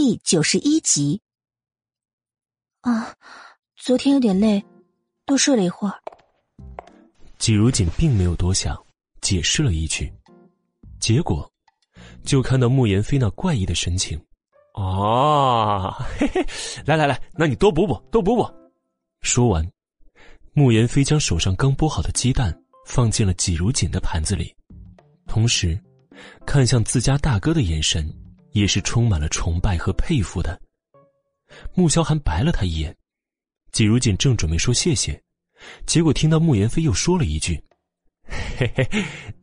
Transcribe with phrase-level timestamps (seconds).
[0.00, 1.20] 第九十一集。
[2.82, 3.12] 啊，
[3.74, 4.64] 昨天有点累，
[5.26, 5.94] 多睡了一会儿。
[7.36, 8.80] 季如锦并没有多想，
[9.20, 10.08] 解释了一句，
[11.00, 11.50] 结果
[12.22, 14.16] 就看到慕言飞那怪异的神情。
[14.74, 16.46] 啊，嘿嘿，
[16.86, 18.48] 来来来，那你多补补，多补补。
[19.22, 19.68] 说完，
[20.52, 24.54] 慕言飞将手上刚剥好的鸡蛋放进了季如锦的盘子里，
[25.26, 25.76] 同时
[26.46, 28.08] 看向自家大哥的眼神
[28.58, 30.60] 也是充满了崇拜和佩服的。
[31.74, 32.94] 穆萧寒白了他一眼，
[33.72, 35.20] 季如锦正准备说谢谢，
[35.86, 37.62] 结果听到慕言飞又说了一句
[38.58, 38.88] ：“嘿嘿，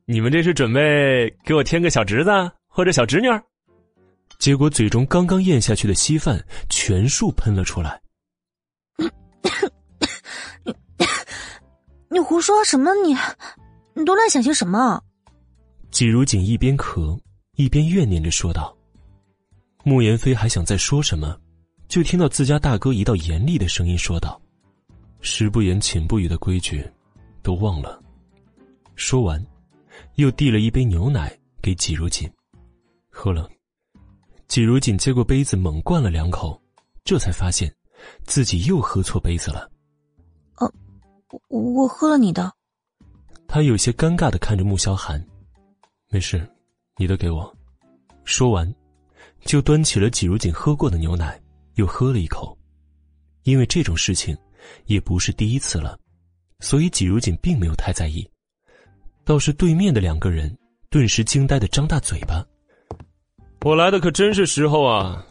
[0.06, 2.30] 你们这是准备给我添个小侄子
[2.68, 3.28] 或者小侄女？”
[4.38, 8.02] 结果嘴中刚刚咽下去的稀饭全数喷了出来。
[8.98, 10.74] 你
[12.12, 12.94] 你胡说什么？
[12.96, 13.16] 你
[13.94, 15.02] 你都乱想些什么？
[15.90, 17.18] 季如锦一边咳
[17.56, 18.75] 一边怨念着说道。
[19.88, 21.40] 慕言飞还想再说什么，
[21.88, 24.42] 就听到自家大哥一道严厉的声音说道
[25.22, 26.84] ：“食不言，寝不语的规矩，
[27.44, 28.02] 都忘了。”
[28.98, 29.46] 说完，
[30.16, 32.28] 又递了一杯牛奶给季如锦，
[33.12, 33.48] 喝了。
[34.48, 36.60] 季如锦接过杯子，猛灌了两口，
[37.04, 37.72] 这才发现，
[38.24, 39.70] 自己又喝错杯子了。
[40.56, 40.74] 哦，
[41.50, 42.52] 我我喝了你的。
[43.48, 45.24] 他有些尴尬的看着穆萧寒，
[46.10, 46.44] 没事，
[46.98, 47.56] 你的给我。
[48.24, 48.74] 说完，
[49.46, 51.40] 就端起了季如锦喝过的牛奶，
[51.76, 52.58] 又喝了一口。
[53.44, 54.36] 因为这种事情，
[54.86, 55.98] 也不是第一次了，
[56.60, 58.28] 所以季如锦并没有太在意。
[59.24, 60.56] 倒是对面的两个人，
[60.90, 62.46] 顿时惊呆的张大嘴巴。
[63.64, 65.26] 我来的可真是时候啊！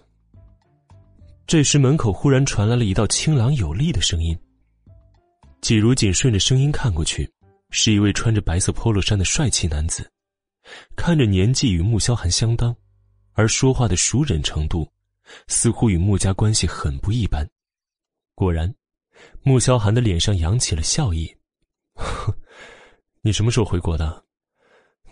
[1.46, 4.36] 这时门口忽然传来了一道清朗有力的声音。
[5.60, 7.28] 季如锦顺着声音看过去，
[7.70, 10.08] 是一位穿着白色 polo 衫的帅气男子，
[10.96, 12.74] 看着年纪与穆萧寒相当，
[13.34, 14.90] 而说话的熟人程度，
[15.46, 17.48] 似乎与穆家关系很不一般。
[18.34, 18.74] 果然，
[19.42, 21.32] 穆萧寒的脸上扬起了笑意。
[23.22, 24.24] 你什么时候回国的？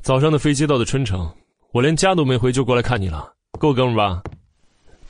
[0.03, 1.33] 早上的飞机到的春城。
[1.73, 4.23] 我连家都没回就过来看你了，够哥们吧？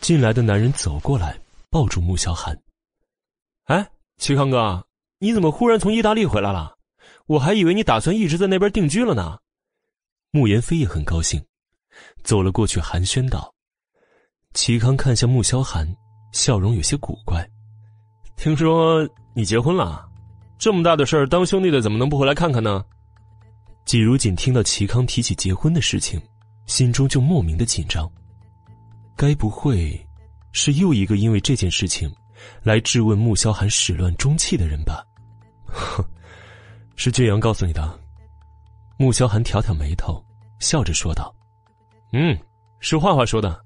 [0.01, 1.37] 进来的男人走过来，
[1.71, 2.57] 抱住穆萧寒。
[3.65, 4.87] 哎，齐康哥，
[5.19, 6.79] 你怎么忽然从意大利回来了？
[7.27, 9.41] 我还以为你打算一直在那边定居了呢。
[10.31, 11.45] 穆言飞也很高兴，
[12.23, 13.53] 走了过去寒暄道。
[14.55, 15.87] 齐康看向穆萧寒，
[16.33, 17.49] 笑容有些古怪。
[18.37, 20.09] 听说你结婚了？
[20.59, 22.85] 这么大的事儿，当兄弟的怎么能不回来看看呢？
[23.85, 26.21] 季如锦听到齐康提起结婚的事情。
[26.67, 28.09] 心中就莫名的紧张，
[29.17, 30.01] 该不会
[30.53, 32.11] 是又一个因为这件事情
[32.63, 35.05] 来质问穆萧寒始乱终弃的人吧？
[35.67, 36.03] 哼，
[36.95, 37.99] 是俊阳告诉你的。
[38.97, 40.25] 穆萧寒挑挑眉头，
[40.61, 41.35] 笑着说道
[42.13, 42.37] ：“嗯，
[42.81, 43.65] 是画画说的。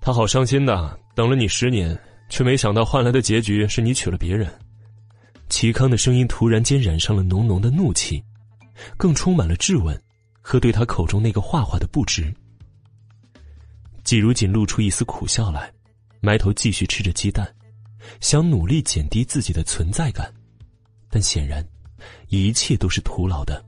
[0.00, 4.52] 他好伤心的，等了你十年，却没想到换来的结局是你娶了别人。”
[5.48, 8.22] 齐康的声音突然间染上了浓浓的怒气，
[8.96, 10.00] 更充满了质问。
[10.48, 12.32] 和对他口中那个画画的不值，
[14.04, 15.72] 季如锦露出一丝苦笑来，
[16.20, 17.52] 埋头继续吃着鸡蛋，
[18.20, 20.32] 想努力减低自己的存在感，
[21.10, 21.66] 但显然，
[22.28, 23.60] 一切都是徒劳的。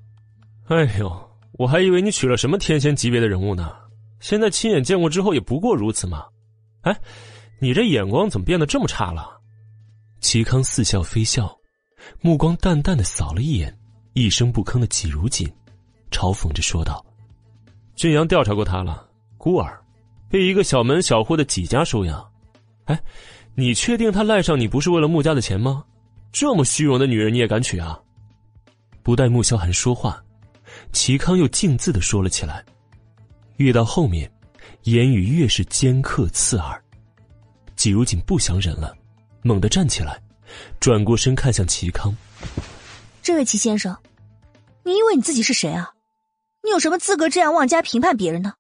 [0.66, 1.28] 哎呦，
[1.58, 3.74] 我还以为你娶了什么天仙级别的人物呢，
[4.20, 6.24] 现在亲眼见过之后也不过如此嘛。
[6.82, 6.96] 哎，
[7.58, 9.28] 你这眼光怎么变得这么差了？
[10.20, 11.52] 齐康似笑非笑，
[12.20, 13.76] 目光淡淡的扫了一眼
[14.12, 15.52] 一声不吭的季如锦。
[16.12, 17.04] 嘲讽着说道
[17.97, 19.78] ：“俊阳调查过他了，孤儿，
[20.30, 22.24] 被一个小门小户的几家收养。
[22.84, 22.98] 哎，
[23.56, 25.84] 你确定他赖上你不是为了穆家的钱吗？
[26.30, 27.98] 这么虚荣的女人你也敢娶啊？”
[29.02, 30.22] 不待穆萧寒说话，
[30.93, 32.65] 齐康又径自的说了起来，
[33.56, 34.31] 越到后面，
[34.84, 36.82] 言语越是尖刻刺耳。
[37.76, 38.97] 季如锦不想忍了，
[39.43, 40.21] 猛地站起来，
[40.81, 42.16] 转过身看向齐康
[43.22, 43.97] ：“这位齐先生，
[44.84, 45.93] 你以为你自己是谁啊？”
[46.65, 48.54] 你有什么资格这样妄加评判别人呢？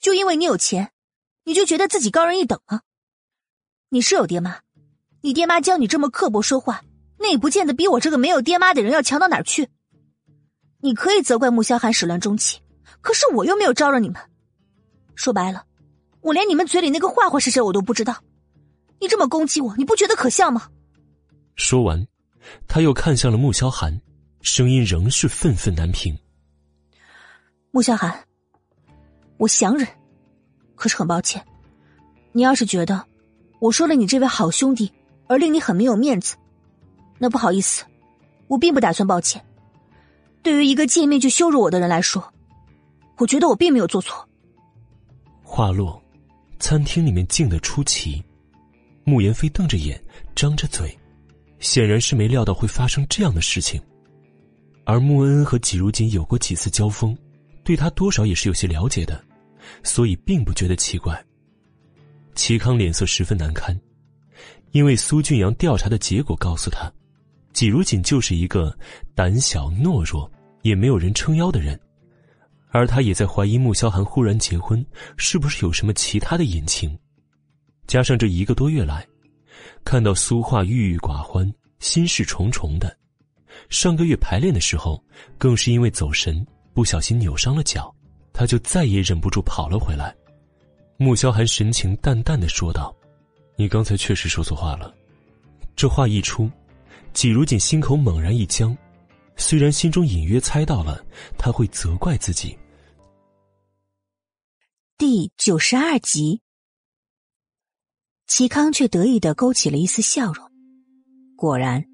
[0.00, 0.92] 就因为你有钱，
[1.44, 2.82] 你就觉得自己高人一等吗？
[3.88, 4.60] 你是有爹妈，
[5.20, 6.82] 你爹妈教你这么刻薄说话，
[7.18, 9.68] 那也不见得比我这个没有爹妈的人要强到哪儿去。
[10.80, 12.58] 你可以责怪穆萧寒始乱终弃，
[13.00, 14.20] 可是我又没有招惹你们。
[15.14, 15.64] 说白了，
[16.22, 18.16] 我连你们嘴里那个坏话是谁我都不知道。
[18.98, 20.68] 你这么攻击我，你不觉得可笑吗？
[21.56, 22.06] 说完，
[22.66, 24.00] 他又看向了穆萧寒，
[24.40, 26.18] 声音仍是愤愤难平。
[27.70, 28.24] 穆萧寒，
[29.36, 29.86] 我想忍，
[30.74, 31.44] 可是很抱歉，
[32.32, 33.04] 你要是觉得
[33.58, 34.90] 我说了你这位好兄弟
[35.28, 36.36] 而令你很没有面子，
[37.18, 37.84] 那不好意思，
[38.48, 39.44] 我并不打算抱歉。
[40.42, 42.32] 对于一个见面就羞辱我的人来说，
[43.18, 44.26] 我觉得我并没有做错。
[45.42, 46.02] 话落，
[46.58, 48.22] 餐厅里面静得出奇，
[49.04, 50.02] 穆言飞瞪着眼，
[50.34, 50.96] 张着嘴，
[51.58, 53.80] 显然是没料到会发生这样的事情。
[54.84, 57.16] 而穆恩恩和季如锦有过几次交锋，
[57.62, 59.22] 对他多少也是有些了解的，
[59.82, 61.22] 所以并不觉得奇怪。
[62.34, 63.78] 齐康脸色十分难堪，
[64.70, 66.90] 因为苏俊阳调查的结果告诉他，
[67.52, 68.76] 季如锦就是一个
[69.14, 70.30] 胆小懦弱、
[70.62, 71.78] 也没有人撑腰的人，
[72.70, 74.84] 而他也在怀疑穆萧寒忽然结婚
[75.16, 76.96] 是不是有什么其他的隐情。
[77.86, 79.06] 加上这一个多月来，
[79.84, 82.96] 看到苏画郁郁寡欢、心事重重的，
[83.68, 85.02] 上个月排练的时候，
[85.36, 87.92] 更是因为走神不小心扭伤了脚，
[88.32, 90.14] 他就再也忍不住跑了回来。
[90.98, 92.94] 穆萧寒神情淡淡的说道
[93.56, 94.94] ：“你刚才确实说错话了。”
[95.74, 96.48] 这话一出，
[97.12, 98.76] 季如锦心口猛然一僵，
[99.36, 101.04] 虽然心中隐约猜到了
[101.36, 102.56] 他会责怪自己。
[104.96, 106.40] 第九十二集，
[108.26, 110.46] 齐康却得意的勾起了一丝笑容。
[111.36, 111.84] 果然，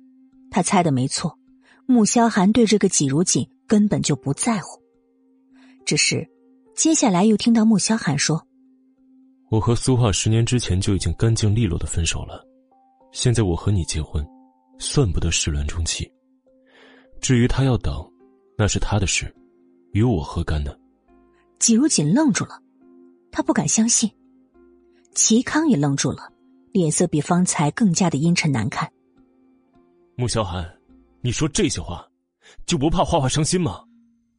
[0.50, 1.38] 他猜的没错，
[1.86, 4.82] 穆萧寒对这个季如锦根本就不在乎。
[5.84, 6.28] 只是，
[6.74, 8.44] 接下来又听到穆萧寒说。
[9.48, 12.44] 我和苏画十年之前就已经干净利落的分手了，
[13.12, 14.26] 现在我和你结婚，
[14.78, 16.10] 算不得始乱终弃。
[17.20, 17.94] 至于他要等，
[18.56, 19.34] 那是他的事，
[19.92, 20.76] 与我何干呢？
[21.58, 22.60] 季如锦愣住了，
[23.32, 24.10] 他不敢相信。
[25.14, 26.30] 齐康也愣住了，
[26.72, 28.90] 脸色比方才更加的阴沉难看。
[30.14, 30.70] 穆萧寒，
[31.22, 32.06] 你说这些话，
[32.66, 33.82] 就不怕画画伤心吗？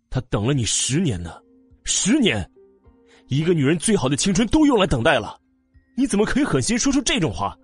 [0.10, 1.33] 他等了你十年呢，
[1.83, 2.48] 十年。
[3.28, 5.38] 一个女人最好的青春都用来等待了，
[5.98, 7.57] 你怎么可以狠心说出这种话？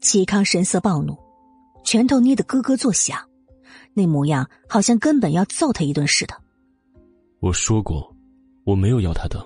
[0.00, 1.16] 齐康神色暴怒，
[1.84, 3.18] 拳头捏得咯咯作响，
[3.92, 6.34] 那模样好像根本要揍他一顿似的。
[7.40, 8.14] 我说过，
[8.64, 9.44] 我没有要他的，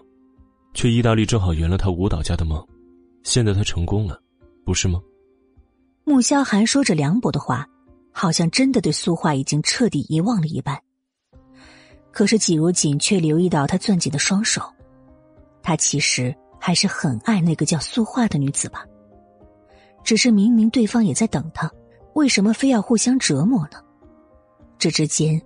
[0.72, 2.64] 去意大利正好圆了他舞蹈家的梦，
[3.24, 4.20] 现在他成功了，
[4.64, 5.00] 不是吗？
[6.04, 7.66] 穆萧寒说着凉薄的话，
[8.12, 10.80] 好像真的对苏画已经彻底遗忘了一般。
[12.12, 14.62] 可是季如锦却留意到他攥紧的双手，
[15.62, 18.84] 他其实还是很爱那个叫苏画的女子吧。
[20.04, 21.68] 只是明明对方也在等他，
[22.12, 23.82] 为什么非要互相折磨呢？
[24.78, 25.40] 这之间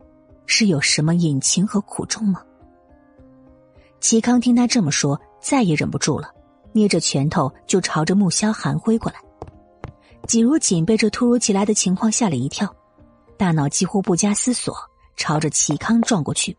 [0.46, 2.42] 是有什么隐情和苦衷吗？
[4.00, 6.30] 齐康听他这么说，再也忍不住了，
[6.72, 9.18] 捏着拳头就朝着穆萧寒挥过来。
[10.26, 12.74] 季如锦被这突如其来的情况吓了一跳，
[13.36, 14.76] 大脑几乎不加思索。
[15.16, 16.56] 朝着齐康撞过去，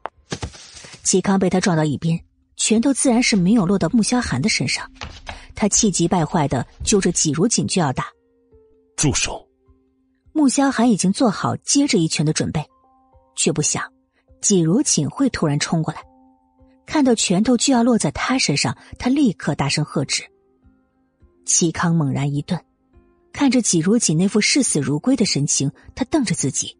[1.01, 2.19] 齐康被他撞到一边，
[2.59, 4.87] 拳头自然是没有落到穆萧寒的身上。
[5.55, 8.05] 他气急败坏的揪着季如锦就要打，
[8.95, 9.47] 住手！
[10.33, 12.63] 穆萧寒已经做好接着一拳的准备，
[13.35, 13.83] 却不想
[14.41, 16.01] 季如锦会突然冲过来。
[16.85, 20.23] 看到拳头就要落在他身上，他立刻大声喝止。
[21.45, 22.59] 齐康猛然一顿，
[23.33, 26.77] 看着季如锦那副视死如归的神情，他瞪着自己。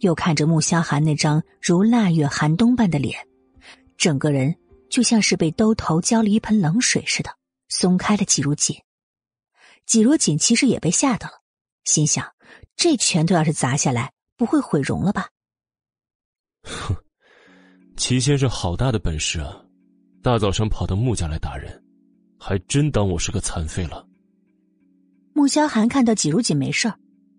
[0.00, 3.16] 又看着穆萧寒那张如腊月寒冬般的脸，
[3.96, 4.54] 整个人
[4.92, 7.30] 就像是被兜头浇了一盆冷水似的，
[7.70, 8.76] 松开了季如锦。
[9.86, 11.40] 季如锦其实也被吓到了，
[11.84, 12.30] 心想：
[12.76, 15.30] 这拳头要是砸下来，不会毁容了吧？
[16.64, 16.94] 哼，
[17.96, 19.64] 齐先生好大的本事啊！
[20.22, 21.82] 大早上跑到穆家来打人，
[22.38, 24.06] 还真当我是个残废了。
[25.32, 26.92] 穆萧寒看到季如锦没事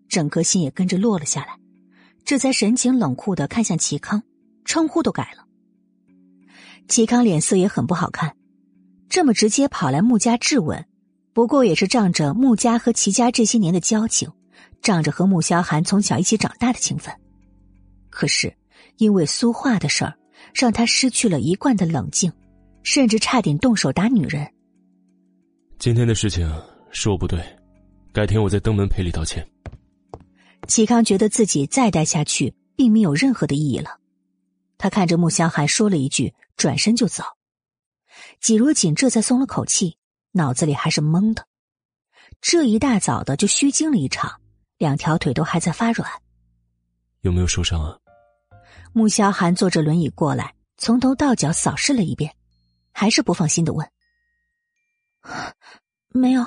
[0.10, 1.60] 整颗心也跟着落了下来。
[2.26, 4.24] 这才神情冷酷的看向齐康，
[4.66, 5.46] 称呼都改了。
[6.88, 8.36] 齐康脸色也很不好看，
[9.10, 10.86] 这么直接跑来穆家质问，
[11.34, 14.30] 不过也是仗着穆家和齐家这些年的交情，
[14.82, 17.14] 仗着和穆萧寒从小一起长大的情分。
[18.10, 18.54] 可是
[18.98, 20.14] 因为苏画的事儿，
[20.54, 22.32] 让他失去了一贯的冷静，
[22.84, 24.48] 甚至差点动手打女人。
[25.80, 26.48] 今天的事情
[26.92, 27.44] 是我不对，
[28.12, 29.46] 改天我再登门赔礼道歉。
[30.68, 34.00] 齐康觉得自己再待下去并没有任何的意义了，
[34.78, 37.24] 他看着穆萧寒说了一句，转身就走。
[38.40, 39.98] 季如锦这才松了口气，
[40.32, 41.48] 脑子里还是懵的。
[42.42, 44.42] 这一大早的就虚惊了一场，
[44.78, 46.10] 两条腿都还在发软。
[47.22, 47.98] 有没有受伤啊？
[48.92, 52.36] 穆萧寒坐着轮椅过来，从头到脚扫视了一遍，
[52.92, 53.90] 还是不放心的问
[56.14, 56.46] ：“没有，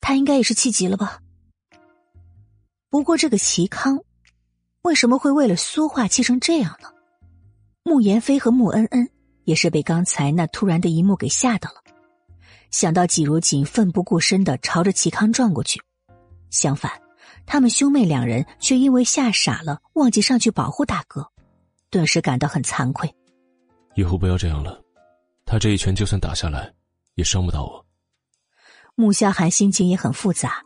[0.00, 1.20] 他应该也是气急了吧？”
[2.88, 4.02] 不过，这个齐康
[4.82, 6.92] 为什么会为了苏画气成这样呢？
[7.84, 9.08] 穆言飞和穆恩恩
[9.44, 11.82] 也是被刚才那突然的一幕给吓到了。
[12.70, 15.82] 想到季如锦奋不顾身的朝着齐康撞过去，
[16.50, 16.90] 相反，
[17.44, 21.26] 他们兄妹两人却因为吓傻了，忘记上去保护大哥，
[21.90, 23.14] 顿时感到很惭愧。
[23.94, 24.82] 以后不要这样了，
[25.44, 26.72] 他这一拳就算打下来，
[27.16, 27.84] 也伤不到我。
[28.94, 30.62] 穆萧寒心情也很复杂，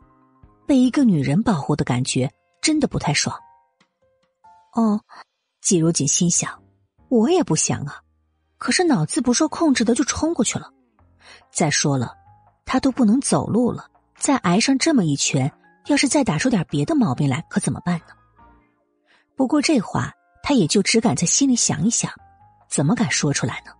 [0.66, 2.30] 被一个女人保护的感觉
[2.60, 3.36] 真的不太爽。
[4.74, 5.00] 哦，
[5.60, 6.62] 季如锦心想，
[7.08, 8.02] 我也不想啊，
[8.58, 10.72] 可是脑子不受控制的就冲过去了。
[11.50, 12.14] 再说了，
[12.64, 15.52] 他都不能走路了，再挨上这么一拳，
[15.86, 18.14] 要是再打出点别的毛病来，可怎么办呢？
[19.36, 22.10] 不过这话他也就只敢在心里想一想，
[22.68, 23.72] 怎么敢说出来呢？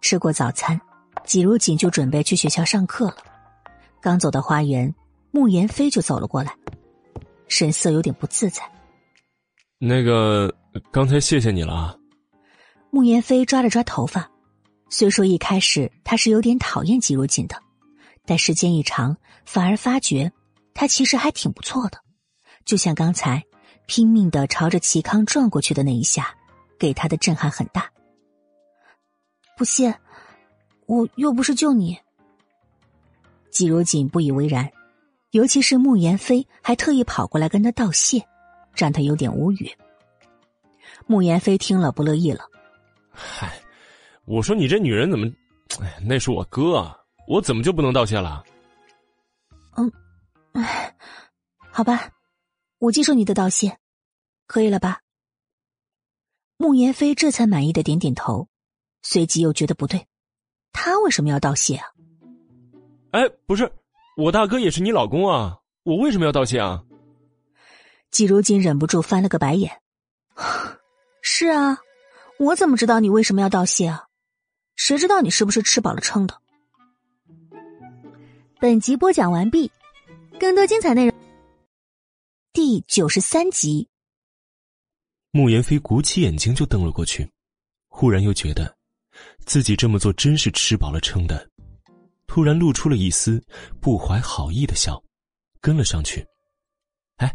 [0.00, 0.80] 吃过早餐，
[1.24, 3.16] 季如锦就准备去学校上课了。
[4.00, 4.94] 刚走到花园，
[5.30, 6.56] 慕言飞就走了过来，
[7.48, 8.62] 神色有点不自在。
[9.78, 10.52] 那个，
[10.90, 11.99] 刚才谢谢你了。
[12.90, 14.30] 慕言飞抓了抓头发。
[14.88, 17.56] 虽说一开始他是有点讨厌季如锦的，
[18.26, 20.30] 但时间一长，反而发觉
[20.74, 21.98] 他其实还挺不错的。
[22.64, 23.42] 就像刚才
[23.86, 26.34] 拼命的朝着齐康撞过去的那一下，
[26.78, 27.88] 给他的震撼很大。
[29.56, 29.94] 不谢，
[30.86, 31.96] 我又不是救你。
[33.50, 34.68] 季如锦不以为然，
[35.30, 38.20] 尤其是慕言飞还特意跑过来跟他道谢，
[38.74, 39.70] 让他有点无语。
[41.06, 42.44] 慕言飞听了不乐意了，
[43.20, 43.60] 嗨。
[44.24, 45.26] 我说你这女人怎么？
[45.80, 46.96] 哎，那是我哥，啊，
[47.26, 48.44] 我怎么就不能道谢了？
[49.76, 49.92] 嗯，
[50.52, 50.94] 哎，
[51.70, 52.10] 好吧，
[52.78, 53.78] 我接受你的道谢，
[54.46, 55.00] 可以了吧？
[56.56, 58.48] 慕言飞这才满意的点点头，
[59.02, 60.06] 随即又觉得不对，
[60.72, 61.86] 他为什么要道谢啊？
[63.12, 63.70] 哎，不是，
[64.16, 66.82] 我大哥也是你老公啊，我为什么要道谢啊？
[68.10, 69.80] 季如锦忍不住翻了个白眼，
[71.22, 71.78] 是啊，
[72.40, 74.06] 我怎么知道你为什么要道谢啊？
[74.74, 76.40] 谁知道你是不是吃饱了撑的？
[78.58, 79.70] 本集播讲完毕，
[80.38, 81.14] 更多精彩内容，
[82.54, 83.86] 第九十三集。
[85.32, 87.30] 慕言飞鼓起眼睛就瞪了过去，
[87.88, 88.74] 忽然又觉得
[89.44, 91.46] 自己这么做真是吃饱了撑的，
[92.26, 93.38] 突然露出了一丝
[93.82, 94.98] 不怀好意的笑，
[95.60, 96.26] 跟了上去。
[97.16, 97.30] 哎，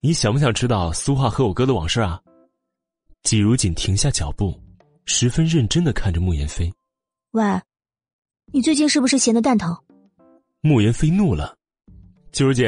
[0.00, 2.20] 你想不想知道苏画和我哥的往事啊？
[3.22, 4.58] 季如锦停下脚步，
[5.04, 6.72] 十分认真的看着慕言飞。
[7.32, 7.42] 喂，
[8.52, 9.76] 你最近是不是闲的蛋疼？
[10.60, 11.56] 慕言飞怒了，
[12.32, 12.66] 季如锦，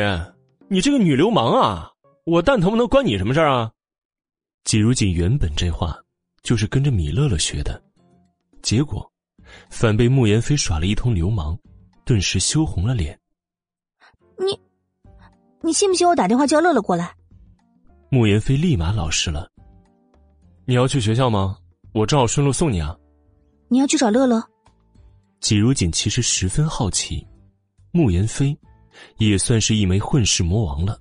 [0.68, 1.90] 你这个女流氓啊！
[2.26, 3.72] 我蛋疼不能关你什么事儿啊？
[4.64, 5.98] 季如锦原本这话
[6.42, 7.82] 就是跟着米乐乐学的，
[8.62, 9.10] 结果
[9.70, 11.58] 反被慕言飞耍了一通流氓，
[12.04, 13.18] 顿时羞红了脸。
[14.38, 14.58] 你，
[15.62, 17.14] 你信不信我打电话叫乐乐过来？
[18.10, 19.50] 慕言飞立马老实了。
[20.70, 21.58] 你要去学校吗？
[21.90, 22.96] 我正好顺路送你啊。
[23.66, 24.40] 你要去找乐乐？
[25.40, 27.26] 季如锦其实十分好奇，
[27.90, 28.56] 慕言飞
[29.18, 30.96] 也算是一枚混世魔王了，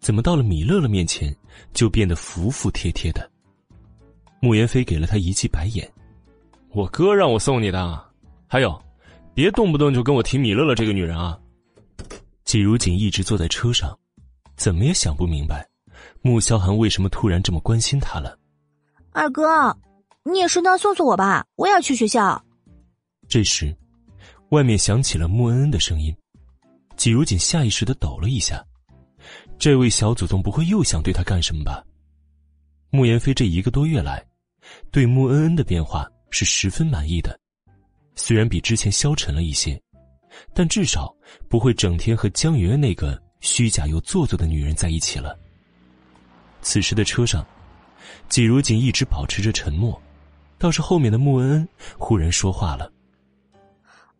[0.00, 1.32] 怎么到了米乐乐面前
[1.72, 3.30] 就变得服服帖帖的？
[4.40, 5.88] 慕言飞给了他一记白眼
[6.74, 8.04] ：“我哥让我送你的，
[8.48, 8.82] 还有，
[9.32, 11.38] 别动不动就跟我提米乐乐这个女人啊！”
[12.42, 13.96] 季如锦一直坐在车上，
[14.56, 15.64] 怎么也想不明白，
[16.20, 18.36] 穆萧寒为什么突然这么关心他了。
[19.18, 19.76] 二哥。
[20.22, 22.40] 你也顺道送送我吧，我也要去学校。
[23.28, 23.74] 这时，
[24.50, 26.14] 外面响起了穆恩恩的声音，
[26.96, 28.64] 季如锦下意识的抖了一下。
[29.58, 31.82] 这位小祖宗不会又想对他干什么吧？
[32.90, 34.24] 穆言飞这一个多月来，
[34.92, 37.36] 对穆恩恩的变化是十分满意的，
[38.14, 39.80] 虽然比之前消沉了一些，
[40.54, 41.12] 但至少
[41.48, 45.36] 不会整天和江媛媛那个虚假又做作的女人在一起了。
[46.62, 47.44] 此时的车上，
[48.28, 50.00] 季如锦一直保持着沉默。
[50.60, 52.90] 倒是后面的穆恩恩忽然说话了：“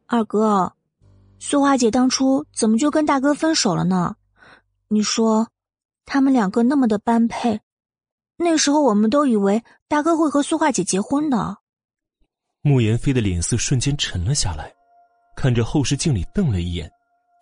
[0.07, 0.73] 二哥，
[1.41, 4.15] 素花姐当初怎么就跟大哥分手了呢？
[4.87, 5.49] 你说，
[6.07, 7.61] 他们两个那么的般配，
[8.37, 11.59] 那时候我们都以为大哥会和苏花姐结婚的。”
[12.63, 14.73] 穆言飞的脸色瞬间沉了下来，
[15.37, 16.89] 看着后视镜里瞪了一眼，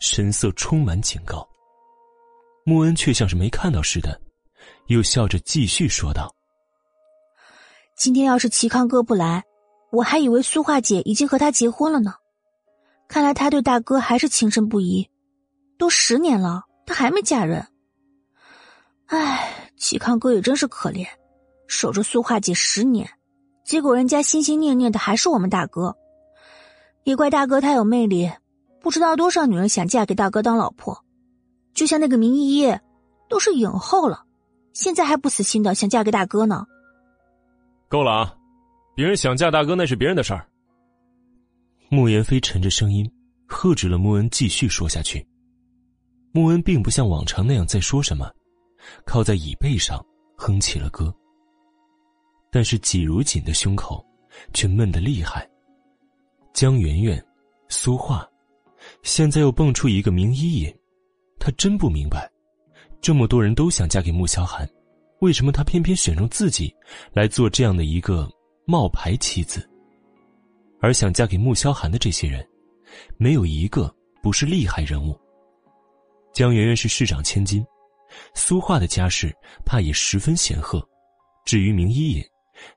[0.00, 1.46] 神色充满警告。
[2.64, 4.18] 穆恩却像是没看到似的，
[4.86, 6.34] 又笑着继续说道。
[7.96, 9.42] 今天要是齐康哥不来，
[9.90, 12.12] 我还以为苏画姐已经和他结婚了呢。
[13.08, 15.08] 看来他对大哥还是情深不移。
[15.78, 17.66] 都十年了，他还没嫁人。
[19.06, 21.06] 唉，齐康哥也真是可怜，
[21.68, 23.08] 守着苏画姐十年，
[23.64, 25.96] 结果人家心心念念的还是我们大哥。
[27.04, 28.30] 也怪大哥太有魅力，
[28.80, 31.02] 不知道多少女人想嫁给大哥当老婆。
[31.72, 32.78] 就像那个明依依，
[33.28, 34.24] 都是影后了，
[34.74, 36.66] 现在还不死心的想嫁给大哥呢。
[37.88, 38.36] 够了啊！
[38.94, 40.46] 别人想嫁大哥那是别人的事儿。
[41.88, 43.08] 穆言飞沉着声音
[43.46, 45.24] 喝止了穆恩继续说下去。
[46.32, 48.30] 穆恩并不像往常那样在说什么，
[49.04, 50.04] 靠在椅背上
[50.36, 51.14] 哼起了歌。
[52.50, 54.04] 但是季如锦的胸口
[54.52, 55.48] 却闷得厉害。
[56.52, 57.22] 江媛媛、
[57.68, 58.26] 苏画，
[59.02, 60.74] 现在又蹦出一个明一隐，
[61.38, 62.30] 他真不明白，
[63.00, 64.68] 这么多人都想嫁给穆萧寒，
[65.20, 66.74] 为什么他偏偏选中自己
[67.12, 68.28] 来做这样的一个
[68.66, 69.68] 冒牌妻子？
[70.80, 72.46] 而想嫁给穆萧寒的这些人，
[73.16, 73.92] 没有一个
[74.22, 75.18] 不是厉害人物。
[76.32, 77.64] 江媛媛是市长千金，
[78.34, 80.86] 苏画的家世怕也十分显赫。
[81.46, 82.22] 至于明一隐，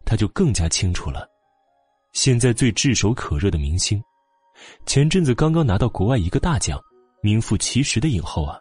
[0.05, 1.27] 他就更加清楚了。
[2.13, 4.01] 现在最炙手可热的明星，
[4.85, 6.79] 前阵子刚刚拿到国外一个大奖，
[7.21, 8.57] 名副其实的影后啊，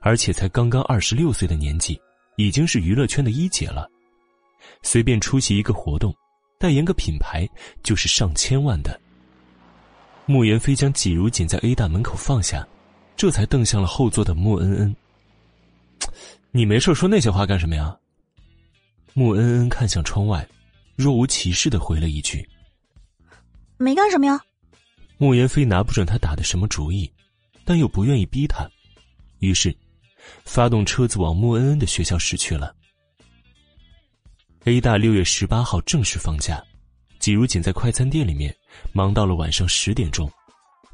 [0.00, 2.00] 而且才刚刚二十六岁的年纪，
[2.36, 3.90] 已经是娱乐圈的一姐了。
[4.82, 6.14] 随便出席一个活动，
[6.58, 7.48] 代言个品牌
[7.82, 9.00] 就是上千万的。
[10.26, 12.66] 穆言飞将季如锦在 A 大门口放下。
[13.16, 14.96] 这才瞪向了后座的穆恩恩。
[16.50, 17.96] 你没事说那些话干什么呀？
[19.12, 20.44] 穆恩恩看向窗外，
[20.96, 22.44] 若无其事的回了一句
[23.78, 24.40] ：“没干什么呀。”
[25.16, 27.08] 穆言飞拿不准他打的什么主意，
[27.64, 28.68] 但又不愿意逼他，
[29.38, 29.72] 于是
[30.44, 32.74] 发动车子往穆恩恩的学校驶去了。
[34.64, 36.62] A 大六月十八号正式放假，
[37.18, 38.54] 季如锦在快餐店里面
[38.92, 40.30] 忙到了晚上十点钟，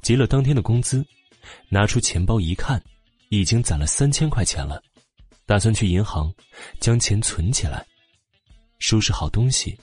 [0.02, 1.04] 结了当天的工资。
[1.70, 2.80] 拿出钱包一看，
[3.30, 4.80] 已经攒了三千块钱了，
[5.46, 6.32] 打算去银行
[6.80, 7.84] 将钱存起来。
[8.78, 9.76] 收拾好东西，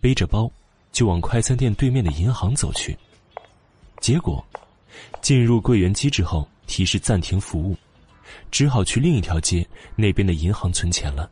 [0.00, 0.50] 背着包
[0.92, 2.96] 就往快餐店对面的银行走去。
[4.00, 4.44] 结果，
[5.22, 7.76] 进入柜员机之后提示暂停服务，
[8.50, 11.30] 只好去另一条街那边的银行存钱了。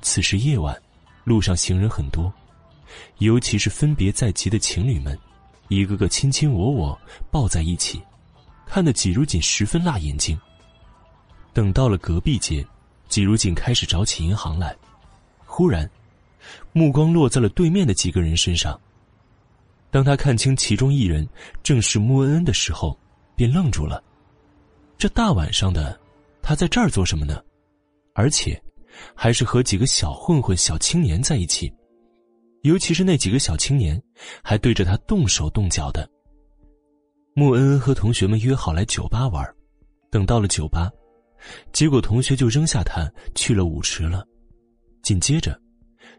[0.00, 0.76] 此时夜晚，
[1.24, 2.32] 路上行人很多，
[3.18, 5.18] 尤其是分别在即的情侣们，
[5.68, 6.98] 一个个卿卿我我
[7.30, 8.02] 抱在一起。
[8.66, 10.38] 看得季如锦十分辣眼睛。
[11.52, 12.66] 等到了隔壁街，
[13.08, 14.74] 季如锦开始找起银行来，
[15.44, 15.88] 忽然，
[16.72, 18.80] 目光落在了对面的几个人身上。
[19.90, 21.28] 当他看清其中一人
[21.62, 22.98] 正是穆恩恩的时候，
[23.36, 24.02] 便愣住了。
[25.02, 25.98] 这大晚上的，
[26.42, 27.42] 他在这儿做什么呢？
[28.14, 28.56] 而且，
[29.16, 31.74] 还是和几个小混混、小青年在一起，
[32.62, 34.00] 尤其是那几个小青年，
[34.44, 36.08] 还对着他动手动脚的。
[37.34, 39.44] 穆恩恩和同学们约好来酒吧玩，
[40.08, 40.88] 等到了酒吧，
[41.72, 44.24] 结果同学就扔下他去了舞池了。
[45.02, 45.60] 紧接着，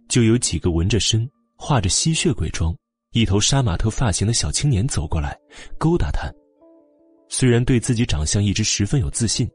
[0.09, 2.75] 就有几个纹着身、画着吸血鬼妆、
[3.13, 5.39] 一头杀马特发型的小青年走过来，
[5.77, 6.29] 勾搭他。
[7.35, 9.49] 虽然对自己长相一直十分有自信，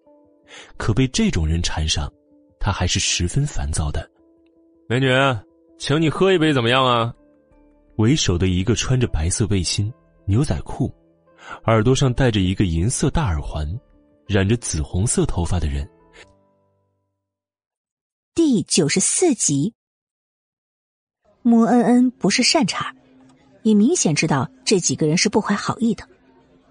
[0.77, 2.13] 可被这种人缠上，
[2.59, 4.11] 他还是十分烦躁的。
[4.89, 5.09] 美女，
[5.79, 7.15] 请你喝一杯怎么样啊？
[7.99, 9.93] 为首的一个穿着白色背心、
[10.25, 10.93] 牛仔裤。
[11.67, 13.65] 耳朵上戴着一个银色大耳环，
[14.27, 15.89] 染着紫红色头发的人。
[18.35, 19.73] 第九十四集，
[21.43, 22.93] 穆恩恩不是善茬，
[23.63, 26.05] 也明显知道这几个人是不怀好意的，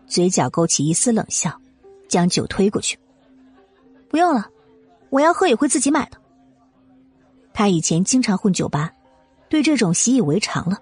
[0.07, 1.59] 嘴角勾起一丝冷笑，
[2.07, 2.97] 将酒推过去。
[4.09, 4.49] 不用了，
[5.09, 6.17] 我要喝也会自己买的。
[7.53, 8.91] 他以前经常混酒吧，
[9.49, 10.77] 对这种习以为常了，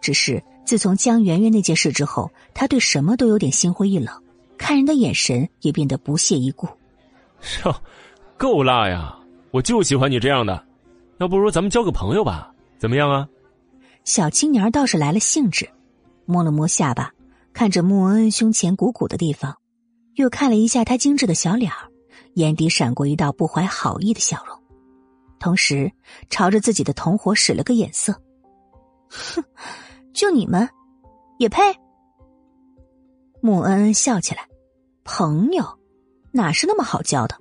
[0.00, 0.42] 只是。
[0.62, 4.22] 自从江媛媛那件事之后，他对什么都有点心灰意冷，
[4.56, 6.68] 看人的眼神也变得不屑一顾。
[7.64, 7.74] 哟，
[8.36, 9.18] 够辣呀！
[9.50, 10.64] 我就喜欢你这样的，
[11.18, 12.54] 要不如咱们交个朋友吧？
[12.78, 13.28] 怎么样啊？
[14.04, 15.68] 小青年倒是来了兴致，
[16.24, 17.12] 摸了摸下巴，
[17.52, 19.56] 看着穆恩恩胸前鼓鼓的地方，
[20.14, 21.88] 又看了一下他精致的小脸儿，
[22.34, 24.56] 眼底闪过一道不怀好意的笑容，
[25.38, 25.92] 同时
[26.28, 28.20] 朝着自己的同伙使了个眼色，
[29.08, 29.44] 哼。
[30.12, 30.68] 就你们，
[31.38, 31.62] 也配？
[33.40, 34.48] 穆恩恩笑起来，
[35.04, 35.64] 朋友
[36.32, 37.36] 哪是那么好交的？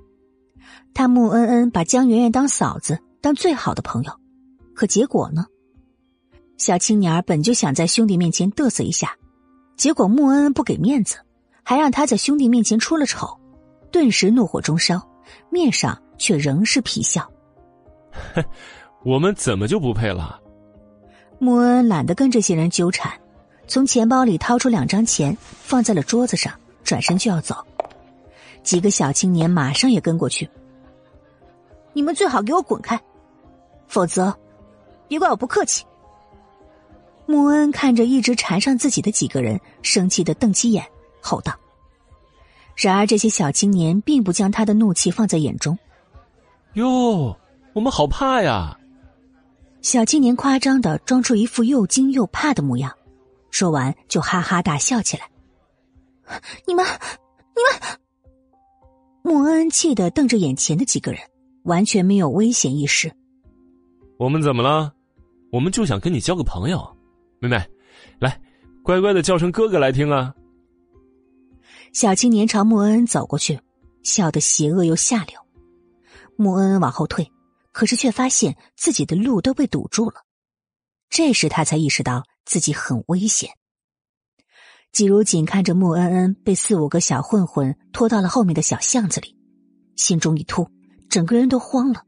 [0.93, 4.13] 他穆恩恩把江媛媛当嫂子，当最好的朋友，
[4.75, 5.47] 可结果呢？
[6.57, 9.17] 小青年儿本就想在兄弟面前嘚瑟一下，
[9.79, 11.15] 结果穆恩恩不给面子，
[11.63, 13.39] 还让他在兄弟面前出了丑，
[13.89, 15.01] 顿时怒火中烧，
[15.49, 17.25] 面上却仍是皮笑。
[18.33, 18.43] 哼，
[19.05, 20.37] 我们怎么就不配了？
[21.39, 23.09] 穆恩懒得跟这些人纠缠，
[23.67, 26.51] 从钱包里掏出两张钱，放在了桌子上，
[26.83, 27.55] 转身就要走。
[28.61, 30.49] 几个小青年马上也跟过去。
[31.93, 32.99] 你们最好给我滚开，
[33.87, 34.37] 否则，
[35.07, 35.85] 别怪我不客气。
[37.29, 40.83] 穆恩看着一直缠上自己的几个人，生气的瞪起眼，
[41.21, 41.53] 吼道。
[42.75, 45.77] 然而这些小青年并不将他的怒气放在眼中。
[46.73, 47.37] 哟，
[47.73, 48.75] 我们好怕呀！
[49.83, 52.91] 小青年夸张的装出一副又惊又怕的模样，
[53.51, 55.29] 说完就哈哈大笑起来。
[56.65, 57.99] 你们，你们！
[59.21, 61.21] 穆恩气的瞪着眼前的几个人，
[61.65, 63.11] 完全没有危险意识。
[64.17, 64.91] 我们怎么了？
[65.51, 66.97] 我们就想跟你交个朋友，
[67.39, 67.69] 妹妹，
[68.19, 68.41] 来，
[68.83, 70.33] 乖乖的叫声哥哥来听啊。
[71.93, 73.59] 小青年朝穆恩恩走过去，
[74.03, 75.39] 笑得邪恶又下流。
[76.35, 77.31] 穆恩恩往后退，
[77.71, 80.21] 可是却发现自己的路都被堵住了。
[81.09, 83.49] 这时他才意识到自己很危险。
[84.91, 89.35] 季如锦看着穆恩恩被四五个小混混拖到了后面的小巷子里，
[89.95, 90.67] 心中一突，
[91.09, 92.03] 整个人都慌了。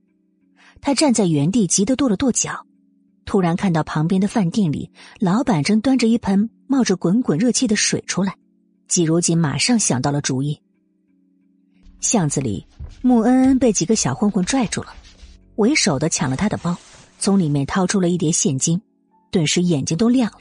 [0.81, 2.65] 他站在原地，急得跺了跺脚。
[3.25, 8.35] 突然看到旁边的饭店里，老板正端着一盆冒着滚滚热气的水出来。
[8.87, 10.61] 季如锦马上想到了主意。
[12.01, 12.67] 巷子里，
[13.01, 14.93] 穆恩恩被几个小混混拽住了，
[15.55, 16.75] 为首的抢了他的包，
[17.19, 18.81] 从里面掏出了一叠现金，
[19.31, 20.39] 顿时眼睛都亮了。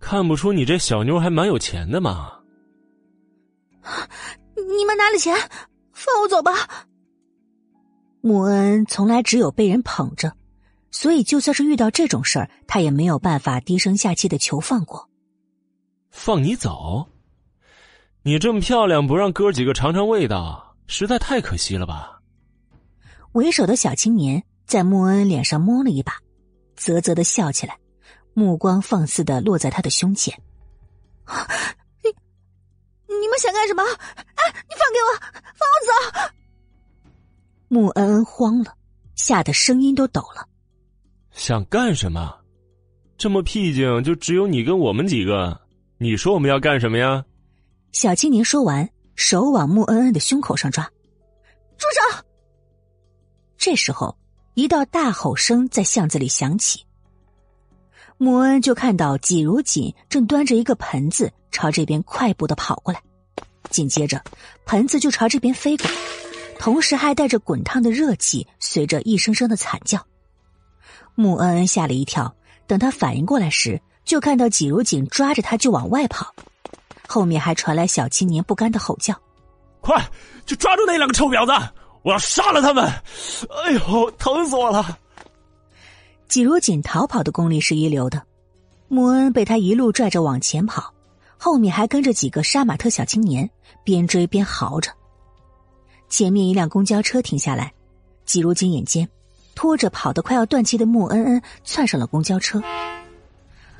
[0.00, 2.32] 看不出你这小妞还蛮有钱的嘛！
[4.56, 5.36] 你们拿了钱，
[5.92, 6.52] 放我走吧。
[8.20, 10.34] 穆恩从来只有被人捧着，
[10.94, 15.10] 所以就算是遇到这种事儿，他也没有办法低声下气的求放过。
[16.12, 17.08] 放你走？
[18.22, 22.20] 你这么漂亮，不让哥几个尝尝味道，实在太可惜了吧？
[23.32, 26.12] 为首的小青年在穆恩脸上摸了一把，
[26.76, 27.76] 啧啧的笑起来。
[28.32, 30.32] 目光放肆的落在他的胸前，
[32.04, 32.10] 你
[33.08, 33.82] 你们想干什么？
[33.82, 35.10] 哎，你放给我，
[35.56, 36.34] 放我走！
[37.66, 38.76] 穆恩恩慌了，
[39.16, 40.48] 吓得声音都抖了。
[41.34, 42.32] 想干什么？
[43.18, 45.60] 这么僻静，就只有你跟我们几个。
[45.98, 47.24] 你说我们要干什么呀？
[47.92, 50.84] 小青年说完，手往穆恩恩的胸口上抓。
[51.76, 52.24] 住手！
[53.58, 54.16] 这时候，
[54.54, 56.84] 一道大吼声在巷子里响起。
[58.16, 63.02] 穆恩就看到季如锦正端着一个盆子朝这边快步的跑过来，
[63.70, 64.22] 紧接着
[64.66, 65.90] 盆子就朝这边飞过，
[66.60, 70.04] 同时还带着滚烫的热气，随着一声声的惨叫。
[71.14, 72.34] 穆恩恩吓了一跳，
[72.66, 76.34] 等他反应过来时，就看到季如锦抓着他就往外跑，
[77.06, 79.14] 后面还传来小青年不甘的吼叫
[79.80, 80.04] ：“快，
[80.46, 81.52] 去抓住那两个臭婊子！
[82.02, 82.84] 我要杀了他们！
[83.64, 84.98] 哎呦，疼死我了！”
[86.28, 88.20] 季如锦逃跑的功力是一流的，
[88.88, 90.92] 穆恩被他一路拽着往前跑，
[91.38, 93.48] 后面还跟着几个杀马特小青年，
[93.84, 94.90] 边追边嚎着。
[96.08, 97.72] 前面一辆公交车停下来，
[98.24, 99.08] 季如锦眼尖，
[99.54, 102.62] 拖着跑得快要断气的穆恩恩窜上了公交车。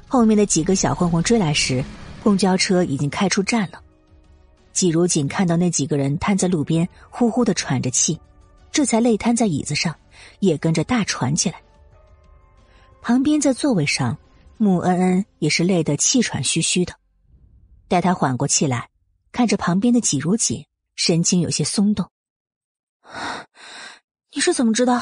[0.06, 1.84] 后面的几个小混混追来时，
[2.22, 3.80] 公交车已经开出站了。
[4.72, 8.20] 季如锦看到那几个人瘫在路边，呼呼的喘着气，
[8.72, 9.94] 这才累瘫在椅子上，
[10.40, 11.60] 也跟着大喘起来。
[13.00, 14.16] 旁边在座位上，
[14.56, 16.94] 穆恩恩也是累得气喘吁吁的。
[17.86, 18.88] 待他缓过气来，
[19.30, 20.64] 看着旁边的季如锦，
[20.96, 22.08] 神情有些松动。
[24.34, 25.00] 你是怎么知道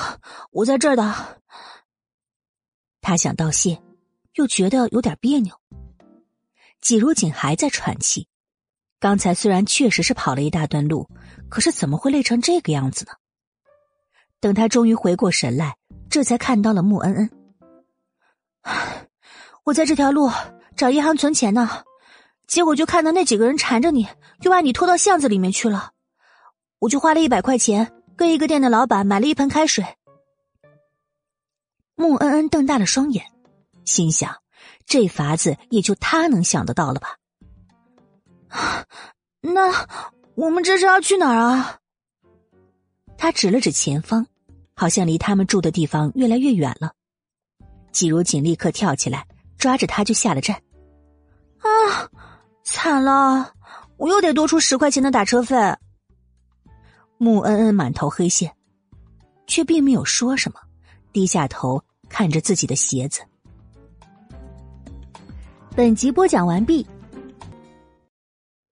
[0.50, 1.40] 我在这儿的？
[3.00, 3.82] 他想道谢，
[4.34, 5.58] 又觉得有点别扭。
[6.82, 8.28] 季如锦还在喘气，
[9.00, 11.08] 刚才虽然确实是跑了一大段路，
[11.48, 13.12] 可是怎么会累成这个样子呢？
[14.38, 15.76] 等他终于回过神来，
[16.10, 17.30] 这才看到了穆恩恩。
[19.64, 20.30] 我在这条路
[20.76, 21.84] 找银行存钱呢，
[22.46, 24.06] 结果就看到那几个人缠着你，
[24.40, 25.92] 就把你拖到巷子里面去了。
[26.80, 29.84] 我就花了一百块钱，跟一个店的老板买了一盆开水。
[31.94, 33.24] 穆恩恩瞪大了双眼，
[33.84, 34.36] 心想：
[34.86, 37.16] 这法子也就他能想得到了吧？
[39.40, 39.86] 那
[40.34, 41.78] 我们这是要去哪儿啊？
[43.16, 44.26] 他指了指前方，
[44.74, 46.92] 好像离他们住的地方越来越远了。
[47.92, 49.26] 季如锦立刻跳起来，
[49.58, 50.60] 抓着他就下了站。
[51.58, 52.10] 啊，
[52.64, 53.52] 惨了，
[53.96, 55.56] 我又得多出十块钱的打车费。
[57.22, 58.52] 穆恩恩满头黑线，
[59.46, 60.58] 却并没有说什么，
[61.12, 63.22] 低下头看着自己的鞋子。
[65.76, 66.84] 本集播讲完毕，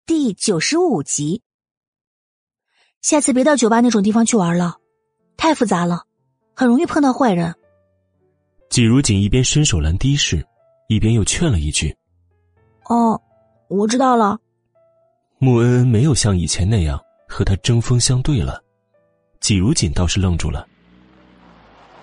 [0.04, 1.40] 第九十五集。
[3.02, 4.78] 下次别到酒吧那种地方去玩了，
[5.36, 6.02] 太复杂了，
[6.52, 7.54] 很容易碰到坏人。
[8.68, 10.44] 季如锦一边伸手拦的士，
[10.88, 11.96] 一边又劝了一句
[12.90, 13.22] ：“哦，
[13.68, 14.40] 我知道了。”
[15.38, 18.60] 穆恩恩没有像以前那样和他针锋相对了，
[19.38, 20.66] 季如锦倒是愣住了。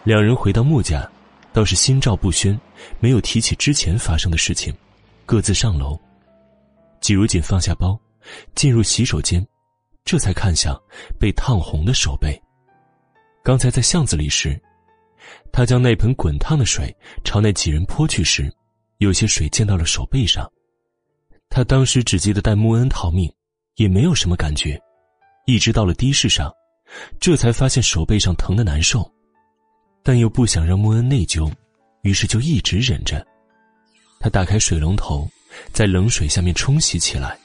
[0.06, 1.08] 两人回到穆家，
[1.52, 2.58] 倒是心照不宣，
[3.02, 4.74] 没有提起之前发生的事情，
[5.26, 6.00] 各自上楼。
[7.02, 8.00] 季如锦放下包，
[8.56, 9.46] 进入洗手间，
[10.06, 10.82] 这才看向
[11.20, 12.42] 被烫红的手背。
[13.44, 14.60] 刚才在巷子里时。
[15.52, 18.50] 他将那盆滚烫的水朝那几人泼去时，
[19.00, 20.50] 有些水溅到了手背上。
[21.50, 23.30] 他当时只记得带穆恩逃命，
[23.76, 24.82] 也没有什么感觉。
[25.48, 26.54] 一直到了的士上，
[27.22, 29.10] 这才发现手背上疼的难受，
[30.04, 31.50] 但又不想让穆恩内疚，
[32.02, 33.26] 于是就一直忍着。
[34.20, 35.26] 他打开水龙头，
[35.72, 37.40] 在冷水下面冲洗起来。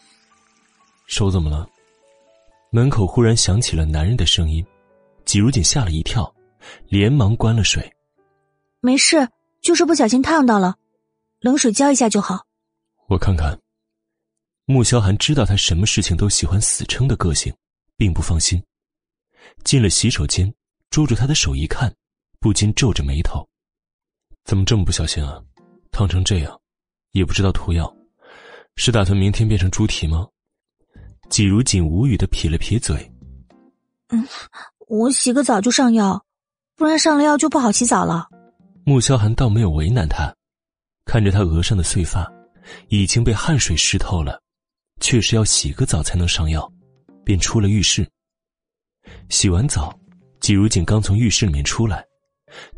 [1.07, 1.65] 手怎么了？
[2.71, 4.67] 门口忽然响起了男人的声音，
[5.25, 6.29] 季如锦吓了一跳，
[6.89, 7.89] 连忙关了水。
[8.81, 9.29] 没事，
[9.61, 10.75] 就是不小心烫到了，
[11.39, 12.45] 冷水浇一下就好。
[13.07, 13.57] 我看看。
[14.65, 17.53] 穆萧寒知道他什么事情都喜欢死撑的个性，
[18.03, 18.61] 并不放心。
[19.63, 20.53] 进了洗手间，
[20.91, 21.95] 捉住他的手一看，
[22.41, 23.49] 不禁皱着眉头
[24.45, 25.41] ：“怎么这么不小心啊？
[25.93, 26.61] 烫成这样，
[27.13, 27.97] 也不知道涂药，
[28.75, 30.27] 是打算明天变成猪蹄吗？”
[31.31, 33.09] 季如锦无语的撇了撇嘴
[34.11, 34.27] ：“嗯，
[34.89, 36.27] 我洗个澡就上药，
[36.75, 38.29] 不然上了药就不好洗澡了。”
[38.85, 40.35] 穆萧寒倒没有为难他，
[41.05, 42.29] 看着他额上的碎发，
[42.89, 44.43] 已经被汗水湿透了。
[45.01, 46.69] 确实要洗个澡才能上药，
[47.25, 48.09] 便出了浴室。
[49.29, 49.99] 洗完澡，
[50.41, 52.05] 季如锦刚从浴室里面出来，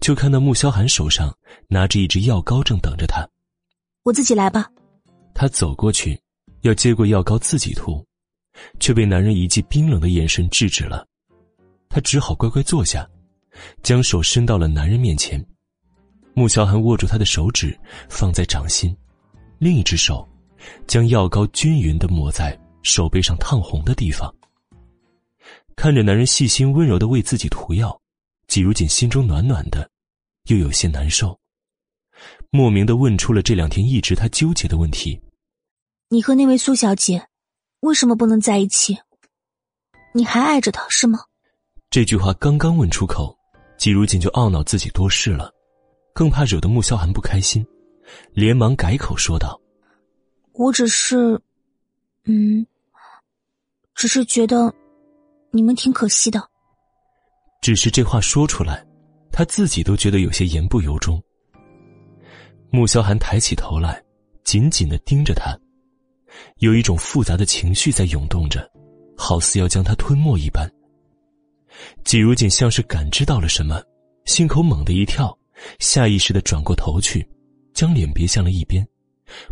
[0.00, 1.34] 就看到穆萧寒手上
[1.68, 3.28] 拿着一支药膏，正等着他。
[4.02, 4.70] 我自己来吧。
[5.34, 6.18] 他走过去，
[6.62, 8.04] 要接过药膏自己涂，
[8.78, 11.06] 却被男人一记冰冷的眼神制止了。
[11.88, 13.08] 他只好乖乖坐下，
[13.82, 15.44] 将手伸到了男人面前。
[16.34, 17.78] 穆萧寒握住他的手指，
[18.08, 18.96] 放在掌心，
[19.58, 20.26] 另一只手。
[20.86, 24.32] 将药膏均匀的抹在手背上烫红的地方。
[25.74, 28.00] 看着男人细心温柔的为自己涂药，
[28.46, 29.90] 季如锦心中暖暖的，
[30.44, 31.36] 又有些难受，
[32.50, 35.20] 莫名的问出了这两天一直他纠结的问题
[36.10, 37.26] ：“你和那位苏小姐，
[37.80, 38.96] 为什么不能在一起？
[40.12, 41.18] 你还爱着她是吗？”
[41.90, 43.36] 这句话刚刚问出口，
[43.76, 45.52] 季如锦就懊恼自己多事了，
[46.12, 47.66] 更怕惹得穆萧寒不开心，
[48.32, 49.60] 连忙改口说道。
[50.52, 51.40] 我只是，
[52.26, 52.64] 嗯，
[53.94, 54.72] 只是觉得
[55.50, 56.42] 你们挺可惜的。
[57.60, 58.84] 只是这话说出来，
[59.32, 61.22] 他自己都觉得有些言不由衷。
[62.70, 64.02] 穆萧寒抬起头来，
[64.42, 65.56] 紧紧的盯着他，
[66.58, 68.70] 有一种复杂的情绪在涌动着，
[69.16, 70.70] 好似要将他吞没一般。
[72.04, 73.82] 季如锦像是感知到了什么，
[74.26, 75.36] 心口猛地一跳，
[75.78, 77.26] 下意识的转过头去，
[77.72, 78.86] 将脸别向了一边。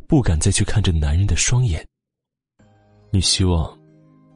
[0.07, 1.85] 不敢再去看这男人的双眼。
[3.11, 3.79] 你希望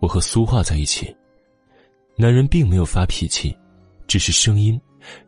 [0.01, 1.15] 我和苏画在一起？
[2.17, 3.57] 男人并没有发脾气，
[4.07, 4.81] 只是声音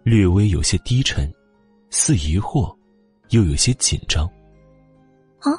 [0.02, 1.32] 略微有些低沉，
[1.90, 2.74] 似疑惑，
[3.30, 4.26] 又有些紧张。
[5.40, 5.52] 啊！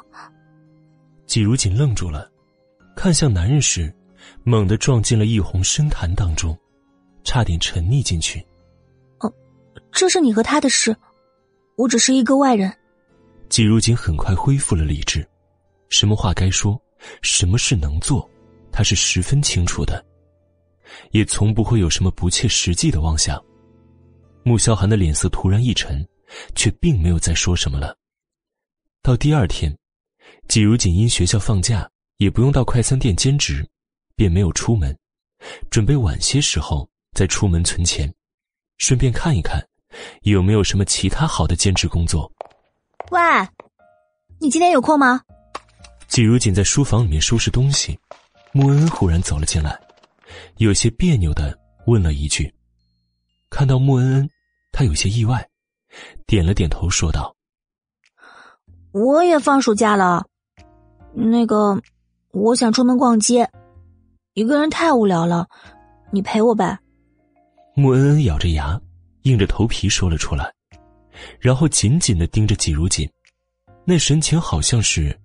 [1.26, 2.30] 季如锦愣住了，
[2.96, 3.94] 看向男人时，
[4.42, 6.58] 猛地撞进了一泓深潭当中，
[7.22, 8.44] 差点沉溺进去。
[9.20, 9.32] 哦，
[9.92, 10.96] 这是你和他的事，
[11.76, 12.72] 我只是一个外人。
[13.48, 15.26] 季如锦很快恢复了理智，
[15.88, 16.80] 什么话该说，
[17.22, 18.28] 什么事能做，
[18.72, 20.04] 他是十分清楚的，
[21.10, 23.42] 也从不会有什么不切实际的妄想。
[24.42, 26.06] 穆萧寒的脸色突然一沉，
[26.54, 27.96] 却并没有再说什么了。
[29.02, 29.76] 到第二天，
[30.48, 33.66] 季如锦因学校放假，也不用到快餐店兼职，
[34.16, 34.96] 便没有出门，
[35.70, 38.12] 准备晚些时候再出门存钱，
[38.78, 39.62] 顺便看一看，
[40.22, 42.30] 有没有什么其他好的兼职工作。
[43.10, 43.20] 喂，
[44.38, 45.20] 你今天有空吗？
[46.08, 47.98] 季如锦在书房里面收拾东西，
[48.52, 49.78] 穆恩恩忽然走了进来，
[50.56, 52.52] 有些别扭的问了一句。
[53.48, 54.30] 看到穆恩恩，
[54.72, 55.48] 他有些意外，
[56.26, 57.34] 点了点头说道
[58.92, 60.26] ：“我也放暑假了，
[61.14, 61.80] 那个，
[62.32, 63.48] 我想出门逛街，
[64.34, 65.48] 一个人太无聊了，
[66.10, 66.78] 你陪我呗。”
[67.74, 68.80] 穆恩恩咬着牙，
[69.22, 70.52] 硬着头皮说了出来。
[71.38, 73.08] 然后紧紧的盯着季如锦，
[73.84, 75.16] 那神情好像是，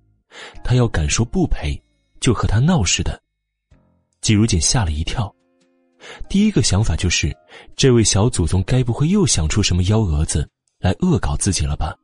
[0.63, 1.81] 他要敢说不陪，
[2.25, 3.21] 就和他闹似的。
[4.19, 5.31] 季如锦吓了一跳，
[6.27, 7.31] 第一个想法就是，
[7.75, 11.95] 这位小祖宗该不会又想出什么幺蛾子来恶搞自己了吧？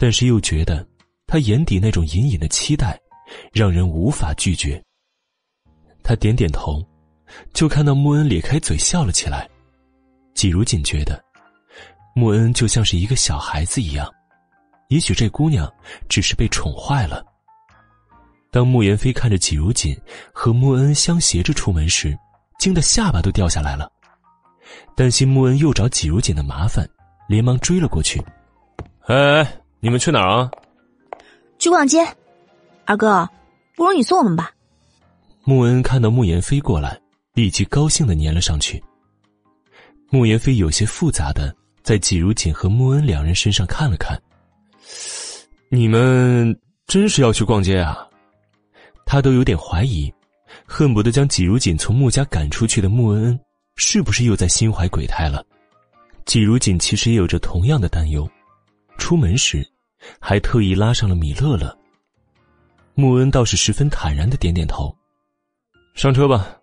[0.00, 0.84] 但是又觉得，
[1.28, 2.98] 他眼底那种隐隐的期待，
[3.52, 4.82] 让人无法拒绝。
[6.02, 6.84] 他点点头，
[7.52, 9.48] 就看到穆恩咧开嘴笑了起来。
[10.34, 11.24] 季如锦觉得。
[12.16, 14.12] 穆恩就像是一个小孩子一样，
[14.88, 15.72] 也许这姑娘
[16.08, 17.24] 只是被宠坏了。
[18.50, 19.96] 当穆言飞看着季如锦
[20.32, 22.16] 和穆恩相携着出门时，
[22.58, 23.90] 惊得下巴都掉下来了，
[24.96, 26.88] 担心穆恩又找季如锦的麻烦，
[27.28, 28.22] 连忙追了过去。
[29.06, 29.46] 哎，
[29.80, 30.50] 你们去哪儿啊？
[31.58, 31.98] 去逛街。
[32.84, 33.28] 二哥，
[33.76, 34.50] 不如你送我们吧。
[35.44, 36.98] 穆恩看到穆言飞过来，
[37.34, 38.82] 立即高兴的粘了上去。
[40.10, 41.54] 穆言飞有些复杂的。
[41.80, 44.20] 在季如锦和穆恩两人身上看了看，
[45.70, 46.54] 你们
[46.86, 48.06] 真是要去逛街啊？
[49.10, 50.12] 他都有点怀疑，
[50.66, 53.40] 恨不得将季如锦从穆家赶出去的穆恩恩，
[53.74, 55.42] 是不是又在心怀鬼胎了？
[56.26, 58.30] 季如锦其实也有着同样的担忧，
[58.98, 59.66] 出门时，
[60.20, 61.74] 还特意拉上了米乐乐，
[62.92, 64.94] 穆恩倒是十分坦然的点点头。
[65.94, 66.60] 上车吧。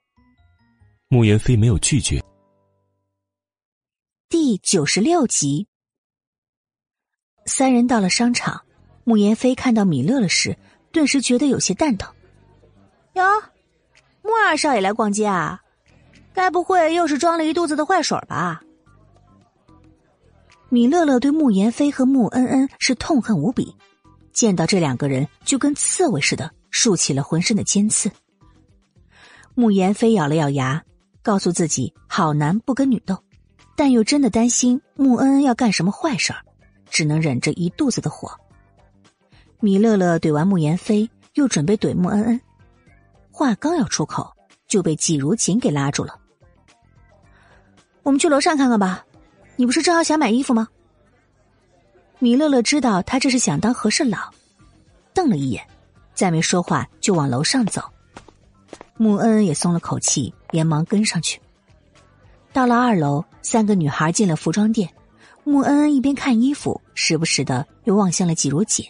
[1.07, 2.23] 穆言飞没有拒绝。
[4.29, 5.67] 第九十六集，
[7.47, 8.63] 三人到了商场，
[9.03, 10.55] 穆言飞看到米乐乐时，
[10.91, 12.14] 顿时觉得有些蛋疼。
[13.15, 13.23] 哟，
[14.21, 15.61] 穆二少爷来逛街啊？
[16.33, 18.61] 该不会又是装了一肚子的坏水吧？
[20.67, 23.73] 米乐乐对穆言飞和穆恩恩是痛恨无比，
[24.33, 28.11] 见到这两个人就跟刺猬似的，竖起了浑身的尖刺。
[29.53, 30.83] 穆言飞咬了咬牙，
[31.23, 33.17] 告诉自己好男不跟女斗，
[33.77, 36.39] 但又真的担心穆恩恩要干什么坏事儿，
[36.89, 38.29] 只能忍着一肚子的火。
[39.61, 42.41] 米乐乐怼完穆言飞，又准备怼穆恩恩，
[43.35, 44.33] 话刚要出口，
[44.65, 46.17] 就被季如锦给拉住了。
[48.01, 49.05] 我们去楼上看看吧，
[49.57, 50.69] 你不是正好想买衣服吗？
[52.19, 54.33] 米乐乐知道他这是想当和事佬，
[55.13, 55.61] 瞪了一眼，
[56.13, 57.83] 再没说话，就往楼上走。
[58.95, 61.37] 穆恩恩也松了口气，连忙跟上去。
[62.53, 64.89] 到了二楼，三个女孩进了服装店，
[65.43, 68.85] 穆恩恩一边看衣服，时不时的又望向了季如锦。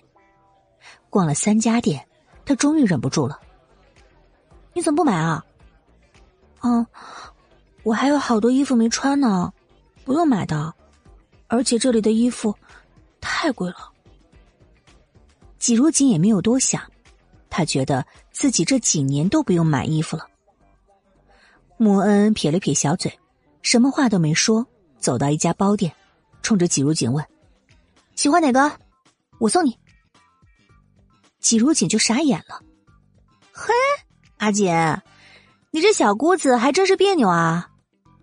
[1.09, 2.07] 逛了三家店，
[2.45, 3.39] 他终于忍不住了
[4.75, 5.43] ：“你怎么不买啊
[6.61, 6.85] ？”“嗯。”
[7.85, 9.53] 我还有好多衣服没穿呢，
[10.03, 10.73] 不用买的，
[11.45, 12.51] 而且这里的衣服
[13.21, 13.91] 太贵了。
[15.59, 16.81] 季如锦也没有多想，
[17.47, 20.27] 他觉得自己这几年都不用买衣服了。
[21.77, 23.19] 穆恩撇了撇小嘴，
[23.61, 24.65] 什么话都没说，
[24.97, 25.93] 走到一家包店，
[26.41, 27.23] 冲着季如锦问
[28.17, 28.79] ：“喜欢哪个？
[29.37, 29.77] 我送你。”
[31.39, 32.59] 季如锦就傻眼了
[33.53, 33.71] ：“嘿，
[34.45, 35.01] 阿锦，
[35.71, 37.71] 你这小姑子还真是别扭啊！”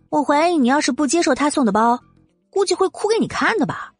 [0.09, 1.99] 我怀疑你要是不接受他送的包，
[2.49, 3.93] 估计会哭给你看的吧。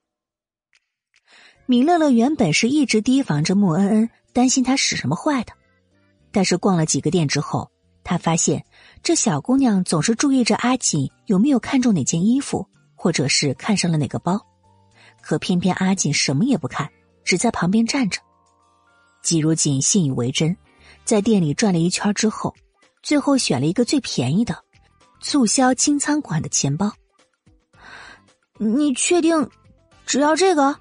[1.67, 5.53] 米乐乐原本是一直提防着穆恩恩，担心他使什么坏的，
[6.31, 7.69] 但是逛了几个店之后，
[8.05, 8.65] 他发现
[9.03, 14.41] 这小姑娘总是注意着阿锦有没有看中哪件衣服，或者是看上了哪个包，
[15.21, 16.89] 可偏偏阿锦什么也不看，
[17.25, 18.21] 只在旁边站着。
[19.25, 20.57] 季如锦信以为真，
[21.05, 22.55] 在店里转了一圈之后，
[23.03, 24.65] 最后选了一个最便宜的。
[25.21, 26.93] 促销清仓款的钱包，
[28.59, 29.49] 你确定
[30.05, 30.81] 只要这个？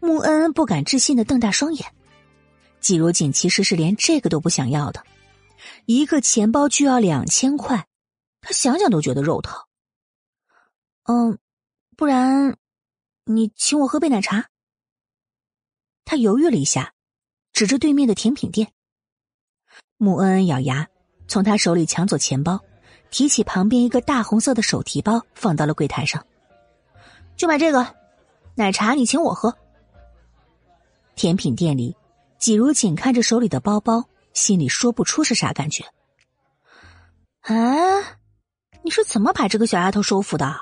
[0.00, 1.94] 穆恩恩不敢置信的瞪大双眼。
[2.78, 5.02] 季如锦其实是连这个都不想要的，
[5.86, 7.86] 一个钱包就要两千块，
[8.42, 9.58] 他想想都觉得肉疼。
[11.04, 11.38] 嗯，
[11.96, 12.58] 不然
[13.24, 14.50] 你请我喝杯奶茶。
[16.04, 16.92] 他犹豫了一下，
[17.60, 18.72] 指着对面的甜品店。
[19.98, 20.88] 穆恩恩咬牙，
[21.28, 22.58] 从他手里抢走钱包。
[23.10, 26.24] 提起旁边一个大红色的手提包，放到了柜台上。
[27.36, 27.94] 就买这个，
[28.54, 29.54] 奶茶你请我喝。
[31.14, 31.94] 甜品店里，
[32.38, 35.84] 季如锦看着手里的包包，心里说不出是啥感觉。
[37.42, 37.54] 啊，
[38.82, 40.56] 你是怎么把这个小丫头收服的？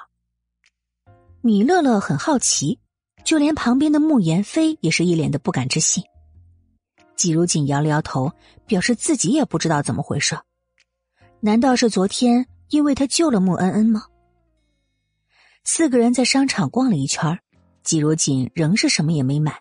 [1.43, 2.81] 米乐乐很好奇，
[3.23, 6.03] 就连旁边的慕言飞也是一脸的不敢置信。
[7.19, 8.33] 季如锦摇了摇头，
[8.67, 10.39] 表示自己也不知道怎么回事。
[11.41, 14.05] 难道是昨天因为他救了穆恩恩吗？
[15.65, 17.39] 四个人在商场逛了一圈，
[17.83, 19.61] 季如锦仍是什么也没买。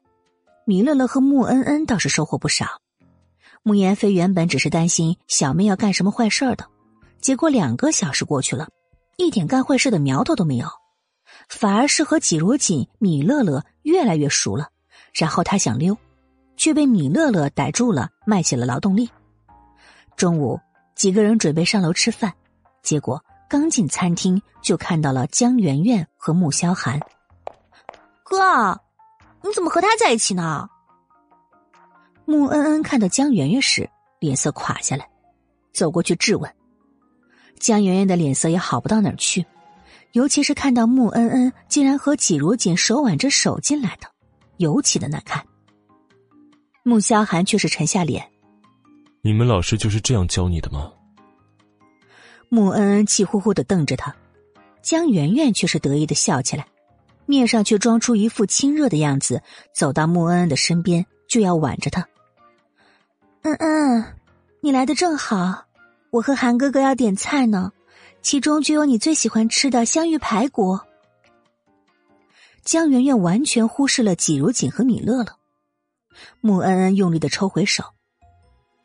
[0.65, 2.81] 米乐乐和穆恩恩倒是收获不少。
[3.63, 6.67] 穆言飞原本只是担心小妹要干什么坏事的，
[7.19, 8.69] 结果两个小时过去了，
[9.17, 10.67] 一点干坏事的苗头都没有，
[11.49, 14.69] 反而是和季如锦、米乐乐越来越熟了。
[15.13, 15.97] 然后他想溜，
[16.57, 19.09] 却被米乐乐逮住了，卖起了劳动力。
[20.15, 20.59] 中午。
[20.97, 22.33] 几个人准备上楼吃饭，
[22.81, 26.99] 结果刚进餐厅就看到了江圆圆和穆萧寒。
[28.23, 28.81] 哥，
[29.43, 30.67] 你怎么和他在一起呢？
[32.25, 33.87] 穆恩恩看到江圆圆时，
[34.19, 35.07] 脸色垮下来，
[35.71, 36.51] 走过去质问。
[37.59, 39.45] 江圆圆的脸色也好不到哪儿去，
[40.13, 44.07] 尤其是看到穆恩恩竟然和季如锦手挽着手进来的，
[44.57, 45.45] 尤其的难看。
[46.87, 48.25] 穆萧寒却是沉下脸。
[49.21, 50.93] 你们老师就是这样教你的吗？
[52.47, 54.15] 穆恩恩气呼呼的瞪着他，
[54.81, 56.65] 江媛媛却是得意的笑起来，
[57.25, 62.07] 面上却装出一副亲热的样子，走到穆恩恩的身边就要挽着他。
[63.41, 64.05] 恩恩，
[64.61, 65.65] 你来的正好，
[66.09, 67.73] 我和韩哥哥要点菜呢，
[68.21, 70.79] 其中就有你最喜欢吃的香芋排骨。
[72.63, 75.36] 江媛媛完全忽视了季如锦和米乐了，
[76.41, 77.83] 穆恩恩用力的抽回手。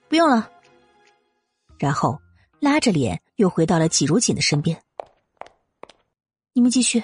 [0.08, 0.50] 不用了，
[1.78, 2.20] 然后
[2.60, 4.82] 拉着脸又回到了季如锦的身边。
[6.52, 7.02] 你们继续。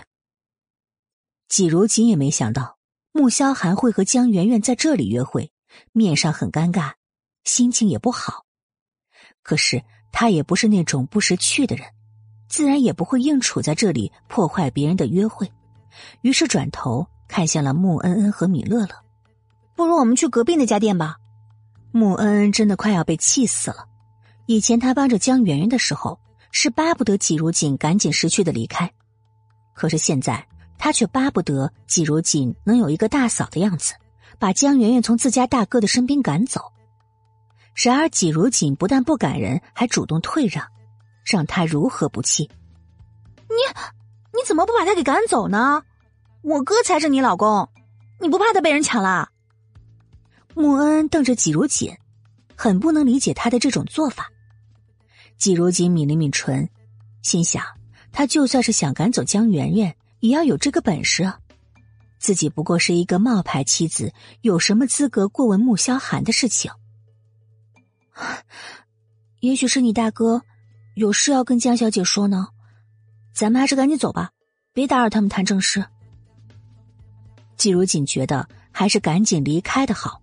[1.49, 2.77] 季如锦也没想到
[3.13, 5.51] 穆萧寒会和江圆圆在这里约会，
[5.93, 6.93] 面上很尴尬，
[7.45, 8.45] 心情也不好。
[9.43, 11.89] 可是他也不是那种不识趣的人，
[12.49, 15.51] 自然也不会硬处在这里破坏别人的约会。
[16.21, 19.05] 于是转头看向了穆恩恩和米乐乐，
[19.79, 21.19] 不如我们去隔壁那家店吧。
[21.93, 23.87] 穆恩恩真的快要被气死了。
[24.47, 26.19] 以前他帮着江圆圆的时候，
[26.51, 28.93] 是巴不得季如锦赶紧识趣的离开，
[29.75, 30.45] 可是现在
[30.79, 33.95] 他却巴不得季如锦能有一个大嫂的样子，
[34.41, 36.61] 把江圆圆从自家大哥的身边赶走。
[37.77, 40.67] 然而季如锦不但不赶人，还主动退让，
[41.25, 42.51] 让他如何不气？
[43.49, 43.55] 你
[44.33, 45.85] 你怎么不把他给赶走呢？
[46.43, 47.69] 我哥才是你老公，
[48.21, 49.29] 你不怕他被人抢了？
[50.59, 51.97] 穆恩瞪着季如锦，
[52.57, 54.29] 很不能理解他的这种做法。
[55.37, 56.69] 季如锦抿了抿唇，
[57.23, 57.65] 心想：
[58.11, 61.39] 他就算是想赶走江圆圆，也要有这个本事啊！
[62.19, 66.73] 自己不过是一个冒牌妻子，有什么资格过问穆萧寒的事情？
[69.39, 70.43] 也许是你大哥
[70.97, 72.49] 有事要跟江小姐说呢，
[73.33, 74.33] 咱们还是赶紧走吧，
[74.73, 75.87] 别打扰他们谈正事。
[77.57, 80.21] 季如锦觉得还是赶紧离开的好，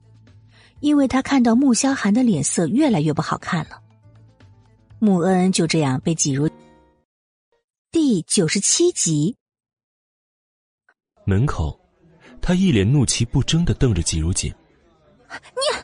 [0.86, 3.81] 因为他看到穆萧寒的脸色越来越不好看了。
[4.99, 6.47] 穆恩恩就这样被挤入
[7.91, 9.36] 第九十七集。
[11.23, 11.79] 门口，
[12.39, 14.53] 他一脸怒气不争的瞪着季如锦
[15.27, 15.75] ：“你，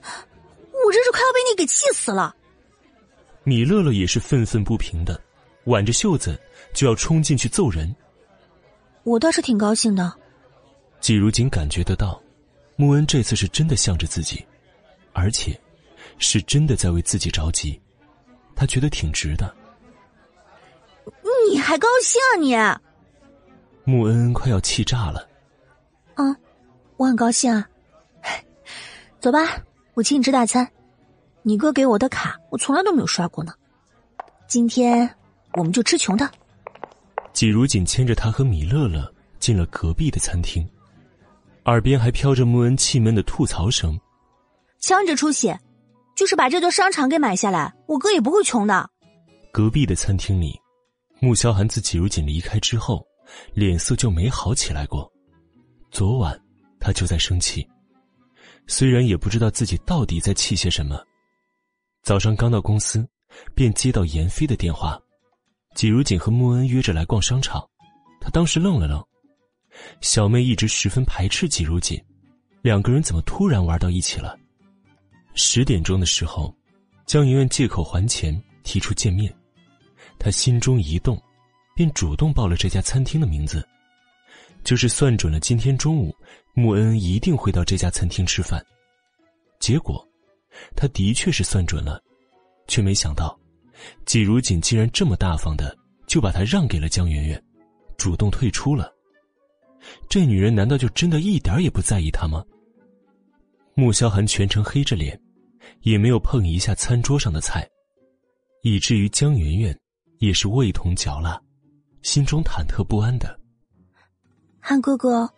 [0.85, 2.35] 我真是快要被你给气死了！”
[3.43, 5.19] 米乐乐也是愤愤不平的，
[5.63, 6.39] 挽着袖子
[6.75, 7.91] 就要冲进去揍人。
[9.01, 10.13] 我倒是挺高兴的。
[10.99, 12.21] 季如锦感觉得到，
[12.75, 14.45] 穆恩这次是真的向着自己，
[15.13, 15.59] 而且
[16.17, 17.79] 是真的在为自己着急，
[18.55, 19.53] 他觉得挺值的。
[21.49, 22.21] 你还高兴
[22.55, 22.77] 啊
[23.85, 23.91] 你？
[23.91, 25.27] 穆恩恩快要气炸了。
[26.15, 26.35] 嗯，
[26.97, 27.67] 我很高兴啊。
[29.19, 29.39] 走吧，
[29.95, 30.69] 我请你吃大餐。
[31.41, 33.53] 你哥给我的卡，我从来都没有刷过呢。
[34.47, 35.09] 今天
[35.53, 36.29] 我们就吃穷的。
[37.33, 40.67] 季如锦牵着他和米乐乐进了隔壁的餐厅。
[41.65, 43.99] 耳边还飘着穆恩气闷的吐槽声
[44.81, 45.55] ：“呛着出息，
[46.15, 48.89] 就是把这座商场给买下来，我哥也不会穷的。”
[49.53, 50.59] 隔壁的餐厅里，
[51.19, 53.05] 穆萧寒自季如锦离开之后，
[53.53, 55.09] 脸色就没好起来过。
[55.91, 56.39] 昨晚
[56.79, 57.67] 他就在生气，
[58.65, 60.99] 虽然也不知道自己到底在气些什么。
[62.01, 63.07] 早上刚到公司，
[63.53, 64.99] 便接到严飞的电话，
[65.75, 67.63] 季如锦和穆恩约着来逛商场，
[68.19, 69.03] 他当时愣了愣。
[70.01, 72.01] 小妹一直十分排斥季如锦，
[72.61, 74.37] 两个人怎么突然玩到一起了？
[75.33, 76.53] 十点钟的时候，
[77.05, 79.33] 江圆圆借口还钱提出见面，
[80.19, 81.21] 她心中一动，
[81.75, 83.67] 便主动报了这家餐厅的名字，
[84.63, 86.15] 就是算准了今天中午
[86.53, 88.63] 穆恩一定会到这家餐厅吃饭。
[89.59, 90.05] 结果，
[90.75, 92.01] 他的确是算准了，
[92.67, 93.39] 却没想到，
[94.05, 95.75] 季如锦竟然这么大方的
[96.07, 97.43] 就把他让给了江圆圆，
[97.97, 98.93] 主动退出了。
[100.09, 102.43] 这女人难道就真的一点也不在意他吗？
[103.73, 105.19] 穆萧寒全程黑着脸，
[105.81, 107.67] 也没有碰一下餐桌上的菜，
[108.63, 109.79] 以至于江媛媛
[110.19, 111.41] 也是味同嚼蜡，
[112.01, 113.39] 心中忐忑不安的。
[114.59, 115.33] 韩哥哥，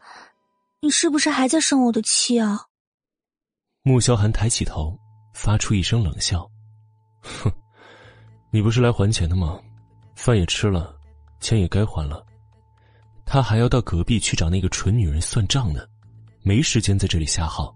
[0.81, 2.59] 你是不是还在生我的气啊？
[3.83, 4.97] 穆萧寒抬起头，
[5.33, 6.49] 发出一声冷笑
[7.21, 7.51] ：“哼，
[8.51, 9.61] 你不是来还钱的吗？
[10.15, 10.95] 饭也吃了，
[11.39, 12.25] 钱也该还了。”
[13.25, 15.85] 他还要到隔壁去找那个蠢女人算账呢，
[16.41, 17.73] 没时间在这里瞎耗。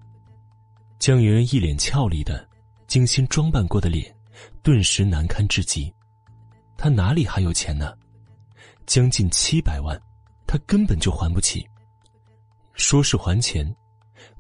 [1.00, 2.48] 江圆圆一脸俏丽的、
[2.88, 4.14] 精心装扮过的脸，
[4.64, 5.94] 顿时难堪至极。
[6.78, 7.94] 他哪里还有钱呢？
[8.86, 10.00] 将近七百万，
[10.46, 11.68] 他根本就还不起。
[12.74, 13.76] 说是还钱，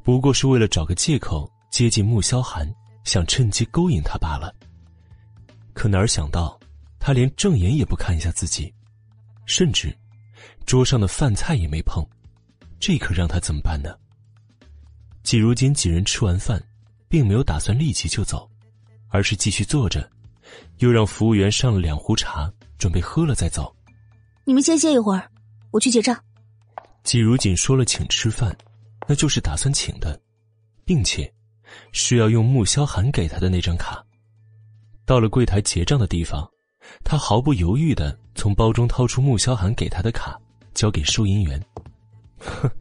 [0.03, 2.67] 不过是为了找个借口接近穆萧寒，
[3.03, 4.53] 想趁机勾引他罢了。
[5.73, 6.59] 可哪儿想到，
[6.99, 8.73] 他连正眼也不看一下自己，
[9.45, 9.95] 甚至。
[10.65, 12.05] 桌上的饭菜也没碰，
[12.79, 13.95] 这可让他怎么办呢？
[15.27, 16.57] 季如锦几人吃完饭，
[17.09, 18.49] 并没有打算立即就走，
[19.09, 20.09] 而是继续坐着，
[20.77, 23.75] 又让服务员上了两壶茶，准备喝了再走。
[24.45, 25.29] 你们先歇一会儿，
[25.71, 26.17] 我去结账。
[27.03, 28.57] 季如锦说了请吃饭，
[29.05, 30.17] 那就是打算请的，
[30.85, 31.29] 并且
[31.91, 34.01] 是要用穆萧寒给他的那张卡。
[35.05, 36.49] 到了柜台结账的地方，
[37.03, 40.39] 他毫不犹豫的从包中掏出穆萧寒给他的卡。
[40.73, 41.61] 交给收银员。
[42.39, 42.71] 哼，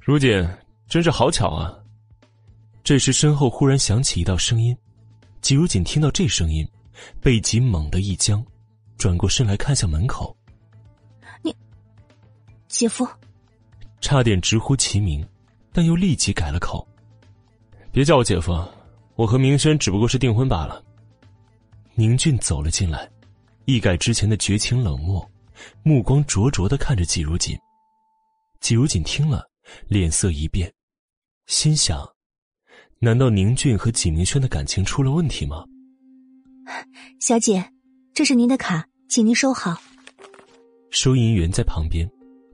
[0.00, 0.46] 如锦，
[0.88, 1.76] 真是好巧啊！
[2.82, 4.74] 这时身后忽然响起一道声音，
[5.42, 6.66] 季如锦听到这声音，
[7.20, 8.42] 背脊猛地一僵，
[8.96, 10.34] 转过身来看向门口。
[11.42, 11.54] 你，
[12.68, 13.06] 姐夫，
[14.00, 15.26] 差点直呼其名，
[15.74, 16.88] 但又立即改了口。
[17.92, 18.66] 别别叫我姐夫，
[19.16, 20.82] 我和明轩只不过是订婚罢了。
[21.96, 23.10] 宁俊走了进来，
[23.66, 25.28] 一改之前的绝情冷漠，
[25.82, 27.58] 目光灼灼的看着季如锦。
[28.60, 29.44] 季如锦听了，
[29.88, 30.72] 脸色一变，
[31.48, 32.06] 心想：
[32.98, 35.64] 难道宁俊和纪明轩的感情出了问题吗？
[37.20, 37.64] 小姐，
[38.12, 39.74] 这是您的卡，请您收好。
[40.90, 42.06] 收银员在旁边，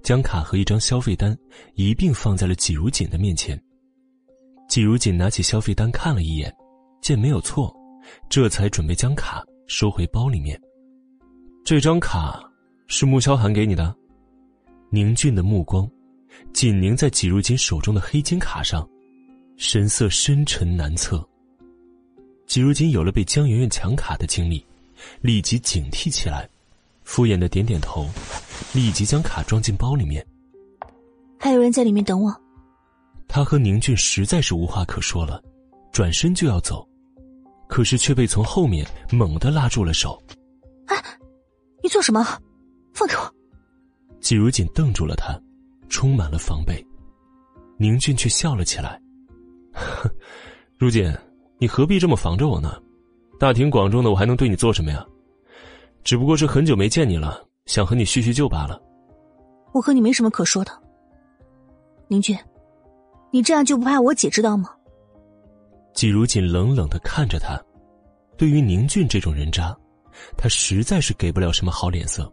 [0.04, 1.36] 将卡和一张消费单
[1.74, 3.60] 一并放在了季如锦的面前。
[4.68, 6.54] 季如锦拿起消费单看了一眼，
[7.02, 7.74] 见没有错。
[8.28, 10.60] 这才准备将卡收回包里面。
[11.64, 12.40] 这张卡
[12.86, 13.92] 是穆萧寒给你的。
[14.90, 15.90] 宁俊的目光
[16.52, 18.88] 紧凝在季如锦手中的黑金卡上，
[19.56, 21.26] 神色深沉难测。
[22.46, 24.64] 季如锦有了被江媛媛抢卡的经历，
[25.20, 26.48] 立即警惕起来，
[27.02, 28.08] 敷衍的点点头，
[28.72, 30.24] 立即将卡装进包里面。
[31.38, 32.34] 还有人在里面等我。
[33.26, 35.42] 他和宁俊实在是无话可说了，
[35.90, 36.86] 转身就要走。
[37.66, 40.22] 可是却被从后面猛地拉住了手。
[40.86, 41.02] 哎，
[41.82, 42.22] 你做什么？
[42.92, 43.34] 放开我！
[44.20, 45.36] 季如锦瞪住了他，
[45.94, 46.84] 充满了防备。
[47.78, 49.00] 宁俊却笑了起来
[50.76, 51.08] ：“如锦，
[51.56, 52.82] 你何必这么防着我呢？
[53.38, 55.06] 大庭广众的，我还能对你做什么呀？
[56.02, 58.82] 只不过是很久没见你了，想和你叙叙旧罢了。
[59.72, 60.72] 我和你没什么可说的。
[62.08, 62.36] 宁俊，
[63.30, 64.70] 你这样就不怕我姐知道吗？”
[65.94, 67.56] 季如锦冷冷的看着他，
[68.36, 69.72] 对于宁俊这种人渣，
[70.36, 72.28] 他实在是给不了什么好脸色。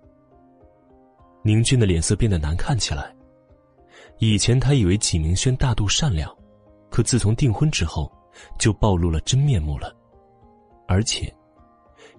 [1.44, 3.16] 宁俊的脸色变得难看起来。
[4.22, 6.32] 以前他以为纪明轩大度善良，
[6.92, 8.10] 可自从订婚之后，
[8.60, 9.92] 就暴露了真面目了。
[10.88, 11.34] 而且，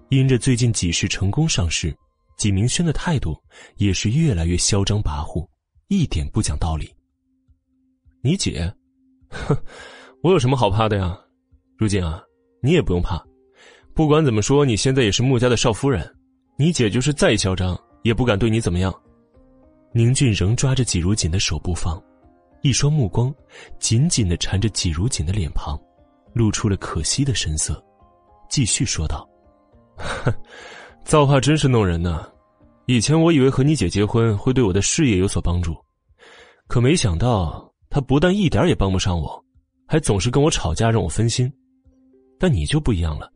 [0.09, 1.95] 因着最近几世成功上市，
[2.35, 3.41] 纪明轩的态度
[3.77, 5.47] 也是越来越嚣张跋扈，
[5.87, 6.93] 一点不讲道理。
[8.21, 8.69] 你姐，
[9.29, 9.55] 哼，
[10.21, 11.17] 我有什么好怕的呀？
[11.77, 12.21] 如今啊，
[12.61, 13.23] 你也不用怕，
[13.93, 16.05] 不管怎么说，你现在也是穆家的少夫人，
[16.57, 18.93] 你姐就是再嚣张，也不敢对你怎么样。
[19.95, 22.01] 宁俊仍抓着季如锦的手不放，
[22.63, 23.33] 一双目光
[23.79, 25.79] 紧紧的缠着季如锦的脸庞，
[26.33, 27.81] 露出了可惜的神色，
[28.49, 29.29] 继续说道
[31.05, 32.27] ：“造化真是弄人呢，
[32.87, 35.75] 以前我以为和你姐结婚会对我的事业有所帮助，
[36.67, 39.45] 可没想到她不但一点也帮不上我，
[39.85, 41.51] 还总是跟我吵架，让我分心。”
[42.39, 43.31] 但你就不一样了，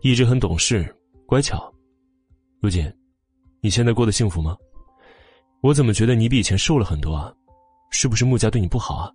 [0.00, 0.84] 一直很懂事、
[1.26, 1.70] 乖巧。
[2.60, 2.90] 如锦，
[3.60, 4.56] 你现在过得幸福吗？
[5.62, 7.32] 我怎么觉得你比以前瘦了很多啊？
[7.90, 9.12] 是不是穆家对你不好啊？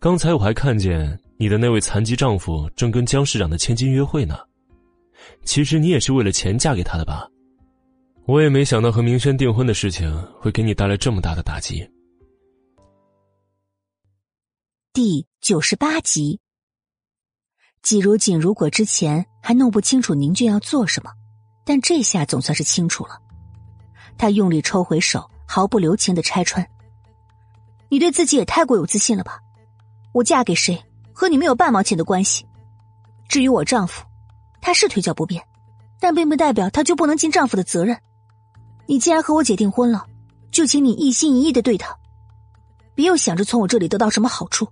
[0.00, 4.38] 刚才我还看见你的那位残疾丈夫正跟江市长的千金约会呢。
[5.44, 7.28] 其实你也是为了钱嫁给他的吧？
[8.26, 11.88] 我也没想到和明轩订婚的事情会给你带来这么大的打击。
[14.92, 16.40] 第九十八集。
[17.82, 21.10] 季如锦如果之前还弄不清楚宁俊要做什么，
[21.64, 23.18] 但这下总算是清楚了。
[24.18, 26.68] 他用力抽回手，毫不留情的拆穿
[27.88, 29.40] ：“你对自己也太过有自信了吧？
[30.12, 30.78] 我嫁给谁
[31.12, 32.44] 和你没有半毛钱的关系。
[33.28, 34.04] 至于我丈夫，
[34.60, 35.42] 他是腿脚不便，
[35.98, 37.96] 但并不代表他就不能尽丈夫的责任。
[38.86, 40.04] 你既然和我姐订婚了，
[40.50, 41.96] 就请你一心一意的对她，
[42.94, 44.68] 别又想着从我这里得到什么好处。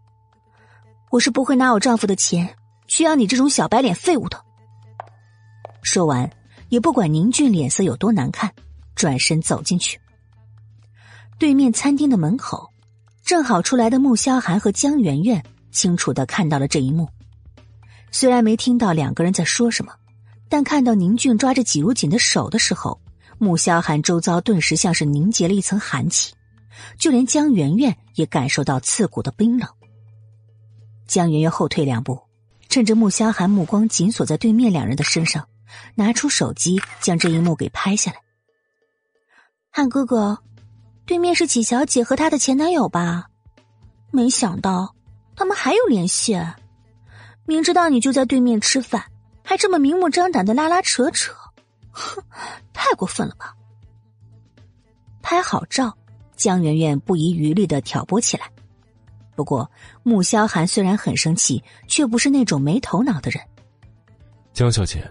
[1.11, 2.55] 我是不会拿我丈夫的钱。”
[2.89, 4.41] 需要你这种小白脸废物的。
[5.83, 6.31] 说完，
[6.69, 8.49] 也不管宁俊脸色有多难看，
[8.97, 10.01] 转身走进去。
[11.39, 12.73] 对面餐厅的门口，
[13.23, 15.41] 正好出来的穆萧寒和江媛媛
[15.71, 17.09] 清楚的看到了这一幕。
[18.11, 19.93] 虽然没听到两个人在说什么，
[20.49, 23.01] 但看到宁俊抓着季如锦的手的时候，
[23.39, 26.35] 穆萧寒周遭顿时像是凝结了一层寒气，
[26.99, 29.69] 就连江媛媛也感受到刺骨的冰冷。
[31.07, 32.19] 江媛媛后退两步。
[32.69, 35.49] 趁着穆萧寒目光紧锁在对面两人的身上，
[35.95, 38.19] 拿出手机将这一幕给拍下来。
[39.77, 40.39] 汉哥哥，
[41.05, 43.27] 对面是启小姐和她的前男友吧？
[44.11, 44.95] 没想到
[45.37, 46.35] 他们还有联系。
[47.45, 49.05] 明知道你就在对面吃饭，
[49.45, 51.31] 还这么明目张胆的拉拉扯扯，
[51.91, 52.22] 哼，
[52.72, 53.55] 太过分了吧！
[55.20, 55.95] 拍好照，
[56.37, 58.51] 江媛媛不遗余力的挑拨起来。
[59.35, 59.70] 不过，
[60.03, 63.45] 穆萧寒虽然很生气，却不是那种没头脑的人。
[64.55, 65.07] 江小姐，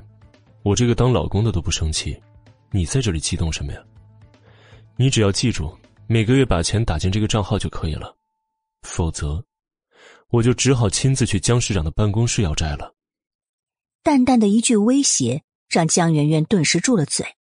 [0.64, 2.20] 我这个当老公的都不生气，
[2.72, 3.80] 你在这里激动什么呀？
[4.98, 5.78] 你只要记住，
[6.08, 8.16] 每个月把钱打进这个账号就可以了，
[8.82, 9.44] 否则，
[10.30, 12.96] 我就只好亲自去江市长的办公室要债了。
[14.04, 17.36] 淡淡的一句威胁，让江媛媛顿时住了嘴，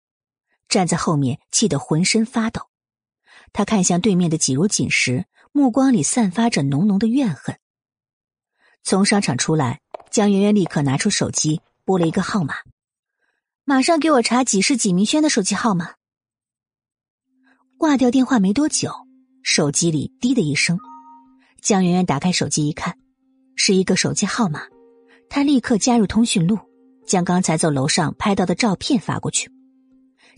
[0.69, 2.63] 站在后面气得浑身发抖。
[3.53, 5.27] 他看向对面的季如锦时。
[5.53, 7.59] 目光里散发着浓浓的怨恨。
[8.85, 12.55] 从商场出来，江圆圆立刻拿出手机拨了一个号码，
[13.65, 15.95] 马上给我查几是纪明轩的手机号码。
[17.81, 18.93] 挂掉电话没多久，
[19.43, 20.79] 手机里滴的一声，
[21.63, 22.99] 江圆圆打开手机一看，
[23.57, 24.65] 是一个手机号码，
[25.31, 26.59] 她立刻加入通讯录，
[27.07, 29.51] 将刚才走楼上拍到的照片发过去。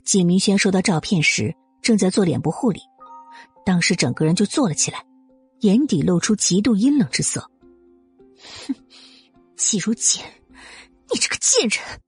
[0.04, 2.80] 景明轩收到照片时，正在做脸部护理，
[3.66, 5.04] 当时整个人就坐了起来，
[5.62, 7.50] 眼底露出极度阴冷之色。
[8.68, 8.74] 哼，
[9.56, 10.22] 季如锦，
[11.12, 12.00] 你这个贱人！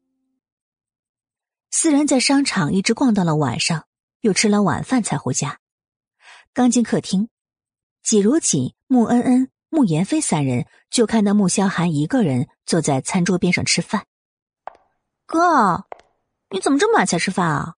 [1.72, 3.82] 四人在商场一直逛到了晚上，
[4.24, 5.60] 又吃了晚饭才回家。
[6.54, 7.28] 刚进客厅，
[8.02, 14.06] 季如锦、穆恩恩、穆言飞三人就看到穆萧寒一个人坐在餐桌边上吃饭。
[15.26, 15.84] 哥，
[16.48, 17.74] 你怎么这么晚才吃饭啊？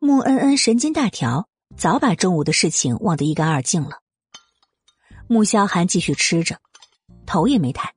[0.00, 4.00] 穆恩恩神经大条，早把中午的事情忘得一干二净了。
[5.28, 6.58] 穆萧寒继续吃着，
[7.26, 7.94] 头也没抬。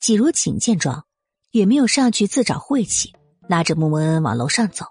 [0.00, 1.06] 季如锦见状，
[1.52, 3.14] 也没有上去自找晦气，
[3.48, 4.86] 拉着穆恩恩往楼上走。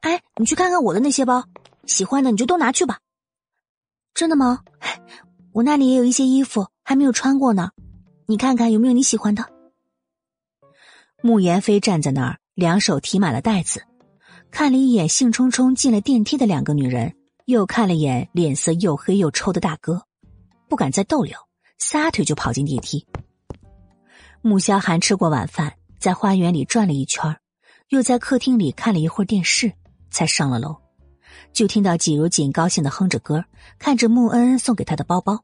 [0.00, 1.44] 哎，你去看看我的那些包，
[1.86, 2.98] 喜欢的你就都拿去吧。
[4.14, 4.60] 真的吗？
[5.52, 7.70] 我那里也有一些衣服还没有穿过呢，
[8.26, 9.44] 你看看有没有你喜欢的。
[11.22, 13.82] 穆言飞站在那儿，两手提满了袋子。
[14.50, 17.14] 看了一眼兴冲冲进了电梯的两个女人，
[17.46, 20.02] 又看了眼脸色又黑又臭的大哥，
[20.68, 21.36] 不敢再逗留，
[21.78, 23.04] 撒腿就跑进电梯。
[24.40, 27.36] 穆萧寒吃过晚饭，在花园里转了一圈，
[27.88, 29.72] 又在客厅里看了一会儿电视，
[30.10, 30.76] 才上了楼。
[31.52, 33.44] 就听到季如锦高兴的哼着歌，
[33.78, 35.42] 看着穆恩恩送给他的包包。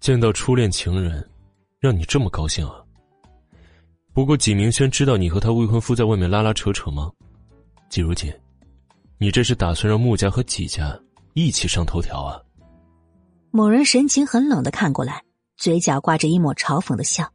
[0.00, 1.28] 见到初恋情人，
[1.80, 2.84] 让你这么高兴啊？
[4.12, 7.10] 不过纪明轩知道你和他未婚夫在外面拉拉扯扯吗？
[7.88, 8.32] 季如锦，
[9.16, 10.98] 你这是打算让穆家和季家
[11.34, 12.40] 一起上头条啊？
[13.50, 15.22] 某人神情很冷的看过来，
[15.56, 17.32] 嘴角挂着一抹嘲讽的笑。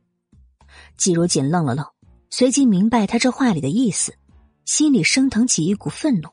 [0.96, 1.86] 季如锦愣了愣，
[2.30, 4.14] 随即明白他这话里的意思，
[4.66, 6.30] 心里升腾起一股愤怒。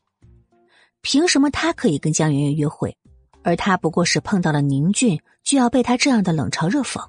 [1.02, 2.96] 凭什么他可以跟江圆圆约会，
[3.42, 7.08] 而他不过是碰到了宁俊，就要被他这样的冷嘲热讽？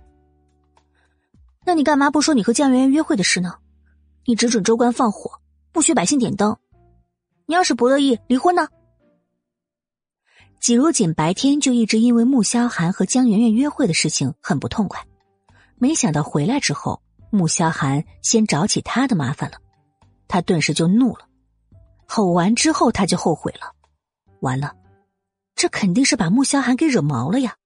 [1.66, 3.56] 那你干嘛不说你和江圆圆约会的事呢？
[4.26, 5.40] 你只准州官放火，
[5.72, 6.58] 不许百姓点灯。
[7.46, 8.68] 你要是不乐意离婚呢？
[10.60, 15.06] 季如锦白天就一直因为穆萧寒和江圆圆约会的事情很不痛快，
[15.78, 19.58] 没想到回来之后，穆萧寒先找起他的麻烦了，
[20.32, 21.28] 他顿时就怒了，
[22.06, 23.76] 吼完之后他就后悔了，
[24.40, 24.74] 完了，
[25.56, 27.58] 这肯定是把穆萧寒给惹毛了呀。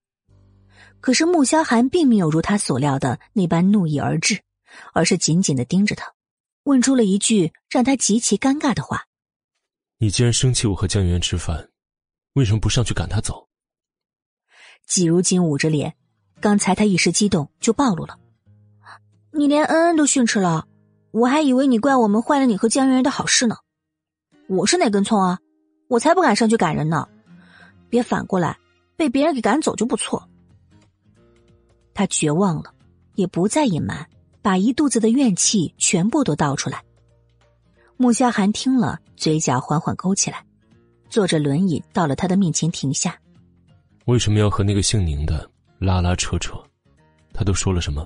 [1.00, 4.42] 可是穆萧寒并没有如他所料的那般怒意而至，
[4.94, 6.12] 而是紧紧的盯着他，
[6.64, 9.06] 问出了一句让他极其尴尬的话。
[10.00, 11.70] 你既然生气我和江圆圆吃饭，
[12.34, 13.48] 为什么不上去赶他走？
[14.88, 15.96] 季如锦捂着脸，
[16.42, 18.18] 刚才他一时激动就暴露了。
[19.32, 20.68] 你连恩恩都训斥了，
[21.16, 23.56] 我还以为你怪我们坏了你和江圆圆的好事呢。
[24.50, 25.40] 我是哪根葱啊？
[25.88, 27.08] 我才不敢上去赶人呢！
[27.90, 28.58] 别反过来
[28.98, 30.28] 被别人给赶走就不错。
[31.94, 32.74] 他绝望了，
[33.14, 34.06] 也不再隐瞒，
[34.42, 36.84] 把一肚子的怨气全部都倒出来。
[37.96, 40.44] 穆夏寒听了，嘴角缓缓勾起来，
[41.10, 43.18] 坐着轮椅到了他的面前停下。
[44.04, 45.50] 为什么要和那个姓宁的
[45.80, 46.62] 拉拉扯扯？
[47.34, 48.06] 他都说了什么？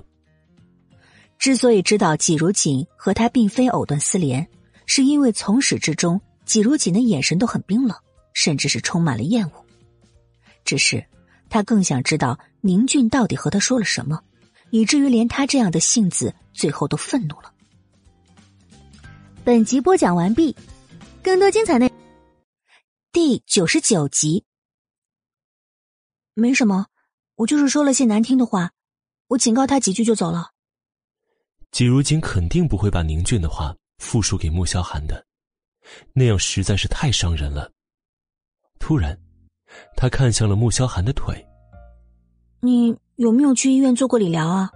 [1.40, 4.46] 之所以知道季如锦和他并非藕断丝连，
[4.84, 7.96] 是因为从始至终季如锦的眼神都很冰冷，
[8.34, 9.64] 甚至是充满了厌恶。
[10.66, 11.02] 只是
[11.48, 14.22] 他更想知道宁俊到底和他说了什么，
[14.68, 17.50] 以至于连他这样的性子最后都愤怒了。
[19.42, 20.54] 本集播讲完毕，
[21.22, 21.90] 更多精彩内
[23.12, 24.44] 第九十九集。
[26.34, 26.88] 没什么，
[27.36, 28.72] 我就是说了些难听的话，
[29.28, 30.50] 我警告他几句就走了。
[31.70, 35.24] 季如锦肯定不会把宁俊的话复述给穆萧寒的，
[36.12, 37.70] 那样实在是太伤人了。
[38.78, 39.18] 突然，
[39.96, 41.46] 他看向了穆萧寒的腿
[42.60, 44.70] ：“你有没有去医院做过理疗啊？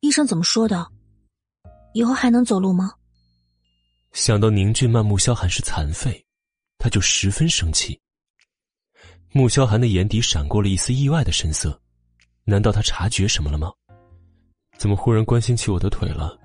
[0.00, 0.86] 医生怎么说的？
[1.94, 2.92] 以后还能走路吗？”
[4.12, 6.22] 想到宁俊骂穆萧寒是残废，
[6.76, 7.98] 他就十分生气。
[9.30, 11.80] 穆萧寒的眼底闪过了一丝意外的神色，
[12.44, 13.72] 难道他察觉什么了吗？
[14.76, 16.38] 怎么忽然关心起我的腿了？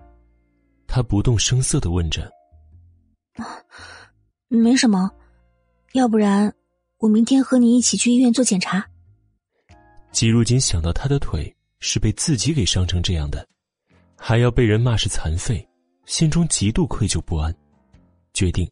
[0.88, 2.32] 他不动声色的问着。
[4.48, 5.12] 没什么，
[5.94, 6.54] 要不然
[6.98, 8.86] 我明天和你一起去医院做检查。
[10.12, 13.46] 季如锦想到他的腿是被自己给伤成这样的，
[14.18, 15.68] 还要被人骂是残废。
[16.06, 17.54] 心中极度愧疚不安，
[18.34, 18.66] 决定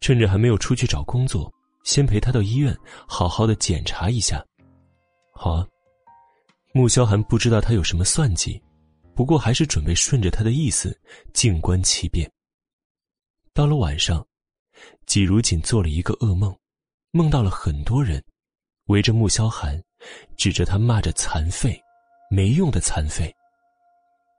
[0.00, 1.50] 趁着还没有出去找工作，
[1.84, 2.76] 先陪他到医院
[3.08, 4.44] 好好的检查一下。
[5.32, 5.66] 好啊，
[6.74, 8.62] 穆萧寒不知道他有什么算计，
[9.20, 10.98] 不过还是准备顺着他的意思
[11.34, 12.26] 静观其变。
[13.52, 14.26] 到了晚上，
[15.04, 16.56] 季如锦做了一个噩梦，
[17.10, 18.24] 梦到了很多人
[18.86, 19.78] 围着穆萧寒，
[20.38, 21.78] 指着他骂着残废，
[22.30, 23.30] 没用的残废。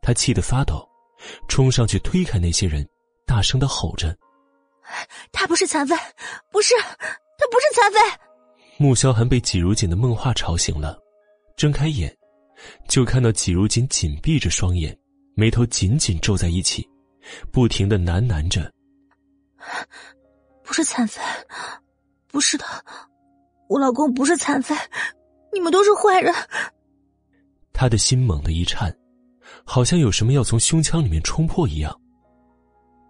[0.01, 0.83] 他气得发抖，
[1.47, 2.83] 冲上去推开那些人，
[3.27, 4.17] 大声的吼着
[5.31, 5.95] ：“他不是残废，
[6.51, 7.99] 不是，他不是残废！”
[8.83, 10.97] 穆萧寒被季如锦的梦话吵醒了，
[11.55, 12.17] 睁开眼。
[12.87, 14.97] 就看到季如锦紧闭着双眼，
[15.35, 16.87] 眉头紧紧皱在一起，
[17.51, 18.71] 不停的喃喃着
[20.63, 21.21] ：“不是残废，
[22.27, 22.65] 不是的，
[23.67, 24.75] 我老公不是残废，
[25.53, 26.33] 你们都是坏人。”
[27.73, 28.95] 他的心猛地一颤，
[29.63, 31.99] 好像有什么要从胸腔里面冲破一样。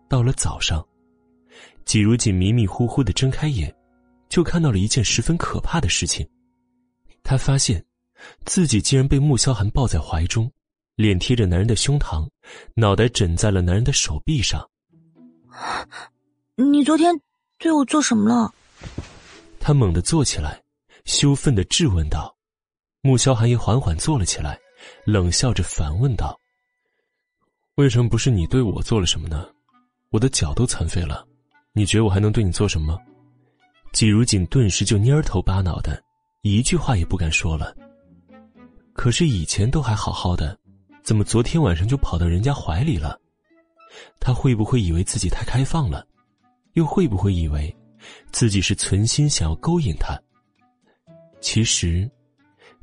[0.08, 0.86] 到了早上，
[1.86, 3.74] 季如锦迷迷糊糊的睁开眼，
[4.30, 6.28] 就看到了一件十分可怕的事情，
[7.24, 7.84] 他发现。
[8.46, 10.52] 自己竟然被穆萧寒抱在怀中，
[10.96, 12.28] 脸贴着男人的胸膛，
[12.76, 14.68] 脑袋枕在了男人的手臂上。
[16.56, 17.14] 你昨天
[17.58, 18.54] 对我做什么了？
[19.60, 20.62] 他猛地坐起来，
[21.06, 22.36] 羞愤的质问道。
[23.02, 24.60] 穆萧寒也缓缓坐了起来，
[25.06, 26.40] 冷笑着反问道
[27.76, 29.48] ：“为什么不是你对我做了什么呢？
[30.10, 31.26] 我的脚都残废了，
[31.74, 33.00] 你觉得我还能对你做什么？”
[33.92, 36.02] 季如锦顿时就蔫头巴脑的，
[36.44, 37.76] 一句话也不敢说了。
[39.02, 40.56] 可是以前都还好好的，
[41.02, 43.20] 怎么昨天晚上就跑到人家怀里了？
[44.20, 46.06] 他会不会以为自己太开放了？
[46.74, 47.76] 又会不会以为
[48.32, 50.16] 自己是存心想要勾引他？
[51.40, 52.08] 其实，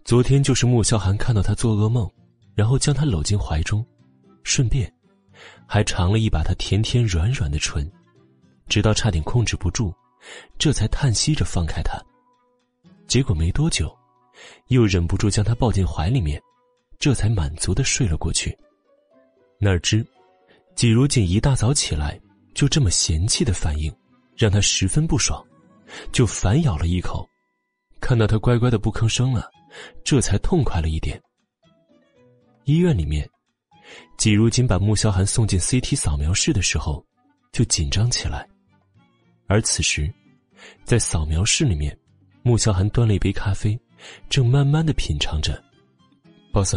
[0.05, 2.11] 昨天就是穆萧寒看到他做噩梦，
[2.53, 3.87] 然后将他搂进怀中，
[4.43, 4.93] 顺便
[5.69, 7.89] 还尝了一把他甜甜软软的唇，
[8.67, 9.95] 直到差点控制不住，
[10.59, 11.97] 这才叹息着放开他。
[13.07, 13.97] 结果没多久。
[14.69, 16.41] 又忍不住将他抱进怀里面，
[16.99, 18.57] 这才满足的睡了过去。
[19.59, 20.07] 哪知，
[20.75, 22.21] 季如锦一大早起来
[22.55, 23.95] 就这么嫌弃的反应，
[24.37, 25.45] 让他十分不爽，
[26.13, 27.29] 就反咬了一口。
[28.01, 29.51] 看到他乖乖的不吭声了，
[30.05, 31.21] 这才痛快了一点。
[32.65, 33.29] 医院里面，
[34.17, 37.05] 季如锦把穆萧寒送进 CT 扫描室的时候，
[37.51, 38.49] 就紧张起来。
[39.49, 40.13] 而此时，
[40.85, 41.99] 在扫描室里面，
[42.43, 43.77] 穆萧寒端了一杯咖啡。
[44.29, 45.63] 正慢慢的品尝着
[46.53, 46.77] ，boss，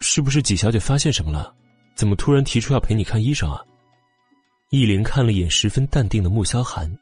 [0.00, 1.54] 是不是纪小姐发现什么了？
[1.94, 3.60] 怎么突然提出要陪你看医生啊？
[4.70, 6.92] 易灵看了眼十分淡定的穆萧寒，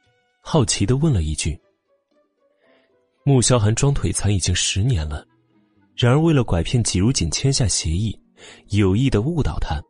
[0.42, 1.58] 好奇的问了一句。
[3.24, 5.26] 穆萧寒装腿残已经十年了，
[5.96, 8.18] 然而为了拐骗纪如锦签下协议，
[8.68, 9.80] 有意的误导他，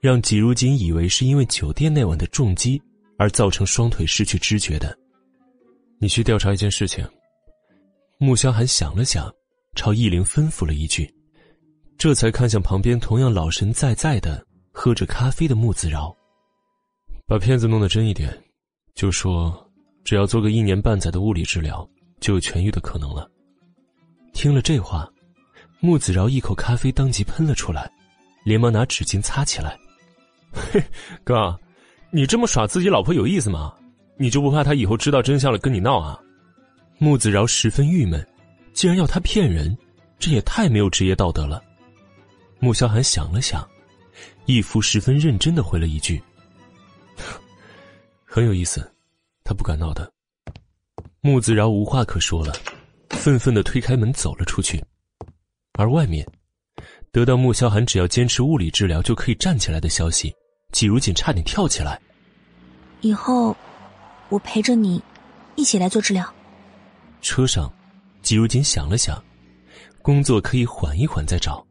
[0.00, 2.80] 让纪如锦以为是因为酒店那晚的重击
[3.18, 4.96] 而造成双腿失去知觉的。
[5.98, 7.06] 你去调查一件事情。
[8.18, 9.32] 穆萧寒想了想，
[9.74, 11.12] 朝易灵吩咐了一句，
[11.98, 16.14] 这才看向旁边同样老神在在的喝着咖啡的穆子饶，
[17.26, 18.32] 把骗子弄得真一点，
[18.94, 19.54] 就说
[20.04, 21.88] 只要做个一年半载的物理治疗，
[22.20, 23.28] 就有痊愈的可能了。
[24.32, 25.10] 听了这话，
[25.80, 27.90] 穆子饶一口咖啡当即喷了出来，
[28.44, 29.76] 连忙拿纸巾擦起来。
[30.52, 30.82] 嘿，
[31.24, 31.58] 哥，
[32.12, 33.74] 你这么耍自己老婆有意思吗？
[34.18, 36.18] 你就不怕他以后知道真相了跟你闹啊？
[37.02, 38.24] 穆子饶十分郁闷，
[38.72, 39.76] 竟然要他骗人，
[40.20, 41.60] 这也太没有职业道德了。
[42.60, 43.68] 穆萧寒想了想，
[44.46, 46.22] 一副十分认真的回了一句
[48.24, 48.88] ：“很有意思，
[49.42, 50.12] 他不敢闹的。”
[51.22, 52.54] 穆子饶无话可说了，
[53.10, 54.80] 愤愤的推开门走了出去。
[55.72, 56.24] 而外面，
[57.10, 60.32] 得到穆萧寒只要坚持物理治疗就可以站起来的消息，
[60.70, 62.00] 季如锦差点跳起来。
[63.00, 63.56] 以后，
[64.28, 65.02] 我陪着你，
[65.56, 66.32] 一起来做治疗。
[67.22, 67.72] 车上，
[68.20, 69.22] 季如锦想了想，
[70.02, 71.64] 工作可以缓一缓再找，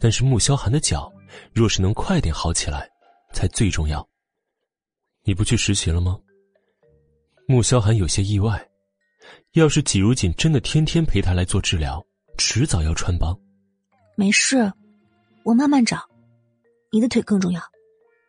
[0.00, 1.12] 但是穆萧寒的脚，
[1.52, 2.88] 若是能快点好起来，
[3.32, 4.06] 才最重要。
[5.22, 6.18] 你不去实习了吗？
[7.46, 8.66] 穆萧寒有些意外，
[9.52, 12.02] 要是季如锦真的天天陪他来做治疗，
[12.38, 13.38] 迟早要穿帮。
[14.16, 14.72] 没事，
[15.42, 16.02] 我慢慢找，
[16.90, 17.60] 你的腿更重要。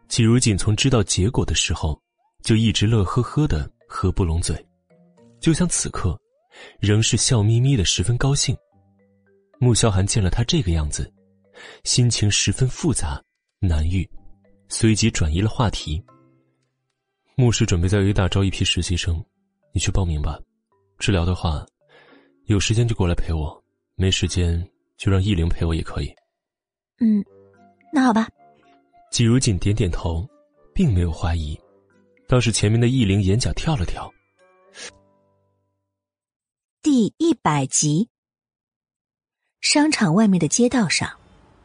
[0.10, 2.00] 季如锦从知道结果的时候，
[2.44, 4.56] 就一直乐呵呵的合不拢嘴，
[5.40, 6.20] 就像此刻。
[6.80, 8.56] 仍是笑眯眯的，十分高兴。
[9.60, 11.12] 穆萧寒见了他这个样子，
[11.84, 13.22] 心情十分复杂
[13.60, 14.08] 难愈，
[14.68, 16.04] 随即转移了话题。
[17.36, 19.24] 穆氏准备在 A 大招一批实习生，
[19.74, 20.40] 你去报名吧。
[21.00, 21.66] 治疗的话，
[22.46, 23.64] 有时间就过来陪我，
[23.96, 24.66] 没时间
[24.98, 26.14] 就让易玲陪我也可以。
[27.00, 27.24] 嗯，
[27.92, 28.30] 那好吧。
[29.12, 30.26] 季如锦点点头，
[30.74, 31.58] 并没有怀疑，
[32.28, 34.10] 倒是前面的易灵眼角跳了跳。
[36.86, 38.10] 第一百集，
[39.60, 41.10] 商场外面的街道上，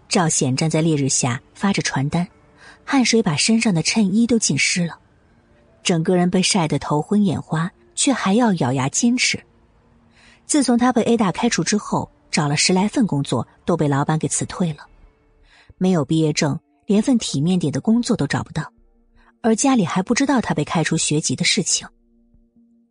[0.08, 2.26] 赵显站在烈日下发着传单，
[2.86, 4.98] 汗水把身上的衬衣都浸湿了，
[5.82, 9.38] 整个人被晒得头昏眼花，却还要咬牙坚持。
[10.46, 14.86] 自从他被 A 大开除之后，找了十来份工作都被老板给辞退了，
[15.76, 18.72] 没有毕业证，连份体面点的工作都找不到，
[19.42, 21.86] 而家里还不知道他被开除学籍的事情。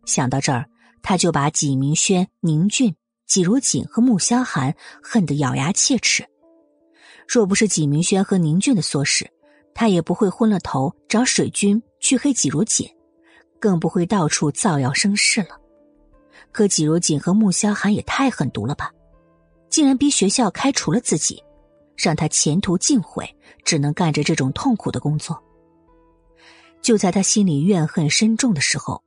[0.06, 0.64] 想到这儿，
[1.02, 2.94] 他就把纪明轩、宁俊。
[3.26, 6.26] 季如锦和穆萧寒恨得咬牙切齿，
[7.28, 9.30] 若不是纪明轩和宁俊的唆使，
[9.72, 12.90] 他也不会昏了头找水军去黑纪如锦，
[13.60, 15.50] 更不会到处造谣生事了。
[16.50, 18.90] 可季如锦和穆萧寒也太狠毒了吧，
[19.68, 21.40] 竟然逼学校开除了自己，
[21.96, 23.32] 让他前途尽毁，
[23.64, 25.40] 只能干着这种痛苦的工作。
[26.82, 29.00] 就在他心里怨恨深重的时候，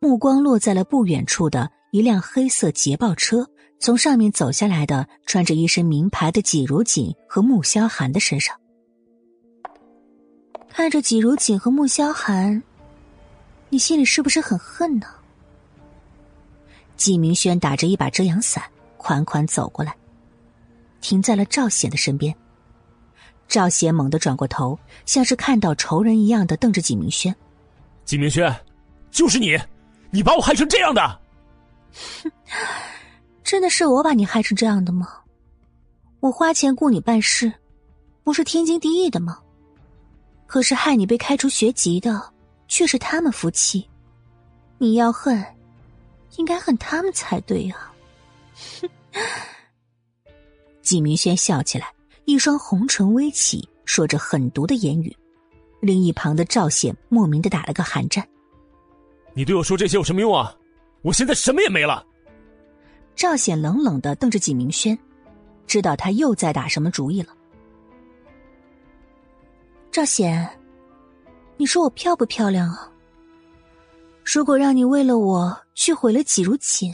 [0.00, 3.48] 目光落在了不远处的一辆黑色捷豹车。
[3.80, 8.56] 从上面走下来的，穿着一身名牌的季如锦和穆萧寒的身上，
[10.68, 12.60] 看着季如锦和穆萧寒，
[13.68, 15.06] 你心里是不是很恨呢？
[16.96, 18.64] 季明轩打着一把遮阳伞，
[18.96, 19.94] 款款走过来，
[21.00, 22.34] 停在了赵显的身边。
[23.46, 24.76] 赵显猛地转过头，
[25.06, 27.32] 像是看到仇人一样的瞪着季明轩。
[28.04, 28.52] 季明轩，
[29.12, 29.56] 就是你，
[30.10, 31.20] 你把我害成这样的！
[33.44, 35.20] 真的是我把你害成这样的吗？
[36.20, 37.52] 我花钱雇你办事，
[38.24, 39.38] 不是天经地义的吗？
[40.46, 42.32] 可是害你被开除学籍的
[42.68, 43.88] 却是他们夫妻，
[44.78, 45.44] 你要恨，
[46.36, 47.92] 应该恨他们才对啊！
[48.80, 48.88] 哼！
[50.82, 51.92] 纪明轩笑起来，
[52.24, 55.14] 一双红唇微起，说着狠毒的言语。
[55.80, 58.26] 另一旁的赵显莫名的打了个寒战。
[59.38, 60.52] 你对我说这些有什么用啊？
[61.00, 62.04] 我现在什么也没了。
[63.14, 64.98] 赵显冷冷的瞪着纪明轩，
[65.64, 67.32] 知道他又在打什么主意了。
[69.92, 70.58] 赵显，
[71.56, 72.90] 你说我漂不漂亮啊？
[74.24, 76.92] 如果让你为了我去毁了纪如锦，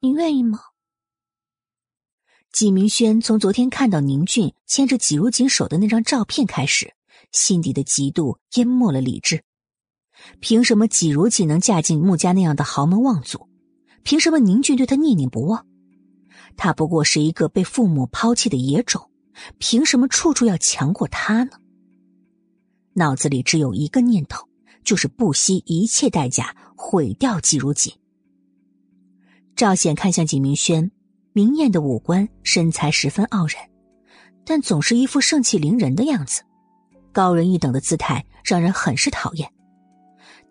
[0.00, 0.58] 你愿意吗？
[2.52, 6.94] 纪明轩从昨天看到宁俊牵着纪如锦手的那张照片开始，
[7.32, 9.44] 心底的嫉妒淹没了理智。
[10.40, 13.48] 凭什么纪如锦能嫁进穆家那样的豪门望族？
[14.02, 15.66] 凭什么宁俊对她念念不忘？
[16.56, 19.10] 她不过是一个被父母抛弃的野种，
[19.58, 21.52] 凭什么处处要强过她呢？
[22.94, 24.48] 脑子里只有一个念头，
[24.82, 27.92] 就是不惜一切代价毁掉季如锦。
[29.54, 30.90] 赵显看向景明轩，
[31.32, 33.56] 明艳的五官，身材十分傲人，
[34.44, 36.42] 但总是一副盛气凌人的样子，
[37.12, 39.52] 高人一等的姿态让人很是讨厌。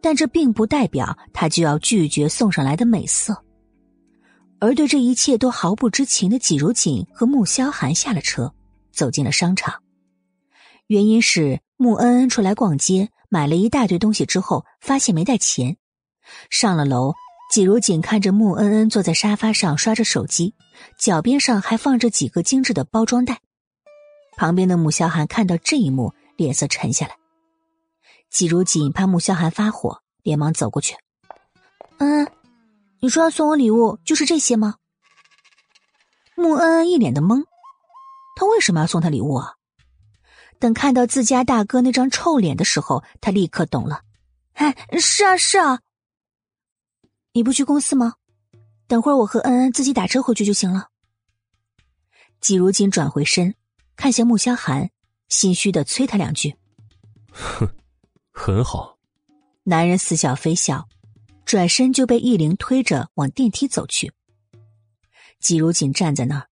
[0.07, 3.43] 但这并不代表他就要拒绝送上来的美色。
[4.57, 8.53] 而对这一切都毫不知情的季如锦和穆萧寒下了车，
[8.93, 9.83] 走进了商场。
[10.85, 15.75] 原因是穆恩恩出来逛街，买了一大堆东西之后，发现没带钱。
[16.49, 17.13] 上了楼，
[17.51, 20.53] 季如锦看着穆恩恩坐在沙发上刷着手机，
[20.97, 23.41] 脚边上还放着几个精致的包装袋。
[24.37, 27.17] 旁边的穆萧寒看到这一幕，脸色沉下来。
[28.29, 30.95] 季如锦怕穆萧寒发火，连忙走过去。
[31.97, 32.31] 恩恩。
[32.99, 34.75] 你说要送我礼物，就是这些吗？
[36.35, 37.43] 穆恩恩一脸的懵，
[38.35, 39.53] 他为什么要送他礼物啊？
[40.59, 44.01] 等看到自家大哥那张臭脸的时候，他立刻懂了。
[44.53, 45.81] 哎，是啊，是啊。
[47.33, 48.15] 你不去公司吗？
[48.87, 50.87] 等会儿我和恩恩自己打车回去就行了。
[52.41, 53.53] 季如锦转回身，
[53.95, 54.89] 看向穆萧寒，
[55.29, 56.55] 心虚的催他两句。
[57.31, 57.69] 哼，
[58.37, 58.97] 很好。
[59.63, 60.87] 男人似笑非笑。
[61.43, 64.11] 转身就被易灵推着往电梯走去。
[65.39, 66.47] 季如锦站在那儿，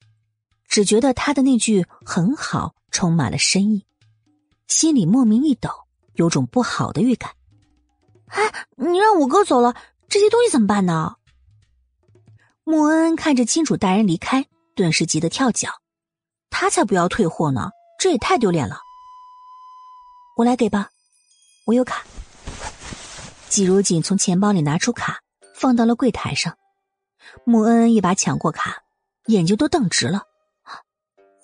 [0.70, 3.86] 只觉得他的那句“很好”充满了深意，
[4.70, 5.70] 心里莫名一抖，
[6.14, 7.30] 有种不好的预感。
[8.28, 9.76] 哎，你让五哥走了，
[10.08, 11.18] 这些东西怎么办呢？
[12.64, 15.70] 穆恩恩看着金主大人离开，顿时急得跳脚。
[16.50, 17.70] 他才不要退货呢，
[18.00, 18.80] 这也太丢脸了。
[20.38, 20.90] 我来给吧，
[21.66, 22.04] 我有卡。
[23.50, 25.22] 季如锦从钱包里拿出卡，
[25.54, 26.58] 放到了柜台上。
[27.44, 28.84] 穆恩恩一把抢过卡，
[29.26, 30.24] 眼睛都瞪直了。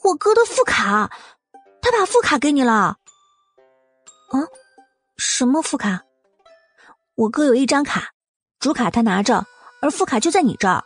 [0.04, 1.12] 我哥的副卡，
[1.82, 2.98] 他把副卡给你了？
[4.30, 4.38] 啊？
[5.18, 6.04] 什么副卡？
[7.16, 8.12] 我哥有一张卡，
[8.60, 9.46] 主卡他拿着，
[9.82, 10.84] 而副卡就在你这儿。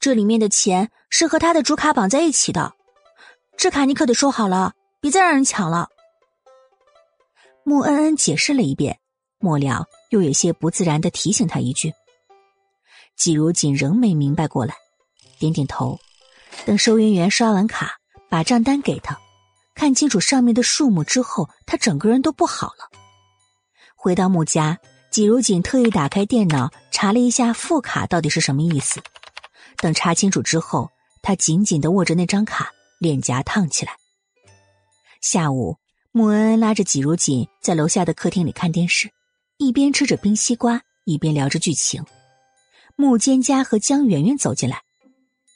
[0.00, 2.74] 这里面的钱是和他的主卡绑在一起的。
[3.56, 5.88] 这卡你可得收好了，别再让人抢了。
[7.68, 8.96] 穆恩恩解释了一遍。
[9.38, 11.92] 末了，又有些不自然的提醒他一句。
[13.16, 14.76] 季如锦仍没明白过来，
[15.40, 15.98] 点点头，
[16.64, 17.96] 等收银员刷完卡，
[18.30, 19.18] 把账单给他，
[19.74, 22.88] 看清楚上面的数目之后，他整个人都不好了。
[23.96, 24.78] 回到穆家，
[25.10, 29.00] 季如锦特意打开电脑查了一下副卡到底是什么意思。
[29.78, 30.88] 等查清楚之后，
[31.20, 33.96] 他紧紧的握着那张卡，脸颊烫起来。
[35.20, 35.76] 下午，
[36.16, 39.12] 穆恩恩拉着季如锦在楼下的客厅里看电视，
[39.58, 42.02] 一边吃着冰西瓜，一边聊着剧情。
[42.96, 44.80] 穆蒹葭和江圆圆走进来，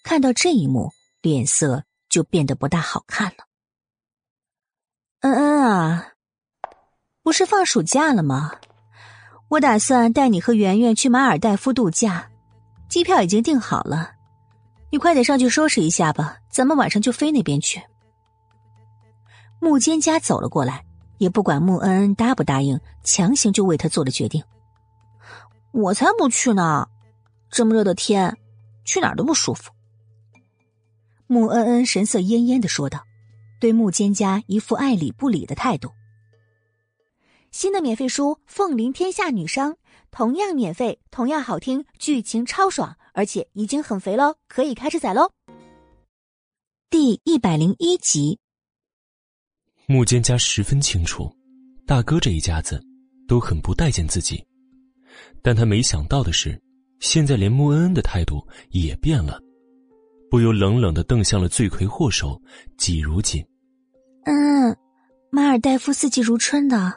[0.02, 0.92] 看到这一幕，
[1.22, 3.46] 脸色就变得不大好看了。
[5.20, 6.08] 恩恩啊，
[7.22, 8.52] 不是放暑假了吗？
[9.48, 12.30] 我打算带你和圆圆去马尔代夫度假，
[12.86, 14.12] 机票已经订好了，
[14.92, 17.82] 你快点上去收拾一下吧，咱们晚上就飞那边去。
[19.60, 20.84] 穆坚家走了过来，
[21.18, 24.42] 也不管穆恩恩答不答应，强行就为他做了决定。
[25.72, 26.88] 我才不去呢！
[27.50, 28.36] 这么热的天，
[28.84, 29.70] 去哪儿都不舒服。
[31.26, 33.04] 穆恩恩神色恹恹的说道，
[33.60, 35.92] 对穆坚家一副爱理不理的态度。
[37.50, 39.72] 新的免费书《凤临天下女商》，
[40.10, 45.30] 同样免费，同样好听，剧情超爽，而且已经很肥喽，可以开始宰喽。
[46.88, 48.40] 第一百零一集。
[49.90, 51.28] 穆蒹葭十分清楚，
[51.84, 52.80] 大哥这一家子
[53.26, 54.40] 都很不待见自己，
[55.42, 56.56] 但他没想到的是，
[57.00, 59.40] 现在连穆恩恩的态度也变了，
[60.30, 62.40] 不由冷冷的瞪向了罪魁祸首
[62.76, 63.44] 季如锦。
[64.26, 64.76] 嗯，
[65.28, 66.96] 马尔代夫四季如春的，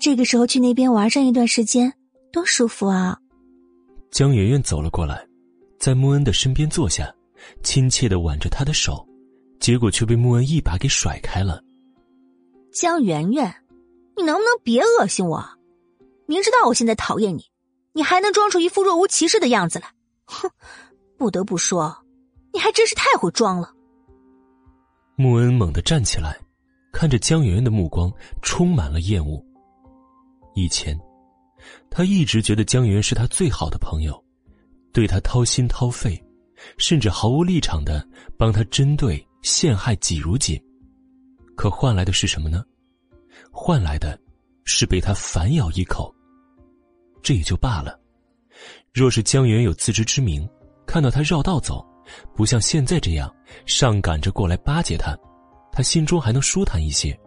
[0.00, 1.94] 这个时候去那边玩上一段时间，
[2.32, 3.16] 多舒服啊！
[4.10, 5.24] 江媛媛走了过来，
[5.78, 7.14] 在穆恩的身边坐下，
[7.62, 9.06] 亲切的挽着他的手，
[9.60, 11.62] 结果却被穆恩一把给甩开了。
[12.74, 13.54] 江圆圆，
[14.16, 15.48] 你能不能别恶心我？
[16.26, 17.44] 明知道我现在讨厌你，
[17.92, 19.86] 你还能装出一副若无其事的样子来？
[20.24, 20.50] 哼！
[21.16, 21.96] 不得不说，
[22.52, 23.72] 你还真是太会装了。
[25.14, 26.36] 穆恩猛地站起来，
[26.92, 28.12] 看着江圆圆的目光
[28.42, 29.40] 充满了厌恶。
[30.56, 30.98] 以前，
[31.88, 34.20] 他一直觉得江圆圆是他最好的朋友，
[34.92, 36.20] 对他掏心掏肺，
[36.76, 38.04] 甚至毫无立场的
[38.36, 40.60] 帮他针对陷害季如锦。
[41.56, 42.64] 可换来的是什么呢？
[43.50, 44.18] 换来的，
[44.64, 46.14] 是被他反咬一口。
[47.22, 47.98] 这也就罢了。
[48.92, 50.48] 若是江源有自知之明，
[50.86, 51.84] 看到他绕道走，
[52.34, 53.34] 不像现在这样
[53.66, 55.16] 上赶着过来巴结他，
[55.72, 57.18] 他心中还能舒坦一些。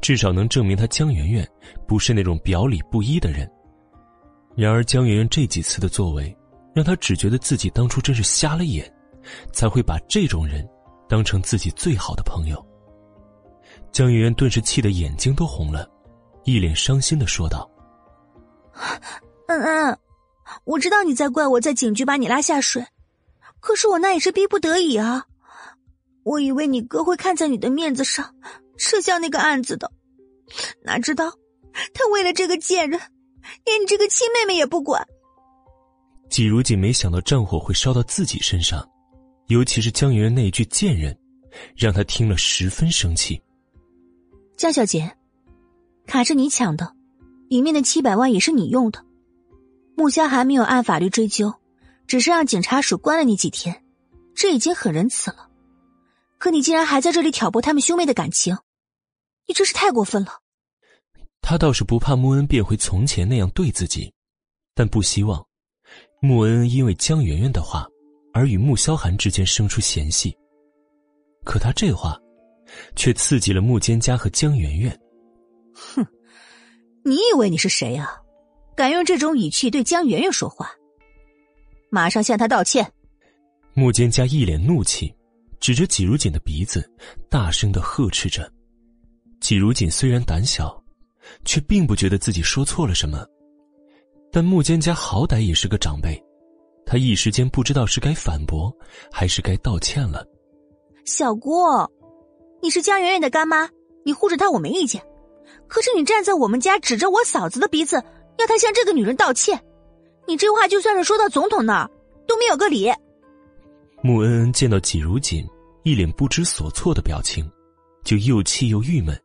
[0.00, 1.48] 至少能证明他江圆圆
[1.86, 3.50] 不是那种表里不一的人。
[4.54, 6.34] 然而江圆圆这几次的作为，
[6.74, 8.90] 让他只觉得自己当初真是瞎了眼，
[9.52, 10.66] 才会把这种人
[11.08, 12.64] 当成自己最好的朋友。
[13.92, 15.86] 江圆圆顿时气得眼睛都红了，
[16.44, 17.70] 一脸伤心的说道
[19.48, 19.98] ：“恩恩，
[20.64, 22.84] 我知道你在怪我在警局把你拉下水，
[23.60, 25.26] 可是我那也是逼不得已啊。
[26.24, 28.34] 我以为你哥会看在你的面子上
[28.78, 29.92] 撤销那个案子的，
[30.82, 31.30] 哪知道
[31.92, 32.98] 他为了这个贱人，
[33.66, 35.06] 连你这个亲妹妹也不管。”
[36.30, 38.88] 季如锦没想到战火会烧到自己身上，
[39.48, 41.14] 尤其是江圆圆那一句“贱人”，
[41.76, 43.38] 让他听了十分生气。
[44.62, 45.16] 江小姐，
[46.06, 46.94] 卡是你抢的，
[47.48, 49.04] 里面的七百万也是你用的。
[49.96, 51.52] 穆萧还没有按法律追究，
[52.06, 53.84] 只是让警察署关了你几天，
[54.36, 55.50] 这已经很仁慈了。
[56.38, 58.56] 可你竟然还在这里挑拨他们兄妹的感情，
[59.48, 60.38] 你真是太过分了。
[61.40, 64.14] 他倒是不怕穆恩变回从前那样对自己，
[64.76, 65.44] 但不希望
[66.20, 67.84] 穆恩因为江圆圆的话
[68.32, 70.32] 而与穆萧寒之间生出嫌隙。
[71.44, 72.16] 可他这话。
[72.96, 75.00] 却刺激了穆蒹葭和江媛媛。
[75.74, 76.06] 哼，
[77.04, 78.18] 你以为你是谁啊？
[78.74, 80.70] 敢用这种语气对江媛媛说话？
[81.90, 82.90] 马上向他道歉！
[83.74, 85.14] 穆蒹葭一脸怒气，
[85.60, 86.90] 指着季如锦的鼻子，
[87.28, 88.50] 大声的呵斥着。
[89.40, 90.82] 季如锦虽然胆小，
[91.44, 93.26] 却并不觉得自己说错了什么。
[94.30, 96.18] 但穆蒹葭好歹也是个长辈，
[96.86, 98.74] 他一时间不知道是该反驳
[99.10, 100.26] 还是该道歉了。
[101.04, 101.50] 小姑。
[102.62, 103.68] 你是江媛媛的干妈，
[104.04, 105.02] 你护着她我没意见。
[105.66, 107.96] 可是你站在我们家，指着我嫂子的鼻子，
[108.38, 109.60] 要她向这个女人道歉，
[110.28, 111.90] 你这话就算是说到总统那儿
[112.24, 112.88] 都没有个理。
[114.00, 115.44] 穆恩恩见到季如锦
[115.82, 117.50] 一脸不知所措的表情，
[118.04, 119.20] 就又气又郁闷，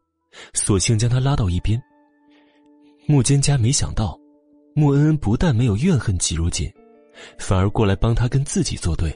[0.55, 1.79] 索性将他拉到一边。
[3.05, 4.19] 穆蒹葭没想到，
[4.73, 6.67] 穆恩恩不但没有怨恨季如锦，
[7.37, 9.15] 反而过来帮他跟自己作对，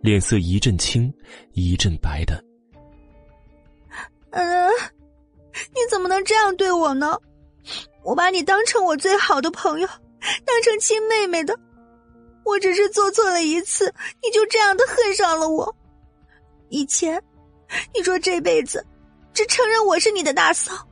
[0.00, 1.12] 脸色一阵青
[1.52, 2.42] 一阵白的。
[4.36, 4.70] 嗯，
[5.72, 7.18] 你怎么能这样对我呢？
[8.04, 9.88] 我把你当成我最好的朋友，
[10.44, 11.58] 当成亲妹妹的，
[12.44, 15.74] 我只是做错了一次，你就这样的恨上了我，
[16.68, 17.20] 以前
[17.94, 18.86] 你说这辈子
[19.32, 20.86] 只承认我是你的大嫂，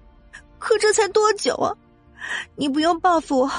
[0.58, 1.76] 可这才多久啊？
[2.56, 3.52] 你不用报复我，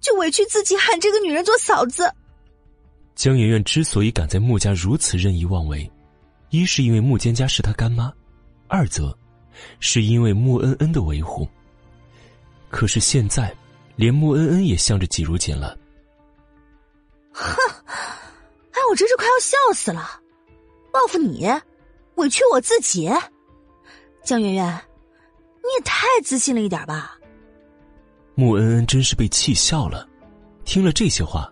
[0.00, 2.10] 就委屈自己喊这个女人做嫂子。
[3.14, 5.88] 江媛媛之所以敢在穆家如此任意妄为，
[6.48, 8.10] 一是因为穆蒹葭是她干妈，
[8.66, 9.16] 二则
[9.80, 11.48] 是因为穆恩恩的维护。
[12.68, 13.54] 可是现在，
[13.96, 15.76] 连穆恩恩也向着季如锦了。
[17.32, 17.44] 哼，
[18.72, 20.20] 哎，我真是快要笑死了！
[20.92, 21.46] 报复你，
[22.16, 23.10] 委屈我自己。
[24.24, 27.16] 江媛媛，你也太自信了一点吧？
[28.34, 30.06] 穆恩恩真是被气笑了，
[30.64, 31.50] 听了这些话，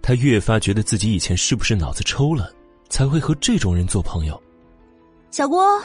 [0.00, 2.52] 他越发觉得自己以前是不是脑子抽了，
[2.88, 4.42] 才会和这种人做朋友。
[5.30, 5.80] 小郭，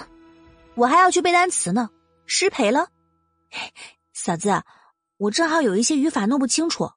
[0.75, 1.89] 我还要去背单词呢，
[2.25, 2.89] 失陪了。
[4.11, 4.63] 嫂子，
[5.17, 6.91] 我正好有一些语法弄不清楚，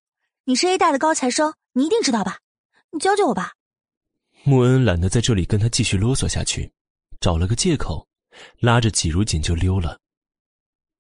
[0.45, 2.39] 你是 A 大的高材生，你一定知道吧？
[2.91, 3.53] 你教教我吧。
[4.45, 6.73] 穆恩懒得在这里跟他继续啰嗦下去，
[7.21, 8.09] 找了个借口，
[8.61, 9.99] 拉着季如锦就溜了。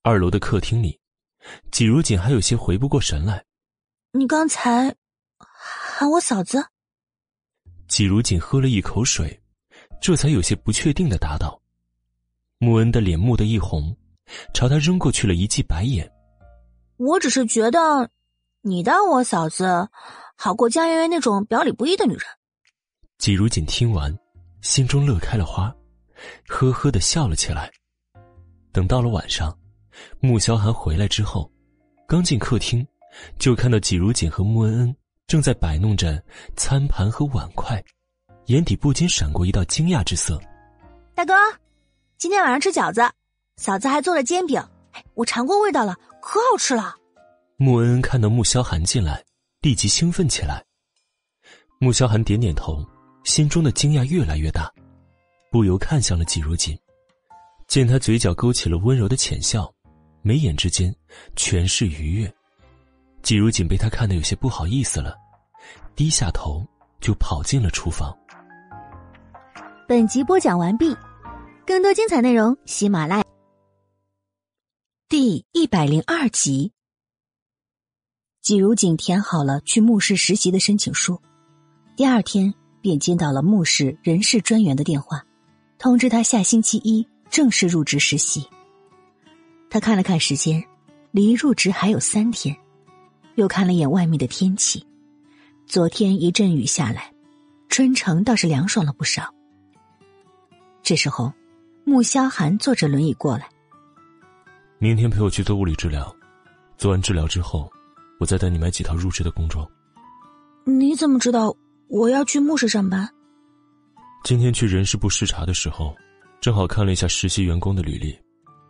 [0.02, 1.00] 二楼的客厅里，
[1.70, 3.44] 季如锦还有些回不过神来。
[4.12, 4.94] 你刚才
[5.38, 6.62] 喊我嫂子？
[7.88, 9.40] 季如锦喝了一口水，
[10.00, 11.58] 这才有些不确定的答道。
[12.58, 13.94] 穆恩的脸蓦地一红，
[14.54, 16.10] 朝他扔过去了一记白眼。
[16.96, 18.08] 我只是觉得，
[18.62, 19.86] 你当我嫂子，
[20.36, 22.22] 好过江媛媛那种表里不一的女人。
[23.18, 24.16] 季如锦听完，
[24.62, 25.74] 心中乐开了花，
[26.48, 27.70] 呵呵的笑了起来。
[28.72, 29.56] 等到了晚上，
[30.20, 31.50] 穆萧寒回来之后，
[32.08, 32.86] 刚进客厅，
[33.38, 34.96] 就看到季如锦和穆恩恩
[35.26, 36.22] 正在摆弄着
[36.56, 37.82] 餐盘和碗筷，
[38.46, 40.40] 眼底不禁闪过一道惊讶之色。
[41.14, 41.34] 大哥，
[42.18, 43.02] 今天晚上吃饺子，
[43.58, 44.62] 嫂子还做了煎饼，
[45.12, 45.94] 我尝过味道了。
[46.22, 46.94] 可好吃了！
[47.58, 49.22] 穆恩恩看到穆萧寒进来，
[49.60, 50.64] 立即兴奋起来。
[51.78, 52.82] 穆萧寒点点头，
[53.24, 54.72] 心中的惊讶越来越大，
[55.52, 56.76] 不由看向了季如锦，
[57.68, 59.70] 见他嘴角勾起了温柔的浅笑，
[60.22, 60.92] 眉眼之间
[61.36, 62.34] 全是愉悦。
[63.22, 65.14] 季如锦被他看得有些不好意思了，
[65.94, 66.66] 低下头
[66.98, 68.16] 就跑进了厨房。
[69.86, 70.96] 本集播讲完毕，
[71.66, 73.24] 更多精彩内容，喜马拉雅。
[75.08, 76.70] 第一百零二集，
[78.40, 81.20] 季如锦填好了去牧氏实习的申请书，
[81.96, 85.26] 第二天便接到了牧氏人事专员的电话，
[85.76, 88.48] 通知他下星期一正式入职实习。
[89.68, 90.62] 他看了看时间，
[91.10, 92.56] 离入职还有三天，
[93.34, 94.86] 又看了眼外面的天气，
[95.66, 97.12] 昨天一阵雨下来，
[97.68, 99.34] 春城倒是凉爽了不少。
[100.80, 101.32] 这时候，
[101.88, 103.48] 穆萧寒坐着轮椅过来。
[104.80, 106.12] 明天陪我去做物理治疗，
[106.76, 107.70] 做完治疗之后，
[108.18, 109.64] 我再带你买几套入职的工装。
[110.64, 111.54] 你怎么知道
[111.86, 113.08] 我要去牧氏上班？
[114.24, 115.94] 今天去人事部视察的时候，
[116.40, 118.18] 正好看了一下实习员工的履历，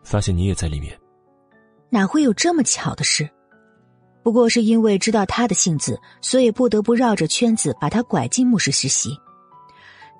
[0.04, 0.94] 发现你也在里面。
[1.88, 3.26] 哪会有这么巧的事？
[4.22, 9.16] 不过是因为知道他的性子，所以不得不绕着圈子把他拐进牧氏实习，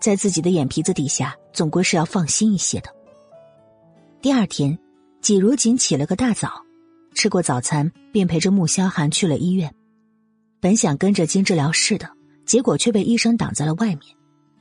[0.00, 2.94] 在自己的眼皮子底下，总归是要放心一些的。
[4.20, 4.78] 第二天。
[5.22, 6.64] 季如锦起了个大早，
[7.12, 9.74] 吃过早餐便陪着穆萧寒去了医院。
[10.60, 12.08] 本想跟着进治疗室的，
[12.44, 14.02] 结果却被医生挡在了外面，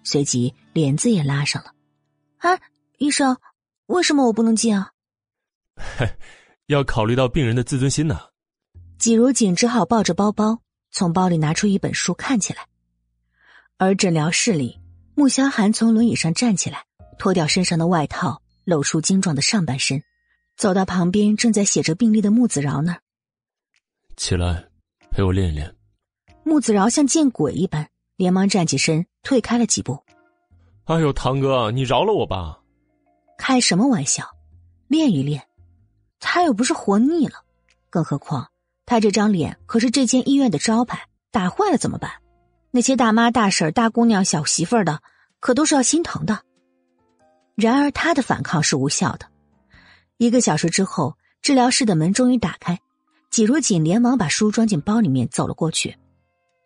[0.03, 1.71] 随即帘子也拉上了。
[2.37, 2.59] 啊，
[2.97, 3.37] 医生，
[3.85, 4.91] 为什么我不能进啊？
[5.75, 6.09] 嘿，
[6.65, 8.19] 要考虑到病人的自尊心呢。
[8.97, 12.65] 季如锦只好抱着包包，从包里拿出一本书看起来。
[13.77, 14.79] 而诊疗室里，
[15.17, 16.83] 穆萧寒从轮椅上站起来，
[17.17, 20.03] 脱掉身上的外套，露出精壮的上半身。
[20.57, 23.01] 走到旁边正在写着病历的穆子饶那儿，
[24.17, 24.65] 起来，
[25.11, 25.73] 陪我练一练。
[26.43, 30.03] 穆子饶像见鬼一般，连忙站起身，退开了几步。
[30.85, 32.59] 哎呦，堂哥，你饶了我吧！
[33.37, 34.25] 开什么玩笑？
[34.87, 35.41] 练一练，
[36.19, 37.43] 他又不是活腻了。
[37.89, 38.49] 更何况
[38.85, 42.11] 他这张脸可是这间医院的招牌，打坏了怎么办？
[42.75, 45.01] 那些大妈、大婶、大姑娘、小媳妇儿的，
[45.39, 46.41] 可都是要心疼的。
[47.55, 49.25] 然而他的反抗是无效的。
[50.17, 52.77] 一个小时之后，治疗室的门终于打开，
[53.29, 55.97] 季如锦连忙把书装进包里面走了过去，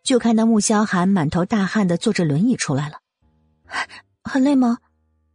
[0.01, 2.97] 就看到穆萧寒满头大汗的坐着轮椅出来了。
[4.23, 4.79] 很累吗？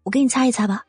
[0.02, 0.82] 我给你擦一擦吧。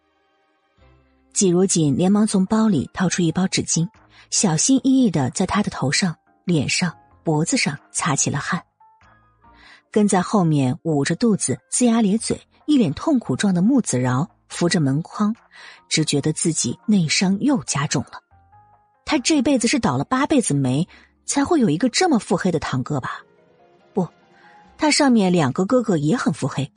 [1.31, 3.87] 季如锦连忙从包里掏出一包纸巾，
[4.31, 6.91] 小心翼翼的在他的头上、脸上、
[7.23, 8.59] 脖子上擦起了汗。
[9.91, 14.29] 跟在后面捂着肚子、龇牙咧嘴、一脸痛苦状的穆子饶。
[14.47, 15.35] 扶着门框，
[15.89, 18.21] 只觉得自己内伤又加重了。
[19.03, 20.87] 他这辈子是倒了八辈子霉，
[21.25, 23.21] 才会有一个这么腹黑的堂哥吧？
[23.91, 24.07] 不，
[24.77, 26.71] 他上面两个哥哥也很腹黑，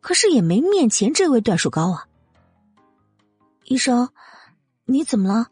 [0.00, 2.06] 可是也没面前这位段数高啊。
[3.64, 4.10] 医生，
[4.84, 5.46] 你怎么了？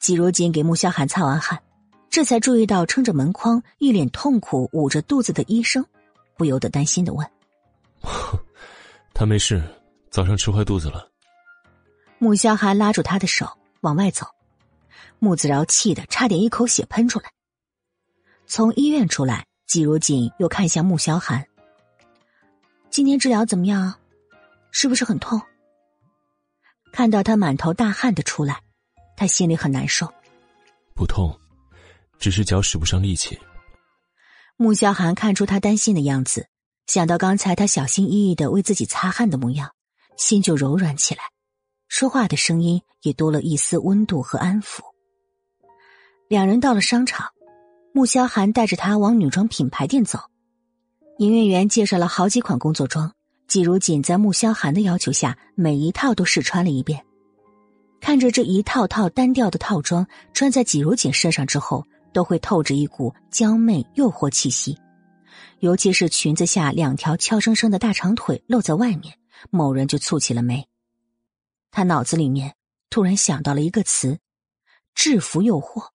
[0.00, 1.62] 季如锦给穆萧寒擦完汗，
[2.12, 5.82] 这才注意到撑着门框、一脸痛苦、捂着肚子的医生，
[6.36, 7.26] 不由得担心的问：
[9.14, 9.64] “他没事，
[10.10, 11.10] 早上吃坏肚子了。”
[12.20, 13.48] 穆萧寒拉住他的手
[13.80, 14.26] 往外走，
[15.20, 17.32] 穆子饶气得差点一口血喷出来。
[18.46, 21.42] 从医院出来，季如锦又看向穆萧寒
[22.90, 23.94] ：“今天治疗怎么样？
[24.70, 25.40] 是不是很痛？”
[26.92, 28.60] 看到他满头大汗的出来，
[29.16, 30.12] 他心里很难受。
[30.94, 31.34] 不痛，
[32.22, 33.36] 只是脚使不上力气。
[34.56, 36.46] 穆萧寒看出他担心的样子，
[36.86, 39.72] 想到刚才他小心翼翼的为自己擦汗的模样，
[40.16, 41.22] 心就柔软起来，
[41.88, 44.82] 说话的声音也多了一丝温度和安抚。
[46.28, 47.26] 两人到了商场，
[47.92, 50.20] 穆萧寒带着他往女装品牌店走，
[51.18, 53.12] 营业员介绍了好几款工作装。
[53.48, 57.04] 季如锦在穆萧寒的要求下，每一套都试穿了一遍。
[58.00, 64.78] 看着这一套套单调的套装，穿在季如锦身上之后，都会透着一股娇媚诱惑气息。
[65.60, 69.18] 尤其是裙子下两条俏生生的大长腿露在外面，
[69.50, 70.68] 某人就蹙起了眉。
[71.70, 72.54] 他脑子里面
[72.90, 74.18] 突然想到了一个词：
[74.94, 75.88] 制服诱惑。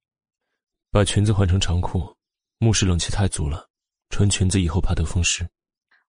[0.91, 2.15] 把裙子换成长裤，
[2.59, 3.67] 墓室冷气太足了，
[4.09, 5.47] 穿裙子以后怕得风湿。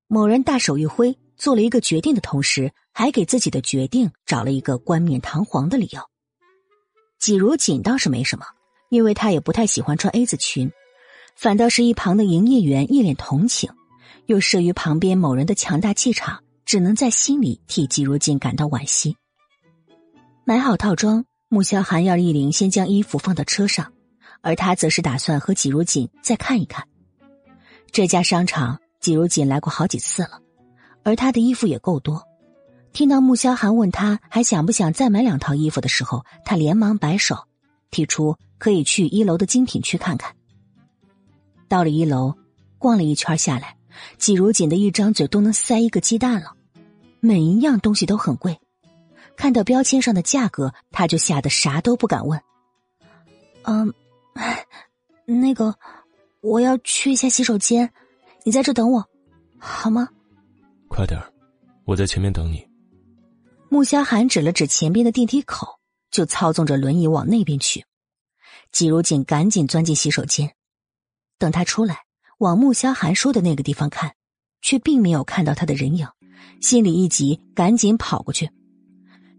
[0.08, 1.18] 某人大手一挥。
[1.38, 6.00] 做了一个决定的同时，还给自己的决定找了一个冠冕堂皇的理由。
[7.18, 8.46] 季如锦倒是没什么，
[8.92, 10.70] 因为他也不太喜欢穿 A 字裙，
[11.38, 13.72] 反倒是一旁的营业员一脸同情，
[14.26, 19.16] 又慑于旁边某人的强大气场，只能在心里替季如锦感到惋惜。
[20.44, 23.94] 买好套装，穆萧寒要易林先将衣服放到车上，
[24.42, 26.86] 而他则是打算和季如锦再看一看
[27.92, 28.80] 这家商场。
[29.00, 30.42] 季如锦来过好几次了。
[31.04, 32.22] 而他的衣服也够多。
[32.94, 37.48] 听到穆萧寒问他还想不想再买两套衣服的时候，他连忙摆手，
[37.90, 40.36] 提出可以去一楼的精品区看看。
[41.68, 42.36] 到了一楼，
[42.78, 43.76] 逛了一圈下来，
[44.20, 46.56] 季如锦的一张嘴都能塞一个鸡蛋了。
[47.20, 48.60] 每一样东西都很贵，
[49.36, 52.40] 看到标签上的价格，他就吓得啥都不敢问。
[53.64, 53.92] 嗯，
[55.26, 55.74] 那个，
[56.42, 57.92] 我要去一下洗手间，
[58.44, 59.04] 你在这等我，
[59.58, 60.08] 好吗？
[60.88, 61.20] 快点
[61.86, 62.64] 我在前面等你。
[63.70, 65.80] 穆萧寒指了指前边的电梯口，
[66.12, 67.84] 就操纵着轮椅往那边去。
[68.72, 70.54] 季如锦赶紧钻进洗手间，
[71.38, 72.00] 等他出来，
[72.40, 74.16] 往穆萧寒说的那个地方看，
[74.62, 76.08] 却并没有看到他的人影，
[76.62, 78.50] 心里一急，赶紧跑过去。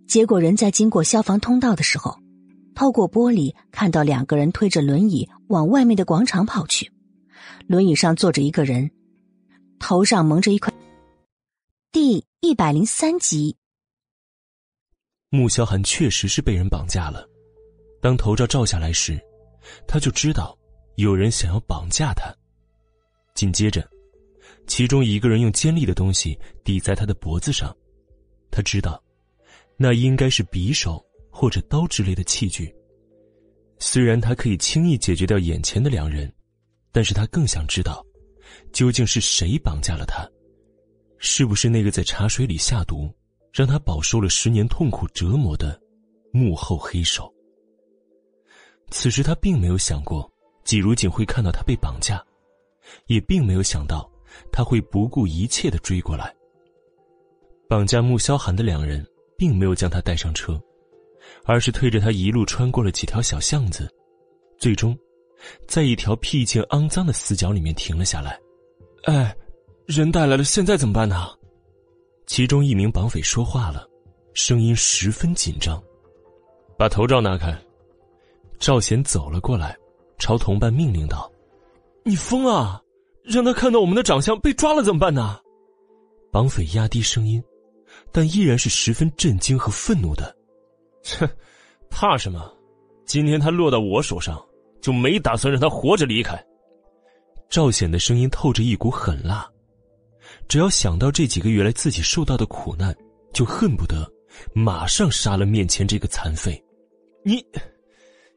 [0.07, 2.19] 结果人在经过消防通道的时候，
[2.75, 6.93] 透过玻璃看到两个人推着轮椅往外面的广场跑去，
[7.67, 8.91] 轮椅上坐着一个人，
[9.79, 10.73] 头上蒙着一块。
[11.91, 13.57] 第一百零三集，
[15.31, 17.29] 穆萧寒确实是被人绑架了。
[18.03, 19.17] 当头罩照下来时，
[19.87, 20.59] 他就知道
[20.97, 22.35] 有人想要绑架他。
[23.33, 23.89] 紧接着，
[24.67, 27.75] 其中一个人用尖利的东西抵在他的脖子上，
[28.51, 29.01] 他知道
[29.77, 31.01] 那应该是匕首
[31.31, 32.75] 或者刀之类的器具。
[33.79, 36.31] 虽然他可以轻易解决掉眼前的两人，
[36.91, 38.05] 但是他更想知道，
[38.73, 40.29] 究竟是谁绑架了他。
[41.19, 43.09] 是不是那个在茶水里下毒，
[43.53, 45.81] 让他饱受了十年痛苦折磨的
[46.33, 47.32] 幕后黑手？
[48.93, 50.31] 此时他并没有想过
[50.63, 52.25] 季如锦会看到他被绑架，
[53.07, 54.09] 也并没有想到
[54.53, 56.33] 他会不顾一切的追过来。
[57.69, 59.05] 绑架穆萧寒的两人
[59.37, 60.61] 并没有将他带上车，
[61.45, 63.93] 而是推着他一路穿过了几条小巷子，
[64.59, 64.97] 最终，
[65.67, 68.39] 在一条僻静肮脏的死角里面停了下来。
[69.05, 69.35] 哎。
[69.85, 71.27] 人带来了，现在怎么办呢？
[72.29, 73.85] 其中一名绑匪说话了，
[74.33, 75.83] 声音十分紧张。
[76.79, 77.53] 把头罩拿开。
[78.63, 79.77] 赵贤走了过来，
[80.19, 81.29] 朝同伴命令道
[82.07, 82.81] ：“你疯了！
[83.25, 85.41] 让他看到我们的长相，被抓了怎么办呢？”
[86.31, 87.43] 绑匪压低声音，
[88.13, 90.33] 但依然是十分震惊和愤怒的
[91.03, 91.29] ：“切，
[91.91, 92.53] 怕什么？
[93.05, 94.41] 今天他落到我手上，
[94.81, 96.41] 就没打算让他活着离开。”
[97.51, 99.45] 赵显的声音透着一股狠辣。
[100.47, 102.97] 只要想到这几个月来自己受到的苦难，
[103.33, 104.09] 就恨不得
[104.55, 106.63] 马上杀了面前这个残废。
[107.25, 107.45] 你，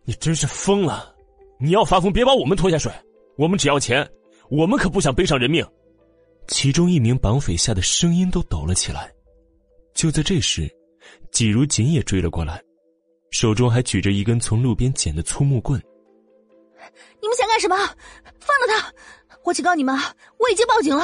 [0.06, 1.14] 你真是疯了！
[1.60, 2.92] 你要发疯，别把我们拖下水。
[3.38, 4.08] 我们只要钱，
[4.50, 5.66] 我们可不想背上人命。
[6.48, 9.12] 其中一名绑匪吓得声音都抖了起来。
[9.94, 10.70] 就在这时，
[11.32, 12.62] 季如锦也追了过来，
[13.32, 15.82] 手中还举着一根从路边捡的粗木棍。
[17.22, 17.76] 你们想干什么？
[17.76, 18.94] 放了他！
[19.44, 19.96] 我警告你们，
[20.38, 21.04] 我已经报警了。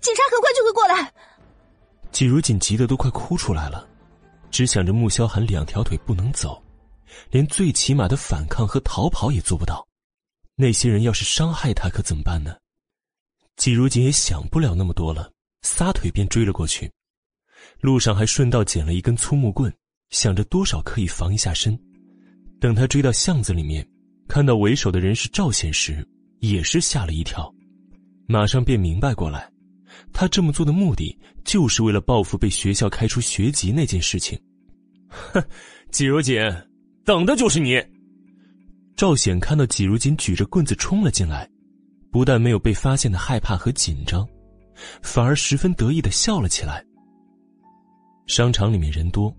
[0.00, 1.12] 警察很快就会过来。
[2.12, 3.88] 季如锦急得都快哭出来了，
[4.50, 6.62] 只想着穆萧寒两条腿不能走，
[7.30, 9.86] 连最起码的反抗和逃跑也做不到。
[10.54, 12.56] 那些人要是伤害他，可怎么办呢？
[13.56, 15.32] 季如锦也想不了那么多了，
[15.62, 16.90] 撒腿便追了过去。
[17.80, 19.72] 路上还顺道捡了一根粗木棍，
[20.10, 21.78] 想着多少可以防一下身。
[22.60, 23.86] 等他追到巷子里面，
[24.28, 26.06] 看到为首的人是赵显时，
[26.40, 27.52] 也是吓了一跳，
[28.26, 29.50] 马上便明白过来，
[30.12, 34.40] 他这么做的目的就是为了报复被学校开除学籍那件事情。
[35.08, 35.42] 哼，
[35.90, 36.40] 季如锦，
[37.06, 37.80] 等的就是你。
[38.96, 41.48] 赵显看到季如锦举着棍子冲了进来，
[42.10, 44.26] 不但没有被发现的害怕和紧张，
[45.02, 46.84] 反而十分得意的笑了起来。
[48.26, 49.32] 商场里面人多，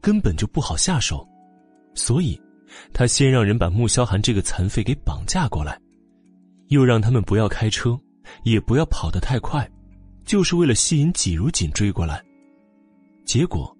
[0.00, 1.28] 根本就不好下手，
[1.94, 2.40] 所以，
[2.94, 5.78] 他先让人把穆萧寒这个残废给绑架过来，
[6.68, 8.00] 又让他们不要开车，
[8.44, 9.70] 也不要跑得太快，
[10.24, 12.24] 就是为了吸引季如锦追过来。
[13.26, 13.76] 结果，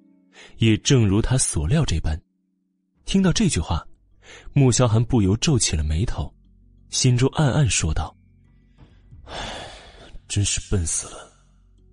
[0.58, 2.20] 也正如他所料这般，
[3.04, 3.86] 听到这句话。
[4.54, 6.32] 穆萧寒不由皱起了眉头，
[6.88, 8.16] 心中暗暗说道
[9.26, 9.34] ：“唉，
[10.26, 11.30] 真是笨死了！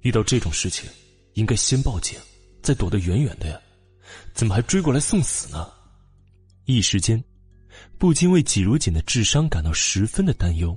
[0.01, 0.89] 遇到这种事情，
[1.33, 2.17] 应该先报警，
[2.63, 3.59] 再躲得远远的呀，
[4.33, 5.69] 怎么还追过来送死呢？”
[6.65, 7.21] 一时间，
[7.97, 10.75] 不禁为季如锦的智商感到十分的担忧。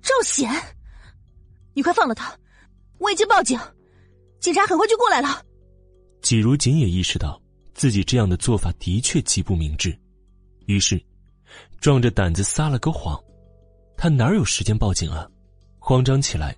[0.00, 0.48] 赵显，
[1.72, 2.38] 你快放了他！
[2.98, 3.58] 我已经报警，
[4.38, 5.44] 警察很快就过来了。
[6.22, 7.42] 季如锦也意识到。
[7.74, 9.96] 自己这样的做法的确极不明智，
[10.66, 11.02] 于是，
[11.80, 13.20] 壮着胆子撒了个谎。
[13.96, 15.28] 他哪有时间报警啊？
[15.78, 16.56] 慌张起来，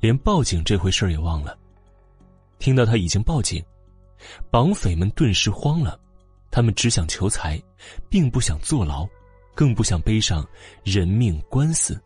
[0.00, 1.56] 连报警这回事也忘了。
[2.58, 3.64] 听到他已经报警，
[4.50, 5.98] 绑匪们顿时慌了。
[6.50, 7.60] 他们只想求财，
[8.08, 9.06] 并不想坐牢，
[9.54, 10.46] 更不想背上
[10.84, 12.00] 人命官司。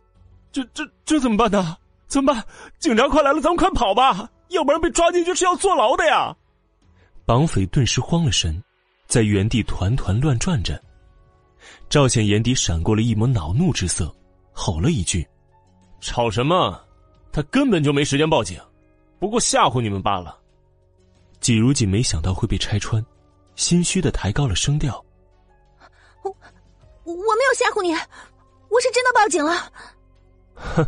[0.51, 1.77] 这、这、这怎么办呢？
[2.07, 2.45] 怎么办？
[2.79, 4.29] 警察快来了，咱们快跑吧！
[4.49, 6.35] 要不然被抓进去是要坐牢的呀！
[7.31, 8.61] 绑匪顿时慌了神，
[9.07, 10.77] 在原地团团乱转着。
[11.87, 14.13] 赵显眼底闪过了一抹恼怒之色，
[14.51, 15.25] 吼了一句
[16.01, 16.77] ：“吵什么？
[17.31, 18.59] 他根本就没时间报警，
[19.17, 20.37] 不过吓唬你们罢了。”
[21.39, 23.01] 季如锦没想到会被拆穿，
[23.55, 25.01] 心虚的抬高了声调
[26.23, 26.31] ：“我
[27.05, 29.71] 我没有吓唬你，我是真的报警了。
[30.53, 30.85] ”“哼，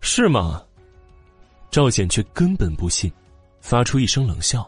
[0.00, 0.64] 是吗？”
[1.70, 3.12] 赵显却根本不信，
[3.60, 4.66] 发出一声冷笑。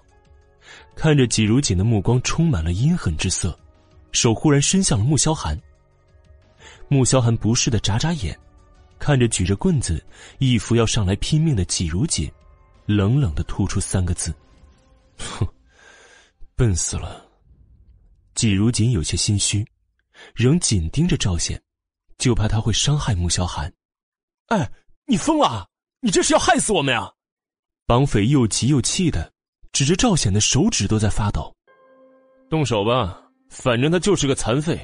[0.97, 3.59] 看着季如锦的目光充满了阴狠之色，
[4.13, 5.61] 手忽然伸向了穆萧寒。
[6.89, 8.39] 穆萧寒不适的眨眨眼，
[8.99, 10.03] 看着举着棍子、
[10.39, 12.31] 一副要上来拼命的季如锦，
[12.87, 14.35] 冷冷的吐出三个字
[15.19, 15.47] ：“哼，
[16.57, 17.29] 笨死了。”
[18.35, 19.67] 季如锦有些心虚，
[20.35, 21.61] 仍紧盯着赵显，
[22.19, 23.73] 就怕他会伤害穆萧寒。
[24.47, 24.71] 哎，
[25.07, 25.69] 你疯了！
[26.01, 27.13] 你这是要害死我们呀！
[27.87, 29.34] 绑匪又急又气的。
[29.75, 31.53] 指着赵显的手指都在发抖，
[32.49, 34.79] 动手吧，反正他就是个残废，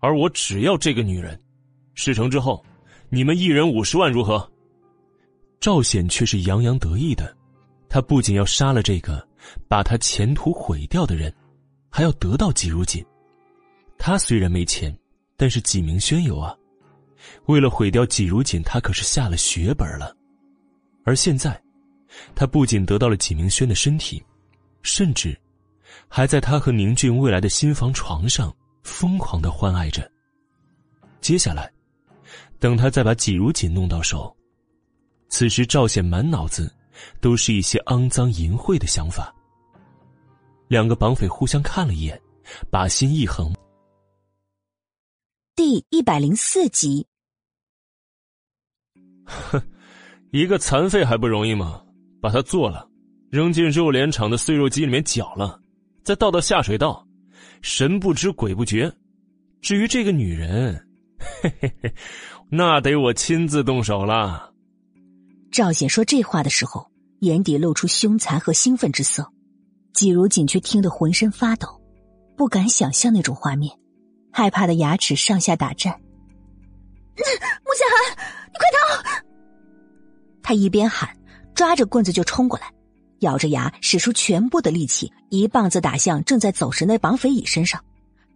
[0.00, 1.38] 而我只要这个女人。
[1.94, 2.64] 事成之后，
[3.10, 4.50] 你们一人五十万如何？
[5.60, 7.36] 赵显却是洋洋得意的，
[7.90, 9.22] 他不仅要杀了这个
[9.68, 11.30] 把他前途毁掉的人，
[11.90, 13.04] 还要得到季如锦。
[13.98, 14.98] 他虽然没钱，
[15.36, 16.56] 但是纪明轩有啊。
[17.48, 20.16] 为了毁掉季如锦，他可是下了血本了，
[21.04, 21.62] 而现在。
[22.34, 24.24] 他不仅得到了纪明轩的身体，
[24.82, 25.38] 甚至
[26.08, 30.10] 还在他和宁俊未来的新房床上疯狂的欢爱着。
[31.20, 31.72] 接下来，
[32.58, 34.34] 等他再把纪如锦弄到手，
[35.28, 36.72] 此时赵显满脑子
[37.20, 39.34] 都是一些肮脏淫秽的想法。
[40.68, 42.20] 两个绑匪互相看了一眼，
[42.70, 43.54] 把心一横。
[45.54, 47.06] 第一百零四集。
[49.24, 49.60] 哼，
[50.32, 51.82] 一个残废还不容易吗？
[52.26, 52.84] 把他做了，
[53.30, 55.60] 扔进肉联厂的碎肉机里面搅了，
[56.02, 57.06] 再倒到下水道，
[57.62, 58.92] 神不知鬼不觉。
[59.60, 60.74] 至于这个女人，
[61.40, 61.94] 嘿嘿嘿，
[62.50, 64.52] 那得我亲自动手了。
[65.52, 66.90] 赵显说这话的时候，
[67.20, 69.24] 眼底露出凶残和兴奋之色，
[69.92, 71.80] 季如锦却听得浑身发抖，
[72.36, 73.72] 不敢想象那种画面，
[74.32, 75.92] 害怕的牙齿上下打颤。
[77.14, 78.16] 穆夏寒，
[78.48, 79.22] 你快逃！
[80.42, 81.16] 他一边喊。
[81.56, 82.70] 抓着棍子就冲过来，
[83.20, 87.82] 咬着牙使出全部的力气，一棒子打向正在走神的绑匪乙身上，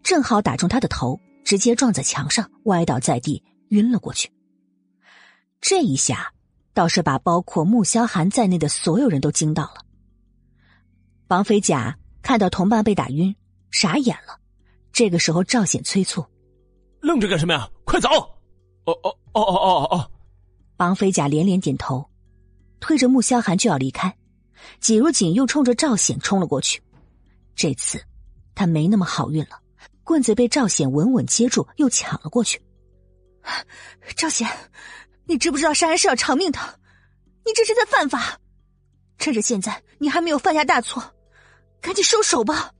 [0.02, 4.32] 正好打中他的头，直接撞在墙上，歪倒在地，晕了过去。
[5.60, 6.32] 这一下
[6.72, 9.84] 倒是把包括穆萧寒在内的所有人都惊到了。
[11.28, 13.36] 绑匪甲看到同伴被打晕，
[13.70, 14.40] 傻眼了。
[14.92, 16.24] 这个时候赵显催促
[17.00, 17.68] ：“愣着干什么呀？
[17.84, 18.08] 快走！”
[18.86, 20.10] 哦哦哦哦哦哦！
[20.78, 22.09] 绑匪甲连连点头。
[22.80, 24.16] 推着穆萧寒就要离开，
[24.80, 26.82] 季如锦又冲着赵显冲了过去。
[27.54, 28.02] 这次
[28.54, 29.60] 他没那么好运了，
[30.02, 32.60] 棍子被赵显稳稳接住，又抢了过去。
[34.16, 34.48] 赵显，
[35.26, 36.58] 你知不知道杀人是要偿命的？
[37.44, 38.38] 你这是在犯法！
[39.18, 41.02] 趁着现在你还没有犯下大错，
[41.80, 42.72] 赶紧收手吧。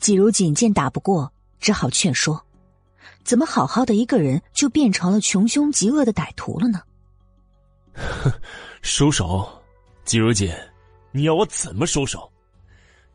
[0.00, 2.44] 季如锦见打不过，只好劝说
[3.24, 6.80] ：“怎么好好的一个人就变成了穷凶极恶的歹徒了呢？”
[8.82, 9.48] 收手，
[10.04, 10.52] 季如锦，
[11.12, 12.30] 你要我怎么收手？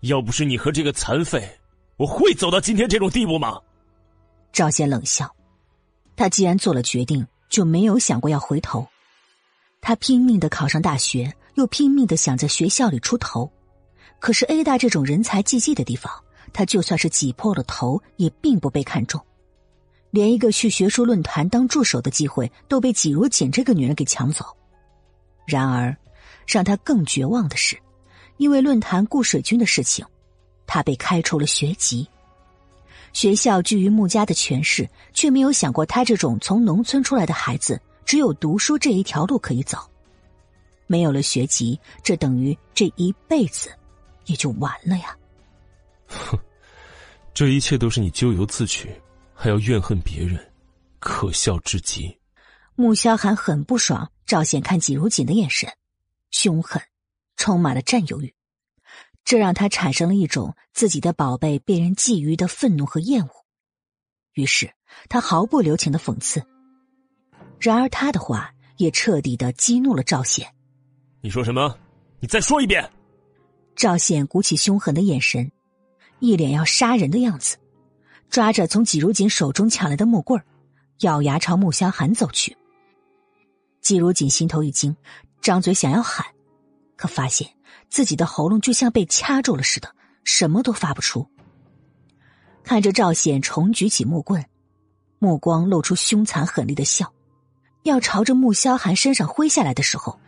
[0.02, 1.60] 要不是你和这个残废，
[1.98, 3.60] 我会走到今天这种地步吗？
[4.54, 5.30] 赵显冷笑。
[6.16, 8.88] 他既然做了决定，就没有想过要回头。
[9.82, 13.52] 他拼命的考上大学，又拼命的想在学校里出头。
[14.20, 16.12] 可是 A 大这种人才济济的地方，
[16.52, 19.20] 他就算是挤破了头，也并不被看中。
[20.12, 24.46] 连一个去学术论坛当助手的机会都被季如锦这个女人给抢走。
[25.50, 25.98] 然而，
[26.48, 27.76] 让他更绝望的是，
[28.38, 30.06] 因为论坛顾水军的事情，
[30.68, 32.08] 他被开除了学籍。
[33.12, 39.80] 学校居于穆家的权势，却没有想过他这种从农村出来的孩子只有读书这一条路可以走。
[40.86, 43.72] 没有了学籍，这等于这一辈子
[44.26, 45.18] 也就完了呀！
[46.08, 46.38] 哼，
[47.34, 48.90] 这一切都是你咎由自取，
[49.34, 50.40] 还要怨恨别人，
[51.00, 52.19] 可笑至极。
[52.80, 55.70] 穆萧寒很不爽赵显看季如锦的眼神，
[56.32, 56.82] 凶狠，
[57.36, 58.34] 充满了占有欲。
[59.26, 63.32] 这让他产生了一种自己的宝贝被人觊觎的愤怒和厌恶，
[64.32, 64.72] 于是
[65.10, 66.42] 他毫不留情的讽刺。
[67.60, 70.48] 然而他的话也彻底的激怒了赵显。
[71.20, 71.78] 你说什么？
[72.22, 72.90] 你再说一遍！
[73.76, 75.52] 赵显鼓起凶狠的眼神，
[76.20, 77.58] 一脸要杀人的样子，
[78.30, 80.42] 抓着从季如锦手中抢来的木棍
[81.00, 82.56] 咬牙朝穆萧寒走去。
[83.90, 84.96] 季如锦心头一惊，
[85.42, 86.24] 张嘴想要喊，
[86.96, 87.50] 可发现。
[87.90, 91.28] 自己的喉咙就像被掐住了似的，什么都发不出。
[92.64, 94.46] 看着赵显重举起木棍，
[95.18, 97.12] 目光露出凶残狠厉的笑，
[97.82, 100.20] 要朝着穆萧寒身上挥下来的时候，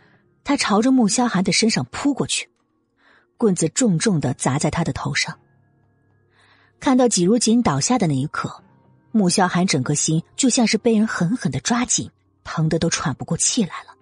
[0.42, 2.50] 他朝着穆萧寒的身上扑过去，
[3.36, 5.38] 棍子重重的砸在他的头上。
[6.80, 8.60] 看到季如锦倒下的那一刻，
[9.12, 12.10] 穆萧寒整个心就像是被人狠狠的抓紧，
[12.44, 13.94] 疼得都喘不过气来了。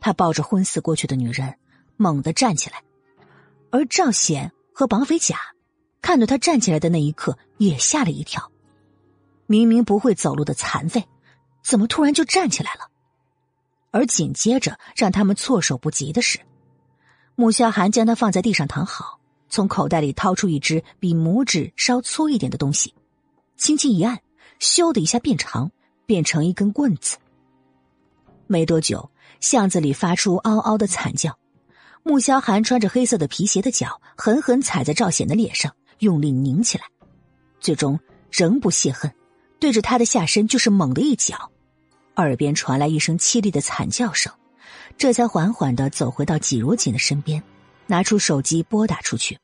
[0.00, 1.54] 他抱着昏死过去的女人。
[1.98, 2.82] 猛地站起来，
[3.70, 5.36] 而赵显和绑匪甲
[6.00, 8.50] 看到他站起来的那一刻，也吓了一跳。
[9.46, 11.06] 明明不会走路的残废，
[11.62, 12.90] 怎么突然就站起来了？
[13.92, 16.40] 而紧接着让他们措手不及的是，
[17.36, 22.92] 穆萧寒将他放在地上躺好，从口袋里掏出一只比拇指稍粗一点的东西，
[23.56, 24.20] 轻轻一按，
[24.58, 25.70] 咻的一下变长，
[26.06, 27.16] 变成一根棍子。
[28.46, 29.10] 没多久，
[29.40, 31.38] 巷子里发出嗷嗷的惨叫。
[32.04, 36.84] 穆萧寒穿着黑色的皮鞋的脚狠狠踩在赵显的脸上，用力拧起来，
[37.60, 37.98] 最终
[38.28, 39.14] 仍不泄恨，
[39.60, 41.52] 对着他的下身就是猛的一脚，
[42.16, 44.32] 耳边传来一声凄厉的惨叫声，
[44.98, 47.40] 这才缓缓的走回到季如锦的身边，
[47.86, 49.38] 拿出手机拨打出去。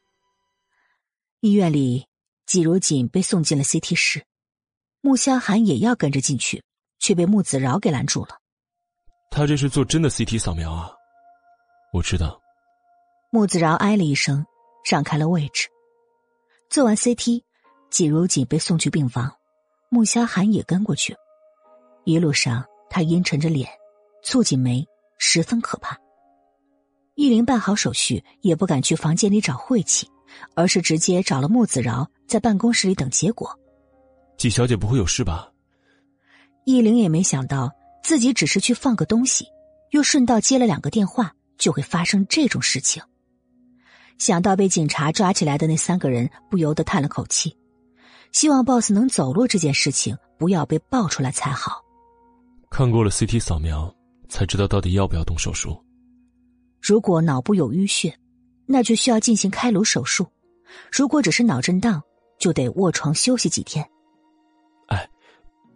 [1.41, 2.07] 医院里，
[2.45, 4.25] 季如锦被送进了 CT 室，
[5.01, 6.63] 穆萧寒也要跟着进去，
[6.99, 8.39] 却被穆子饶给拦住了。
[9.31, 10.91] 他这是做真的 CT 扫描啊？
[11.93, 12.41] 我知道。
[13.31, 14.45] 穆子饶哎了一声，
[14.91, 15.69] 让开了位置。
[16.69, 17.43] 做完 CT，
[17.91, 19.33] 季如锦被送去病房，
[19.89, 21.15] 穆萧寒也跟过去。
[22.05, 23.69] 一路上，他阴沉着脸，
[24.25, 24.87] 蹙紧眉，
[25.19, 25.97] 十分可怕。
[27.15, 30.11] 依林办好手续，也不敢去房间里找晦气，
[30.55, 33.59] 而是直接找了穆子饶，在办公室里等结果。
[34.39, 35.53] 季小姐不会有事吧？
[36.65, 37.73] 易灵也没想到，
[38.05, 39.45] 自己只是去放个东西，
[39.91, 43.03] 又顺道接了两个电话，就会发生这种事情。
[44.17, 47.57] 想到被警察抓起来的那三个人，不由得叹了口气，
[48.31, 51.83] 希望 BOSS 能走路这件事情不要被爆出来才好。
[52.71, 53.93] 看过了 CT 扫描，
[54.29, 55.77] 才知道到底要不要动手术。
[56.81, 58.17] 如果脑部有淤血，
[58.67, 60.25] 那就需要进行开颅手术；
[60.93, 62.01] 如果只是脑震荡，
[62.39, 63.85] 就得卧床休息几天。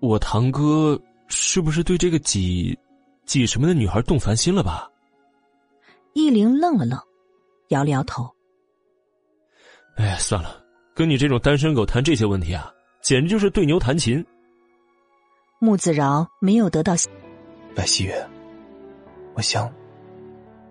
[0.02, 2.76] 哎，我堂哥是不是对这个几
[3.24, 4.90] 几什么的女孩动凡心了吧？
[6.12, 6.98] 易灵愣了愣。
[7.68, 8.28] 摇了摇头。
[9.96, 10.62] 哎呀，算了，
[10.94, 12.70] 跟你这种单身狗谈这些问题啊，
[13.00, 14.22] 简直就是对牛弹琴。
[15.58, 16.94] 穆子饶没有得到。
[17.74, 18.28] 白希月，
[19.34, 19.72] 我想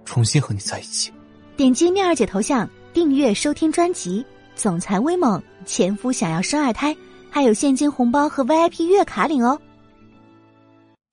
[0.05, 1.11] 重新和你在一起。
[1.57, 4.21] 点击妙儿姐头像，订阅收听专辑
[4.53, 6.93] 《总裁威猛前夫想要生二胎》，
[7.33, 9.59] 还有现金红包和 VIP 月卡领哦。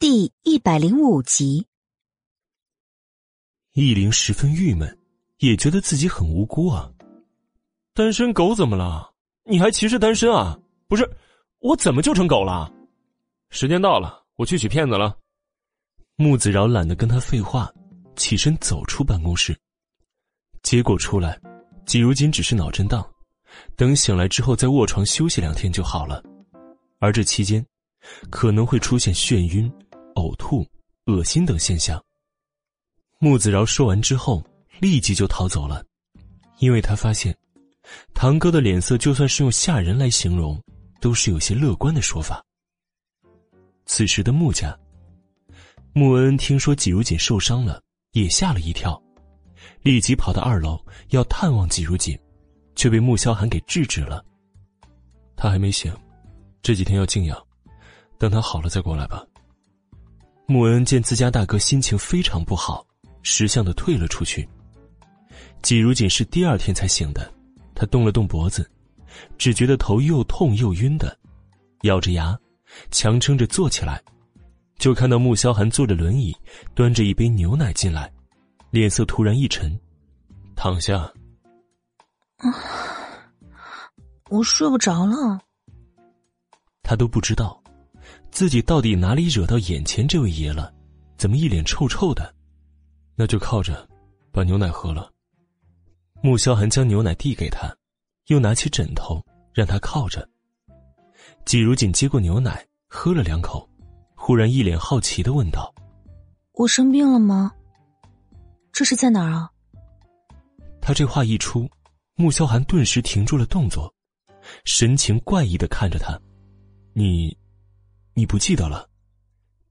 [0.00, 1.64] 第一百零五集。
[3.72, 4.98] 易林十分郁闷，
[5.38, 6.90] 也觉得自己很无辜啊。
[7.94, 9.14] 单身狗怎么了？
[9.44, 10.58] 你还歧视单身啊？
[10.88, 11.08] 不是，
[11.60, 12.68] 我怎么就成狗了？
[13.50, 15.16] 时间到了，我去取骗子了。
[16.16, 17.72] 穆子饶懒得跟他废话，
[18.16, 19.56] 起身走出办公室。
[20.64, 21.40] 结果出来，
[21.86, 23.08] 季如锦只是脑震荡，
[23.76, 26.22] 等醒来之后再卧床休息两天就好了。
[26.98, 27.64] 而这期间，
[28.30, 29.72] 可能会出现眩晕、
[30.14, 30.66] 呕吐、
[31.06, 32.02] 恶心等现象。
[33.18, 34.44] 穆子饶说完之后，
[34.80, 35.84] 立即就逃走了，
[36.58, 37.36] 因为他发现。
[38.12, 40.62] 堂哥的脸色，就算是用吓人来形容，
[41.00, 42.44] 都是有些乐观的说法。
[43.86, 44.78] 此时的穆家，
[45.94, 47.82] 穆恩听说季如锦受伤了，
[48.12, 49.02] 也吓了一跳，
[49.80, 50.78] 立即跑到二楼
[51.08, 52.18] 要探望季如锦，
[52.78, 54.24] 却被穆萧寒给制止了。
[55.36, 55.92] 他还没醒，
[56.62, 57.36] 这几天要静养，
[58.18, 59.26] 等他好了再过来吧。
[60.46, 62.86] 穆恩见自家大哥心情非常不好，
[63.24, 64.48] 识相的退了出去。
[65.60, 67.34] 季如锦是第二天才醒的。
[67.74, 68.68] 他动了动脖子，
[69.36, 71.16] 只觉得头又痛又晕的，
[71.82, 72.38] 咬着牙，
[72.92, 74.00] 强撑着坐起来，
[74.78, 76.36] 就看到穆萧寒坐着轮椅，
[76.74, 78.12] 端着一杯牛奶进来，
[78.70, 79.76] 脸色突然一沉，
[80.54, 81.12] 躺下。
[82.38, 82.54] 啊，
[84.30, 85.40] 我睡不着了。
[86.82, 87.62] 他都不知道，
[88.30, 90.72] 自己到底哪里惹到眼前这位爷了，
[91.16, 92.34] 怎么一脸臭臭的？
[93.16, 93.86] 那就靠着，
[94.32, 95.10] 把牛奶喝了。
[96.22, 97.68] 穆萧寒将牛奶递给他，
[98.26, 100.28] 又拿起枕头让他靠着。
[101.44, 103.68] 季如锦接过牛奶，喝了两口，
[104.14, 105.74] 忽然一脸好奇的问道
[106.54, 107.52] ：“我生病了吗？
[108.72, 109.50] 这是在哪儿啊？”
[110.80, 111.68] 他这话一出，
[112.20, 113.94] 穆萧寒顿时停住了动作，
[114.64, 116.20] 神情怪异的看着他
[116.92, 117.38] ：“你，
[118.12, 118.90] 你不记得了？”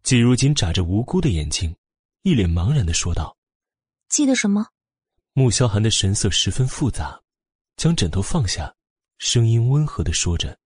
[0.02, 1.76] 季如锦眨着无辜的眼睛，
[2.22, 3.36] 一脸茫然的说道
[4.08, 4.66] ：“记得什么？”
[5.36, 7.20] 穆萧寒的神色十分复杂，
[7.76, 8.74] 将枕头放下，
[9.18, 10.58] 声音温和的说着：“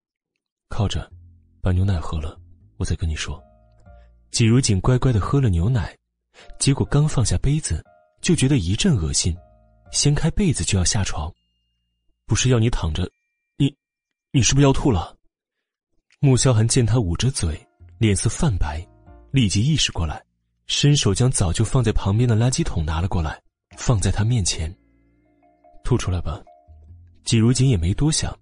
[0.70, 1.12] 靠着，
[1.64, 2.40] 把牛奶喝了，
[2.78, 3.44] 我再跟你说。”
[4.30, 5.98] 季如锦乖乖的喝了牛奶，
[6.60, 7.84] 结果刚放下杯子，
[8.22, 9.36] 就觉得一阵恶心，
[9.92, 11.34] 掀开被子就要下床。
[12.32, 13.12] 不是要你躺着，
[13.58, 13.76] 你，
[14.32, 15.18] 你是不是要吐了？
[16.22, 17.62] 穆萧寒见他捂着嘴，
[17.98, 18.82] 脸色泛白，
[19.32, 20.24] 立即意识过来，
[20.66, 23.38] 伸手将早就放在旁边的垃圾桶拿了过来。
[23.76, 24.74] 放在他面前，
[25.84, 26.42] 吐出来吧。
[27.26, 28.34] 季如锦也没多想，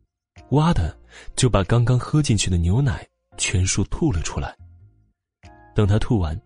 [0.52, 0.96] 哇的
[1.36, 3.04] 就把刚刚喝进去的牛奶
[3.40, 4.56] 全数吐了出来。
[5.74, 6.40] 等他吐完，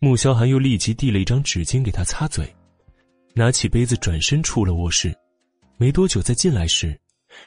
[0.00, 2.54] 穆萧寒又立即递了一张纸巾给他擦嘴，
[3.32, 5.16] 拿起杯子转身出了卧室。
[5.78, 6.98] 没多久再进来时，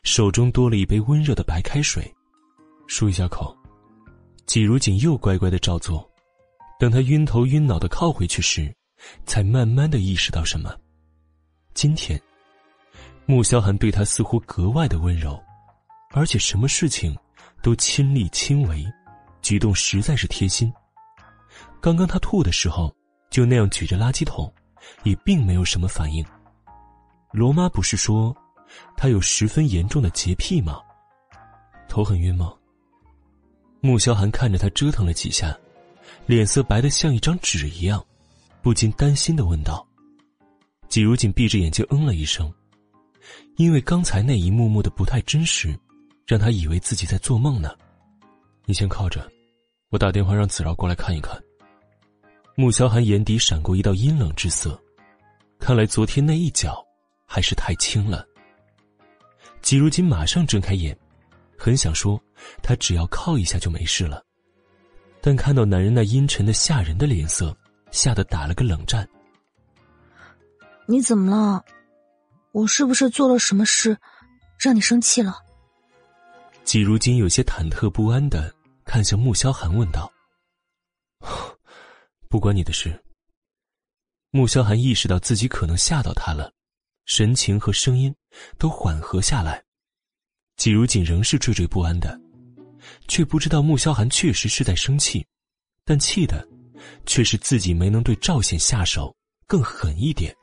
[0.01, 2.11] 手中多了一杯温热的白开水，
[2.87, 3.55] 漱一下口。
[4.47, 6.09] 季如锦又乖乖的照做。
[6.79, 8.73] 等他晕头晕脑的靠回去时。
[9.25, 10.75] 才慢慢的意识到什么。
[11.73, 12.21] 今天，
[13.25, 15.41] 穆萧寒对他似乎格外的温柔，
[16.11, 17.17] 而且什么事情
[17.63, 18.85] 都亲力亲为，
[19.41, 20.71] 举动实在是贴心。
[21.81, 22.95] 刚刚他吐的时候，
[23.31, 24.53] 就那样举着垃圾桶，
[25.03, 26.23] 也并没有什么反应。
[27.31, 28.35] 罗妈不是说，
[28.97, 30.79] 他有十分严重的洁癖吗？
[31.87, 32.53] 头很晕吗？
[33.79, 35.57] 穆萧寒看着他折腾了几下，
[36.25, 38.03] 脸色白的像一张纸一样。
[38.61, 39.83] 不禁担心的问道
[40.87, 42.53] ：“季如锦闭着眼睛嗯了一声，
[43.55, 45.75] 因为刚才那一幕幕的不太真实，
[46.27, 47.73] 让他以为自己在做梦呢。
[48.65, 49.27] 你先靠着，
[49.89, 51.41] 我打电话让子饶过来看一看。”
[52.55, 54.79] 穆萧寒眼底闪过一道阴冷之色，
[55.57, 56.85] 看来昨天那一脚
[57.31, 58.27] 还是太轻了。
[59.61, 60.97] 季如金马上睁开眼，
[61.57, 62.21] 很想说
[62.61, 64.21] 他只要靠一下就没事了，
[65.21, 67.55] 但看到男人那阴沉的吓人的脸色。
[67.91, 69.05] 吓得打了个冷战。
[70.87, 71.61] 你怎么了？
[72.53, 73.97] 我是不是做了什么事，
[74.57, 75.35] 让你生气了？
[76.63, 78.55] 季如金有些忐忑不安的
[78.85, 80.09] 看向穆萧寒，问道
[82.31, 82.97] ：“不关你的事。”
[84.31, 86.49] 穆萧寒意识到自己可能吓到他了，
[87.13, 88.15] 神情和声音
[88.57, 89.61] 都缓和下来。
[90.55, 92.17] 季如锦仍是惴惴不安的，
[93.09, 95.25] 却不知道穆萧寒确实是在生气，
[95.83, 96.47] 但气的。
[97.05, 99.15] 却是自己没能对赵显下手
[99.45, 100.35] 更狠一点。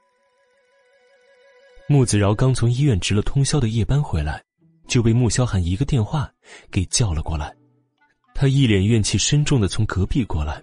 [1.88, 4.40] 穆子饶刚从医院值了通宵的夜班回来，
[4.86, 6.32] 就被穆萧寒一个电话
[6.70, 7.52] 给叫了过来。
[8.36, 10.62] 他一脸怨气深重的从隔壁过来，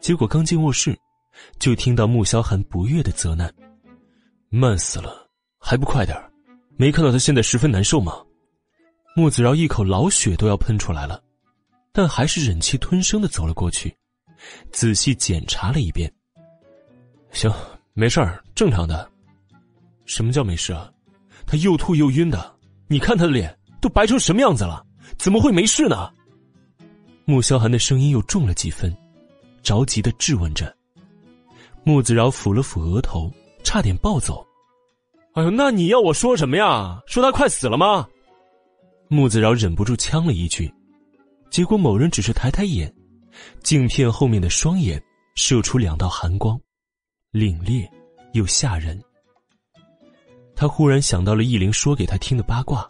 [0.00, 0.98] 结果刚进卧室，
[1.58, 3.52] 就听到穆萧寒不悦的责难
[4.48, 5.19] ：“慢死了，
[5.70, 6.20] 还不快点
[6.76, 8.14] 没看到他现在十分难受吗？”
[9.14, 11.22] 穆子饶一口老血都要喷出来了，
[11.92, 13.96] 但还是忍气吞声的走了过去。
[14.72, 16.12] 仔细检查了一遍，
[17.30, 17.48] 行，
[17.92, 19.08] 没事儿，正常的。
[20.06, 20.90] 什么叫没事啊？
[21.46, 22.52] 他又吐又晕的，
[22.88, 24.84] 你看他的脸都白成什么样子了，
[25.18, 26.10] 怎么会没事呢？
[27.26, 28.92] 穆萧寒的声音又重了几分，
[29.62, 30.76] 着急的质问着。
[31.84, 33.32] 穆子饶抚了抚额头，
[33.62, 34.44] 差点暴走。
[35.34, 37.00] 哎呦，那你要我说什么呀？
[37.06, 38.08] 说他快死了吗？
[39.08, 40.72] 穆子饶忍不住呛了一句，
[41.50, 42.92] 结果某人只是抬抬眼，
[43.62, 45.00] 镜片后面的双眼
[45.36, 46.60] 射出两道寒光，
[47.32, 47.88] 凛冽
[48.32, 49.00] 又吓人。
[50.56, 52.88] 他忽然想到了易灵说给他听的八卦，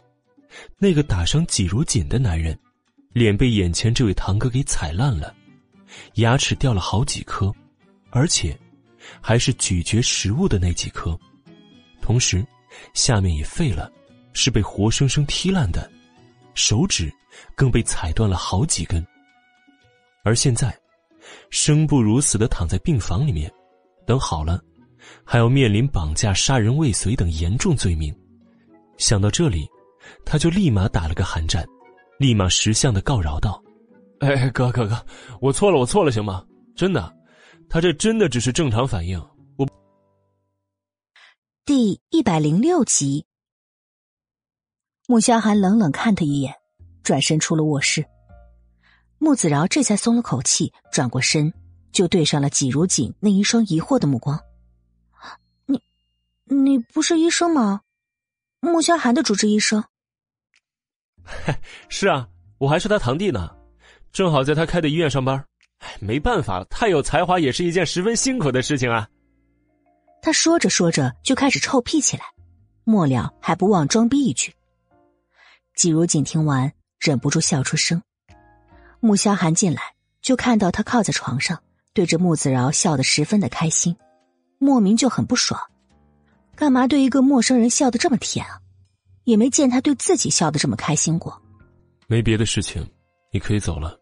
[0.79, 2.59] 那个打伤季如锦的男人，
[3.13, 5.35] 脸被眼前这位堂哥给踩烂了，
[6.15, 7.53] 牙齿掉了好几颗，
[8.09, 8.59] 而且
[9.21, 11.19] 还是咀嚼食物的那几颗。
[12.11, 12.45] 同时，
[12.93, 13.89] 下面也废了，
[14.33, 15.89] 是被活生生踢烂的，
[16.55, 17.09] 手指
[17.55, 19.07] 更被踩断了好几根。
[20.25, 20.77] 而现在，
[21.51, 23.49] 生不如死的躺在病房里面，
[24.05, 24.61] 等好了，
[25.25, 28.13] 还要面临绑架、杀人未遂等严重罪名。
[28.99, 29.69] 想到这里，
[30.27, 31.65] 他就立马打了个寒战，
[32.19, 33.63] 立马识相的告饶道
[34.19, 35.01] ：“哎，哥哥哥，
[35.41, 36.45] 我错了，我错了，行吗？
[36.75, 37.15] 真的，
[37.69, 39.17] 他这真的只是正常反应。”
[41.73, 43.25] 第一百零六集，
[45.07, 46.53] 穆萧寒冷冷看他一眼，
[47.05, 48.05] 转身出了卧室。
[49.19, 51.55] 穆子饶这才松了口气，转过身
[51.93, 54.37] 就对上了季如锦那一双疑惑的目光。
[55.65, 55.81] 你，
[56.47, 57.83] 你不是医生吗？
[58.59, 59.85] 穆萧寒的主治医生。
[61.89, 62.29] 是啊，
[62.59, 63.49] 我还是他堂弟呢，
[64.11, 65.47] 正好在他开的医院上班。
[66.01, 69.09] 没办法，太有才华也是一件十分辛苦的事情啊。
[70.23, 72.25] 他说着说着就开始臭屁起来，
[72.85, 74.55] 末了还不忘装逼一句。
[75.75, 78.03] 季如锦听完忍不住笑出声。
[79.01, 79.81] 穆萧寒进来
[80.21, 81.63] 就看到他靠在床上，
[81.95, 83.97] 对着穆子饶笑得十分的开心，
[84.59, 85.59] 莫名就很不爽。
[86.55, 88.61] 干嘛对一个陌生人笑得这么甜啊？
[89.25, 91.41] 也没见他对自己笑得这么开心过。
[92.07, 92.87] 没别的事情，
[93.33, 93.99] 你可以走了。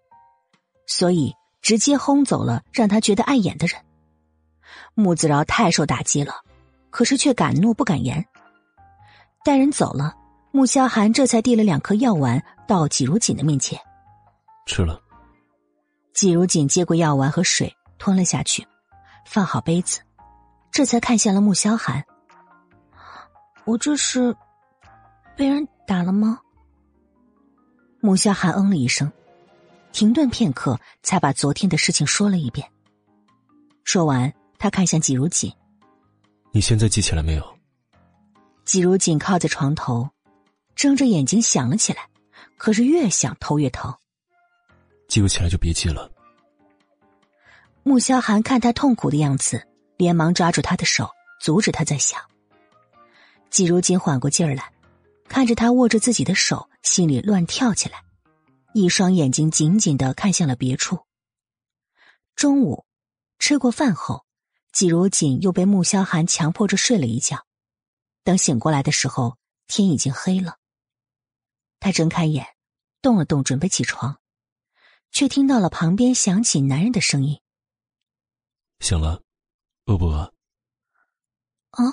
[0.86, 1.32] 所以
[1.62, 3.80] 直接轰走了让他觉得碍眼的人。
[4.98, 6.34] 穆子饶太受打击了，
[6.90, 8.26] 可是却敢怒不敢言。
[9.44, 10.12] 带人走了，
[10.50, 13.78] 穆萧寒这才递了两颗药丸到季如锦的面前，
[14.66, 15.00] 吃了。
[16.12, 18.66] 季如锦接过药丸和水，吞了下去，
[19.24, 20.00] 放好杯子，
[20.72, 22.04] 这才看向了穆萧寒
[23.64, 24.34] ：“我这是
[25.36, 26.40] 被人打了吗？”
[28.02, 29.12] 穆萧寒嗯了一声，
[29.92, 32.68] 停顿片刻，才把昨天的事情说了一遍。
[33.84, 34.34] 说完。
[34.58, 35.52] 他看向季如锦
[36.52, 37.58] ：“你现在记起来没有？”
[38.66, 40.10] 季如锦靠在床头，
[40.74, 42.08] 睁着眼睛想了起来，
[42.56, 43.94] 可是越想头越疼。
[45.08, 46.10] 记不起来就别记了。
[47.82, 49.66] 穆萧寒看他痛苦的样子，
[49.96, 51.08] 连忙抓住他的手，
[51.40, 52.20] 阻止他再想。
[53.48, 54.70] 季如锦缓过劲儿来，
[55.28, 58.02] 看着他握着自己的手，心里乱跳起来，
[58.74, 60.98] 一双眼睛紧紧的看向了别处。
[62.36, 62.84] 中午，
[63.38, 64.27] 吃过饭后。
[64.72, 67.44] 季如锦又被穆萧寒强迫着睡了一觉，
[68.22, 69.36] 等醒过来的时候，
[69.66, 70.58] 天已经黑了。
[71.80, 72.46] 他睁开眼，
[73.00, 74.20] 动了动，准备起床，
[75.10, 77.40] 却听到了旁边响起男人的声音
[78.80, 79.22] ：“醒了，
[79.86, 80.32] 饿不饿
[81.70, 81.84] ？”“啊，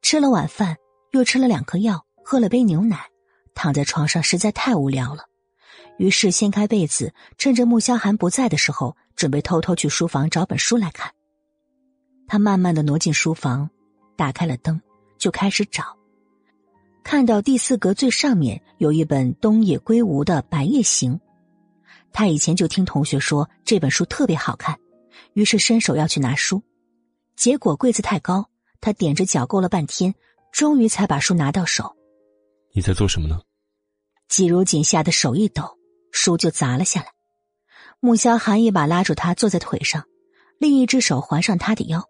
[0.03, 0.77] 吃了晚饭，
[1.13, 3.11] 又吃了两颗药，喝了杯牛奶，
[3.55, 5.29] 躺在床上实在太无聊了。
[5.99, 11.13] 于是掀开被子，趁着穆萧寒不在的时候，准备偷偷去书房找本书来看。
[12.27, 13.71] 他慢慢的挪进书房，
[14.17, 14.81] 打开了灯，
[15.19, 15.97] 就开始找。
[17.03, 21.15] 看到第四格最上面有一本东野圭吾的《白夜行》，
[22.13, 24.79] 他以前就听同学说这本书特别好看，
[25.35, 26.63] 于是伸手要去拿书，
[27.37, 28.49] 结果柜子太高，
[28.81, 30.15] 他踮着脚够了半天，
[30.51, 31.95] 终于才把书拿到手。
[32.75, 33.39] 你在做什么呢？
[34.29, 35.79] 季如锦吓得手一抖。
[36.17, 37.09] 书就砸了下来，
[37.99, 40.05] 穆萧寒一把拉住他，坐在腿上，
[40.61, 42.09] 另一只手环上他的腰。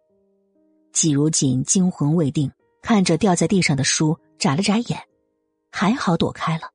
[0.93, 2.53] 季如锦惊魂未定，
[2.83, 5.01] 看着掉在地上的书，眨了眨眼，
[5.73, 6.71] 还好躲开了，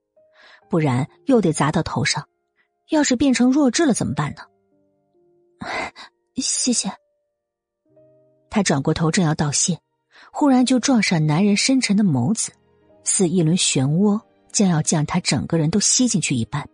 [0.72, 2.28] 不然又得砸到头上。
[2.90, 4.42] 要是变成弱智了怎么办呢？
[6.36, 6.92] 谢谢。
[8.50, 9.80] 他转过头正要道谢，
[10.32, 12.52] 忽然就撞上男人深沉的眸子，
[13.04, 14.20] 似一轮漩涡，
[14.52, 16.68] 将要将他整个人都吸进去一般。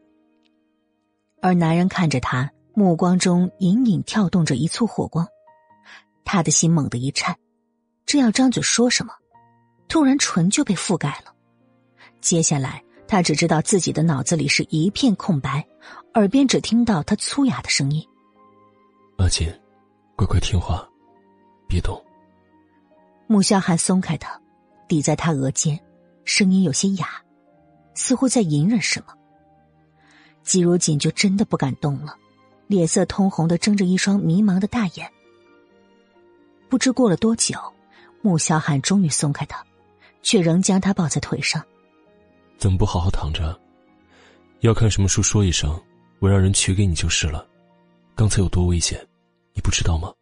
[1.46, 5.28] 而男人看着他，目光中隐隐跳动着一簇火光，
[6.24, 7.38] 他的心猛地一颤，
[8.08, 9.14] 正要张嘴说什么，
[9.88, 11.36] 突然唇就被覆盖了。
[12.20, 15.64] 接下来，他只知道自己的脑子里是一片空白，
[16.16, 18.04] 耳边只听到他粗哑的声音
[19.20, 19.48] ：“阿锦，
[20.16, 20.84] 乖乖听话，
[21.68, 22.04] 别动。
[23.28, 24.42] 穆萧寒松开他，
[24.88, 25.80] 抵在他额间，
[26.24, 27.08] 声音有些哑，
[27.94, 29.15] 似乎在隐忍什么。
[30.46, 32.16] 季如锦就真的不敢动了，
[32.68, 35.12] 脸色通红的睁着一双迷茫的大眼。
[36.70, 37.58] 不知过了多久，
[38.22, 39.66] 穆萧寒终于松开他，
[40.22, 41.62] 却仍将他抱在腿上。
[42.58, 43.60] 怎么不好好躺着？
[44.62, 45.80] 要看什么书，说一声，
[46.20, 47.46] 我让人取给你就是了。
[48.16, 49.06] 刚才有多危险，
[49.54, 50.14] 你不知道吗？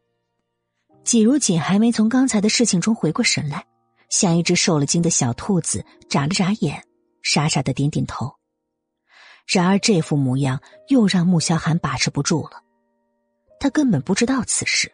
[1.04, 3.66] 季如锦还没从刚才的事情中回过神来，
[4.10, 6.82] 像一只受了惊的小兔子，眨了眨眼，
[7.22, 8.34] 傻傻的点点头。
[9.46, 12.64] 然而这副模样又让穆萧寒把持不住了。
[13.60, 14.92] 他根本不知道此事，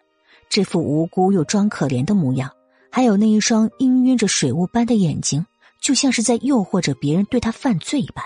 [0.49, 2.51] 这副无辜又装可怜的模样，
[2.91, 5.45] 还有那一双氤氲着水雾般的眼睛，
[5.81, 8.26] 就像是在诱惑着别人对他犯罪一般。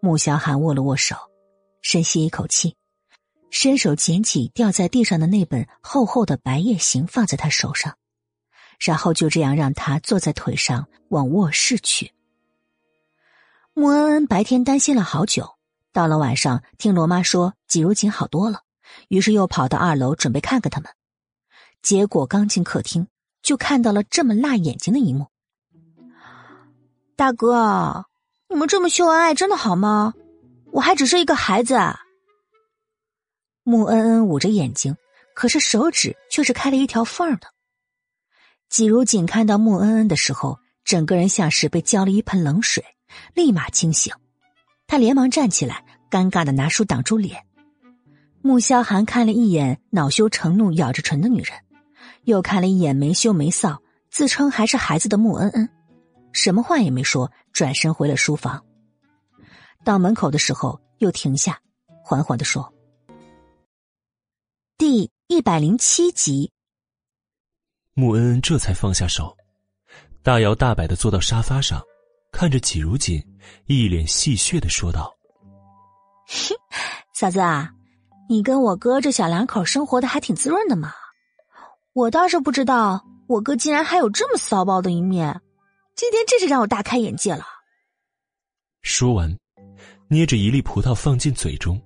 [0.00, 1.16] 穆萧寒握了握手，
[1.82, 2.76] 深吸一口气。
[3.50, 7.96] 伸手捡起掉在地上的那本厚厚的《白夜行》，放在他手上，
[8.78, 12.12] 然后就这样让他坐在腿上往卧室去。
[13.78, 15.54] 穆恩恩白天担心了好久，
[15.92, 18.62] 到了晚上听罗妈说季如锦好多了，
[19.06, 20.90] 于是又跑到二楼准备看看他们。
[21.80, 23.06] 结果刚进客厅，
[23.40, 25.28] 就看到了这么辣眼睛的一幕。
[27.14, 28.06] 大哥，
[28.48, 30.12] 你们这么秀恩爱真的好吗？
[30.72, 31.78] 我还只是一个孩子。
[33.62, 34.96] 穆恩恩捂着眼睛，
[35.36, 37.46] 可是手指却是开了一条缝的。
[38.68, 42.84] 季如锦看到穆恩恩的时候，整个人像是被浇了一盆冷水，
[43.34, 44.12] 立马清醒。
[44.86, 47.44] 他连忙站起来，尴尬的拿书挡住脸。
[48.40, 51.58] 穆萧寒看了一眼恼羞成怒、咬着唇的女人，
[52.24, 53.76] 又看了一眼没羞没臊、
[54.10, 55.68] 自称还是孩子的穆恩恩，
[56.32, 58.64] 什么话也没说，转身回了书房。
[59.84, 61.60] 到门口的时候，又停下，
[62.02, 62.72] 缓缓的说。
[64.78, 66.52] 第一百零七集，
[67.94, 69.36] 穆恩恩这才放下手，
[70.22, 71.82] 大摇大摆的坐到沙发上，
[72.30, 73.22] 看着季如锦，
[73.66, 75.14] 一脸戏谑的说道
[77.14, 77.70] ：“嫂子啊，
[78.28, 80.92] 你跟我哥这小两口生活的还挺滋润的嘛。
[81.94, 85.40] 我倒是不知道，我哥竟然还有这么骚包的一面，
[85.96, 87.44] 今天真是让我大开眼界了。”
[88.82, 89.36] 说完，
[90.08, 91.80] 捏着一粒葡萄放进嘴中，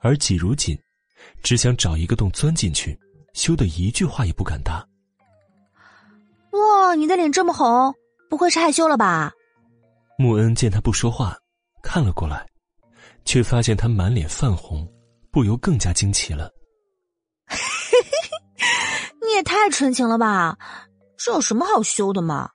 [0.00, 0.78] 而季如锦。
[1.40, 2.98] 只想找一个洞钻进去，
[3.32, 4.84] 羞得一句话也不敢答。
[6.50, 7.94] 哇，你的脸这么红，
[8.28, 9.32] 不会是害羞了吧？
[10.22, 11.36] 穆恩见他不说话，
[11.82, 12.46] 看了过来，
[13.24, 14.88] 却发现他满脸泛红，
[15.32, 16.48] 不由更加惊奇了。
[19.20, 20.56] 你也太纯情了吧！
[21.16, 22.48] 这有什么好羞的嘛？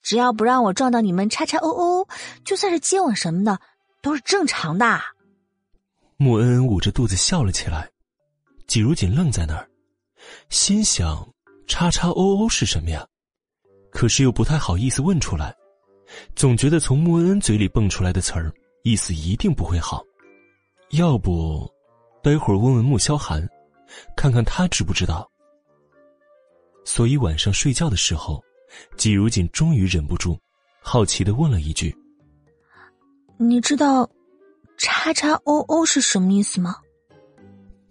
[0.00, 2.08] 只要不让我撞到你们叉叉哦哦，
[2.42, 3.60] 就算是接吻什么的
[4.00, 4.98] 都是正常的。
[6.16, 7.86] 穆恩恩捂着肚子笑了起来。
[8.66, 9.68] 季如锦愣在那儿，
[10.48, 11.28] 心想
[11.68, 13.06] ：“叉叉哦哦是什么呀？”
[13.92, 15.54] 可是又不太好意思问出来，
[16.34, 20.04] 总觉得从穆恩恩嘴里蹦出来的词儿，意思一定不会好。
[20.90, 21.68] 要不，
[22.22, 23.46] 待会儿问问穆萧寒，
[24.16, 25.28] 看看他知不知道。
[26.84, 28.42] 所以晚上睡觉的时候，
[28.96, 30.38] 季如锦终于忍不住，
[30.80, 31.96] 好奇的问了一句
[33.38, 34.08] ：“你知道
[34.76, 36.76] ‘叉叉 O O’ ’是什么意思吗？”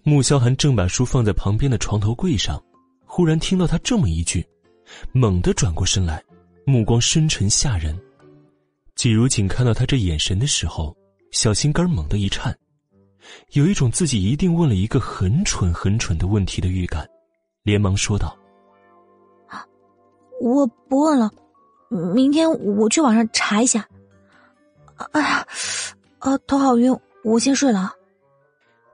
[0.03, 2.61] 穆萧寒正把书放在旁边的床头柜上，
[3.05, 4.45] 忽然听到他这么一句，
[5.11, 6.23] 猛地转过身来，
[6.65, 7.97] 目光深沉吓人。
[8.95, 10.95] 季如锦看到他这眼神的时候，
[11.32, 12.56] 小心肝猛地一颤，
[13.53, 17.07] 有一种自己一定问了一个很蠢很蠢的问题的预感，
[17.64, 18.38] 连忙说道
[20.40, 21.32] ：“我不问了，
[22.14, 23.88] 明天我去网上查一下。”
[25.11, 25.48] 哎呀，
[26.20, 27.91] 啊，头好晕，我先睡了。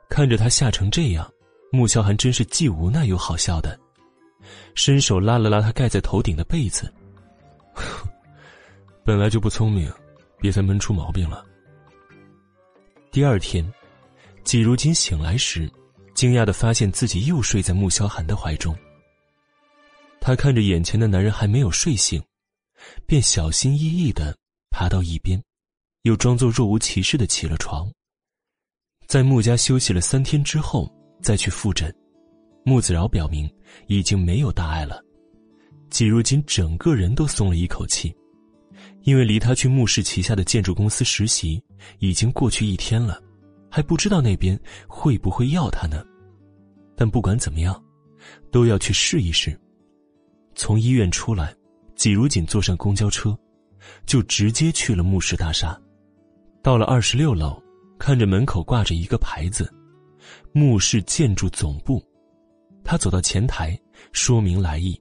[0.10, 1.30] 看着他吓成这样，
[1.72, 3.78] 穆萧寒真是既无奈又好笑的，
[4.76, 6.92] 伸手拉了拉他盖在头顶的被子。
[9.10, 9.91] 本来就不聪明，
[10.38, 11.44] 别再闷出毛病了。
[13.11, 13.68] 第二天，
[14.44, 15.68] 季如锦醒来时，
[16.14, 18.77] 惊讶的发现自己又睡在穆萧寒的怀中。
[20.22, 22.22] 他看着眼前的男人还没有睡醒，
[23.07, 24.38] 便小心翼翼的
[24.69, 25.41] 爬到一边，
[26.03, 27.91] 又装作若无其事的起了床。
[29.07, 30.88] 在穆家休息了三天之后，
[31.19, 31.91] 再去复诊，
[32.64, 33.52] 穆子饶表明
[33.88, 35.03] 已经没有大碍了。
[35.90, 38.15] 季如锦整个人都松了一口气，
[39.04, 41.62] 因为离他去穆氏旗下的建筑公司实习
[42.00, 43.22] 已经过去一天了，
[43.70, 46.04] 还不知道那边会不会要他呢。
[46.96, 47.84] 但不管怎么样，
[48.52, 49.60] 都要去试一试。
[50.56, 51.56] 从医院出来，
[51.96, 53.38] 季如锦坐上公交车，
[54.06, 55.80] 就直接去了穆氏大厦。
[56.62, 57.62] 到了二十六楼。
[58.02, 59.70] 看着门口挂着一个牌子，
[60.54, 62.02] 穆氏建筑总部。
[62.82, 63.78] 他走到前台，
[64.14, 64.98] 说明来意。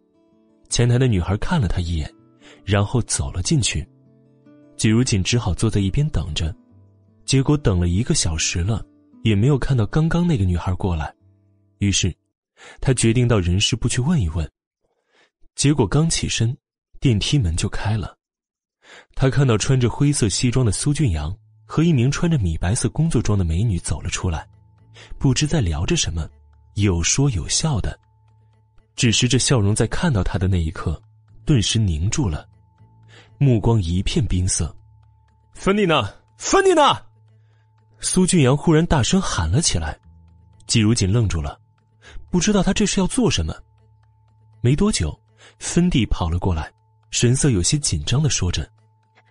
[0.69, 2.13] 前台的女孩看了他一眼，
[2.69, 3.89] 然后走了进去。
[4.77, 6.55] 季如锦只好坐在一边等着。
[7.25, 8.85] 结果等了一个小时了，
[9.25, 11.11] 也没有看到刚刚那个女孩过来。
[11.79, 12.15] 于是，
[12.79, 14.47] 他决定到人事部去问一问。
[15.55, 16.55] 结果刚起身，
[17.01, 18.15] 电梯门就开了。
[19.15, 21.35] 他看到穿着灰色西装的苏俊阳
[21.65, 24.47] 和一名穿着米白色工作装的美女走了出来，
[25.19, 26.29] 不知在聊着什么，
[26.75, 27.99] 有说有笑的。
[28.95, 31.01] 只是这笑容在看到他的那一刻，
[31.45, 32.49] 顿时凝住了，
[33.39, 34.75] 目光一片冰色。
[35.55, 36.13] 芬妮呢？
[36.37, 36.83] 芬妮呢？
[38.01, 39.99] 苏俊阳忽然大声喊了起来，
[40.67, 41.59] 季如锦愣住了，
[42.31, 43.55] 不知道他这是要做什么。
[44.61, 45.19] 没多久，
[45.59, 46.71] 芬蒂跑了过来，
[47.11, 48.69] 神色有些紧张的说着：“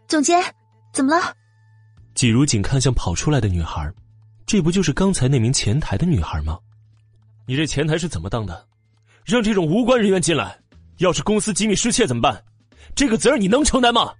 [0.07, 0.41] 总监，
[0.93, 1.33] 怎么了？”
[2.15, 3.93] 季如锦看向跑出来的女孩，
[4.45, 6.57] 这不就是刚才那名前台的女孩吗？
[7.45, 8.67] 你这前台是怎么当的？
[9.23, 10.57] 让这种无关人员进来，
[10.97, 12.43] 要是公司机密失窃怎么办？
[12.97, 14.13] 这个责任你能承担吗？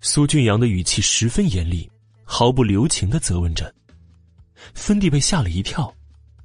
[0.00, 1.90] 苏俊阳的语气十分严厉。
[2.26, 3.72] 毫不留情的责问着，
[4.72, 5.94] 芬蒂被吓了一跳，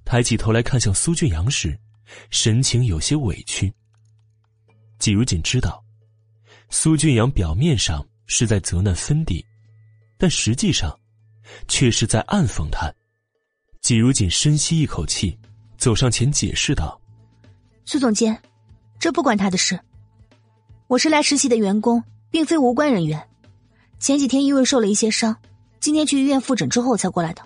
[0.03, 1.79] 抬起头来看向苏俊阳时，
[2.31, 3.73] 神情有些委屈。
[4.99, 5.81] 季如锦知道，
[6.69, 9.43] 苏俊阳表面上是在责难芬蒂，
[10.17, 10.93] 但实际上，
[11.69, 12.93] 却是在暗讽他。
[13.79, 15.39] 季如锦深吸一口气，
[15.77, 16.99] 走上前解释道
[17.85, 18.37] ：“苏总监，
[18.99, 19.79] 这不关他的事。
[20.89, 23.23] 我是来实习的员工，并非无关人员。
[23.99, 25.37] 前几天因为受了一些伤。”
[25.79, 27.43] 今天去医院复诊之后才过来的。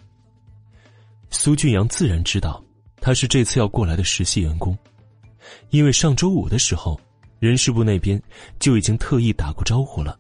[1.30, 2.64] 苏俊阳自然知道
[3.02, 4.76] 他是这次要过来的实习员工，
[5.72, 6.98] 因为上周五的时候，
[7.40, 8.20] 人事部那边
[8.60, 10.18] 就已经特意打过招呼了。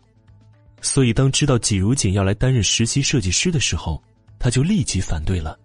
[0.81, 4.03] 所以当知道季如锦要来担任实习设计师的时候，
[4.37, 5.57] 他就立即反对了。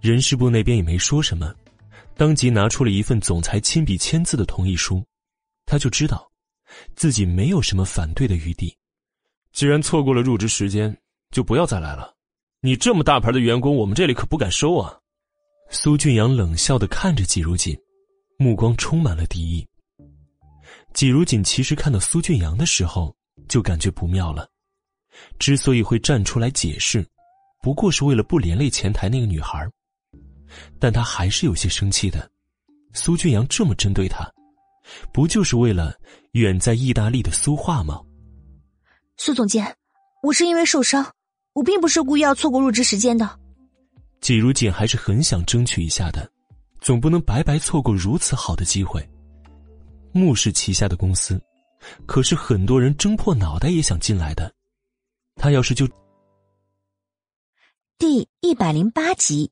[0.00, 1.54] 人事部那边也没说什么，
[2.16, 5.00] 当即拿出了一份总裁亲笔签字的同意书，
[5.66, 6.28] 他就知道
[6.96, 8.76] 自己没有什么反对的余地。
[9.52, 10.96] 既然错过了入职时间。
[11.30, 12.14] 就不要再来了，
[12.60, 14.96] 你这么大牌的员工，我们这里可不敢收啊！
[15.68, 17.76] 苏俊阳冷笑的看着季如锦，
[18.38, 19.66] 目光充满了敌意。
[20.92, 23.12] 季如锦其实看到苏俊阳的时候，
[23.48, 24.48] 就感觉不妙了。
[25.36, 27.04] 之所以会站出来解释，
[27.60, 29.68] 不过是为了不连累前台那个女孩，
[30.78, 32.30] 但他还是有些生气的。
[32.92, 34.24] 苏俊阳这么针对他，
[35.12, 35.94] 不就是为了
[36.32, 38.00] 远在意大利的苏画吗？
[39.16, 39.76] 苏总监，
[40.22, 41.04] 我是因为受伤。
[41.52, 43.38] 我并不是故意要错过入职时间的。
[44.20, 46.28] 季如锦还是很想争取一下的，
[46.80, 49.08] 总不能白白错过如此好的机会。
[50.12, 51.40] 穆氏旗下的公司，
[52.06, 54.52] 可是很多人争破脑袋也想进来的。
[55.36, 55.88] 他要是就……
[57.98, 59.50] 第一百零八集。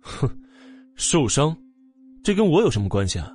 [0.00, 0.28] 哼，
[0.96, 1.56] 受伤，
[2.28, 3.32] 这跟我有什么关系啊？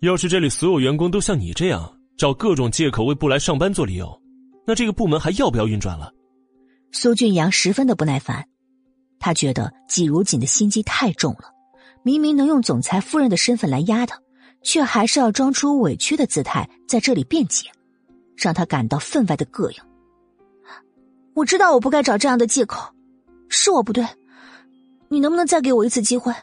[0.00, 4.20] 要是这里所有员工都像你这样找各种借口为不来上班做理由。
[4.66, 6.12] 那这个部门还要不要运转了？
[6.90, 8.44] 苏俊阳十分的不耐烦，
[9.20, 11.44] 他觉得季如锦的心机太重了，
[12.02, 14.20] 明明能用总裁夫人的身份来压他，
[14.64, 17.70] 却还是要装出委屈的姿态在这里辩解，
[18.36, 19.78] 让他感到分外的膈应。
[21.34, 22.92] 我知道我不该找这样的借口，
[23.48, 24.04] 是我不对，
[25.08, 26.34] 你能不能再给我一次机会？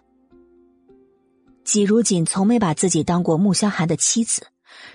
[1.65, 4.47] 季如锦从没把自己当过穆萧寒的妻子。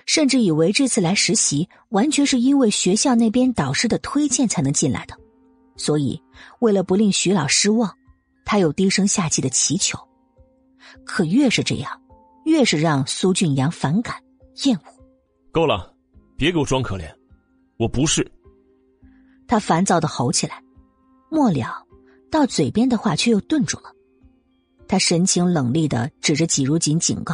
[0.05, 5.17] 甚至以为这次来实习完全是因为学校那边导师的推荐才能进来的，
[5.75, 6.21] 所以
[6.59, 7.91] 为了不令徐老失望，
[8.45, 9.97] 他又低声下气的祈求。
[11.03, 11.99] 可越是这样，
[12.45, 14.15] 越是让苏俊阳反感
[14.65, 14.83] 厌恶。
[15.51, 15.91] 够了，
[16.37, 17.11] 别给我装可怜，
[17.77, 18.29] 我不是。
[19.47, 20.61] 他烦躁的吼起来，
[21.31, 21.85] 末了，
[22.29, 23.91] 到嘴边的话却又顿住了。
[24.91, 27.33] 他神情冷厉的指着季如锦警告。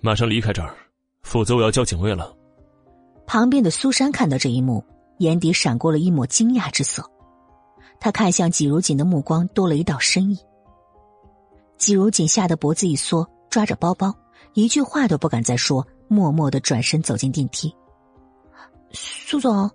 [0.00, 0.74] 马上离开这儿，
[1.22, 2.34] 否则我要叫警卫了。
[3.26, 4.82] 旁边的苏珊看到这一幕，
[5.18, 7.04] 眼底闪过了一抹惊讶之色。
[8.00, 10.38] 他看向季如锦的目光多了一道深意。
[11.76, 14.14] 季如锦吓得脖子一缩，抓着包包，
[14.54, 17.70] 一句话都不敢再说，默默的转身走进电梯。
[18.92, 19.70] 苏总，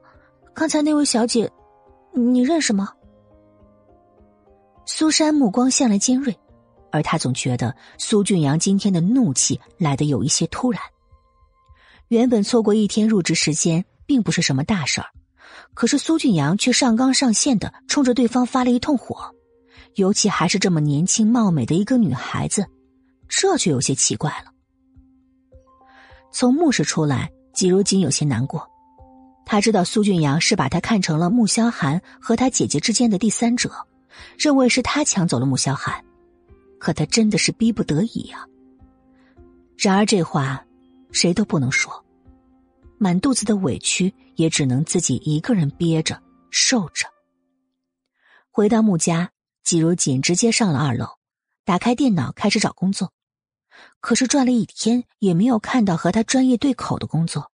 [0.56, 1.48] 刚才那位小姐，
[2.16, 2.90] 你认识吗？
[4.86, 6.38] 苏珊目光向来尖锐。
[6.92, 10.82] 而他总觉得苏俊阳今天的怒气来得有一些突然。
[12.08, 15.08] 原本错过一天入职时间并不是什么大事儿，
[15.74, 19.36] 可是苏俊阳却上纲上线的冲着对方发了一通火，
[19.96, 22.66] 尤其还是这么年轻貌美的一个女孩子，
[23.28, 24.52] 这就有些奇怪了。
[26.32, 28.66] 从墓室出来，季如锦有些难过，
[29.46, 33.72] 他他知道苏俊阳是把他看成了穆萧寒和他姐姐之间的第三者，
[34.38, 36.04] 认为是他抢走了穆萧寒，
[36.80, 38.46] 可他真的是逼不得已啊。
[39.78, 40.66] 然而这话，
[41.12, 42.04] 谁都不能说，
[42.98, 47.08] 满肚子的委屈也只能自己一个人憋着受着。
[48.50, 49.32] 回到穆家，
[49.64, 51.08] 季如锦直接上了二楼，
[51.64, 53.12] 打开电脑开始找工作，
[54.00, 57.52] 可是转了一天也没有看到和他专业对口的工作，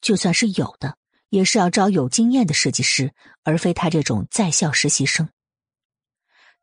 [0.00, 0.96] 就算是有的。
[1.30, 3.10] 也是要招有经验的设计师，
[3.42, 5.26] 而非他这种在校实习生。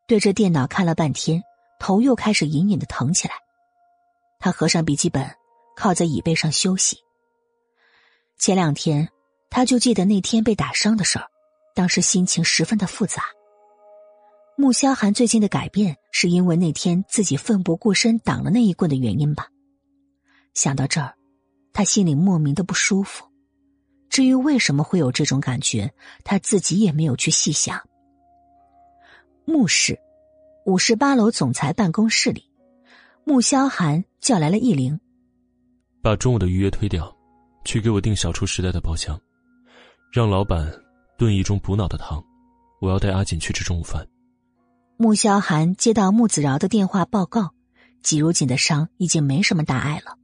[0.10, 1.44] 对着电脑看了半天，
[1.80, 3.36] 头又开始隐隐的疼起来。
[4.40, 5.24] 他合上笔记本，
[5.76, 6.98] 靠在椅背上休息。
[8.40, 9.08] 前两天，
[9.52, 11.28] 他就记得那天被打伤的事儿，
[11.76, 13.22] 当时心情十分的复杂。
[14.58, 19.50] 穆萧寒最近的改变，是因为那天自己奋不顾身挡了那一棍的原因吧？
[20.56, 21.14] 想到这儿，
[21.72, 23.26] 他心里莫名的不舒服。
[24.10, 27.80] 至于为什么会有这种感觉，他自己也没有去细想。
[29.50, 30.00] 穆氏
[30.64, 32.46] 五十八楼总裁办公室里，
[33.24, 35.00] 穆萧寒叫来了易灵，
[36.04, 37.12] 把中午的预约推掉，
[37.66, 39.20] 去给我订小厨时代的包厢，
[40.14, 40.72] 让老板
[41.18, 42.24] 炖一盅补脑的汤，
[42.80, 44.08] 我要带阿锦去吃中午饭。
[44.98, 47.50] 穆萧寒接到穆子饶的电话报告，
[48.04, 50.16] 季如锦的伤已经没什么大碍了，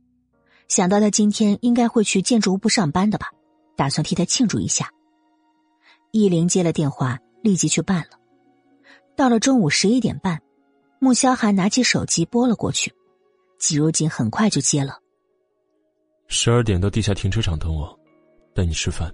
[0.67, 3.29] 想到他今天应该会去建筑物部上班的吧。
[3.75, 4.91] 打算替他庆祝一下。
[6.11, 8.19] 易灵接了电话，立即去办了。
[9.15, 10.41] 到了中午十一点半，
[10.99, 12.93] 穆萧寒拿起手机拨了过去，
[13.57, 14.99] 季如锦很快就接了。
[16.27, 17.97] 十二点到地下停车场等我，
[18.53, 19.13] 带你吃饭。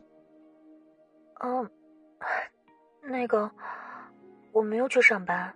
[1.44, 1.69] 嗯，
[3.03, 3.49] 那个
[4.52, 5.53] 我没有去上班。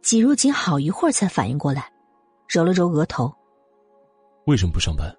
[0.00, 1.92] 季如锦好一会儿才反应过来，
[2.48, 3.32] 揉了揉额头。
[4.46, 5.14] 为什么不上班？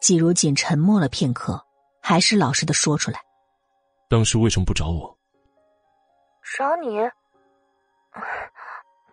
[0.00, 1.64] 季如锦沉默了片刻，
[2.02, 3.20] 还是老实的说出来
[4.10, 5.13] ：“当时为什么不找我？”
[6.56, 6.98] 找你？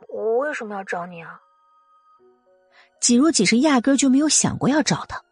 [0.09, 1.39] 我为什么要找你啊？
[2.99, 5.23] 季如锦是压根就没有想过要找他，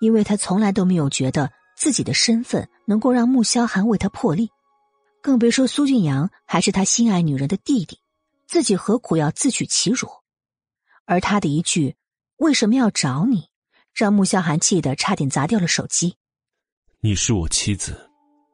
[0.00, 4.50] 因为他从来都没有觉得自己的身份能够让穆萧寒为他破例，
[5.20, 8.00] 更别说苏俊阳还是他心爱女人的弟弟，
[8.46, 10.08] 自己何苦要自取其辱？
[11.04, 11.96] 而他的一句
[12.38, 13.48] “为什么要找你”。
[13.94, 16.16] 让穆萧寒气得差点砸掉了手机。
[17.00, 18.08] 你是我妻子，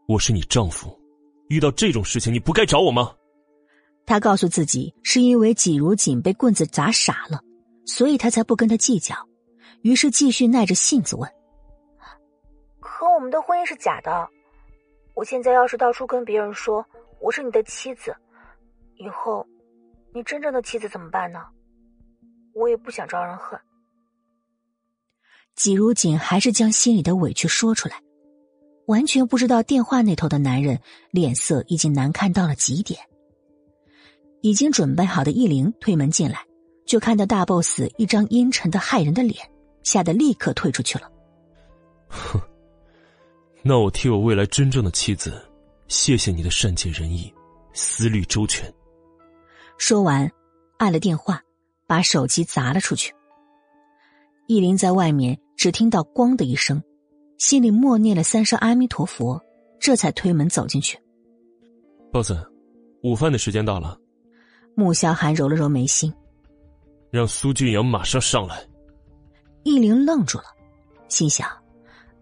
[0.09, 0.99] 我是你丈夫，
[1.49, 3.15] 遇到这种事情你不该找我吗？
[4.07, 7.41] 他告诉自己，是因为季如锦被棍子砸傻了，
[7.87, 9.15] 所以他才不跟他计较。
[9.83, 11.31] 于是继续耐着性子问
[12.81, 14.29] ：“可我们的婚姻是假的，
[15.15, 16.85] 我现在要是到处跟别人说
[17.21, 18.15] 我是你的妻子，
[18.97, 19.47] 以后
[20.13, 21.41] 你真正的妻子怎么办呢？
[22.55, 23.59] 我也不想招人恨。”
[25.57, 28.03] 季如锦还是将心里的委屈说出来，
[28.87, 30.79] 完全不知道电话那头的男人
[31.11, 33.01] 脸色已经难看到了极点。
[34.43, 36.45] 已经准备好的易灵推门进来，
[36.85, 39.51] 就看到大 boss 一张阴沉的骇人的脸，
[39.83, 41.11] 吓得立刻退出去了。
[42.09, 42.41] 哼，
[43.63, 45.43] 那我替我未来真正的妻子，
[45.89, 47.33] 谢谢你的善解人意，
[47.73, 48.71] 思虑周全。
[49.79, 50.31] 说完，
[50.77, 51.43] 按了电话，
[51.87, 53.15] 把手机砸了出去。
[54.47, 55.39] 易林在外面。
[55.57, 56.83] 只听到“咣”的一声，
[57.39, 59.41] 心里默念了三声阿弥陀佛，
[59.79, 60.99] 这才推门走进去。
[62.13, 62.33] boss，
[63.03, 63.99] 午饭的时间到了。
[64.77, 66.13] 穆萧寒揉了揉眉心，
[67.11, 68.65] 让苏俊阳马上上来。
[69.63, 70.45] 易灵愣住了，
[71.09, 71.49] 心想：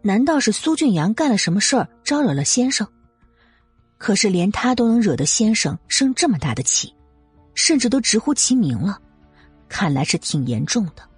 [0.03, 2.87] 难道是苏俊阳干了什么事儿招惹了先生？
[3.99, 6.93] 可是连他都能惹得先生生这么大的气，
[7.55, 9.01] 甚至都直呼其名了，
[9.69, 11.09] 看来是挺严重的。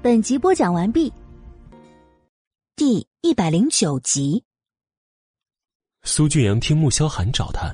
[0.00, 1.12] 本集播讲完毕，
[2.84, 4.42] 第一百零九集。
[6.02, 7.72] 苏俊阳听穆萧寒找他，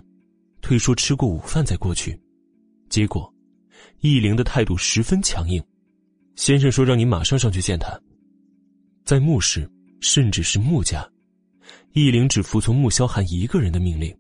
[0.61, 2.21] 推说吃过午饭再过去，
[2.91, 3.33] 结果
[4.01, 5.65] 易灵的态度十分强硬。
[6.37, 7.99] 先生说让你马上上去见他。
[9.03, 9.67] 在穆氏，
[9.99, 11.11] 甚至是穆家，
[11.93, 14.15] 易灵只服从穆萧寒一个人的命令。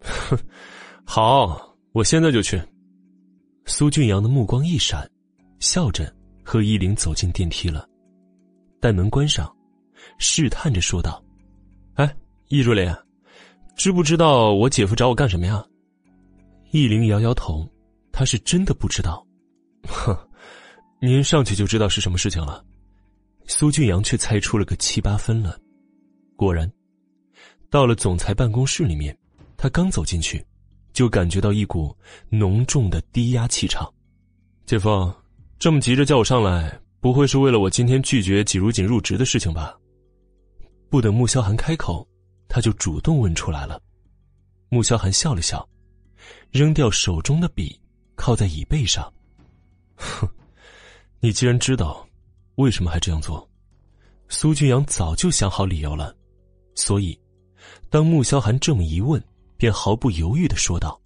[0.00, 0.36] 哼，
[1.04, 2.60] 好，我现在就去。
[3.66, 5.08] 苏俊阳的目光一闪，
[5.60, 6.12] 笑着。
[6.42, 7.88] 和易灵走进电梯了，
[8.80, 9.55] 待门关上，
[10.18, 11.22] 试探着说道
[11.94, 12.16] ：“哎，
[12.48, 12.96] 易若莲，
[13.76, 15.64] 知不知道我姐夫找我干什么呀？”
[16.72, 17.66] 易林摇摇头，
[18.12, 19.24] 他是真的不知道。
[19.86, 20.16] 哼，
[21.00, 22.64] 您上去就知道是什么事情了。
[23.46, 25.58] 苏俊阳却猜出了个七八分了。
[26.34, 26.70] 果然，
[27.70, 29.16] 到了总裁办公室里面，
[29.56, 30.44] 他刚走进去，
[30.92, 31.96] 就感觉到一股
[32.28, 33.92] 浓重的低压气场。
[34.64, 35.12] 姐夫。
[35.58, 39.74] 这么急着叫我上来，不会是为了我今天拒绝季如锦入职的事情吧？
[40.88, 42.06] 不等穆萧寒开口，
[42.48, 43.80] 他就主动问出来了。
[44.68, 45.66] 穆萧寒笑了笑，
[46.50, 47.80] 扔掉手中的笔，
[48.14, 49.12] 靠在椅背上。
[49.96, 50.28] 哼，
[51.20, 52.06] 你既然知道，
[52.56, 53.48] 为什么还这样做？
[54.28, 56.14] 苏俊阳早就想好理由了，
[56.74, 57.18] 所以，
[57.88, 59.22] 当穆萧寒这么一问，
[59.56, 61.00] 便毫不犹豫的说道：“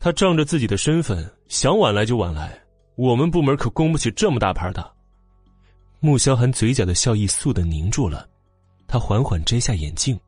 [0.00, 2.60] 他仗着自己的身份，想晚来就晚来，
[2.96, 4.92] 我们部门可供不起这么大牌的。”
[6.00, 8.28] 穆萧寒嘴角的笑意速的凝住了，
[8.86, 10.18] 他缓缓摘下眼镜，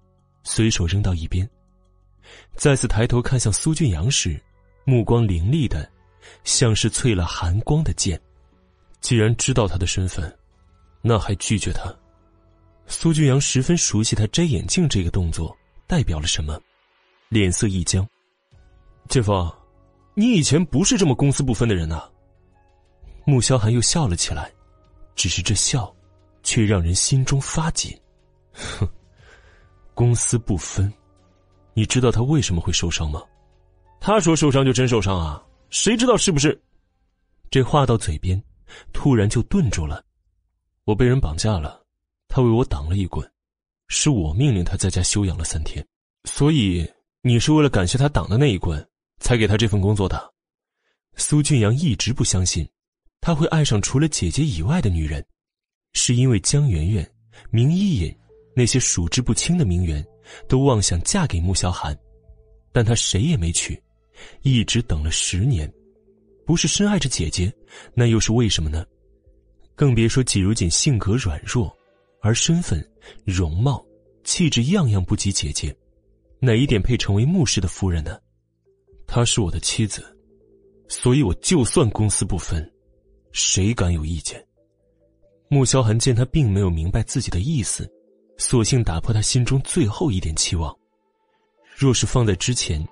[0.42, 1.48] 随手扔到一边。
[2.56, 4.40] 再次抬头看向苏俊阳时，
[4.84, 5.88] 目光凌厉的，
[6.44, 8.20] 像是淬了寒光的剑。
[9.00, 10.36] 既然知道他的身份，
[11.02, 11.94] 那还拒绝他？
[12.88, 15.56] 苏俊阳十分熟悉他摘眼镜这个动作
[15.86, 16.60] 代表了什么，
[17.28, 18.06] 脸色一僵。
[19.08, 19.52] 姐夫，
[20.14, 22.08] 你以前不是这么公私不分的人呐。
[23.24, 24.50] 穆萧寒又笑了起来，
[25.14, 25.94] 只是这笑，
[26.42, 27.96] 却让人心中发紧。
[28.56, 28.88] 哼，
[29.94, 30.92] 公私不分。
[31.74, 33.22] 你知道他为什么会受伤吗？
[34.00, 35.42] 他说受伤就真受伤啊？
[35.70, 36.58] 谁知道是不是？
[37.50, 38.42] 这话到嘴边，
[38.92, 40.04] 突然就顿住了。
[40.84, 41.84] 我被人绑架了，
[42.28, 43.28] 他为我挡了一棍，
[43.88, 45.86] 是我命令他在家休养了三天。
[46.24, 46.88] 所以
[47.22, 48.86] 你是为了感谢他挡的那一棍，
[49.18, 50.32] 才给他这份工作的？
[51.16, 52.68] 苏俊阳一直不相信，
[53.20, 55.24] 他会爱上除了姐姐以外的女人，
[55.92, 57.10] 是因为江媛媛、
[57.50, 58.16] 明一隐
[58.56, 60.04] 那些数之不清的名媛。
[60.48, 61.96] 都妄想嫁给穆萧寒，
[62.72, 63.80] 但他谁也没娶，
[64.42, 65.72] 一直等了十年，
[66.44, 67.52] 不是深爱着姐姐，
[67.94, 68.84] 那又是为什么呢？
[69.76, 71.72] 更别说季如锦性格软弱，
[72.20, 72.84] 而身份、
[73.24, 73.86] 容貌、
[74.24, 75.72] 气质样样不及姐姐，
[76.40, 78.18] 哪一点配成为穆氏的夫人呢？
[79.06, 80.04] 她是我的妻子，
[80.88, 82.68] 所以我就算公私不分，
[83.30, 84.44] 谁敢有意见？
[85.48, 87.88] 穆萧寒见他并没有明白自己的意思。
[88.38, 90.74] 索性打破他心中最后一点期望。
[91.74, 92.86] 若是放在之前，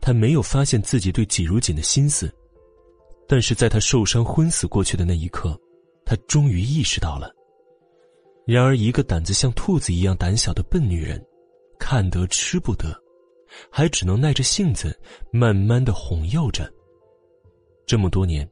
[0.00, 2.32] 他没有发现自己对季如锦的心思，
[3.26, 5.58] 但是在他受伤昏死过去的那一刻，
[6.04, 7.32] 他终于意识到了。
[8.46, 11.20] 然而，一个胆子像兔子一样胆小的笨女人，
[11.78, 12.94] 看得吃不得，
[13.70, 14.96] 还只能耐着性子，
[15.32, 16.72] 慢慢的哄诱着。
[17.86, 18.48] 这么多年，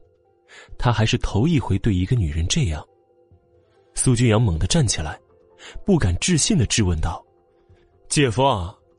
[0.77, 2.85] 他还是头一回对一个女人这样。
[3.93, 5.19] 苏君阳猛地站起来。
[5.85, 7.23] 不敢置信的质问道
[8.09, 8.43] ：“姐夫，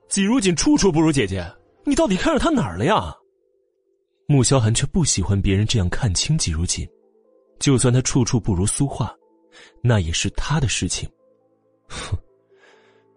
[0.09, 1.47] 季如锦处处不如姐姐，
[1.84, 3.14] 你到底看上她哪儿了呀？”
[4.28, 6.88] 穆萧寒却不喜欢别人这样看清季如锦，
[7.60, 9.14] 就算他处处不如苏画，
[9.80, 11.09] 那也是他的事情。
[11.88, 12.18] 哼，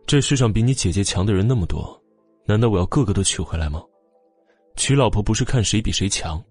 [0.06, 2.00] 这世上比你姐姐强的人那么多，
[2.46, 3.82] 难道我要个个都娶回来吗？
[4.76, 6.42] 娶老婆不是看谁比谁强，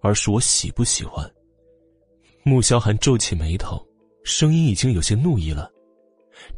[0.00, 1.28] 而是我喜不喜欢。
[2.44, 3.84] 穆萧寒皱起眉头，
[4.22, 5.68] 声音已经有些怒意了。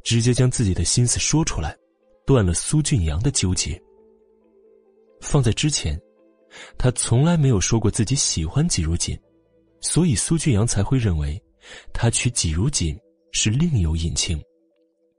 [0.02, 1.76] 直接将自己的心思说出来，
[2.26, 3.80] 断了苏俊阳的纠结。
[5.20, 6.00] 放在之前，
[6.78, 9.18] 他从来没有说过自己喜欢季如锦，
[9.80, 11.42] 所以苏俊阳才会认为，
[11.92, 12.98] 他娶季如锦
[13.32, 14.40] 是另有隐情。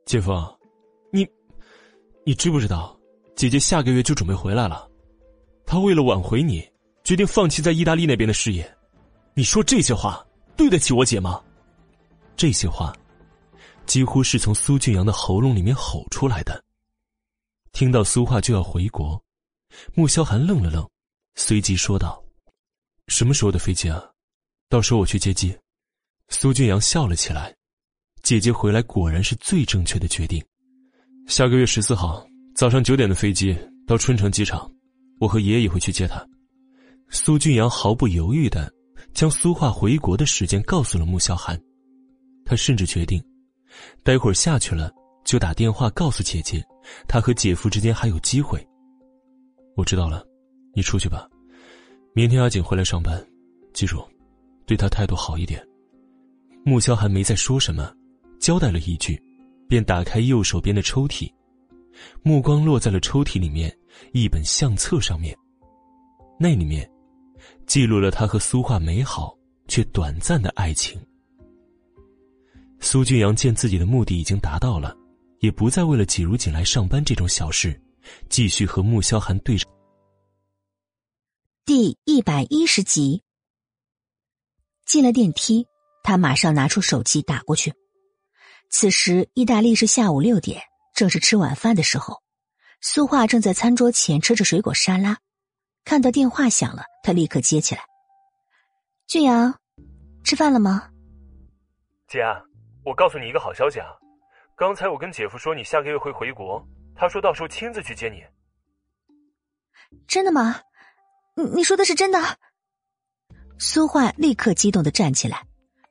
[0.06, 0.32] 姐夫，
[1.12, 1.28] 你，
[2.26, 2.98] 你知不知道，
[3.36, 4.90] 姐姐下个月就准备回来了，
[5.66, 6.64] 她为了挽回你，
[7.04, 8.78] 决定放弃在意大利那边的事业。
[9.34, 10.26] 你说这些话
[10.56, 11.44] 对得起我姐吗？
[12.36, 12.96] 这些话。
[13.88, 16.64] 几乎是从苏俊阳的喉咙里面吼出来的。
[17.72, 19.20] 听到苏画就要回国，
[19.96, 20.88] 穆萧寒愣了愣，
[21.36, 22.24] 随即说道
[23.08, 24.04] ：“什么时候的飞机啊？
[24.70, 25.58] 到时候我去接机。”
[26.30, 27.56] 苏俊阳笑了起来
[28.22, 30.44] ：“姐姐回来果然是最正确的决定。
[31.28, 33.58] 下个月十四号早上九点的飞机
[33.88, 34.70] 到春城机场，
[35.20, 36.26] 我和爷爷也会去接她。”
[37.10, 38.70] 苏俊阳毫不犹豫的
[39.14, 41.58] 将苏画回国的时间告诉了穆萧寒，
[42.44, 43.24] 他甚至决定。
[44.04, 44.92] 待会儿下去了，
[45.24, 46.64] 就打电话告诉姐姐，
[47.08, 48.66] 她和姐夫之间还有机会。
[49.76, 50.26] 我知道了，
[50.74, 51.28] 你出去吧。
[52.14, 53.24] 明天阿锦回来上班，
[53.74, 54.04] 记住，
[54.66, 55.64] 对她态度好一点。
[56.66, 57.94] 穆萧寒没再说什么，
[58.40, 59.22] 交代了一句，
[59.70, 61.32] 便打开右手边的抽屉，
[62.24, 63.76] 目光落在了抽屉里面
[64.14, 65.38] 一本相册上面。
[66.40, 66.90] 那里面，
[67.66, 69.38] 记录了他和苏画美好
[69.68, 71.00] 却短暂的爱情。
[72.80, 74.96] 苏俊阳见自己的目的已经达到了，
[75.40, 77.80] 也不再为了挤如锦来上班这种小事，
[78.30, 79.68] 继续和穆萧寒对着。
[81.66, 83.24] 第一百一十集，
[84.86, 85.68] 进了电梯，
[86.04, 87.74] 他马上拿出手机打过去。
[88.70, 90.62] 此时，意大利是下午六点，
[90.94, 92.22] 正是吃晚饭的时候。
[92.80, 95.18] 苏画正在餐桌前吃着水果沙拉，
[95.84, 97.82] 看到电话响了，他立刻接起来
[99.08, 99.60] ：“俊阳，
[100.24, 100.90] 吃饭了吗？”
[102.08, 102.22] 姐。
[102.88, 103.88] 我告诉你一个好消息啊，
[104.56, 106.66] 刚才我跟姐夫说你下个月会回国，
[106.96, 108.24] 他说到时候亲自去接你。
[110.08, 110.62] 真的吗？
[111.36, 112.18] 你你说的是真的？
[113.60, 115.46] 苏画立刻激动的站起来，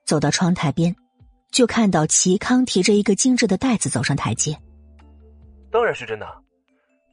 [0.06, 0.96] 走到窗台边，
[1.52, 4.58] 就看到齐康提着一个精致的袋子走上台阶。
[5.70, 6.26] 当然是真的，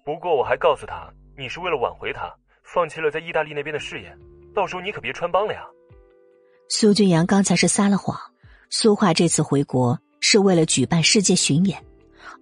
[0.05, 2.34] 不过我还告诉他，你是为了挽回他，
[2.64, 4.18] 放弃了在意大利那边的事业，
[4.55, 5.68] 到时候你可别穿帮了呀。
[6.69, 8.18] 苏俊阳刚才是撒了谎，
[8.69, 11.84] 苏画这次回国是为了举办世界巡演，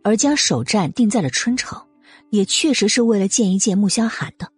[0.04, 1.82] 而将首站定在了春城，
[2.30, 4.50] 也确实是为了见一见穆萧寒的。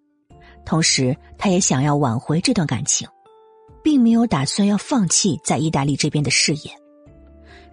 [0.66, 3.08] 同时，他也想要挽回这段感情，
[3.84, 6.72] 并没有打算要放弃在意大利这边的事业。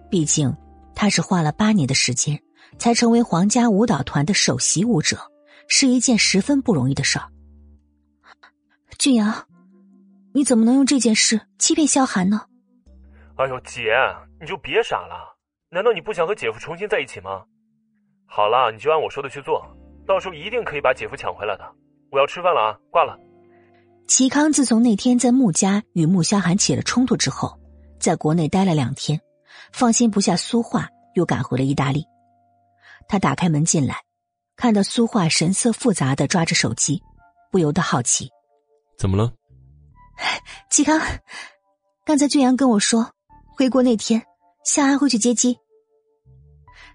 [0.09, 0.55] 毕竟，
[0.95, 2.41] 他是花了八年的时间
[2.77, 5.17] 才成为皇家舞蹈团的首席舞者，
[5.67, 7.27] 是一件十分不容易的事儿。
[8.97, 9.45] 俊阳。
[10.33, 12.43] 你怎么能用这件事欺骗萧寒呢？
[13.41, 13.91] 哎呦，姐，
[14.39, 15.35] 你就别傻了！
[15.71, 17.43] 难道你不想和姐夫重新在一起吗？
[18.27, 19.65] 好了，你就按我说的去做，
[20.05, 21.67] 到时候一定可以把姐夫抢回来的。
[22.11, 23.17] 我要吃饭了啊，挂了。
[24.07, 27.59] 齐康自从那天在穆家与穆萧寒起了冲突之后，
[27.99, 29.19] 在国内待了两天，
[29.73, 32.05] 放心不下苏画，又赶回了意大利。
[33.07, 33.95] 他打开门进来，
[34.55, 37.01] 看到苏画神色复杂的抓着手机，
[37.51, 38.29] 不由得好奇：
[38.99, 39.33] 怎么了？
[40.69, 40.99] 齐康，
[42.05, 43.09] 刚才俊阳跟我说，
[43.61, 44.19] 回国那天，
[44.63, 45.55] 夏安会去接机。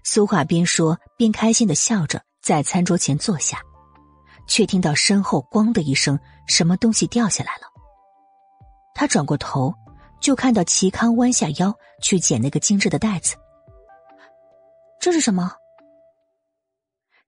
[0.03, 3.61] 苏华边说边开心的笑着，在餐桌前坐下，
[4.49, 7.61] 却听到身后“咣”的一声，什么东西掉下来了。
[8.93, 9.73] 他转过头，
[10.19, 11.73] 就看到齐康弯下腰
[12.03, 13.37] 去捡那个精致的袋子。
[14.99, 15.49] 这是什么？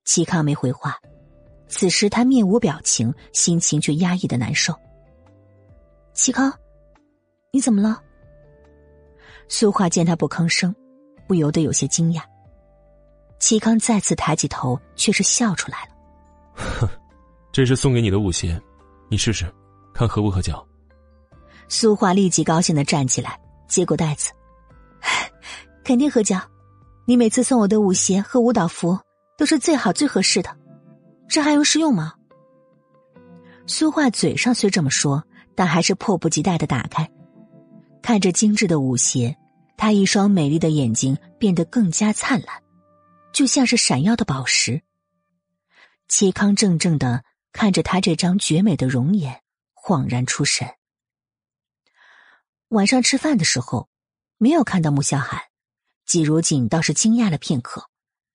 [0.04, 1.00] 齐康没回话，
[1.70, 4.76] 此时他面无表情，心情却压抑的难受。
[6.14, 6.54] 齐康，
[7.54, 8.04] 你怎么了？
[9.50, 10.74] 苏画见他不吭声，
[11.28, 12.22] 不由得有些惊讶。
[13.40, 15.90] 齐康再次抬起头，却是笑出来了。
[16.54, 16.88] 哼，
[17.52, 18.62] 这是送给你的舞鞋，
[19.10, 19.52] 你试试，
[19.94, 20.66] 看合不合脚。
[21.68, 24.32] 苏画立即高兴的站起来，接过袋子，
[25.84, 26.40] 肯定合脚。
[27.06, 28.98] 你每次送我的舞鞋和舞蹈服
[29.36, 30.56] 都是最好最合适的，
[31.28, 32.14] 这还用试用吗？
[33.66, 35.24] 苏画嘴上虽这么说。
[35.56, 37.06] 但还是迫不及待的打开，
[38.10, 39.38] 看着精致的舞鞋，
[39.78, 42.64] 她一双美丽的眼睛变得更加灿烂，
[43.32, 44.82] 就像是闪耀的宝石。
[46.08, 49.44] 齐康怔怔的看着她这张绝美的容颜，
[49.76, 50.68] 恍然出神。
[52.70, 53.90] 晚上吃饭的时候，
[54.40, 55.44] 没有看到穆萧寒，
[56.08, 57.92] 季如锦倒是惊讶了片刻，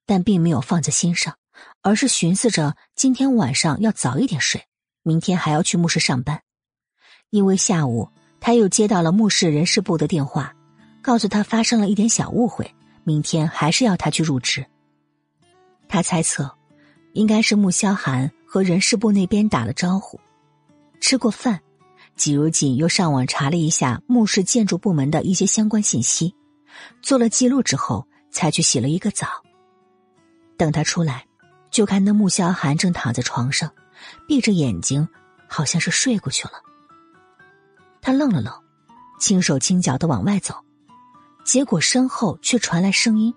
[0.06, 1.36] 但并没有放在心上，
[1.82, 4.68] 而是寻思着今天晚上要早一点睡，
[5.02, 6.44] 明天还要去墓室上班。
[7.30, 8.12] 因为下午
[8.46, 10.54] 他又接到了墓室人事部的电话，
[11.00, 12.70] 告诉他发生了一点小误会，
[13.02, 14.62] 明天还是要他去入职。
[15.88, 16.54] 他猜测，
[17.14, 20.20] 应该是穆萧寒和人事部那边打了招呼。
[21.00, 21.58] 吃过饭，
[22.16, 26.34] 季如锦又上网查了一下墓室建筑部门的一些相关信息，
[27.00, 29.26] 做了记录之后，才去洗了一个澡。
[30.58, 31.24] 等他出来，
[31.70, 33.72] 就看那穆萧寒正躺在床上，
[34.28, 35.08] 闭着眼睛，
[35.48, 36.63] 好像是睡过去了。
[38.04, 38.52] 他愣了愣，
[39.18, 40.62] 轻手轻脚的往外走，
[41.42, 43.34] 结果身后却传来声音：“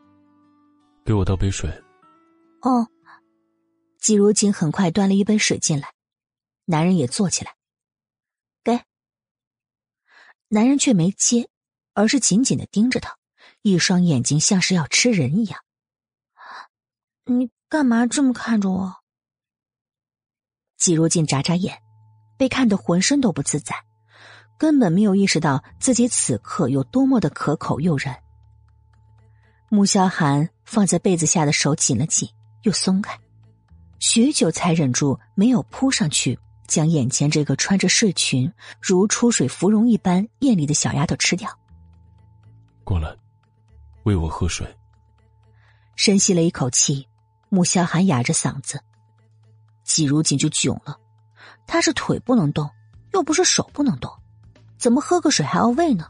[1.06, 1.72] 给我倒杯水。”
[2.62, 2.86] 哦，
[3.98, 5.94] 季如锦很快端了一杯水进来，
[6.66, 7.56] 男人也坐起来，
[8.62, 8.84] 给。
[10.50, 11.50] 男人却没接，
[11.94, 13.18] 而是紧紧的盯着他，
[13.62, 15.64] 一双眼睛像是要吃人一样。
[17.24, 18.98] 你干嘛这么看着我？
[20.76, 21.82] 季如锦眨眨眼，
[22.38, 23.87] 被看得浑身都不自在。
[24.58, 28.16] 根本没有意识到自己此刻有多么的可口诱人。
[29.70, 32.30] 穆萧寒放在被子下的手紧了紧，
[32.64, 33.20] 又松开，
[34.00, 38.52] 许久才忍住没有扑上去，将眼前这个穿着睡裙
[38.82, 41.50] 如出水芙蓉一般艳丽的小丫头吃掉。
[42.84, 43.14] 过来，
[44.04, 44.66] 喂我喝水。
[45.96, 47.08] 深吸了一口气，
[47.50, 48.82] 穆萧寒哑着嗓子，
[49.84, 50.98] 季如锦就囧了，
[51.66, 52.70] 他是腿不能动，
[53.14, 54.10] 又不是手不能动。
[54.78, 56.08] 怎么喝个水还要喂呢？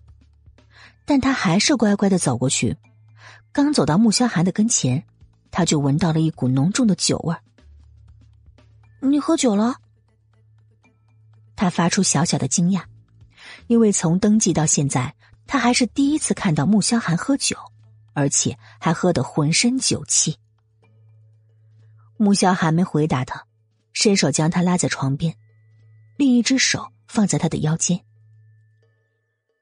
[1.05, 2.75] 但他还是乖乖的走过去。
[3.51, 5.05] 刚走到穆萧寒的跟前，
[5.51, 7.35] 他就闻到了一股浓重的酒味。
[8.99, 9.75] 你喝酒了？
[11.55, 12.83] 他发出小小的惊讶，
[13.67, 15.15] 因为从登记到现在，
[15.47, 17.57] 他还是第一次看到穆萧寒喝酒，
[18.13, 20.37] 而且还喝得浑身酒气。
[22.17, 23.45] 穆萧寒没回答他，
[23.93, 25.35] 伸手将他拉在床边，
[26.17, 28.03] 另一只手放在他的腰间。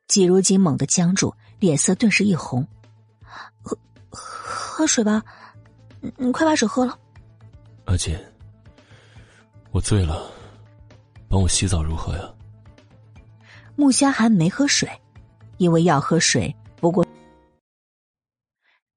[0.07, 2.65] 季如锦猛地僵住，脸色顿时一红。
[3.61, 3.77] 喝
[4.09, 5.23] 喝水吧，
[6.17, 6.99] 你快把水喝了。
[7.85, 8.17] 阿锦，
[9.71, 10.31] 我醉了，
[11.27, 12.33] 帮我洗澡如何呀？
[13.75, 14.89] 穆萧寒没喝水，
[15.57, 16.55] 因为要喝水。
[16.77, 17.05] 不过，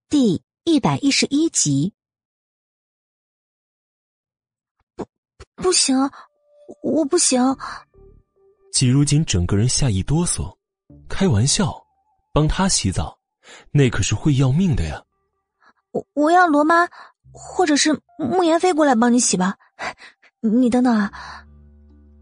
[0.08, 1.92] 第一百一十一集，
[4.94, 5.06] 不，
[5.56, 5.96] 不行，
[6.82, 7.40] 我不行。
[8.72, 10.57] 季如锦整个人吓一哆嗦，
[11.08, 11.74] 开玩笑，
[12.32, 13.18] 帮他洗澡，
[13.70, 15.02] 那可是会要命的呀。
[15.92, 16.86] 我我要罗妈
[17.32, 19.56] 或者是慕言飞过来帮你洗吧，
[20.40, 21.10] 你等等啊。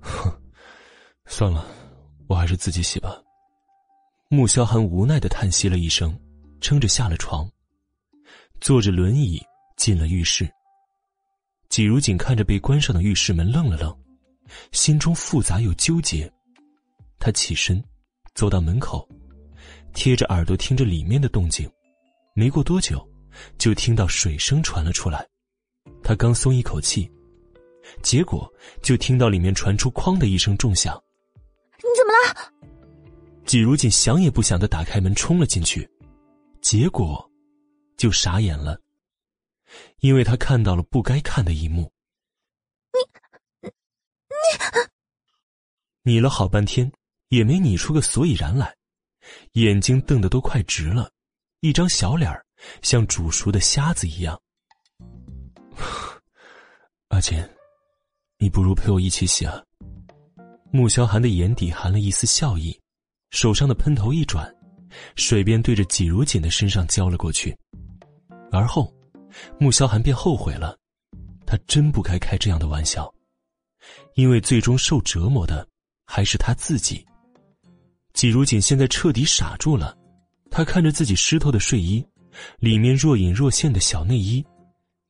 [0.01, 0.31] 哼，
[1.27, 1.67] 算了，
[2.29, 3.21] 我还是自己洗吧。
[4.29, 6.19] 穆萧寒无奈的叹息了一声，
[6.61, 7.49] 撑着下了床，
[8.61, 9.41] 坐着轮椅
[9.77, 10.49] 进了浴室。
[11.69, 13.97] 季如锦看着被关上的浴室门，愣了愣，
[14.73, 16.33] 心中复杂又纠结。
[17.19, 17.83] 他起身，
[18.37, 19.09] 走到门口，
[19.95, 21.69] 贴着耳朵听着里面的动静。
[22.35, 23.03] 没过多久，
[23.57, 25.27] 就听到水声传了出来。
[26.05, 27.11] 他刚松一口气，
[28.03, 28.47] 结果
[28.83, 31.03] 就听到里面传出“哐”的一声重响。
[31.79, 32.53] 你怎么了？
[33.47, 35.89] 季如锦想也不想的打开门冲了进去，
[36.61, 37.31] 结果
[37.97, 38.79] 就傻眼了，
[40.01, 41.91] 因为他看到了不该看的一幕。
[43.63, 43.71] 你，
[46.03, 46.93] 你，你了好半天。
[47.29, 48.75] 也没拟出个所以然来，
[49.53, 51.11] 眼睛瞪得都快直了，
[51.61, 52.45] 一张小脸儿
[52.83, 54.41] 像煮熟的虾子一样。
[57.09, 57.39] 阿锦，
[58.39, 59.63] 你不如陪我一起洗啊。
[60.73, 62.79] 穆萧寒的眼底含了一丝笑意，
[63.31, 64.53] 手上的喷头一转，
[65.15, 67.57] 水便对着季如锦的身上浇了过去。
[68.53, 68.93] 而后，
[69.59, 70.77] 穆萧寒便后悔了，
[71.47, 73.13] 他真不该开这样的玩笑，
[74.15, 75.67] 因为最终受折磨的
[76.07, 77.07] 还是他自己。
[78.17, 79.95] 季如锦现在彻底傻住了，
[80.51, 82.03] 他看着自己湿透的睡衣，
[82.59, 84.43] 里面若隐若现的小内衣，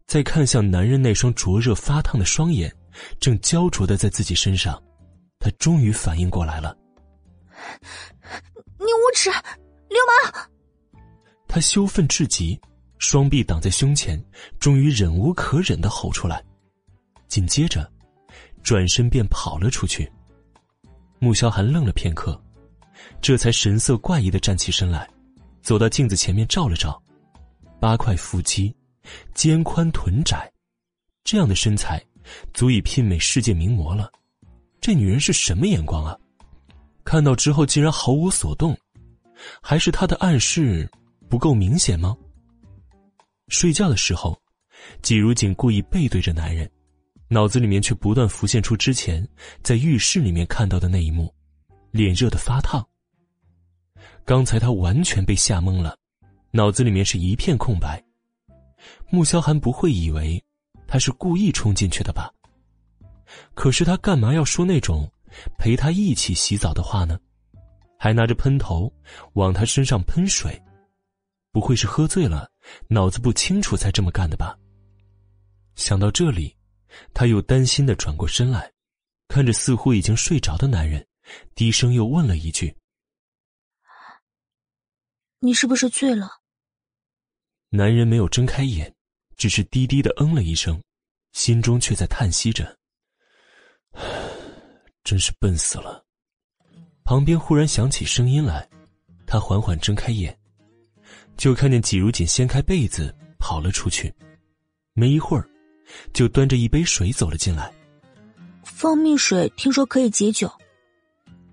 [0.09, 2.75] 再看向男人那双灼热发烫的双眼，
[3.21, 4.83] 正焦灼的在自己身上，
[5.39, 6.77] 他终于反应过来了。
[8.77, 10.51] 你无耻，流氓！
[11.47, 12.61] 他羞愤至极，
[12.99, 14.21] 双臂挡在胸前，
[14.59, 16.45] 终于忍无可忍的吼出来，
[17.29, 17.89] 紧接着，
[18.65, 20.11] 转身便跑了出去。
[21.21, 22.43] 穆萧寒愣了片刻。
[23.21, 25.09] 这才神色怪异的站起身来，
[25.63, 27.03] 走到镜子前面照了照，
[27.81, 28.75] 八块腹肌，
[29.35, 30.51] 肩宽臀窄，
[31.25, 32.01] 这样的身材，
[32.55, 34.11] 足以媲美世界名模了。
[34.81, 36.17] 这女人是什么眼光啊？
[37.05, 38.77] 看到之后竟然毫无所动，
[39.61, 40.89] 还是她的暗示
[41.29, 42.17] 不够明显吗？
[43.49, 44.41] 睡觉的时候，
[45.03, 46.71] 季如锦故意背对着男人，
[47.29, 49.27] 脑子里面却不断浮现出之前
[49.63, 51.35] 在浴室里面看到的那一幕，
[51.91, 52.87] 脸热的发烫。
[54.27, 55.97] 刚才他完全被吓懵了，
[56.51, 58.03] 脑子里面是一片空白。
[59.09, 60.43] 穆萧寒不会以为
[60.89, 62.29] 他是故意冲进去的吧？
[63.55, 65.09] 可是他干嘛要说那种
[65.57, 67.17] 陪他一起洗澡的话呢？
[67.97, 68.93] 还拿着喷头
[69.35, 70.61] 往他身上喷水，
[71.53, 72.51] 不会是喝醉了，
[72.89, 74.59] 脑子不清楚才这么干的吧？
[75.77, 76.53] 想到这里，
[77.15, 78.73] 他又担心的转过身来，
[79.29, 81.07] 看着似乎已经睡着的男人，
[81.55, 82.75] 低声又问了一句。
[85.41, 86.29] 你是不是醉了？
[87.69, 88.95] 男人没有睁开眼，
[89.37, 90.81] 只是低低的嗯了一声，
[91.33, 92.77] 心中却在叹息着
[95.05, 96.05] ：“真是笨死了。”
[97.05, 98.67] 旁边忽然响起声音来，
[99.27, 100.37] 他缓缓睁开眼，
[101.37, 104.13] 就看见季如锦掀开被子跑了出去，
[104.95, 105.47] 没一会儿，
[106.15, 107.73] 就端着一杯水走了进来。
[108.65, 110.51] 蜂蜜水听说可以解酒，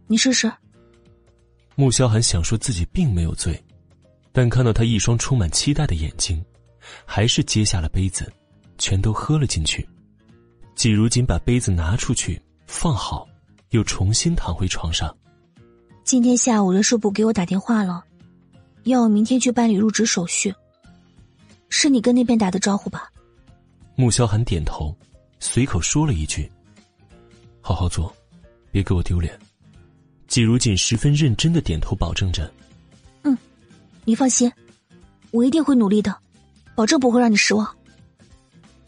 [0.07, 0.51] 你试试。
[1.75, 3.61] 穆萧寒想说自己并没有醉。
[4.33, 6.43] 但看到他一双充满期待的眼睛，
[7.05, 8.29] 还是接下了杯子，
[8.79, 9.87] 全都喝了进去。
[10.75, 13.29] 季如锦把杯子拿出去放好，
[13.69, 15.15] 又重新躺回床上。
[16.03, 18.03] 今天下午人事部给我打电话了，
[18.85, 20.53] 要我明天去办理入职手续。
[21.69, 23.11] 是你跟那边打的招呼吧？
[23.95, 24.95] 穆萧寒点头，
[25.39, 26.51] 随口说了一句
[27.61, 28.11] ：“好好做，
[28.71, 29.39] 别给我丢脸。”
[30.27, 32.51] 季如锦十分认真的点头，保证着。
[34.05, 34.51] 你放心，
[35.31, 36.13] 我一定会努力的，
[36.75, 37.73] 保证不会让你失望。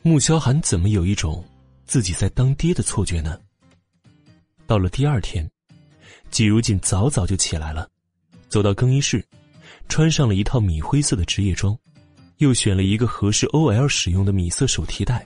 [0.01, 1.43] 穆萧寒怎么有一种
[1.85, 3.39] 自己在当爹的错觉呢？
[4.67, 5.49] 到了第二天，
[6.29, 7.89] 季如锦早早就起来了，
[8.49, 9.25] 走到更衣室，
[9.87, 11.77] 穿上了一套米灰色的职业装，
[12.37, 15.25] 又选了一个合适 OL 使用的米色手提袋，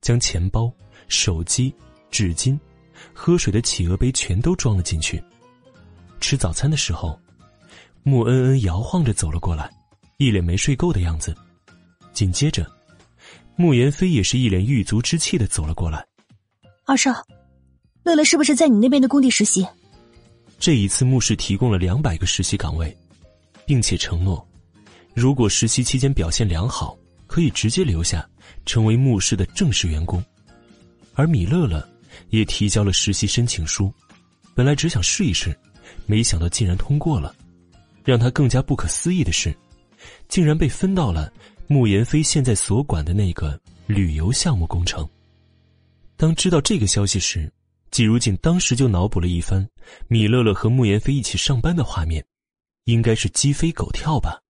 [0.00, 0.72] 将钱包、
[1.06, 1.72] 手机、
[2.10, 2.58] 纸巾、
[3.12, 5.22] 喝水的企鹅杯全都装了进去。
[6.20, 7.16] 吃早餐的时候。
[8.02, 9.70] 穆恩恩摇晃着走了过来，
[10.16, 11.34] 一脸没睡够的样子，
[12.12, 12.66] 紧接着，
[13.56, 16.04] 穆言飞也是一脸狱卒之气的走了过来。
[16.86, 17.12] 二少，
[18.02, 19.66] 乐乐是不是在你那边的工地实习？
[20.58, 22.96] 这一次，穆氏提供了两百个实习岗位，
[23.66, 24.46] 并且承诺，
[25.14, 26.96] 如果实习期间表现良好，
[27.26, 28.28] 可以直接留下，
[28.64, 30.24] 成为穆氏的正式员工。
[31.14, 31.86] 而米乐乐
[32.30, 33.92] 也提交了实习申请书，
[34.54, 35.54] 本来只想试一试，
[36.06, 37.34] 没想到竟然通过了。
[38.08, 39.54] 让他更加不可思议的是，
[40.28, 41.30] 竟然被分到了
[41.66, 45.06] 穆言飞现在所管的那个旅游项目工程。
[46.16, 47.52] 当知道这个消息时，
[47.90, 49.68] 季如锦当时就脑补了一番
[50.06, 52.24] 米乐乐和穆言飞一起上班的画面，
[52.84, 54.40] 应该是鸡飞狗跳吧。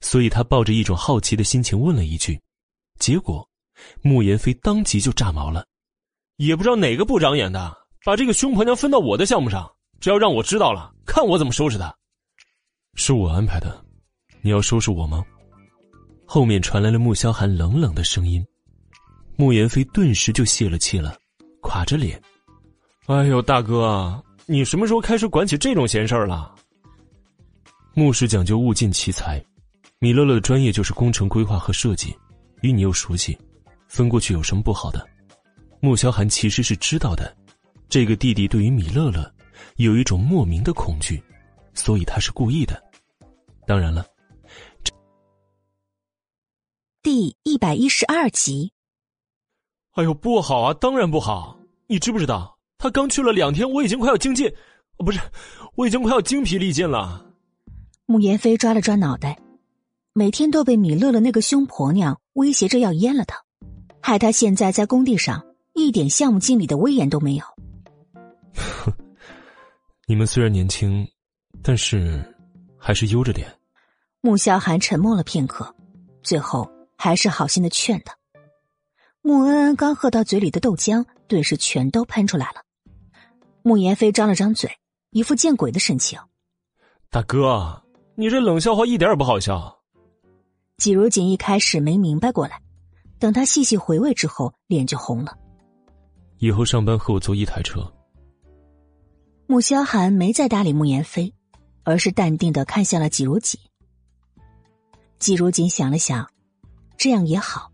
[0.00, 2.40] 所以他抱着一种好奇的心情问了一句，
[3.00, 3.44] 结果
[4.02, 5.66] 穆言飞当即就炸毛了，
[6.36, 9.68] 也不知道哪个不长眼的把这个凶婆娘分到我的项目上，
[9.98, 11.92] 只要让我知道了，看我怎么收拾他。
[12.96, 13.84] 是我安排的，
[14.40, 15.22] 你要收拾我吗？
[16.24, 18.44] 后面传来了穆萧寒冷冷的声音，
[19.36, 21.14] 穆言飞顿时就泄了气了，
[21.60, 22.20] 垮着脸
[23.06, 26.54] ：“哎呦，大哥，你什么时候开始管起这种闲事儿了？”
[27.94, 29.44] 穆氏讲究物尽其才，
[29.98, 32.16] 米乐乐的专业就是工程规划和设计，
[32.62, 33.38] 与你又熟悉，
[33.88, 35.06] 分过去有什么不好的？
[35.80, 37.36] 穆萧寒其实是知道的，
[37.90, 39.30] 这个弟弟对于米乐乐
[39.76, 41.22] 有一种莫名的恐惧，
[41.74, 42.82] 所以他是故意的。
[43.66, 44.06] 当然了，
[47.02, 48.72] 第一百一十二集。
[49.92, 50.74] 哎呦，不好啊！
[50.74, 51.58] 当然不好。
[51.88, 54.52] 你知不知道，他刚去了两天，我已经快要精尽，
[54.98, 55.18] 不是，
[55.74, 57.26] 我已经快要精疲力尽了。
[58.06, 59.36] 穆言飞抓了抓脑袋，
[60.12, 63.42] 每天都被米乐乐那个凶婆娘威胁着要阉了他，
[64.00, 65.44] 害他现在在工地上
[65.74, 67.44] 一点项目经理的威严都没有。
[68.54, 68.92] 哼，
[70.06, 71.04] 你们虽然年轻，
[71.62, 72.22] 但是。
[72.86, 73.52] 还是悠着点。
[74.20, 75.74] 穆萧寒沉默了片刻，
[76.22, 78.16] 最后还是好心的劝他。
[79.22, 82.62] 穆恩恩刚喝到嘴里的豆浆，顿时全都喷出来了。
[83.64, 84.70] 穆言飞张了张嘴，
[85.10, 86.16] 一副见鬼的神情。
[87.10, 87.82] 大哥，
[88.14, 89.80] 你这冷笑话一点也不好笑。
[90.76, 92.62] 季如锦一开始没明白过来，
[93.18, 95.36] 等他细细回味之后，脸就红了。
[96.38, 97.92] 以后上班和我坐一台车。
[99.48, 101.34] 穆萧寒没再搭理穆言飞。
[101.86, 103.60] 而是淡定的看向了季如锦。
[105.20, 106.28] 季如锦想了想，
[106.98, 107.70] 这样也好，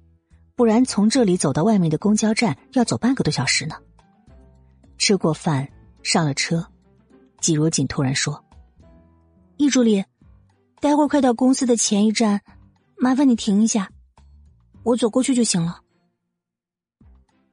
[0.55, 3.75] 不然从这里走到外面的公交站要走半个多小时呢。
[4.99, 5.67] 吃过饭，
[6.03, 6.65] 上了车，
[7.41, 8.45] 季如锦突然说
[9.57, 10.05] ：“易助理，
[10.79, 12.43] 待会儿快到公司的前一站，
[12.97, 13.91] 麻烦你停一下，
[14.83, 15.81] 我走过去就行了。”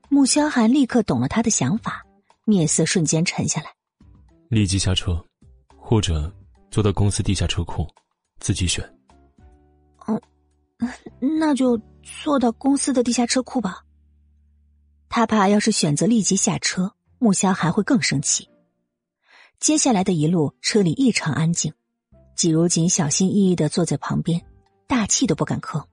[0.10, 2.06] 穆萧寒立刻懂了他的想法，
[2.44, 3.74] 面色瞬间沉下来，
[4.50, 5.26] 立即下车，
[5.78, 6.30] 或者。
[6.72, 7.88] 坐到公司地下车库，
[8.40, 8.84] 自己选。
[10.06, 10.22] 哦，
[11.20, 13.84] 那就坐到公司的地下车库吧。
[15.10, 18.48] 他怕要是选择立即下车，穆萧寒会更生气。
[19.60, 21.74] 接下来的一路，车里异常安静。
[22.36, 24.42] 季如锦小心翼翼的坐在旁边，
[24.88, 25.84] 大气都不敢吭。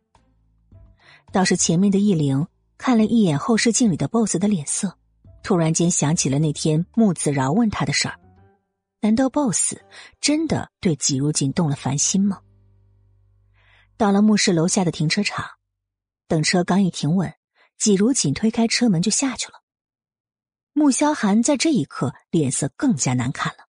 [1.33, 2.47] 倒是前面的易灵
[2.79, 4.97] 看了一眼后视镜里的 BOSS 的脸色，
[5.43, 8.21] 突然间想起了那天穆子饶问他的事儿。
[9.01, 9.77] 难道 BOSS
[10.21, 12.41] 真的对季如锦动了凡心吗？
[13.97, 15.45] 到了墓室楼下的停车场，
[16.27, 17.33] 等车刚一停稳，
[17.79, 19.63] 季如锦推开车门就下去了。
[20.73, 23.67] 穆萧寒在这一刻脸色更加难看了。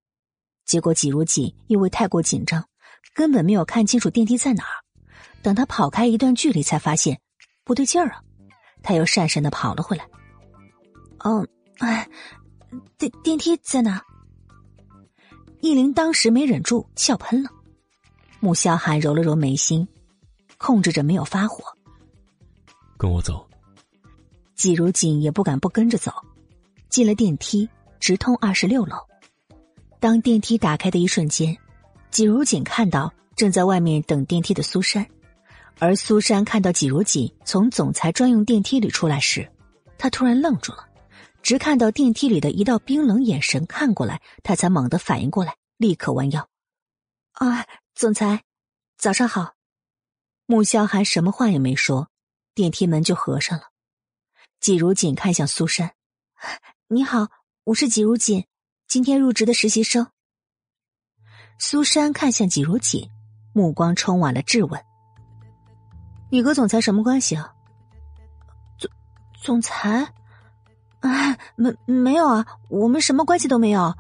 [0.64, 2.66] 结果季如锦因为太过紧张，
[3.14, 4.84] 根本没有看清楚电梯在哪儿。
[5.42, 7.20] 等他跑开一段距离，才发现
[7.64, 8.22] 不对劲儿啊！
[8.82, 10.08] 他又讪讪的跑了回来。
[11.18, 11.46] 哦，
[11.80, 12.08] 哎，
[12.96, 14.02] 电电梯在哪？
[15.64, 17.48] 易林当时没忍住笑喷了，
[18.38, 19.88] 穆萧寒揉了揉眉心，
[20.58, 21.64] 控制着没有发火。
[22.98, 23.48] 跟我走。
[24.54, 26.12] 季如锦也不敢不跟着走，
[26.90, 27.66] 进了电梯，
[27.98, 28.98] 直通二十六楼。
[30.00, 31.56] 当电梯打开的一瞬间，
[32.10, 35.06] 季如锦看到正在外面等电梯的苏珊，
[35.78, 39.50] 而苏珊看到季如锦从总裁专用电梯里出来时，
[39.96, 40.86] 她突然愣住了。
[41.44, 46.48] 只看到电梯里的一道冰冷眼神看过来，他才猛地反应过来，立刻弯腰。
[47.32, 48.42] 啊，总裁，
[48.96, 49.52] 早上好。
[50.46, 52.08] 穆萧寒什么话也没说，
[52.54, 53.64] 电梯门就合上了。
[54.58, 55.94] 季如锦看向苏珊
[56.88, 57.28] ：“你好，
[57.64, 58.46] 我是季如锦，
[58.88, 60.10] 今天入职的实习生。”
[61.60, 63.10] 苏珊看向季如锦，
[63.52, 64.82] 目光充满了质问
[66.32, 67.52] ：“你和总裁什么关系啊？”
[68.80, 68.90] 总
[69.42, 70.10] 总裁。
[71.08, 73.94] 啊，没没有啊，我们什么关系都没有，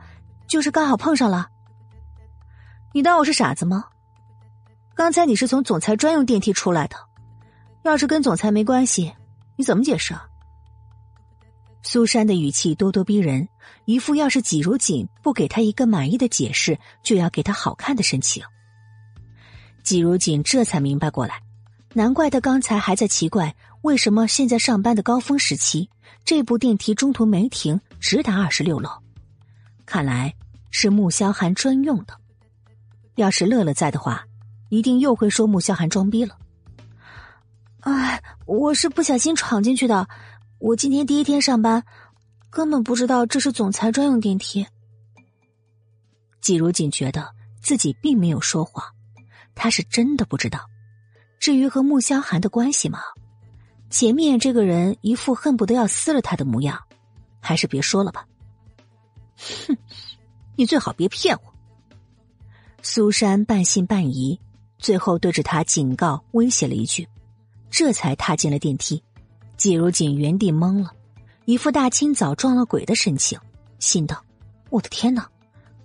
[0.46, 1.48] 就是刚好碰上了。
[2.94, 3.84] 你当我是傻子吗？
[4.94, 6.96] 刚才你是从总裁专用电梯出来的，
[7.82, 9.12] 要是跟总裁没关系，
[9.56, 10.26] 你怎么解释啊？
[11.82, 13.46] 苏珊的语气咄咄逼人，
[13.84, 18.42] 一副要是季如锦不给他一个满意的解释，就要给他好看的神情。
[19.82, 21.42] 季如锦这才明白过来，
[21.92, 23.54] 难怪他刚才还在奇怪，
[23.84, 25.90] 为什么现在上班的高峰时期，
[26.24, 28.88] 这部电梯中途没停，直达二十六楼。
[29.84, 30.34] 看来
[30.70, 32.18] 是穆萧寒专用的。
[33.16, 34.24] 要是乐乐在的话，
[34.70, 36.38] 一定又会说穆萧寒装逼了。
[37.80, 40.08] 哎，我是不小心闯进去的。
[40.60, 41.84] 我今天第一天上班，
[42.48, 44.66] 根本不知道这是总裁专用电梯。
[46.40, 47.30] 季如锦觉得
[47.60, 48.82] 自己并没有说谎，
[49.54, 50.60] 他是真的不知道。
[51.38, 53.00] 至于和穆萧寒的关系吗，
[53.94, 56.76] 前面这个人一副恨不得要撕了他的模样，
[57.38, 58.26] 还是别说了吧。
[59.36, 59.78] 哼，
[60.56, 61.54] 你最好别骗我。
[62.82, 64.40] 苏珊半信半疑，
[64.78, 67.08] 最后对着他警告威胁了一句，
[67.70, 69.00] 这才踏进了电梯。
[69.56, 70.90] 季如锦原地懵了，
[71.44, 73.38] 一副大清早撞了鬼的神情，
[73.78, 74.20] 心道
[74.70, 75.30] ：“我的天哪，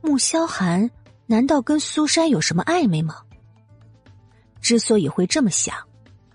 [0.02, 0.90] 穆萧寒
[1.28, 3.18] 难道跟苏珊有什么暧昧吗？”
[4.62, 5.78] 之所以会这么想，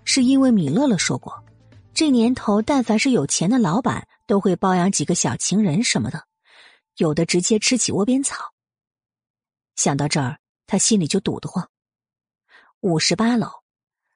[0.05, 1.37] 是因为米乐乐说过，
[1.95, 6.25] 这年头但凡是有钱的老板，都会包养几个小情人什么的，
[6.97, 8.51] 有的直接吃起窝边草。
[9.77, 11.69] 想到这儿，他心里就堵得慌。
[12.81, 13.49] 五十八楼，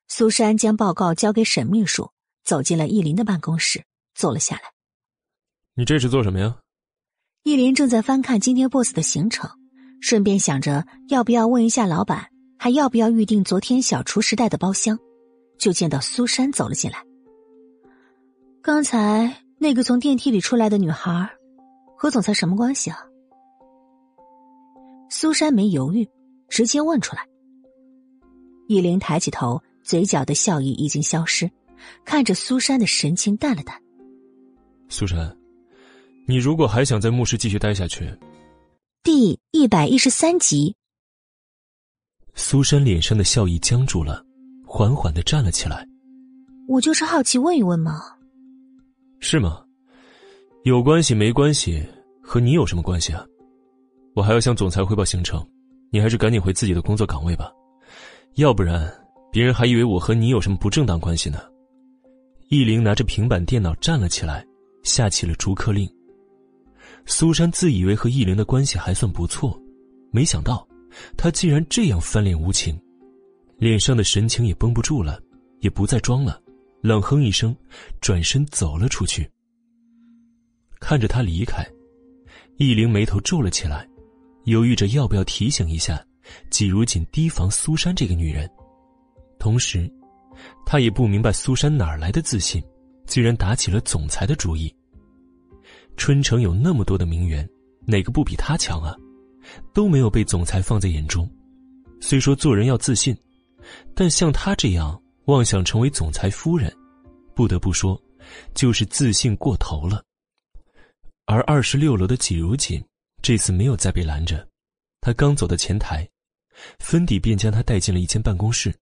[0.10, 2.12] 苏珊将报告交给沈秘书。
[2.46, 3.86] 走进了易林的办公室，
[4.16, 4.64] 坐了下来。
[5.76, 6.58] 你这是做什么呀？
[7.44, 9.48] 易林正在翻看今天 boss 的行程，
[10.02, 14.98] 顺便想着要不要问一下老板，还要不要预定昨天小厨时代的包厢，
[15.60, 17.09] 就见到苏珊走了进来。
[18.62, 21.30] 刚才那个从电梯里出来的女孩，
[21.98, 23.00] 和总裁什么关系啊？
[25.10, 26.08] 苏珊没犹豫，
[26.50, 27.26] 直接问出来。
[28.68, 31.50] 易林抬起头，嘴角的笑意已经消失。
[32.04, 33.82] 看着苏珊的神情淡了淡。
[34.90, 35.36] 苏珊，
[36.28, 38.14] 你如果还想在牧师继续待下去，
[39.02, 40.76] 第一百一十三集。
[42.36, 44.24] 苏珊脸上的笑意僵住了，
[44.68, 45.88] 缓缓的站了起来。
[46.68, 48.19] 我就是好奇问一问嘛。
[49.20, 49.62] 是吗？
[50.64, 51.84] 有关系没关系，
[52.22, 53.26] 和你有什么关系啊？
[54.16, 55.46] 我还要向总裁汇报行程，
[55.92, 57.52] 你还是赶紧回自己的工作岗位吧，
[58.36, 58.92] 要不然
[59.32, 61.40] 别人还以为我和你有什么不正当关系呢。
[62.48, 64.46] 易玲拿着平板电脑站了起来，
[64.84, 65.88] 下起了逐客令。
[67.06, 69.60] 苏珊自以为和易玲的关系还算不错，
[70.12, 70.68] 没想到
[71.18, 72.80] 他竟然这样翻脸无情，
[73.58, 75.22] 脸上的神情也绷不住了，
[75.60, 76.42] 也不再装了，
[76.82, 77.56] 冷哼一声，
[78.02, 79.30] 转身走了出去。
[80.80, 81.66] 看着他离开，
[82.58, 83.88] 易灵眉头皱了起来，
[84.46, 86.04] 犹豫着要不要提醒一下
[86.50, 88.50] 季如锦提防苏珊这个女人，
[89.38, 89.92] 同时。
[90.66, 92.64] 他也不明白苏珊哪来的自信，
[93.06, 94.74] 居然打起了总裁的主意。
[95.98, 97.46] 春城有那么多的名媛，
[97.86, 98.96] 哪个不比他强啊？
[99.74, 101.30] 都没有被总裁放在眼中。
[102.00, 103.14] 虽说做人要自信，
[103.94, 104.98] 但像他这样
[105.30, 106.76] 妄想成为总裁夫人，
[107.36, 108.02] 不得不说，
[108.56, 110.04] 就是自信过头了。
[111.26, 112.84] 而二十六楼的季如锦
[113.22, 114.48] 这次没有再被拦着，
[115.00, 116.10] 他刚走到前台，
[116.80, 118.76] 芬迪便将他带进了一间办公室。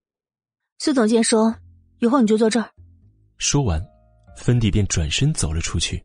[0.79, 1.53] 苏总监说
[1.99, 2.71] ：“以后你就坐这儿。”
[3.37, 3.85] 说完，
[4.37, 6.01] 芬迪便转身走了出去。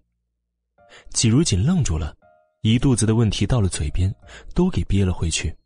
[1.10, 2.16] 季如锦愣住了，
[2.62, 4.12] 一肚子的问题到了嘴边，
[4.54, 5.56] 都给憋了回去。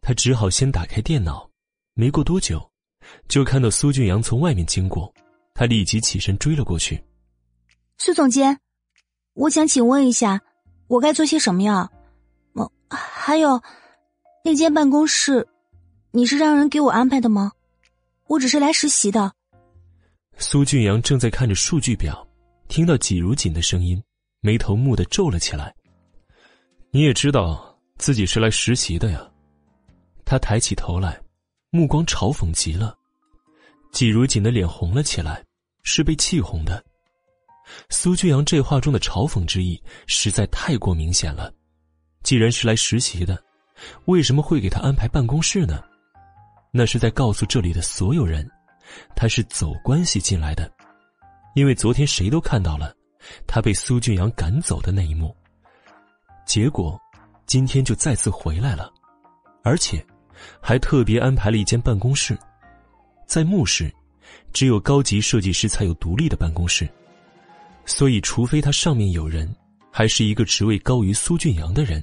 [0.00, 1.50] 他只好先打开电脑，
[1.92, 2.70] 没过多久，
[3.28, 5.12] 就看到苏俊阳从外面经过，
[5.54, 7.02] 他立即起身追了过去。
[7.98, 8.58] 苏总监，
[9.34, 10.40] 我想请问一下，
[10.88, 11.88] 我该做些什么呀？
[12.54, 13.62] 哦，还有，
[14.44, 15.46] 那间办公室，
[16.10, 17.52] 你是让人给我安排的吗？
[18.26, 19.32] 我只是来实习的。
[20.38, 22.26] 苏俊阳正在看着数据表，
[22.68, 24.02] 听到季如锦的声音，
[24.40, 25.74] 眉头蓦地皱了起来。
[26.90, 29.20] 你也知道自己是来实习的呀？
[30.24, 31.20] 他抬起头来，
[31.74, 32.96] 目光嘲讽极了。
[33.90, 35.44] 季如锦的脸红了起来，
[35.82, 36.80] 是被气红的。
[37.88, 41.52] 苏俊阳这话中的嘲讽之意实在太过明显了。
[42.22, 43.42] 既然是来实习的，
[44.04, 45.82] 为什么会给他安排办公室呢？
[46.70, 48.48] 那是在告诉这里的所有人，
[49.16, 50.70] 他是走关系进来的，
[51.56, 52.94] 因为昨天谁都看到了
[53.48, 55.36] 他被苏俊阳赶走的那一幕。
[56.46, 56.96] 结果，
[57.46, 58.92] 今天就再次回来了，
[59.64, 60.06] 而且
[60.60, 62.38] 还特别安排了一间办公室，
[63.26, 63.92] 在墓室，
[64.52, 66.88] 只有高级设计师才有独立的办公室，
[67.84, 69.54] 所以除非他上面有人，
[69.90, 72.02] 还是一个职位高于苏俊阳的人。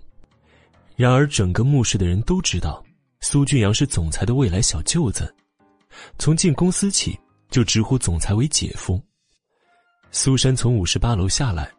[0.95, 2.83] 然而，整个墓室的人都知道。
[3.21, 5.31] 苏俊阳是总裁的未来小舅子，
[6.17, 7.17] 从进公司起
[7.51, 8.99] 就直呼总裁为姐夫。
[10.09, 11.71] 苏珊从五十八楼下来，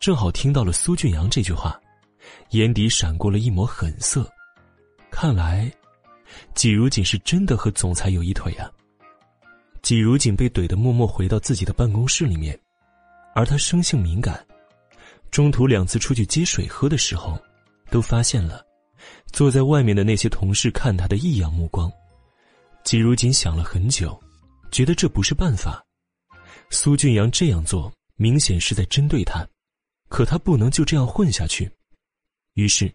[0.00, 1.80] 正好听到了苏俊阳这句话，
[2.50, 4.28] 眼底闪过了一抹狠色。
[5.08, 5.72] 看来，
[6.54, 8.70] 季如锦是真的和总裁有一腿啊。
[9.82, 12.58] 季如锦被怼得默默回到自己的办公室里面，
[13.34, 14.44] 而他生性敏感，
[15.30, 17.40] 中途两次出去接水喝的时候，
[17.90, 18.64] 都发现了
[19.32, 21.90] 坐在外面的那些同事看他的异样目光。
[22.82, 24.18] 季如锦想了很久，
[24.72, 25.84] 觉得这不是办法。
[26.70, 29.46] 苏俊阳这样做明显是在针对他，
[30.08, 31.70] 可他不能就这样混下去，
[32.54, 32.92] 于是，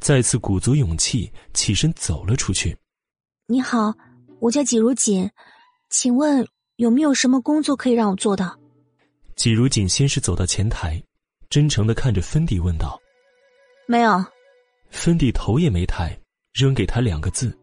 [0.00, 2.76] 再次鼓足勇气起身走了出去。
[3.46, 3.94] 你好，
[4.40, 5.30] 我叫季如锦。
[5.90, 6.46] 请问
[6.76, 8.58] 有没有什么工作可以让我做的？
[9.36, 11.02] 季如锦先是走到前台，
[11.50, 13.00] 真诚的看着芬迪问道
[13.86, 14.24] ：“没有。”
[14.90, 16.18] 芬迪头也没抬，
[16.52, 17.56] 扔给他两个字。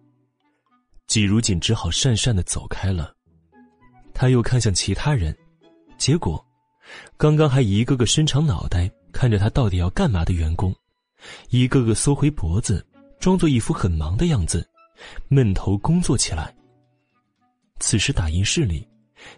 [1.07, 3.13] 季如锦只好讪讪的走开了。
[4.13, 5.35] 他又看向其他人，
[5.97, 6.43] 结果，
[7.17, 10.75] 刚刚还一个个伸长脑袋看着他到底要干嘛的员工，
[11.49, 12.85] 一个个缩回脖子，
[13.19, 14.67] 装作一副很忙的样子，
[15.27, 16.53] 闷头工作起来。
[17.79, 18.87] 此时，打印室里，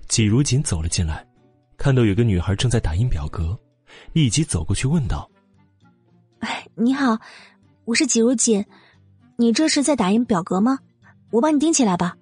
[0.07, 1.25] 季如锦走了进来，
[1.77, 3.57] 看到有个女孩正在打印表格，
[4.13, 5.29] 立即走过去问道
[6.39, 7.17] ：“哎，你好，
[7.85, 8.65] 我是季如锦，
[9.37, 10.79] 你这是在打印表格吗？
[11.29, 12.15] 我帮你钉起来吧。”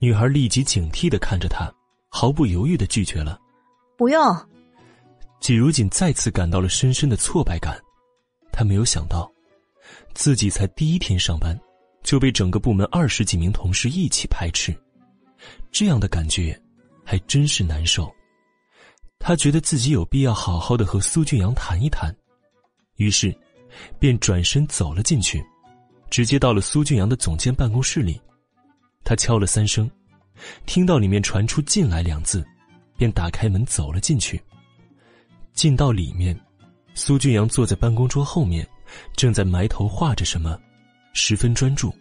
[0.00, 1.72] 女孩立即警惕的看着他，
[2.08, 3.38] 毫不犹豫的拒绝了
[3.96, 4.46] ：“不用。”
[5.40, 7.80] 季如锦再次感到了深深的挫败感，
[8.52, 9.30] 他没有想到，
[10.14, 11.58] 自己才第一天上班，
[12.02, 14.74] 就被整个部门二十几名同事一起排斥。
[15.70, 16.60] 这样的感觉，
[17.04, 18.12] 还真是难受。
[19.18, 22.14] 他觉得自己有必要好好的和苏俊阳谈一谈，
[22.96, 23.36] 于是，
[23.98, 25.44] 便转身走了进去，
[26.08, 28.20] 直接到了苏俊阳的总监办公室里。
[29.04, 29.90] 他敲了三声，
[30.66, 32.46] 听到里面传出“进来”两字，
[32.96, 34.40] 便打开门走了进去。
[35.52, 36.38] 进到里面，
[36.98, 38.66] 苏俊阳坐在办公桌后面，
[39.14, 40.58] 正在埋头画着什么，
[41.12, 41.94] 十分专注。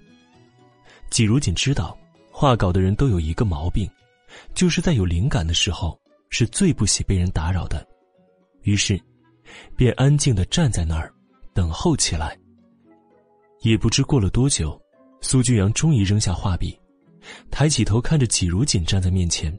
[1.11, 1.95] 季如锦知道。
[2.32, 3.90] 画稿的人都有一个毛病，
[4.53, 7.84] 就是在有灵感的时候是最不喜被人打扰的，
[8.61, 9.00] 于是，
[9.76, 11.11] 便安静的站在那儿，
[11.51, 12.38] 等候起来。
[13.61, 14.80] 也不知过了多久，
[15.19, 16.80] 苏俊阳终于扔下画笔，
[17.50, 19.51] 抬起头看着季如锦站在面前，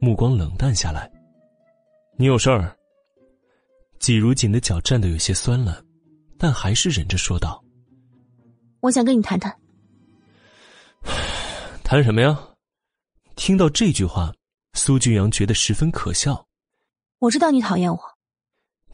[0.00, 1.08] 目光冷淡下来。
[2.16, 2.75] 你有事儿？
[3.98, 5.82] 季如锦的脚站得有些酸了，
[6.38, 7.62] 但还是忍着说道
[8.80, 9.54] ：“我想跟你谈谈。
[11.82, 12.38] ”谈什么呀？
[13.36, 14.32] 听到这句话，
[14.74, 16.44] 苏俊阳觉得十分可笑。
[17.18, 17.98] 我知道你讨厌我。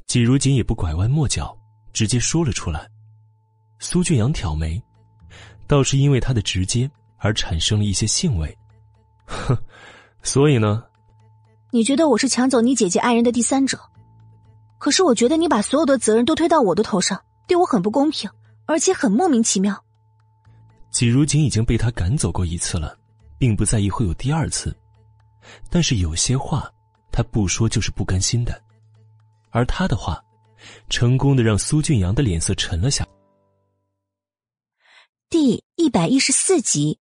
[0.07, 1.57] 季如锦也不拐弯抹角，
[1.93, 2.89] 直接说了出来。
[3.79, 4.81] 苏俊阳挑眉，
[5.67, 8.57] 倒是因为他的直接而产生了一些兴味。
[9.27, 9.57] 哼，
[10.23, 10.85] 所以呢？
[11.71, 13.79] 你觉得我是抢走你姐姐爱人的第三者？
[14.83, 18.29] 可是我觉得你把所有的责任都推到我的头上，对我很不公平，
[18.67, 19.81] 而且很莫名其妙。
[20.91, 22.99] 季如锦已经被他赶走过一次了，
[23.39, 24.77] 并不在意会有第二次，
[25.71, 26.69] 但是有些话
[27.13, 28.61] 他不说就是不甘心的，
[29.53, 30.21] 而他的话，
[30.91, 33.07] 成功的让苏俊阳的脸色沉了下。
[35.31, 36.99] 第一百一十四集，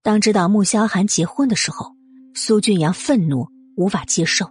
[0.00, 1.90] 当知道穆萧寒结婚的时候，
[2.36, 4.48] 苏俊阳愤怒无法接受，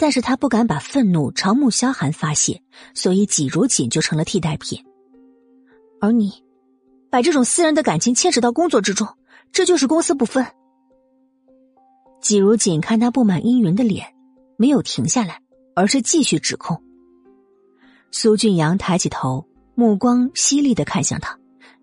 [0.00, 2.62] 但是他不敢把愤怒朝穆萧寒发泄，
[2.94, 4.82] 所以季如锦就成了替代品，
[6.00, 6.32] 而你。
[7.10, 9.06] 把这种私人的感情牵扯到工作之中，
[9.52, 10.46] 这就是公私不分。
[12.22, 14.06] 季如锦看他布满阴云的脸，
[14.56, 15.42] 没有停下来，
[15.74, 16.80] 而是继续指控。
[18.12, 21.36] 苏俊阳抬起头，目光犀利的看向他，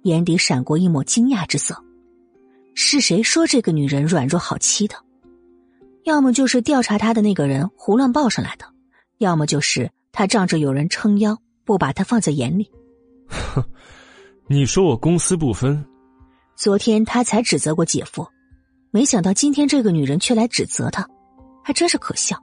[0.03, 1.83] 眼底闪过一抹惊讶之色。
[2.73, 4.95] 是谁说这个女人软弱好欺的？
[6.07, 8.65] 要么就是调查他的那个人胡乱报上来的，
[9.17, 12.71] 要么就是他仗着有人撑腰，不把他放在眼里。
[13.27, 13.61] 哼。
[14.47, 15.85] 你说我公私不分，
[16.55, 18.25] 昨天他才指责过姐夫，
[18.89, 21.05] 没想到今天这个女人却来指责他，
[21.61, 22.37] 还真是可笑。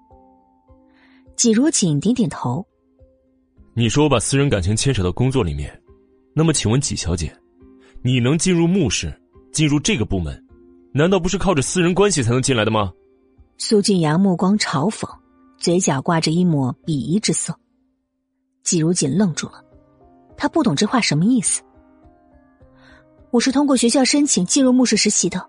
[1.34, 2.62] 季如锦点点头。
[3.72, 5.74] 你说我把私人感情牵扯到工作里面，
[6.34, 7.34] 那么请问季小姐，
[8.02, 9.10] 你能进入穆氏，
[9.54, 10.38] 进入这个部门，
[10.92, 12.92] 难道不是靠着私人关系才能进来的吗？
[13.56, 15.08] 苏俊阳目光嘲讽，
[15.58, 17.56] 嘴角挂着一抹鄙夷之色。
[18.64, 19.62] 季如锦愣住了，
[20.36, 21.62] 他不懂这话什么意思。
[23.30, 25.48] 我是通过学校申请进入木氏实习的，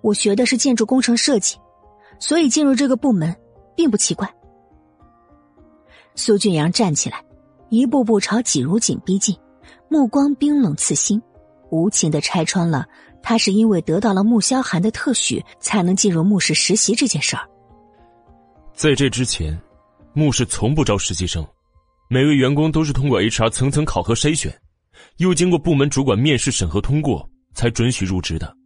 [0.00, 1.58] 我学的是建筑工程设计，
[2.18, 3.34] 所以进入这个部门
[3.76, 4.32] 并不奇怪。
[6.14, 7.22] 苏俊阳站起来，
[7.68, 9.36] 一步步朝季如锦逼近，
[9.88, 11.22] 目光冰冷刺心，
[11.70, 12.86] 无情的拆穿了
[13.22, 17.48] 他是因为得到了穆萧寒的特许，才能进入穆氏实习这件事儿。
[18.74, 19.58] 在这之前，
[20.14, 21.46] 穆氏从不招实习生，
[22.08, 24.56] 每位员工都是通过 HR 层层考核筛选，
[25.18, 28.56] 又经过部门主管面试审核通过，才准许入职的。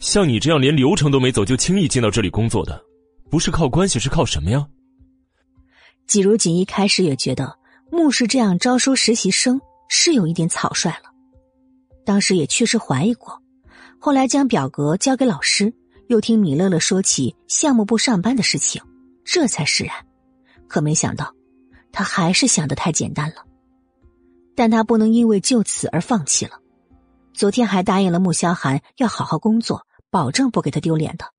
[0.00, 2.80] 像你这样连流程都没走就轻易进到这里工作的，
[3.30, 4.66] 不是靠关系是靠什么呀？
[6.06, 7.58] 季如锦一开始也觉得
[7.90, 11.10] 穆氏这样招收实习生是有一点草率了，
[12.04, 13.40] 当时也确实怀疑过，
[14.04, 15.72] 后来将表格交给老师，
[16.08, 18.82] 又听米乐乐说起项目部上班的事情，
[19.24, 19.96] 这才释然。
[20.68, 21.34] 可没想到，
[21.90, 23.46] 他还是想的太简单了。
[24.54, 26.60] 但他不能因为就此而放弃了。
[27.32, 31.32] 昨天还答应了穆萧寒要好好工作，保证不给他丢脸的。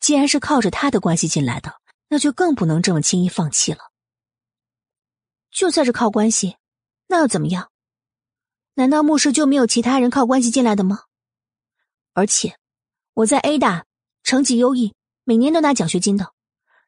[0.00, 1.72] 既然是靠着他的关系进来的。
[2.08, 3.78] 那就更不能这么轻易放弃了。
[5.52, 6.56] 就算是靠关系，
[7.06, 7.68] 那又怎么样？
[8.74, 11.02] 难道牧师就没有其他人靠关系进来的吗？
[12.14, 12.56] 而且，
[13.12, 13.84] 我在 A 大
[14.22, 14.94] 成绩优异，
[15.24, 16.32] 每年都拿奖学金的。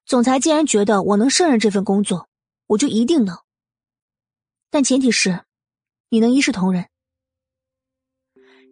[0.06, 2.28] 总裁既然觉得我能胜任这份工作，
[2.68, 3.36] 我就一定能。
[4.70, 5.44] 但前提是，
[6.08, 6.86] 你能一视同仁。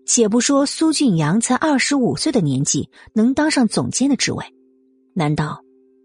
[0.07, 4.45] 且不说苏俊阳才二十五岁的年纪能当上总监的职位，
[5.15, 5.63] 难道？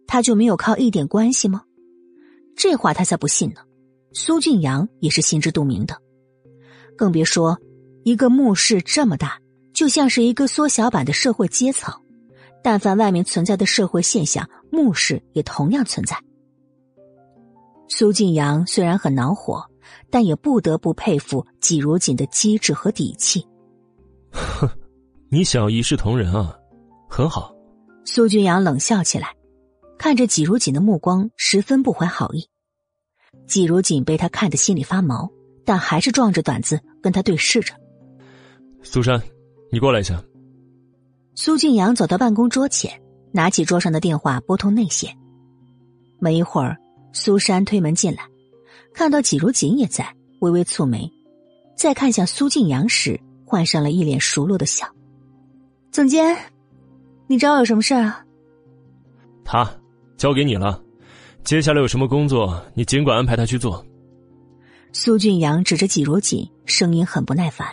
[0.08, 1.64] 他就没有靠一点关系吗？
[2.56, 3.62] 这话他才不信呢。
[4.14, 6.02] 苏俊阳也是心知肚明的，
[6.98, 7.60] 更别说
[8.04, 9.40] 一个墓室这么大，
[9.80, 11.94] 就像是一个缩小版的社会阶层。
[12.62, 16.22] 但凡外面存在的社会现象，墓室也同样存在。
[17.88, 19.66] 苏俊阳虽然很恼火，
[20.10, 23.48] 但也不得不佩服季如锦的机智和底气。
[24.34, 24.68] 哼，
[25.32, 26.54] 你想要一视同仁啊？
[27.10, 27.56] 很好。
[28.04, 29.34] 苏俊阳冷笑起来。
[29.98, 32.50] 看着季如锦的目光十分不怀好意，
[33.48, 35.32] 季如锦被他看得心里发毛，
[35.64, 37.74] 但还是壮着胆子跟他对视着。
[38.84, 39.22] 苏珊，
[39.72, 40.22] 你过来一下。
[41.36, 45.16] 苏俊阳走到办公桌前，拿起桌上的电话拨通内线。
[46.20, 46.78] 没一会儿，
[47.14, 48.24] 苏珊推门进来，
[48.94, 51.12] 看到季如锦也在，微微蹙眉，
[51.76, 54.88] 再看向苏俊阳时，换上了一脸熟络的笑。
[55.92, 56.36] 总监，
[57.28, 58.26] 你找我有什么事啊？
[59.44, 59.70] 他。
[60.18, 60.84] 交给你了，
[61.46, 63.82] 接下来有什么工作，你尽管安排他去做。
[64.92, 67.66] 苏俊阳指着季如锦，声音很不耐烦。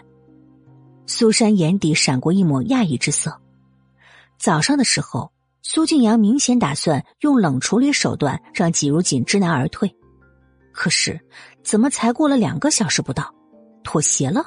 [1.07, 3.41] 苏珊眼底闪过一抹讶异之色。
[4.39, 9.95] 早上的时候，苏俊阳明显打算用冷处理手段让季如锦知难而退，
[10.73, 11.21] 可是
[11.63, 13.35] 怎么才过了两个小时不到，
[13.83, 14.45] 妥协了？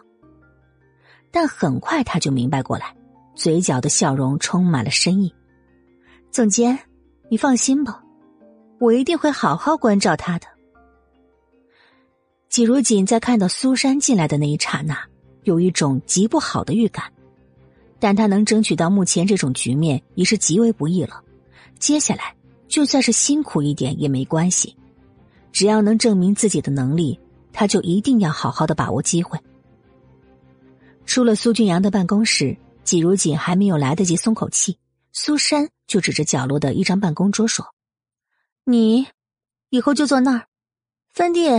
[1.31, 2.95] 但很快他就明白过来，
[3.35, 5.33] 嘴角的笑容充满了深意。
[6.31, 6.77] 总监。
[7.31, 8.01] 你放心吧，
[8.79, 10.47] 我一定会好好关照他的。
[12.49, 14.97] 季如锦在看到苏珊进来的那一刹那，
[15.49, 17.11] 有一种极不好的预感，
[17.97, 21.23] 但他能争取到目前这种局面，已是极为不易了。
[21.79, 22.35] 接下来
[22.67, 24.77] 就算是辛苦一点也没关系，
[25.51, 27.19] 只要能证明自己的能力，
[27.51, 29.39] 他就一定要好好的把握机会。
[31.07, 34.77] 出了苏俊阳的办公室，季如锦还没有来得及松口气。
[35.11, 37.65] 苏珊就指着角落的一张办公桌说
[38.63, 39.07] ：“你
[39.71, 40.45] 以后就坐那儿。
[41.11, 41.49] 芬蒂，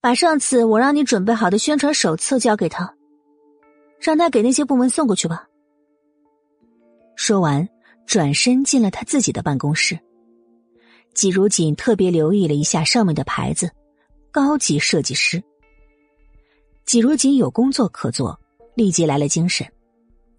[0.00, 2.94] 把上次我让你准备好的宣传手册交给他，
[4.00, 5.46] 让他给那些部门送过去吧。”
[7.16, 7.68] 说完，
[8.06, 9.98] 转身进了他自己的办公室。
[11.12, 13.70] 季如锦特别留意了一下上面的牌子
[14.32, 15.42] ：“高级设计师。”
[16.86, 18.40] 季如锦有工作可做，
[18.74, 19.66] 立即来了精神。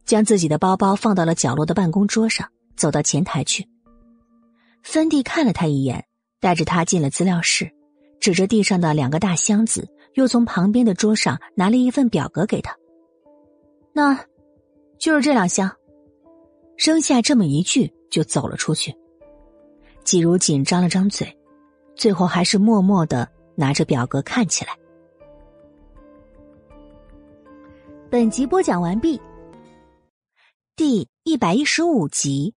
[0.03, 3.67] 将自己的包包放到了角落的办公桌上，走到前台去。
[4.81, 6.03] 芬蒂看了他一眼，
[6.39, 7.71] 带着他进了资料室，
[8.21, 12.73] 指着地上的两个大箱子，又从旁边的桌上拿了一份表格给他。
[13.91, 14.17] 那，
[14.97, 15.69] 就是这两箱。
[16.77, 18.95] 扔下这么一句，就走了出去。
[20.03, 21.37] 季如锦张了张嘴，
[21.95, 24.77] 最后还是默默的拿着表格看起来。
[28.09, 29.19] 本集播讲完毕。
[30.75, 32.55] 第一百一十五集，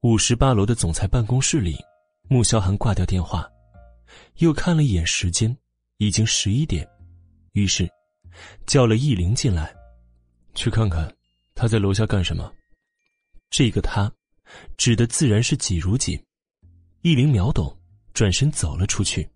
[0.00, 1.76] 五十八楼的总裁办公室里，
[2.28, 3.46] 穆萧寒挂掉电话，
[4.38, 5.56] 又看了一眼时间，
[5.98, 6.88] 已经十一点，
[7.52, 7.88] 于是
[8.66, 9.74] 叫了易灵进来，
[10.54, 11.12] 去看看
[11.54, 12.52] 他在楼下干什么。
[13.50, 14.10] 这个他，
[14.76, 16.18] 指的自然是季如锦。
[17.02, 17.76] 易灵秒懂，
[18.12, 19.28] 转身走了出去。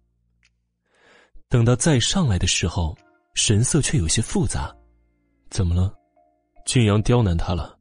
[1.48, 2.96] 等到再上来的时候，
[3.34, 4.74] 神色却有些复杂，
[5.50, 5.92] 怎么了？
[6.64, 7.76] 俊阳刁难他了，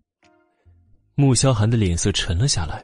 [1.14, 2.84] 穆萧寒的脸色沉了下来。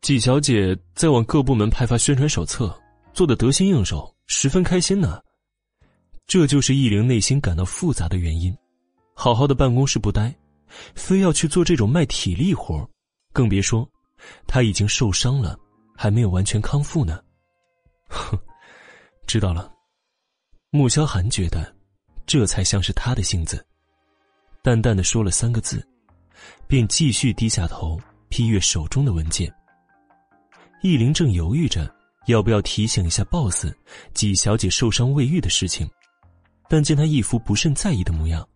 [0.00, 2.74] 季小姐在往各部门派发宣传手册，
[3.18, 5.20] 做的得心应手，十分开心呢。
[6.28, 8.56] 这就是易灵内心感到复杂的原因。
[9.12, 10.32] 好好的办公室不待，
[10.94, 12.88] 非要去做这种卖体力活，
[13.32, 13.84] 更别说
[14.46, 15.58] 他已经受伤了，
[15.96, 17.20] 还没有完全康复呢。
[18.08, 18.38] 哼，
[19.26, 19.68] 知道了。
[20.70, 21.74] 穆萧寒觉得，
[22.24, 23.66] 这才像是他的性子，
[24.62, 25.84] 淡淡的说了三个字，
[26.68, 29.52] 便继续低下头批阅手中的文件。
[30.82, 31.92] 易玲正犹豫着
[32.28, 33.66] 要不要提醒一下 boss，
[34.12, 35.88] 纪小姐受伤未愈的事情，
[36.68, 38.46] 但见他一副不甚在意的模样，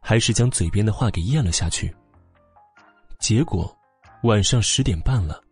[0.00, 1.94] 还是将嘴边的话给咽了下去。
[3.20, 3.70] 结果，
[4.22, 5.42] 晚上十点半了，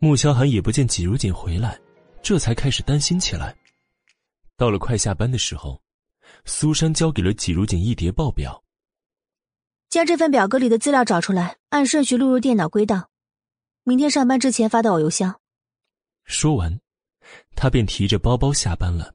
[0.00, 1.78] 穆萧寒也不见纪如锦回来，
[2.20, 3.54] 这才开始担心起来。
[4.56, 5.80] 到了快下班的时候，
[6.44, 8.60] 苏珊交给了纪如锦一叠报表，
[9.88, 13.08] 将这份表格里的资料找出来，按顺序录入电脑归档。
[13.84, 15.41] 明天上班之前发到我邮箱。
[16.24, 16.78] 说完，
[17.54, 19.14] 他便提着包包下班了。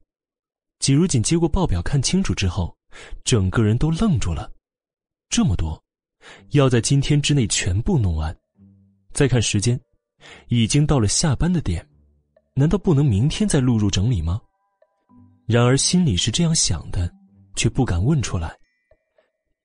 [0.79, 2.75] 季如锦接过报表，看清楚之后，
[3.23, 4.51] 整个人都愣住了。
[5.29, 5.81] 这么多，
[6.51, 8.35] 要在今天之内全部弄完。
[9.11, 9.79] 再看时间，
[10.47, 11.85] 已经到了下班的点，
[12.53, 14.39] 难道不能明天再录入整理吗？
[15.47, 17.11] 然而心里是这样想的，
[17.55, 18.55] 却不敢问出来。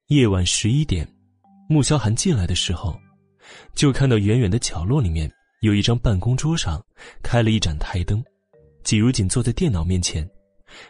[0.08, 1.06] 夜晚十一点，
[1.68, 2.98] 穆萧寒进来的时候。
[3.74, 5.30] 就看到远远的角落里面
[5.62, 6.84] 有一张办公桌上
[7.22, 8.20] 开了一盏台灯，
[8.82, 10.28] 季如锦坐在电脑面前，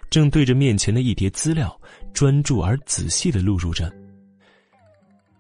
[0.09, 1.79] 正对着面前的一叠资料
[2.15, 3.93] 专注而仔细的录入着。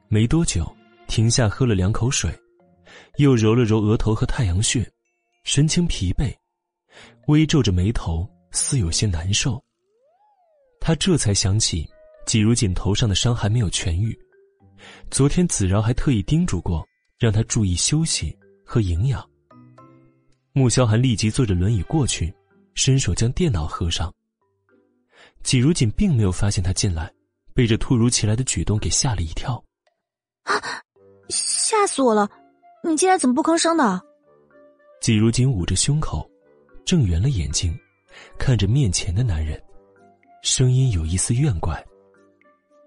[0.08, 0.70] 没多久，
[1.08, 2.30] 停下喝了两口水，
[3.16, 4.86] 又揉了揉额头和太阳穴，
[5.44, 6.30] 神情疲惫，
[7.26, 9.58] 微皱着眉头，似有些难受。
[10.78, 11.88] 他这才想起，
[12.26, 14.14] 季如锦头上的伤还没有痊愈，
[15.10, 16.86] 昨天子饶还特意叮嘱过。
[17.18, 18.36] 让他注意休息
[18.72, 19.22] 和营养。
[20.54, 22.32] 穆萧寒立即坐着轮椅过去，
[22.72, 24.10] 伸手将电脑合上。
[25.42, 27.12] 季如锦并没有发现他进来，
[27.52, 29.62] 被这突如其来的举动给吓了一跳。
[30.44, 30.54] 啊！
[31.28, 32.26] 吓死我了！
[32.82, 34.00] 你进来怎么不吭声的？
[35.02, 36.26] 季如锦捂着胸口，
[36.86, 37.78] 睁圆了眼睛，
[38.38, 39.62] 看着面前的男人，
[40.42, 41.84] 声音有一丝怨怪。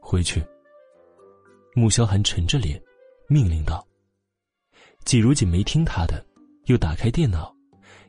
[0.01, 0.43] 回去。
[1.75, 2.81] 穆萧寒沉着脸，
[3.27, 3.85] 命令道。
[5.06, 6.25] 季如锦没听他的，
[6.66, 7.53] 又打开电脑，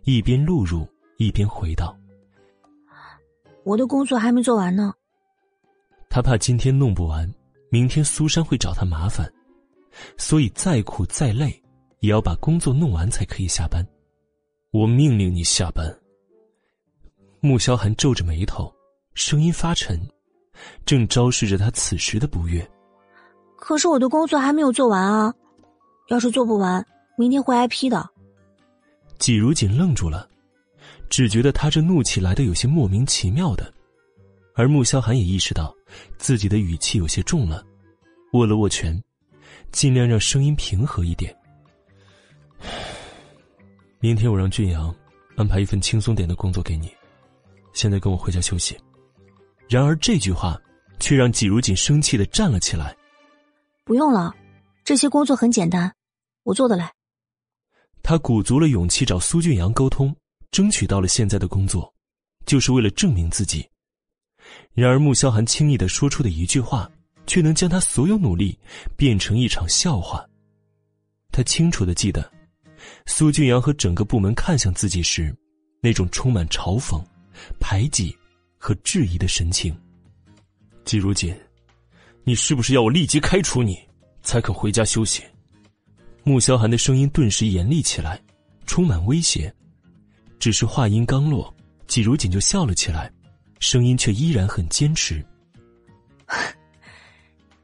[0.05, 1.97] 一边录入一边回道
[3.65, 4.95] ：“我的工作还没做完呢。”
[6.09, 7.31] 他怕今天弄不完，
[7.71, 9.31] 明天苏珊会找他麻烦，
[10.17, 11.63] 所以再苦再累，
[12.01, 13.87] 也要把工作弄完才可以下班。
[14.71, 15.95] 我命令你下班。
[17.41, 18.75] 穆萧寒皱着眉头，
[19.13, 20.01] 声音发沉，
[20.87, 22.67] 正昭示着他此时的不悦。
[23.57, 25.35] 可是我的工作还没有做完啊。
[26.09, 26.85] 要是做不完，
[27.17, 28.09] 明天会挨批的。
[29.19, 30.29] 季如锦愣住了，
[31.09, 33.73] 只觉得他这怒气来的有些莫名其妙的，
[34.55, 35.75] 而穆萧寒也意识到
[36.19, 37.65] 自己的语气有些重了，
[38.33, 39.03] 握了握拳，
[39.73, 41.35] 尽量让声音平和一点。
[43.99, 44.95] 明天我让俊阳
[45.37, 46.91] 安排一份轻松点的工作给你，
[47.73, 48.77] 现在跟我回家休息。
[49.69, 50.61] 然而这句话
[51.01, 52.97] 却让季如锦生气的站了起来。
[53.85, 54.35] 不用了，
[54.87, 55.93] 这些工作很简单。
[56.45, 56.95] 我做得来。
[58.05, 60.15] 他鼓足了勇气找苏俊阳沟通，
[60.53, 61.93] 争取到了现在的工作，
[62.47, 63.69] 就是为了证明自己。
[64.75, 66.89] 然而穆萧寒轻易的说出的一句话，
[67.27, 68.57] 却能将他所有努力
[68.97, 70.25] 变成一场笑话。
[71.33, 72.33] 他清楚的记得，
[73.07, 75.37] 苏俊阳和整个部门看向自己时，
[75.83, 77.05] 那种充满嘲讽、
[77.59, 78.17] 排挤
[78.57, 79.77] 和质疑的神情。
[80.85, 81.37] 季如锦，
[82.23, 83.77] 你是不是要我立即开除你，
[84.27, 85.23] 才肯回家休息？
[86.25, 88.21] 穆萧寒的声音顿时严厉起来，
[88.67, 89.55] 充满威胁。
[90.41, 91.55] 只是话音刚落，
[91.87, 93.09] 季如锦就笑了起来，
[93.61, 95.25] 声音却依然很坚持：“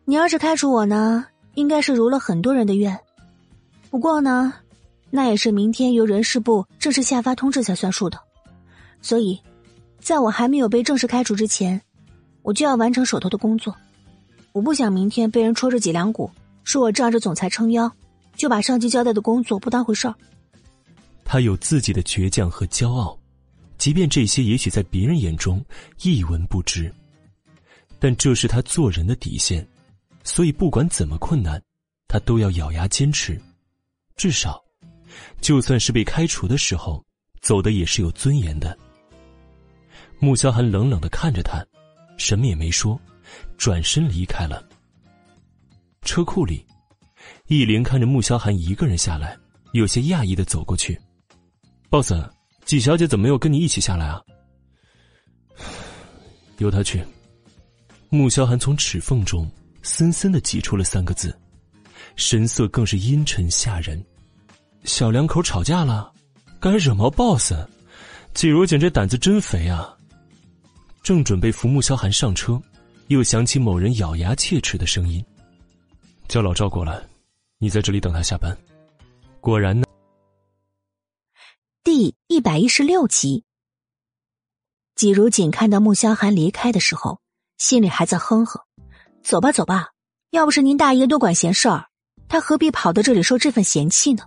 [0.07, 2.97] 你要是开除我呢，应该是如了很多人的愿。
[3.91, 4.55] 不过呢，
[5.11, 8.17] 那也是明天由人事部正式下发通知才算数的。
[9.01, 9.43] 所以，
[9.99, 11.83] 在我还没有被正式开除之前，
[12.43, 13.77] 我就要完成手头的工作。
[14.53, 16.31] 我不想明天被人戳着脊梁骨，
[16.65, 17.91] 说我仗着总裁撑腰。”
[18.35, 20.15] 就把上级交代的工作不当回事儿。
[21.23, 23.17] 他有自己的倔强和骄傲，
[23.77, 25.63] 即便这些也许在别人眼中
[26.01, 26.93] 一文不值，
[27.99, 29.65] 但这是他做人的底线，
[30.25, 31.63] 所以不管怎么困难，
[32.09, 33.39] 他都要咬牙坚持。
[34.17, 34.61] 至少，
[35.43, 37.05] 就算是被开除的时候，
[37.43, 38.77] 走的也是有尊严的。
[40.19, 41.63] 穆萧寒冷冷的看着他，
[42.17, 42.99] 什么也没说，
[43.59, 44.67] 转身离开了。
[46.03, 46.65] 车库里。
[47.47, 49.37] 易灵看着穆萧寒一个人下来，
[49.73, 50.99] 有些讶异的走过去
[51.91, 52.13] ：“boss，
[52.65, 54.21] 季小姐怎么没有跟你一起下来啊？”
[56.59, 57.03] 由他去。
[58.09, 59.51] 穆萧寒从齿缝中
[59.83, 61.37] 森森的挤出了三个字，
[62.17, 64.05] 神色更是阴沉吓人。
[64.85, 66.13] 小两口吵架了，
[66.61, 67.55] 敢惹毛 boss，
[68.35, 69.97] 季如锦这胆子真肥啊！
[71.03, 72.61] 正准备扶穆萧寒上车，
[73.09, 75.25] 又响起某人咬牙切齿的声音
[76.29, 77.03] ：“叫老赵过来，
[77.59, 78.57] 你在这里等他下班。”
[79.41, 79.87] 果然呢。
[81.85, 83.45] 第一百一十六集，
[84.95, 87.21] 季如锦看到穆萧寒离开的时候，
[87.59, 88.61] 心里还在哼哼
[89.23, 89.91] ：“走吧，走吧，
[90.31, 91.89] 要不是您大爷多管闲事儿，
[92.29, 94.25] 他何必跑到这里受这份嫌弃呢？”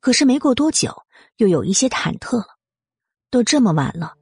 [0.00, 1.02] 可是没过多久，
[1.36, 2.46] 又有一些忐忑了。
[3.30, 4.14] 都这么晚了。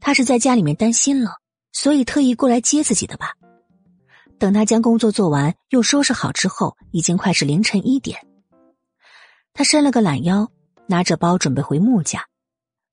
[0.00, 1.38] 他是在家里面担心了，
[1.72, 3.34] 所以特意过来接自己的吧。
[4.38, 8.18] 等他将工作做完，又收拾好之后，已经快是凌晨一点。
[9.52, 10.50] 他伸了个懒腰，
[10.86, 12.26] 拿着包准备回穆家。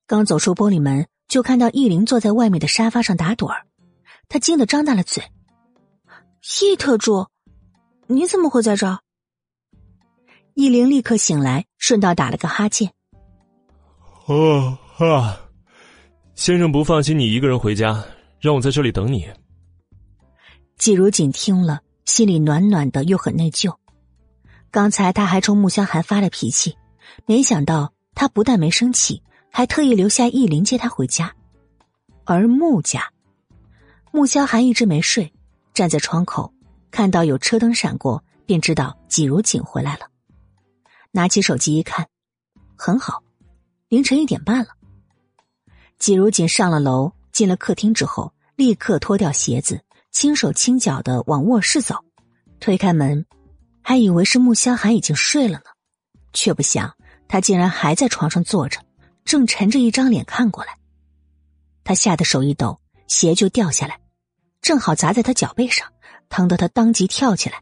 [0.06, 3.66] 刚走出玻璃门，就看到易林坐在外面的沙发上打盹儿。
[4.30, 5.24] 他惊得张大了嘴
[6.62, 7.28] ：“易特助，
[8.08, 9.00] 你怎么会在这儿？”
[10.54, 12.92] 易林立刻醒来，顺道打了个哈欠
[14.28, 15.42] ：“哦啊。”
[16.36, 18.04] 先生不放心你一个人回家，
[18.40, 19.30] 让我在这里等你。
[20.78, 23.76] 季如锦听了，心里暖暖的，又很内疚。
[24.72, 26.78] 刚才他还冲穆萧寒发了脾气，
[27.26, 31.36] 没想到他不但没生气，还特意留下意林接他回家。
[32.24, 33.12] 而穆家，
[34.12, 35.34] 穆萧寒一直没睡，
[35.74, 36.54] 站在窗口，
[36.90, 40.08] 看到有车灯闪过，便知道季如锦回来了。
[41.12, 42.08] 拿起手机一看，
[42.76, 43.22] 很好，
[43.90, 44.70] 凌晨一点半了。
[46.00, 51.96] 季如锦上了楼，进了客厅之后，立刻脱掉鞋子，轻手轻脚的往卧室走。
[52.60, 53.26] 推开门，
[53.82, 55.66] 还以为是穆萧寒已经睡了呢，
[56.34, 56.96] 却不想
[57.28, 58.80] 他竟然还在床上坐着，
[59.26, 60.78] 正沉着一张脸看过来。
[61.84, 64.00] 他吓得手一抖，鞋就掉下来，
[64.62, 65.92] 正好砸在他脚背上，
[66.30, 67.62] 疼得他当即跳起来。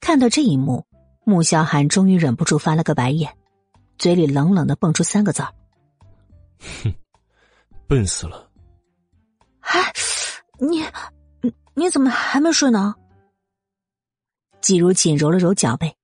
[0.00, 0.84] 看到这一幕，
[1.24, 3.34] 穆萧寒终于忍不住翻了个白眼，
[3.98, 5.54] 嘴里冷冷的蹦出三个字儿
[6.82, 6.94] ：“哼。”
[7.88, 8.48] 笨死了！
[9.62, 9.92] 哎，
[10.60, 10.84] 你，
[11.80, 12.94] 你怎么还没睡呢？
[14.60, 15.96] 季如锦揉了揉脚背，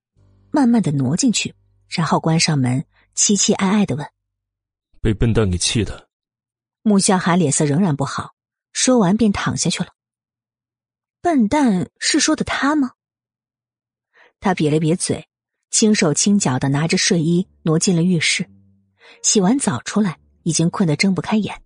[0.50, 1.54] 慢慢的挪进去，
[1.86, 2.82] 然后关上门，
[3.14, 4.10] 凄凄哀哀的问
[5.02, 6.08] ：“被笨蛋给气的。”
[6.80, 8.32] 穆萧寒脸色仍然不好，
[8.72, 9.90] 说完便躺下去了。
[11.20, 12.92] 笨蛋是说的他吗？
[14.40, 15.28] 他瘪了瘪嘴，
[15.70, 18.48] 轻手轻脚的拿着睡衣挪进了浴室，
[19.22, 21.62] 洗完澡出来，已经困得睁不开眼。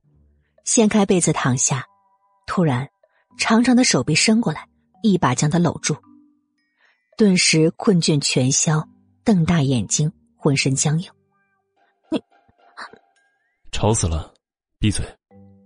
[0.65, 1.87] 掀开被子躺下，
[2.49, 2.91] 突然，
[3.37, 4.69] 长长的手臂伸过来，
[5.03, 5.97] 一把将他搂住。
[7.17, 8.89] 顿时困倦全消，
[9.25, 11.11] 瞪大眼睛，浑身僵硬。
[12.11, 12.23] 你，
[13.73, 14.33] 吵死了！
[14.79, 15.05] 闭嘴，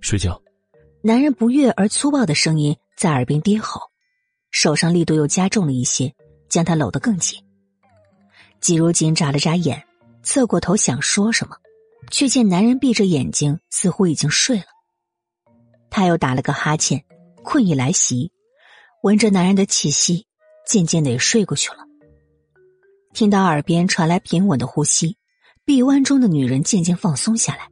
[0.00, 0.40] 睡觉。
[1.02, 3.80] 男人不悦而粗暴的声音在耳边低吼，
[4.50, 6.14] 手上力度又加重了一些，
[6.48, 7.40] 将他搂得更紧。
[8.60, 9.86] 季如锦眨了眨眼，
[10.22, 11.56] 侧过头想说什么，
[12.10, 14.66] 却见男人闭着眼睛，似乎已经睡了。
[15.90, 17.04] 他又打了个哈欠，
[17.44, 18.32] 困意来袭，
[19.02, 20.26] 闻着男人的气息，
[20.66, 21.84] 渐渐的也睡过去了。
[23.12, 25.16] 听到耳边传来平稳的呼吸，
[25.64, 27.68] 臂弯中的女人渐渐放松下来，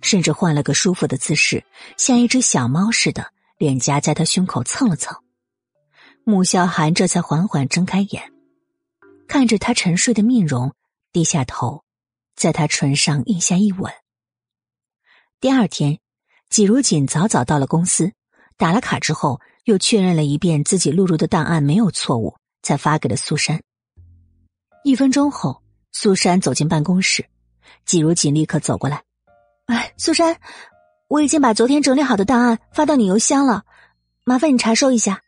[0.00, 1.62] 甚至换了个舒服的姿势，
[1.98, 5.14] 像一只小猫似的，脸颊在他胸口蹭了蹭。
[6.24, 8.32] 穆萧寒这才缓缓睁开眼，
[9.26, 10.72] 看着他沉睡的面容，
[11.12, 11.84] 低下头，
[12.34, 13.92] 在他唇上印下一吻。
[15.40, 15.98] 第二天。
[16.50, 18.10] 季如锦早早到了公司，
[18.58, 23.62] 打了卡之后，又确认了一遍自己录入的档案没有错误，才发给了苏珊。
[24.82, 25.62] 一分钟后，
[25.92, 27.24] 苏珊走进办公室，
[27.84, 29.04] 季如锦立刻走过来
[29.66, 30.40] ：“哎，苏珊，
[31.06, 33.64] 我已经把昨天整理好的档案发到你邮箱了，
[34.24, 35.22] 麻烦你查收一下。”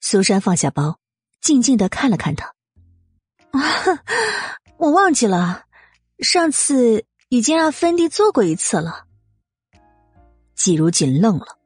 [0.00, 1.00] 苏珊放下包，
[1.40, 2.54] 静静的看了看他
[3.50, 3.60] ：“啊，
[4.76, 5.64] 我忘记了，
[6.20, 9.06] 上次已经让芬迪做过一次了。”
[10.54, 11.58] 季如锦愣了，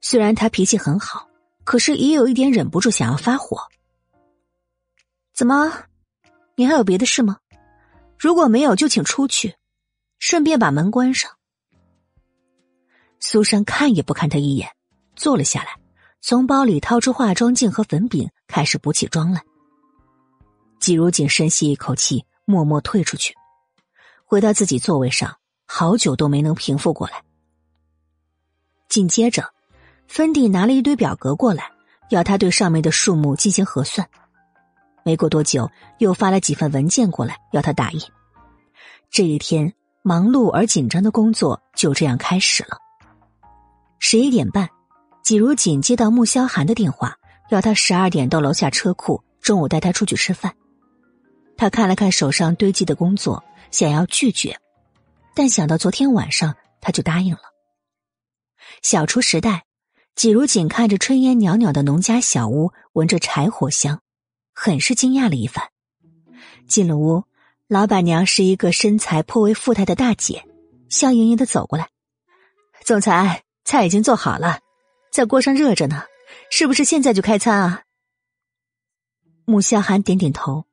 [0.00, 1.28] 虽然他脾气很好，
[1.64, 3.68] 可是也有一点忍不住想要发火。
[5.34, 5.72] 怎么，
[6.56, 7.38] 你还有别的事吗？
[8.18, 9.56] 如果没有，就请出去，
[10.18, 11.30] 顺便把门关上。
[13.20, 14.70] 苏珊看也不看他一眼，
[15.16, 15.76] 坐了下来，
[16.20, 19.42] 从包里掏出化妆镜和粉饼，开始补起妆来。
[20.80, 23.34] 季如锦深吸一口气，默默退出去，
[24.24, 25.36] 回到自己座位上，
[25.66, 27.22] 好久都没能平复过来。
[28.88, 29.52] 紧接着，
[30.08, 31.70] 芬蒂拿了一堆表格过来，
[32.08, 34.08] 要他对上面的数目进行核算。
[35.04, 38.00] 没过多久，又发了几份文件过来，要他打印。
[39.10, 39.72] 这一天
[40.02, 42.78] 忙碌而紧张的工作就这样开始了。
[43.98, 44.68] 十一点半，
[45.22, 47.16] 季如锦接到穆萧寒的电话，
[47.50, 50.54] 要他十二点到楼下车库，中午带他出去吃饭。
[51.56, 54.58] 他看了看手上堆积的工作，想要拒绝，
[55.34, 57.40] 但想到昨天晚上，他就答应了。
[58.82, 59.64] 小厨时代，
[60.18, 64.02] 季如锦看着炊烟袅袅的农家小屋，闻着柴火香，
[64.52, 65.70] 很是惊讶了一番。
[66.66, 67.22] 进了屋，
[67.68, 70.44] 老板娘是一个身材颇为富态的大姐，
[70.88, 71.88] 笑盈盈的走过来
[72.84, 74.58] ：“总裁，菜已经做好了。”
[75.12, 76.02] 在锅上热着呢，
[76.50, 77.82] 是不是现在就开餐啊？
[79.44, 80.64] 穆萧寒点点头。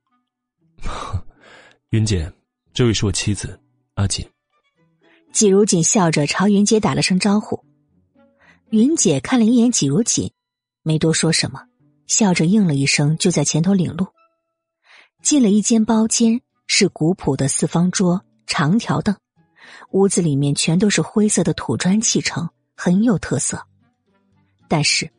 [1.89, 2.33] 云姐，
[2.73, 3.61] 这位是我妻子
[3.93, 4.27] 阿锦。
[5.31, 7.63] 季如锦笑着朝云姐打了声招呼。
[8.69, 10.31] 云姐看了一眼季如锦，
[10.81, 11.61] 没多说什么，
[12.07, 14.07] 笑着应了一声，就在前头领路。
[15.21, 19.15] 进了一间包间，是古朴的四方桌、长条凳，
[19.91, 23.65] 屋子里面全都是灰色的土砖砌成，很有特色。
[24.67, 25.11] 但是，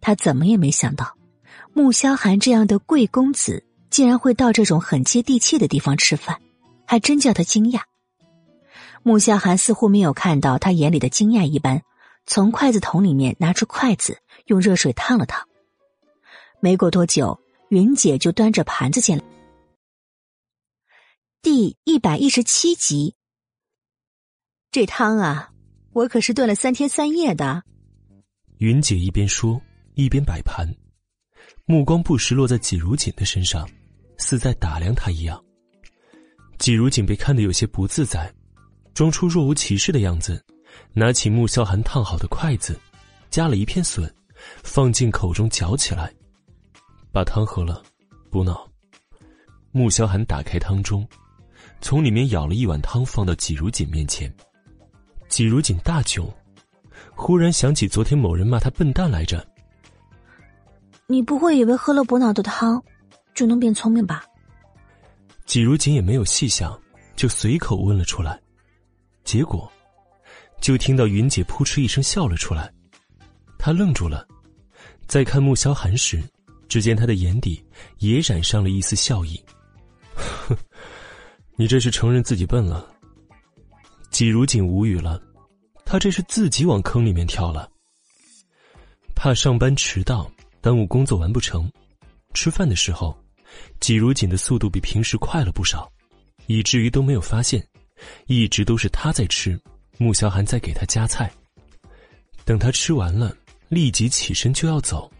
[0.00, 1.14] 他怎么也没想到，
[1.74, 6.40] 穆萧寒这样的贵公子竟然会到这种很接地气的地方吃饭，
[6.86, 7.82] 还真叫他惊讶。
[9.02, 11.82] 穆萧寒似乎没有看到他眼里的惊讶一般，
[12.28, 15.48] 从筷子筒里面拿出筷子，用热水烫了烫。
[16.60, 17.40] 没过多久，
[17.70, 19.24] 云姐就端着盘子进来。
[21.40, 23.14] 第一百一十七集，
[24.70, 25.50] 这汤啊，
[25.92, 27.62] 我可是炖了三天三夜的。
[28.58, 29.58] 云姐一边说
[29.94, 30.68] 一边摆盘，
[31.64, 33.66] 目光不时落在季如锦的身上，
[34.18, 35.42] 似在打量他一样。
[36.58, 38.30] 季如锦被看得有些不自在，
[38.92, 40.44] 装出若无其事的样子，
[40.92, 42.78] 拿起穆萧寒烫好的筷子，
[43.30, 44.12] 夹了一片笋，
[44.62, 46.12] 放进口中嚼起来，
[47.12, 47.82] 把汤喝了，
[48.30, 48.68] 补脑。
[49.70, 51.06] 穆萧寒打开汤盅，
[51.80, 54.32] 从里面舀了一碗汤放到季如锦面前，
[55.28, 56.26] 季如锦大窘。
[57.14, 59.46] 忽然想起昨天某人骂他笨蛋来着。
[61.06, 62.82] 你不会以为喝了补脑的汤
[63.34, 64.24] 就能变聪明吧？
[65.44, 66.78] 季如锦也没有细想，
[67.16, 68.38] 就随口问了出来。
[69.24, 69.70] 结果，
[70.60, 72.72] 就听到云姐扑哧一声笑了出来。
[73.58, 74.26] 他愣住了，
[75.06, 76.22] 在看穆萧寒时，
[76.68, 77.64] 只见他的眼底
[77.98, 79.40] 也染上了一丝笑意。
[81.56, 82.86] 你这是承认自己笨了。
[84.10, 85.20] 季如锦无语了。
[85.90, 87.66] 他这是自己往坑里面跳了，
[89.14, 90.30] 怕上班迟到
[90.60, 91.66] 耽误工作完不成。
[92.34, 93.18] 吃饭的时候，
[93.80, 95.90] 季如锦的速度比平时快了不少，
[96.44, 97.66] 以至于都没有发现，
[98.26, 99.58] 一直都是他在吃，
[99.98, 101.30] 穆萧寒在给他夹菜。
[102.44, 103.36] 等他吃完了，
[103.68, 105.10] 立即起身就要走。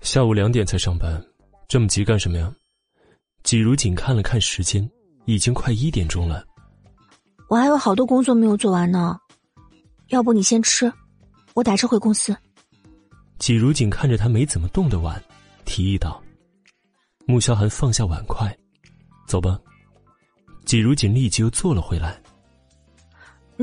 [0.00, 1.20] 下午两点才上班，
[1.66, 2.54] 这么急干什么呀？
[3.42, 4.88] 季如锦看了看时间，
[5.24, 6.44] 已经快一点钟了。
[7.48, 9.18] 我还有好多工作没有做完呢。
[10.08, 10.92] 要不你先吃，
[11.54, 12.36] 我打车回公司。
[13.38, 15.20] 季如锦看着他没怎么动的碗，
[15.64, 16.22] 提议道
[17.26, 18.54] ：“穆萧寒放下碗筷，
[19.26, 19.58] 走吧。”
[20.66, 22.19] 季如锦立即又坐了回来。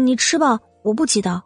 [0.04, 1.42] 你吃吧，我不急的。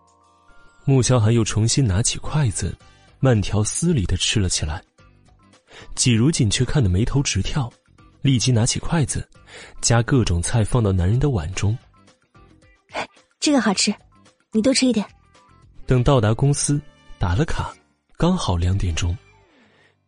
[0.84, 2.76] 穆萧寒又重新拿起筷子，
[3.20, 4.84] 慢条斯理的吃了起来。
[5.96, 7.72] 季如锦却看得眉头直跳，
[8.22, 9.26] 立即拿起筷子，
[9.80, 11.78] 夹各种菜放到男人的碗中。
[13.40, 13.94] 这个好吃。
[14.52, 15.06] 你多吃一点。
[15.86, 16.80] 等到达公司，
[17.18, 17.74] 打了卡，
[18.18, 19.18] 刚好两点钟。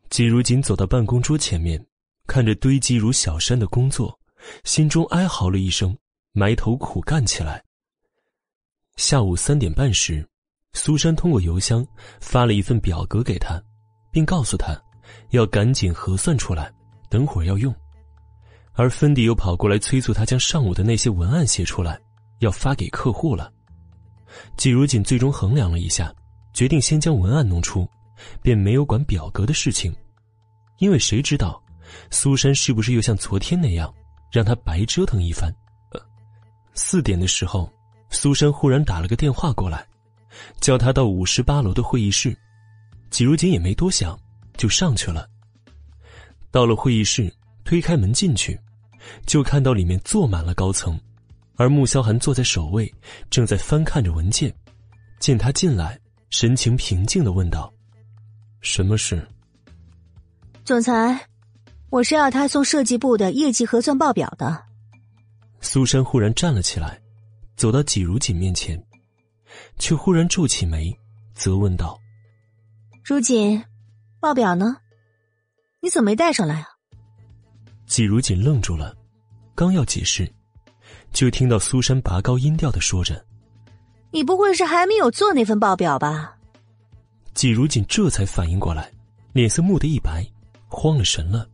[0.10, 1.82] 季如锦走到办公桌前面，
[2.28, 4.20] 看着堆积如小山的工作，
[4.66, 5.98] 心中哀嚎了一声，
[6.34, 7.64] 埋头苦干起来。
[8.96, 10.26] 下午三点半时，
[10.74, 11.86] 苏珊通过邮箱
[12.20, 13.62] 发了一份表格给他，
[14.12, 14.76] 并告诉他
[15.32, 16.72] 要赶紧核算出来，
[17.10, 17.74] 等会儿要用。
[18.74, 22.00] 而芬迪又跑过来催促他将上午的那些文案写出来，
[22.40, 23.52] 要发给客户了。
[24.58, 26.14] 季如锦最终衡量了一下，
[26.54, 27.88] 决定先将文案弄出，
[28.42, 29.96] 便没有管表格的事情，
[30.78, 31.62] 因为谁知道，
[32.12, 33.92] 苏珊是不是又像昨天那样，
[34.32, 35.52] 让他白折腾一番？
[35.92, 36.02] 呃，
[36.76, 37.72] 四点的时候，
[38.14, 39.85] 苏珊忽然打了个电话过来，
[40.61, 42.38] 叫他到五十八楼的会议室。
[43.09, 44.17] 季如锦也没多想，
[44.56, 45.27] 就上去了。
[46.51, 47.33] 到了会议室，
[47.66, 48.58] 推开门进去，
[49.25, 50.98] 就看到里面坐满了高层。
[51.56, 52.92] 而穆萧寒坐在首位，
[53.30, 54.53] 正在翻看着文件。
[55.19, 57.72] 见他进来，神情平静的问道
[58.61, 59.27] ：“什么事？”
[60.66, 61.19] 总裁，
[61.90, 64.64] 我是要他送设计部的业绩核算报表的。
[65.61, 67.00] 苏珊忽然站了起来，
[67.56, 68.82] 走到季如锦面前，
[69.77, 70.91] 却忽然皱起眉，
[71.33, 71.99] 责问道
[73.06, 73.64] ：“如锦，
[74.19, 74.77] 报表呢？
[75.82, 76.67] 你怎么没带上来啊？”
[77.85, 78.95] 季如锦愣住了，
[79.56, 80.32] 刚要解释。
[81.11, 83.23] 就听到苏珊拔高音调的说着
[84.09, 86.35] ：“你不会是还没有做那份报表吧？”
[87.35, 88.91] 季如锦这才反应过来，
[89.32, 90.25] 脸色蓦地一白，
[90.67, 91.48] 慌了神了。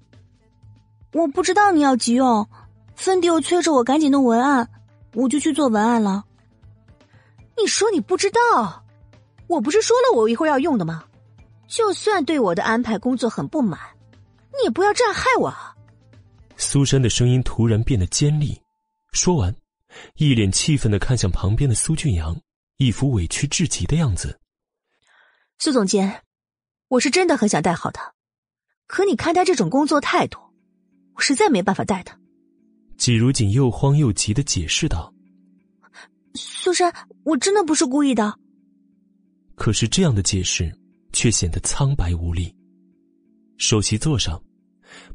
[1.11, 2.47] 我不知道你要急用，
[2.95, 4.69] 芬迪又催着我赶紧弄文案，
[5.13, 6.25] 我就去做文案了。
[7.57, 8.85] 你说你不知道？
[9.47, 11.03] 我不是说了我一会儿要用的吗？
[11.67, 13.79] 就算对我的安排工作很不满，
[14.51, 15.53] 你也不要这样害我。
[16.57, 18.59] 苏珊的声音突然变得尖利，
[19.11, 19.55] 说完，
[20.15, 22.39] 一脸气愤的看向旁边的苏俊阳，
[22.77, 24.39] 一副委屈至极的样子。
[25.57, 26.23] 苏总监，
[26.87, 28.13] 我是真的很想带好他，
[28.87, 30.39] 可你看他这种工作态度。
[31.15, 32.17] 我实在没办法带他。
[32.99, 35.11] 季如锦又慌又急的解释道
[36.35, 38.37] ：“苏珊，我真的不是故意的。”
[39.55, 40.71] 可是这样的解释
[41.13, 42.53] 却显得苍白无力。
[43.57, 44.41] 首席座上，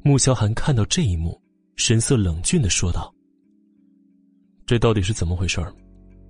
[0.03, 1.39] 穆萧寒看到这一幕，
[1.77, 3.15] 神色冷峻的说道
[4.67, 5.63] ：“这到底是怎么回事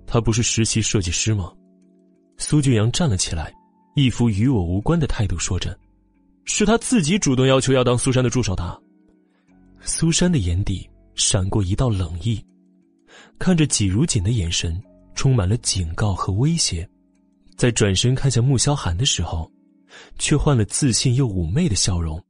[0.05, 1.51] 他不是实习设计师吗？”
[2.37, 3.53] 苏俊阳站了起来，
[3.95, 5.77] 一副与我无关的态度，说着
[6.43, 8.83] ：“是他自己主动要求要当苏珊的助手的。”
[9.81, 12.43] 苏珊的眼底闪过一道冷意，
[13.39, 14.81] 看着季如锦的眼神
[15.15, 16.87] 充满了警告和威胁，
[17.57, 19.49] 在转身看向穆萧寒的时候，
[20.19, 22.21] 却换了自信又妩媚的笑容。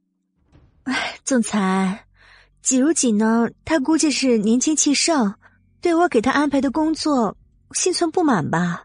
[0.84, 2.06] 哎，总裁，
[2.62, 3.48] 季如锦呢？
[3.64, 5.34] 他估计是年轻气盛，
[5.80, 7.36] 对我给他安排的工作
[7.72, 8.84] 心存不满吧？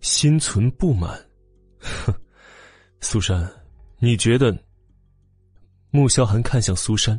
[0.00, 1.10] 心存不满？
[1.78, 2.14] 哼，
[3.00, 3.50] 苏珊，
[3.98, 4.56] 你觉得？
[5.90, 7.18] 穆萧寒看向苏珊，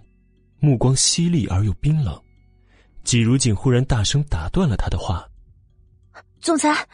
[0.60, 2.20] 目光犀利而又冰冷。
[3.04, 5.26] 季如锦忽然大声打断了他的话
[6.42, 6.88] ：“总裁，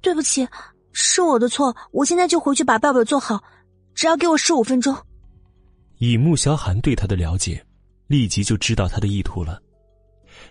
[0.00, 0.46] 对不起，
[0.92, 3.42] 是我的错，我现在就回去把报表做好，
[3.94, 4.96] 只要给我十五分钟。”
[5.98, 7.62] 以穆萧寒对他的了解，
[8.06, 9.60] 立即就知道他的意图了，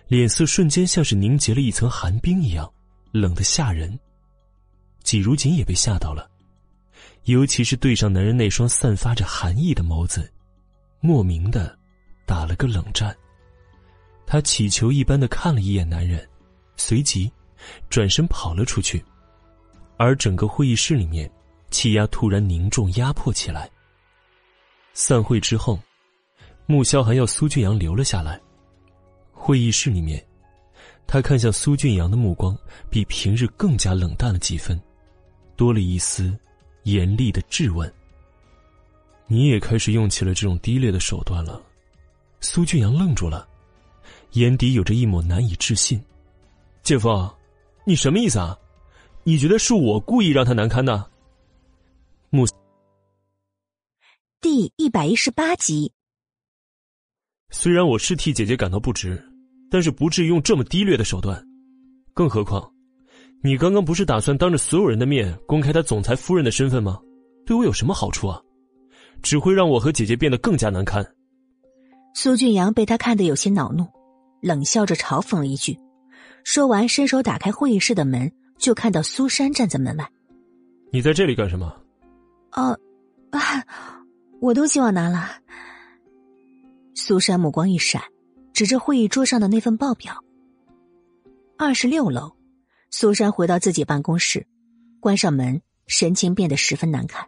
[0.06, 2.72] 脸色瞬间像是凝结了一层寒冰一样，
[3.10, 3.98] 冷得吓人。
[5.02, 6.30] 季如锦也被吓到了，
[7.24, 10.32] 尤其是对上男人那双散发着寒意的眸子。
[11.00, 11.76] 莫名的
[12.30, 13.12] 打了个冷战，
[14.24, 16.24] 他乞求一般的看了一眼男人，
[16.76, 17.28] 随即
[17.88, 19.04] 转身跑了出去，
[19.96, 21.28] 而整个会议室里面
[21.72, 23.68] 气压突然凝重压迫起来。
[24.92, 25.76] 散会之后，
[26.66, 28.40] 穆萧寒要苏俊阳留了下来。
[29.32, 30.24] 会议室里面，
[31.08, 32.56] 他看向苏俊阳的目光
[32.88, 34.80] 比平日更加冷淡了几分，
[35.56, 36.32] 多了一丝
[36.84, 37.92] 严厉的质问。
[39.26, 41.60] 你也开始用起了这种低劣的手段了，
[42.40, 43.46] 苏俊阳愣住了，
[44.32, 46.02] 眼底有着一抹难以置信。
[46.82, 47.08] 姐夫，
[47.84, 48.56] 你什么意思啊？
[49.22, 51.10] 你觉得是我故意让他难堪的？
[52.30, 52.46] 木
[54.40, 55.92] 第一百一十八集。
[57.50, 59.22] 虽然我是替姐姐感到不值，
[59.70, 61.44] 但是不至于用这么低劣的手段。
[62.14, 62.72] 更何况，
[63.42, 66.98] 你刚刚不是打算当着所有人的面公开他总裁夫人的身份吗？
[67.44, 68.40] 对我有什么好处啊？
[69.22, 71.06] 只会让我和姐姐变得更加难堪。
[72.12, 73.86] 苏俊阳被他看得有些恼怒，
[74.40, 75.78] 冷笑着嘲讽了一句，
[76.44, 80.10] 说完伸手打开会议室的门，就看到苏珊站在门外。
[80.92, 81.74] 你在这里干什么？
[82.52, 82.78] 哦，
[83.30, 83.40] 啊，
[84.40, 85.28] 我东西忘拿了。
[86.94, 88.02] 苏珊目光一闪，
[88.52, 90.22] 指着会议桌上的那份报表。
[91.56, 92.32] 二十六楼，
[92.90, 94.46] 苏珊回到自己办公室，
[94.98, 97.26] 关上门，神情变得十分难看。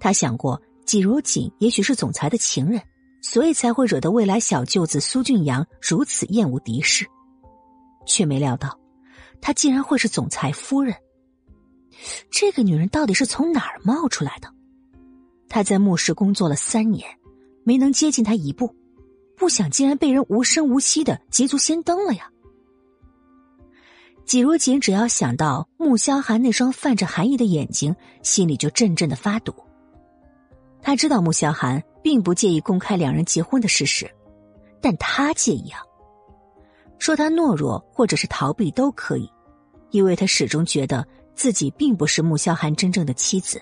[0.00, 0.60] 她想过。
[0.86, 2.80] 季如锦也许是总裁的情人，
[3.28, 7.04] 所以才会惹得未来小舅子苏俊阳如此厌恶敌视，
[8.06, 8.78] 却没料到，
[9.40, 10.94] 她竟然会是总裁夫人。
[12.30, 14.48] 这个女人到底是从哪儿冒出来的？
[15.48, 17.04] 她在慕氏工作了三年，
[17.64, 18.72] 没能接近他一步，
[19.36, 22.30] 不想竟然被人无声无息的捷足先登了呀！
[24.24, 29.52] 季如锦只要想到穆萧寒那双泛着寒意的眼睛，心里就阵阵的发堵。
[30.82, 34.08] 他知道穆萧寒并不介意公开两人结婚的事实，
[34.80, 35.80] 但他介意啊。
[36.98, 39.30] 说他懦弱或者是逃避都可以，
[39.90, 43.60] 因为他始终觉得自己并不是穆萧寒真正的妻子。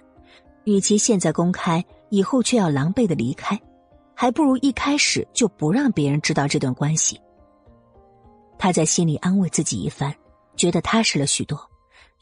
[0.64, 3.60] 与其现在公开，以后却要狼狈的离开，
[4.14, 7.20] 还不如一开始就不让别人知道这段关系。
[8.58, 10.14] 他在心里安慰自己一番，
[10.56, 11.58] 觉得踏实了许多，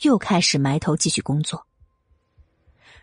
[0.01, 1.65] 又开始埋头继续工作。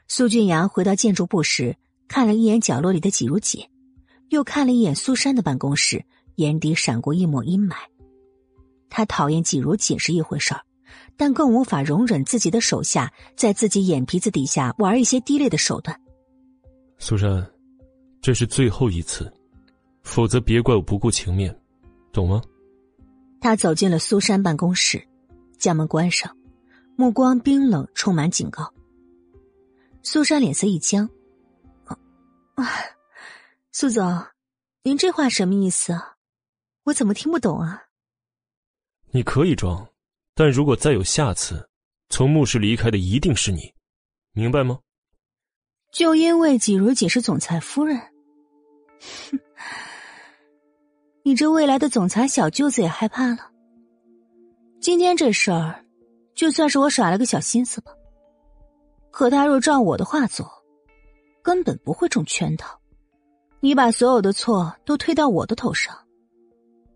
[0.10, 1.78] 苏俊阳回到建筑部时。
[2.10, 3.70] 看了一眼角落里的季如姐，
[4.30, 6.04] 又看了一眼苏珊的办公室，
[6.38, 7.76] 眼底闪过一抹阴霾。
[8.90, 10.62] 他讨厌季如姐是一回事儿，
[11.16, 16.02] 但更无法容忍自己的手下在自己眼皮子底下玩一些低劣的手段。
[16.98, 17.48] 苏珊，
[18.24, 19.32] 这是最后一次，
[20.02, 21.56] 否则别怪我不顾情面，
[22.12, 22.42] 懂吗？
[23.40, 25.08] 他走进了苏珊办公室，
[25.60, 26.36] 将门关上，
[26.96, 28.74] 目光冰冷，充满警告。
[30.02, 31.08] 苏珊脸色一僵
[32.56, 32.66] ：“啊，
[33.72, 34.26] 苏总，
[34.84, 36.16] 您这话什么意思啊？
[36.84, 37.84] 我怎么听不懂啊？”
[39.12, 39.88] 你可以装，
[40.34, 41.70] 但如果再有下次，
[42.10, 43.74] 从墓室离开的一定是你，
[44.34, 44.80] 明白吗？
[45.92, 48.00] 就因为季如锦是总裁夫人，
[49.32, 49.40] 哼，
[51.24, 53.52] 你这未来的总裁小舅子也害怕了。
[54.80, 55.84] 今天这事儿，
[56.36, 57.92] 就算是我耍了个小心思吧。
[59.12, 60.50] 可他若照我的话做，
[61.42, 62.80] 根本不会中圈套。
[63.60, 65.96] 你把所有的错都推到我的头上。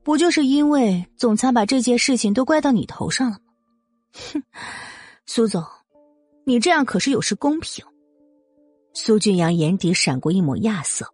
[0.03, 3.39] 不就是因为总裁把这件事情都怪到你头上了吗？
[4.33, 4.43] 哼，
[5.25, 5.63] 苏总，
[6.45, 7.85] 你这样可是有失公平。
[8.93, 11.07] 苏俊阳眼底闪过一抹亚色，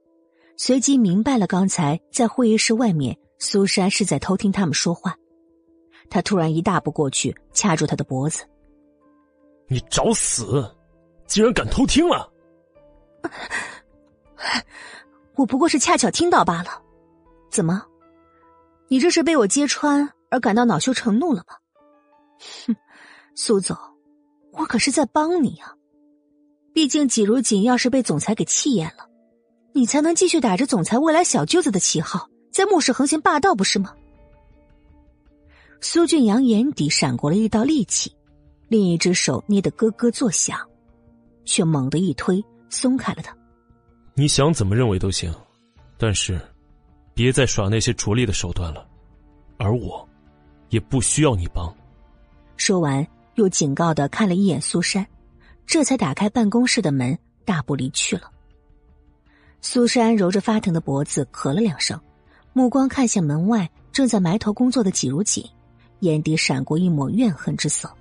[0.58, 5.16] 随即明白了刚才在会议室外面苏珊是在偷听他们说话。
[6.10, 8.44] 他突然一大步过去，掐住他的脖子
[9.70, 10.68] ：“你找死！
[11.30, 12.30] 竟然敢偷听了！
[15.36, 16.82] 我不过是恰巧听到罢了，
[17.50, 17.86] 怎么？”
[18.90, 21.54] 你这是被我揭穿而感到恼羞成怒了吗？
[22.66, 22.76] 哼，
[23.36, 23.78] 苏总，
[24.52, 25.76] 我可是在帮你啊！
[26.74, 29.08] 毕竟季如锦要是被总裁给气厌了，
[29.74, 33.94] 你才能继续打着总裁未来小舅子的旗号，在墓室横行霸道，不是吗？
[35.82, 38.12] 苏俊阳眼底闪过了一道戾气，
[38.68, 40.60] 另一只手捏得咯咯作响，
[41.50, 43.36] 却猛地一推，松开了他。
[44.14, 45.34] 你想怎么认为都行，
[45.98, 46.40] 但是。
[47.12, 48.88] 别再耍那些拙劣的手段了，
[49.58, 50.08] 而我，
[50.70, 51.70] 也不需要你帮。
[52.56, 53.06] 说完，
[53.36, 55.06] 又警告的看了一眼苏珊，
[55.66, 58.32] 这才打开办公室的门，大步离去了。
[59.60, 62.00] 苏珊揉着发疼的脖子，咳了两声，
[62.54, 65.44] 目光看向门外正在埋头工作的季如锦，
[66.00, 67.92] 眼底闪过一抹怨恨之色。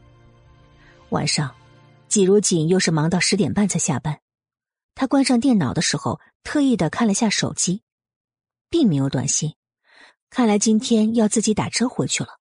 [1.09, 1.53] 晚上，
[2.09, 4.21] 季如锦又是忙到十点半才下班，
[4.95, 7.83] 他关上电脑的时候，特意的看了下手机。
[8.71, 9.55] 并没有短信，
[10.29, 12.39] 看来今天要自己打车回去了。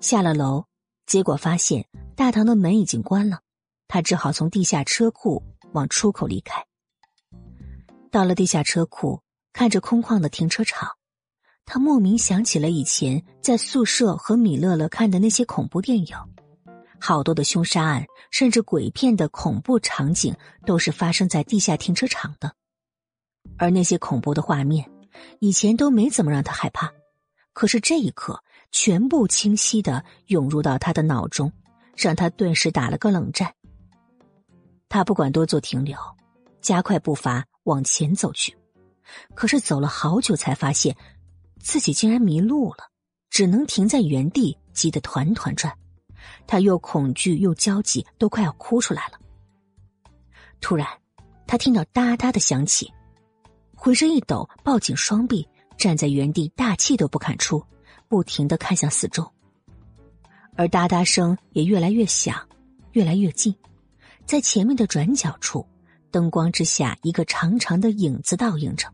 [0.00, 0.64] 下了楼，
[1.04, 3.40] 结果发现大堂的门已经关了，
[3.88, 6.64] 他只好从地下车库往出口离开。
[8.10, 9.20] 到了地下车库，
[9.52, 10.88] 看着空旷的停车场，
[11.66, 16.16] 他莫名想起了以前在宿舍和米乐乐看的那些恐怖电影，
[17.00, 20.34] 好多的凶杀案，甚至鬼片的恐怖场景
[20.66, 22.52] 都是发生在地下停车场的，
[23.56, 24.90] 而那些恐怖的画面。
[25.40, 26.92] 以前都没怎么让他害怕，
[27.52, 31.52] 可是这一刻全部清晰的涌入到他的脑中，
[31.96, 33.52] 让他顿时打了个冷战。
[34.88, 35.98] 他不管多做停留，
[36.60, 38.56] 加快步伐往前走去，
[39.34, 40.96] 可是走了好久才发现，
[41.58, 42.90] 自己竟然迷路了，
[43.28, 45.76] 只能停在原地，急得团团转。
[46.46, 49.18] 他又恐惧又焦急，都快要哭出来了。
[50.60, 50.86] 突然，
[51.46, 52.92] 他听到哒哒的响起。
[53.74, 57.64] 浑身一抖，抱紧双臂，站在原地，大气都不敢出，
[58.08, 59.30] 不停的看向四周。
[60.56, 62.36] 而哒哒声也越来越响，
[62.90, 63.54] 越来越近，
[64.26, 65.64] 在前面的转角处，
[66.10, 68.92] 灯光之下，一个长长的影子倒映着。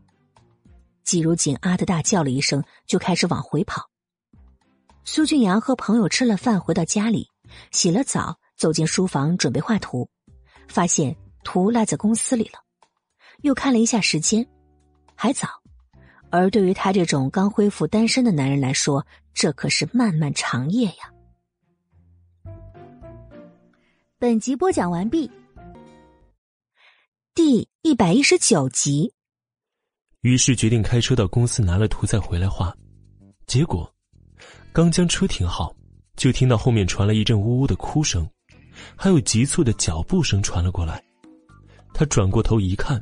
[1.03, 3.89] 季如锦啊的大叫了一声，就开始往回跑。
[5.07, 7.29] 苏俊阳和朋友吃了饭，回到家里，
[7.71, 10.09] 洗了澡，走进书房准备画图，
[10.67, 12.59] 发现图落在公司里了，
[13.43, 14.45] 又看了一下时间。
[15.13, 15.47] 还早，
[16.31, 21.13] 而对于他这种刚恢复单身的男人来说，这可是漫漫长夜呀。
[24.17, 25.29] 本集播讲完毕，
[27.35, 29.13] 第一百一十九集。
[30.21, 32.75] 于是决定开车到公司拿了图再回来画，
[33.45, 33.94] 结果
[34.75, 35.73] 刚将车停好，
[36.17, 38.29] 就听到后面传来一阵呜呜的哭声，
[38.93, 41.01] 还有急促的脚步声传了过来。
[41.93, 43.01] 他转过头一看。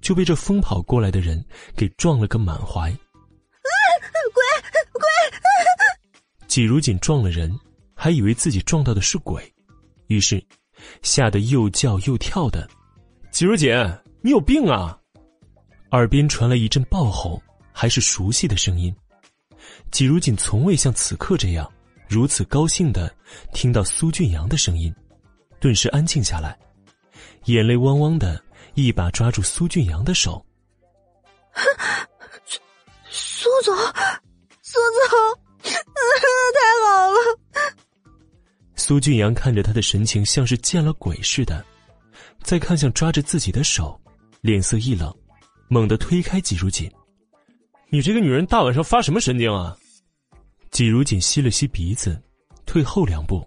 [0.00, 1.40] 就被这疯跑过来的人
[1.76, 2.90] 给撞了个满怀。
[2.90, 4.42] 鬼
[4.94, 5.02] 鬼！
[6.48, 7.56] 季如锦撞了人，
[7.94, 9.40] 还以为自己撞到的是鬼，
[10.08, 10.44] 于是
[11.02, 12.68] 吓得又叫又跳的。
[13.30, 13.72] 季如锦，
[14.22, 14.98] 你有病啊！
[15.92, 18.92] 耳边传来一阵暴吼，还是熟悉的声音。
[19.92, 21.70] 季如锦从未像此刻这样
[22.08, 23.14] 如此高兴的
[23.52, 24.92] 听到苏俊阳的声音，
[25.60, 26.58] 顿时安静下来，
[27.44, 28.42] 眼泪汪汪的。
[28.74, 30.42] 一把抓住苏俊阳的手，
[33.10, 33.76] 苏苏总，
[34.62, 34.78] 苏
[35.10, 35.76] 总， 太
[36.88, 37.18] 好了！
[38.74, 41.62] 苏俊阳看着他的神情，像是见了鬼似的，
[42.42, 44.00] 再看向抓着自己的手，
[44.40, 45.14] 脸色一冷，
[45.68, 46.90] 猛地推开季如锦
[47.90, 49.76] ：“你这个女人，大晚上发什么神经啊？”
[50.72, 52.20] 季如锦吸了吸鼻子，
[52.66, 53.46] 退后两步，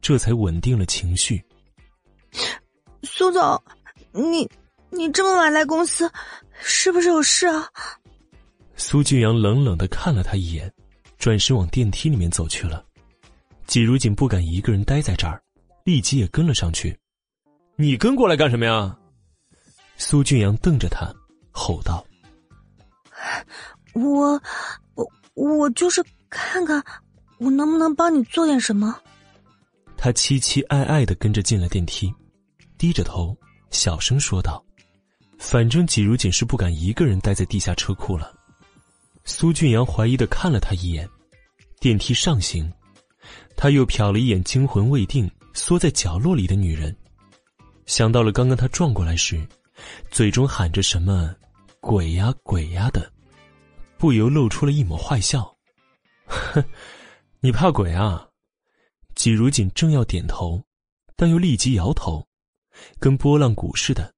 [0.00, 1.40] 这才稳定了情绪。
[3.02, 3.62] 苏总。
[4.14, 4.46] 你
[4.90, 6.10] 你这么晚来公司，
[6.60, 7.66] 是不是有事啊？
[8.76, 10.70] 苏俊阳冷冷的看了他一眼，
[11.16, 12.84] 转身往电梯里面走去了。
[13.66, 15.42] 季如锦不敢一个人待在这儿，
[15.84, 16.94] 立即也跟了上去。
[17.76, 18.94] 你跟过来干什么呀？
[19.96, 21.10] 苏俊阳瞪着他，
[21.50, 22.04] 吼道
[23.94, 24.38] ：“我
[24.94, 26.82] 我我就是看看，
[27.38, 28.98] 我能不能帮你做点什么。”
[29.96, 32.12] 他期期艾艾的跟着进了电梯，
[32.76, 33.36] 低着头
[33.70, 34.64] 小声说道
[35.38, 38.34] ：“反正季如锦是不敢一个人待在地下车库了。”
[39.24, 41.08] 苏俊阳怀疑的看了他一眼，
[41.78, 42.68] 电梯上行，
[43.56, 46.96] 他又瞟了一眼惊魂未定、缩在角落里的女人，
[47.86, 49.46] 想到了刚刚他撞过来时，
[50.10, 51.32] 嘴中喊着什么
[51.78, 53.12] “鬼呀鬼呀”的，
[53.96, 55.51] 不由露出了一抹坏笑
[56.32, 56.64] ：“哼，
[57.40, 58.28] 你怕鬼啊？”
[59.14, 60.62] 季如锦正要点头，
[61.16, 62.26] 但又立即摇头，
[62.98, 64.12] 跟拨浪鼓似的：“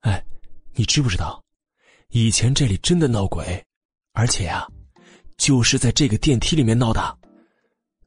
[0.00, 0.24] 哎，
[0.74, 1.42] 你知不知道，
[2.10, 3.64] 以前这里真的闹鬼？”
[4.12, 4.66] 而且呀，
[5.36, 7.18] 就是在这个电梯里面闹的。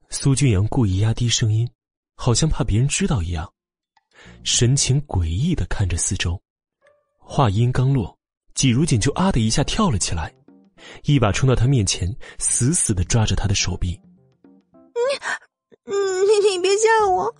[0.09, 1.69] 苏俊阳故意压低声音，
[2.15, 3.51] 好像怕别人知道一样，
[4.43, 6.41] 神情诡异的看着四周。
[7.17, 8.17] 话音刚落，
[8.53, 10.33] 季如锦就啊的一下跳了起来，
[11.05, 13.99] 一把冲到他面前，死死的抓着他的手臂。
[15.85, 17.35] 你，你你别吓我！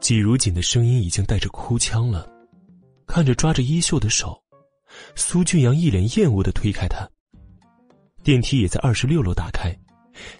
[0.00, 2.28] 季如锦的声音已经带着哭腔了，
[3.06, 4.42] 看着抓着衣袖的手，
[5.14, 7.08] 苏俊阳一脸厌恶的推开他。
[8.24, 9.76] 电梯也在二十六楼打开，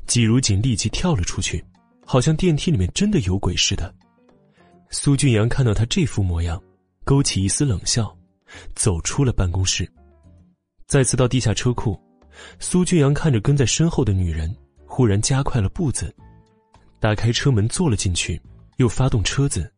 [0.06, 1.64] 季如锦立即跳了出去，
[2.04, 3.94] 好像电梯里面真的有鬼似的。
[4.90, 6.62] 苏俊阳看到他这副模样，
[7.04, 8.16] 勾起一丝冷笑，
[8.74, 9.90] 走出了办公室。
[10.92, 11.98] 再次到地下车库，
[12.58, 14.54] 苏俊阳看着跟在身后的女人，
[14.84, 16.14] 忽然加快了步子，
[17.00, 18.38] 打开车门坐了进去，
[18.76, 19.72] 又发动车子，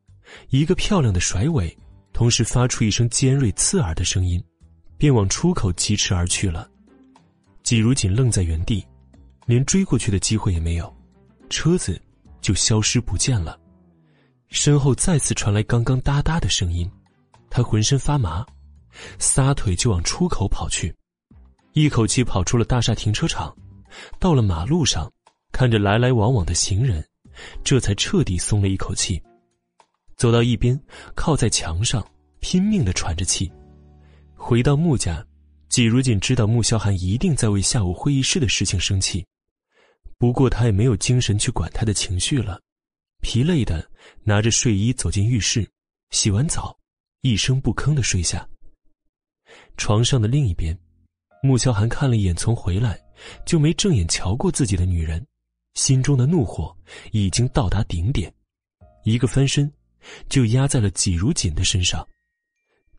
[0.50, 1.72] 一个漂亮的甩尾，
[2.12, 4.42] 同时发出一声尖锐刺耳的声音，
[4.98, 6.68] 便往出口疾驰而去了。
[7.62, 8.84] 季如锦愣在原地，
[9.46, 10.92] 连追过去的机会也没有，
[11.48, 11.96] 车子
[12.40, 13.56] 就消失不见了。
[14.48, 16.90] 身后再次传来刚刚哒哒的声音，
[17.48, 18.44] 他浑身发麻，
[19.20, 20.92] 撒腿就往出口跑去，
[21.74, 23.52] 一口气跑出了大厦停车场，
[24.20, 25.12] 到了马路上，
[25.50, 27.04] 看着来来往往的行人，
[27.64, 29.20] 这才彻底松了一口气，
[30.16, 30.80] 走到一边，
[31.16, 32.06] 靠在墙上，
[32.38, 33.50] 拼命的喘着气，
[34.36, 35.24] 回到穆家。
[35.68, 39.26] 季如锦知道穆萧寒一定在为下午会议室的事情生气，
[40.16, 42.60] 不过他也没有精神去管他的情绪了，
[43.20, 43.84] 疲累的
[44.22, 45.68] 拿着睡衣走进浴室，
[46.10, 46.78] 洗完澡，
[47.22, 48.48] 一声不吭的睡下。
[49.76, 50.78] 床上的另一边，
[51.44, 52.98] 穆萧寒看了一眼从回来
[53.44, 55.22] 就没正眼瞧过自己的女人，
[55.74, 56.74] 心中的怒火
[57.12, 58.32] 已经到达顶点，
[59.02, 59.70] 一个翻身，
[60.30, 62.02] 就压在了季如锦的身上。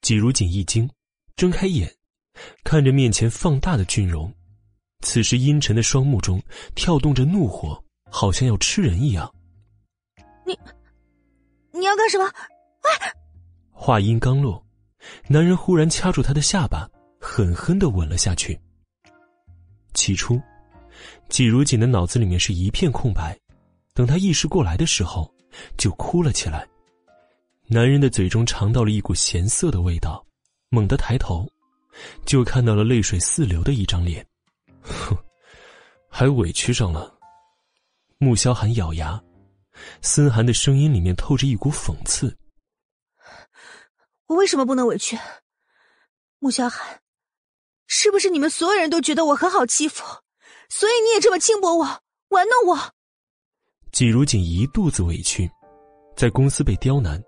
[0.01, 0.87] 季如锦一惊，
[1.35, 1.91] 睁开眼。
[2.63, 4.31] 看着面前放大的俊容，
[4.99, 6.39] 此时阴沉的双目中
[6.75, 9.33] 跳动着怒火，好像要吃人一样。
[10.45, 10.55] 你，
[11.71, 12.25] 你要干什么？
[12.25, 13.11] 喂！
[13.71, 14.63] 话音刚落，
[15.27, 16.87] 男人忽然掐住她的下巴，
[17.27, 18.57] 狠狠的吻了下去。
[19.95, 20.39] 起初，
[21.27, 23.37] 季如锦的脑子里面是一片空白，
[23.95, 25.29] 等他意识过来的时候，
[25.75, 26.65] 就哭了起来。
[27.65, 30.23] 男人的嘴中尝到了一股咸涩的味道，
[30.69, 31.49] 猛地抬头。
[32.25, 34.25] 就看到了泪水四流的一张脸，
[34.81, 35.17] 哼，
[36.09, 37.17] 还委屈上了。
[38.17, 39.21] 穆萧寒咬牙，
[40.01, 42.37] 森寒的声音里面透着一股讽刺
[44.27, 45.17] ：“我为什么不能委屈？
[46.39, 47.01] 穆萧寒，
[47.87, 50.03] 是不是你们所有人都觉得我很好欺负，
[50.69, 52.93] 所以你也这么轻薄我，玩弄我？”
[53.91, 55.49] 季如锦一肚子委屈，
[56.15, 57.21] 在公司被刁难，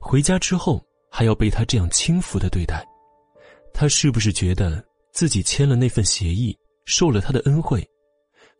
[0.00, 2.86] 回家之后还要被他这样轻浮的对待。
[3.74, 7.84] 他是不是觉得自己签了那份协议，受了他的恩惠，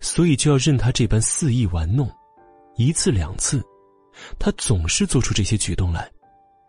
[0.00, 2.10] 所以就要任他这般肆意玩弄？
[2.76, 3.62] 一次两次，
[4.38, 6.10] 他总是做出这些举动来，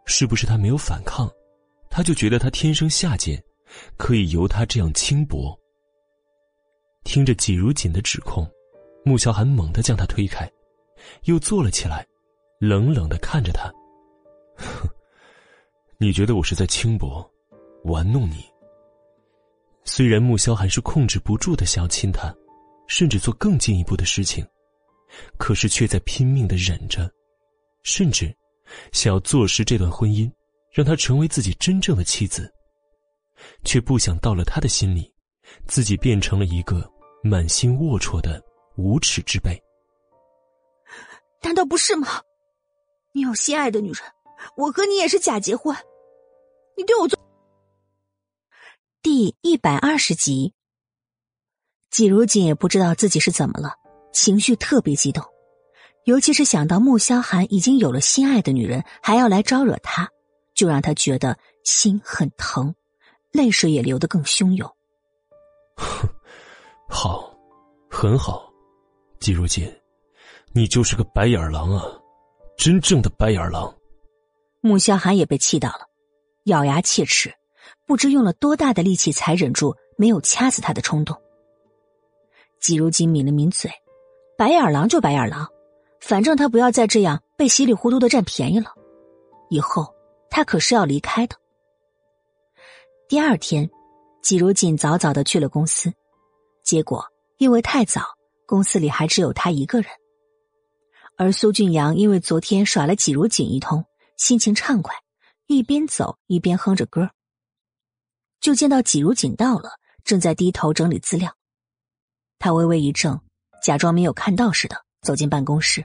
[0.05, 1.31] 是不是他没有反抗，
[1.89, 3.41] 他就觉得他天生下贱，
[3.97, 5.57] 可以由他这样轻薄？
[7.03, 8.49] 听着季如锦的指控，
[9.03, 10.49] 穆萧寒猛地将他推开，
[11.23, 12.05] 又坐了起来，
[12.59, 13.71] 冷冷的看着他
[14.55, 14.87] ：“哼，
[15.99, 17.29] 你觉得我是在轻薄？”
[17.83, 18.45] 玩弄你。
[19.83, 22.33] 虽然穆萧寒是控制不住的想要亲他，
[22.87, 24.45] 甚至做更进一步的事情，
[25.37, 27.11] 可是却在拼命的忍着，
[27.83, 28.33] 甚至
[28.93, 30.31] 想要坐实这段婚姻，
[30.71, 32.49] 让她成为自己真正的妻子，
[33.63, 35.11] 却不想到了他的心里，
[35.67, 36.89] 自己变成了一个
[37.23, 38.43] 满心龌龊的
[38.75, 39.61] 无耻之辈。
[41.41, 42.07] 难道不是吗？
[43.13, 44.01] 你有心爱的女人，
[44.57, 45.75] 我和你也是假结婚。
[46.75, 47.19] 你对我做。
[49.01, 50.53] 第一百二十集，
[51.91, 53.75] 季如锦也不知道自己是怎么了，
[54.13, 55.23] 情绪特别激动，
[56.05, 60.09] 尤其是想到穆萧寒已经有了心爱的女人，还要来招惹他，
[60.55, 62.73] 就让他觉得心很疼，
[63.33, 64.69] 泪水也流得更汹涌。
[65.75, 66.07] 哼
[66.87, 67.35] 好，
[67.89, 68.49] 很好，
[69.19, 69.67] 季如锦，
[70.53, 71.83] 你就是个白眼狼啊，
[72.55, 73.73] 真正的白眼狼。
[74.61, 75.87] 穆萧寒也被气到了，
[76.45, 77.33] 咬牙切齿，
[77.87, 81.19] 不知用了多大的力气才忍住没有掐死他的冲动。
[82.61, 83.69] 季如锦抿了抿嘴，
[84.37, 85.49] 白眼狼就白眼狼，
[85.99, 88.71] 反正他不要再这样被稀里糊涂的占便宜了。
[89.49, 89.93] 以后
[90.29, 91.35] 他可是要离开的。
[93.07, 93.69] 第二天，
[94.21, 95.93] 季如锦早早的去了公司，
[96.63, 97.05] 结果
[97.37, 98.01] 因为太早，
[98.47, 99.89] 公司里还只有他一个人。
[101.17, 103.83] 而苏俊阳因为昨天耍了季如锦一通。
[104.15, 104.93] 心情畅快，
[105.47, 107.09] 一边走一边哼着歌。
[108.39, 109.71] 就见到季如锦到了，
[110.03, 111.35] 正在低头整理资料。
[112.37, 113.19] 他微微一怔，
[113.61, 115.83] 假装没有看到似的走进办公室。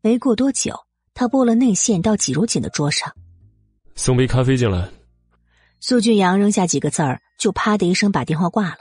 [0.00, 0.72] 没过多久，
[1.14, 3.12] 他拨了内线到季如锦的桌上，
[3.96, 4.88] 送杯咖啡进来。
[5.80, 8.78] 苏俊阳扔下几个字儿，就啪的一声把电话挂了。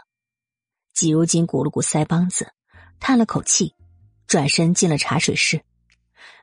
[0.93, 2.51] 季如锦鼓了鼓腮帮子，
[2.99, 3.75] 叹了口气，
[4.27, 5.61] 转身进了茶水室。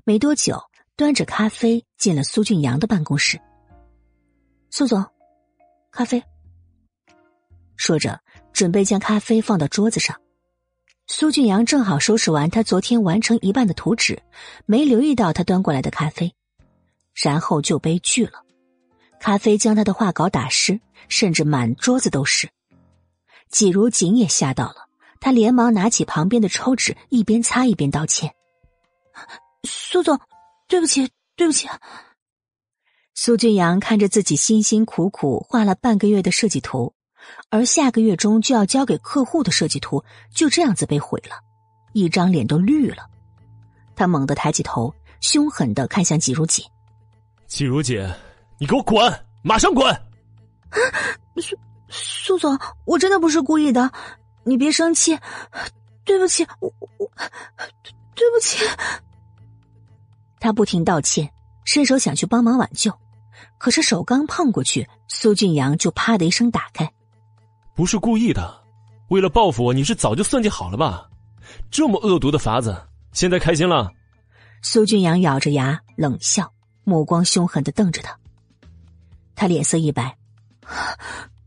[0.04, 0.62] 没多久。
[0.94, 3.40] 端着咖啡进了苏俊阳的办公室。
[4.70, 5.04] 苏总，
[5.90, 6.22] 咖啡。
[7.76, 8.20] 说着，
[8.52, 10.20] 准备将咖啡放到桌子上。
[11.06, 14.22] 苏俊阳正好收拾完他昨天完成一半的图纸，
[14.66, 16.32] 没留意到他端过来的咖啡，
[17.14, 18.41] 然后就被拒了。
[19.22, 22.50] 咖啡将他的画稿打湿，甚至满桌子都是。
[23.48, 24.88] 季如锦也吓到了，
[25.20, 28.34] 他连忙拿起旁边的抽纸，一边擦一边道歉
[29.62, 30.18] ：“苏总。”
[30.66, 31.68] 对不起，对不起。
[33.14, 36.92] 苏俊阳看着自己辛辛苦苦画了半个月的设计图，
[37.48, 40.02] 而下个月中就要交给客户的设计图
[40.34, 41.36] 就这样子被毁了，
[41.92, 43.06] 一张脸都绿了。
[43.94, 46.64] 他猛地抬起头，凶狠的看向季如锦
[47.46, 48.04] ：“季如锦，
[48.62, 49.92] 你给我滚，马上滚！”
[51.34, 51.56] 苏
[51.88, 53.90] 苏总，我真的不是故意的，
[54.44, 55.18] 你别生气，
[56.04, 57.10] 对不起，我我
[58.14, 58.64] 对不起。
[60.38, 61.28] 他不停道歉，
[61.64, 62.96] 伸手想去帮忙挽救，
[63.58, 66.88] 可是手刚碰过去，苏俊阳就啪的一声打开。
[67.74, 68.62] 不是故意的，
[69.08, 71.10] 为了报复我，你是早就算计好了吧？
[71.68, 73.90] 这么恶毒的法子，现在开心了？
[74.62, 76.48] 苏俊阳咬着牙冷笑，
[76.84, 78.16] 目光凶狠的瞪着他。
[79.34, 80.16] 他脸色一白：“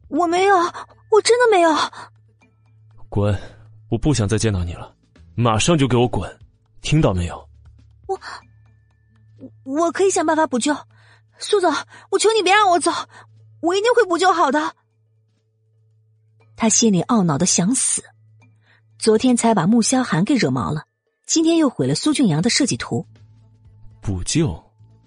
[0.09, 1.73] 我没有，我真的没有。”
[3.09, 3.37] 滚！
[3.89, 4.93] 我不想再见到你了，
[5.35, 6.39] 马上就给我滚！
[6.81, 7.49] 听到没有？
[8.07, 8.19] 我。
[9.63, 10.75] 我可以想办法补救，
[11.37, 11.71] 苏总，
[12.09, 12.91] 我求你别让我走，
[13.61, 14.75] 我一定会补救好的。
[16.55, 18.03] 他心里懊恼的想死，
[18.97, 20.85] 昨天才把穆萧寒给惹毛了，
[21.25, 23.05] 今天又毁了苏俊阳的设计图。
[24.01, 24.53] 补救，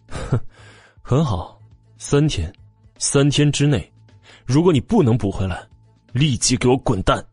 [0.09, 0.39] 哼，
[1.03, 1.59] 很好，
[1.97, 2.53] 三天，
[3.01, 3.93] 三天之内，
[4.45, 5.65] 如果你不能补回来，
[6.13, 7.25] 立即给我滚蛋。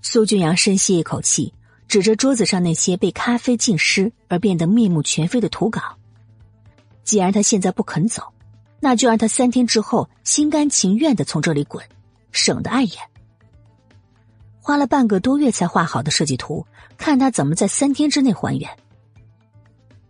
[0.00, 1.52] 苏俊阳深吸一口气，
[1.86, 5.82] 指着桌子上那些被咖啡浸湿而变得面目全非的图稿。
[7.04, 8.22] 既然他现在不肯走，
[8.80, 11.84] 那就让他三天之后心甘情愿的从这里滚，
[12.32, 12.96] 省得碍眼。
[14.60, 18.70] 花了半个多月才画好的设计图，看他怎么在三天之内还原。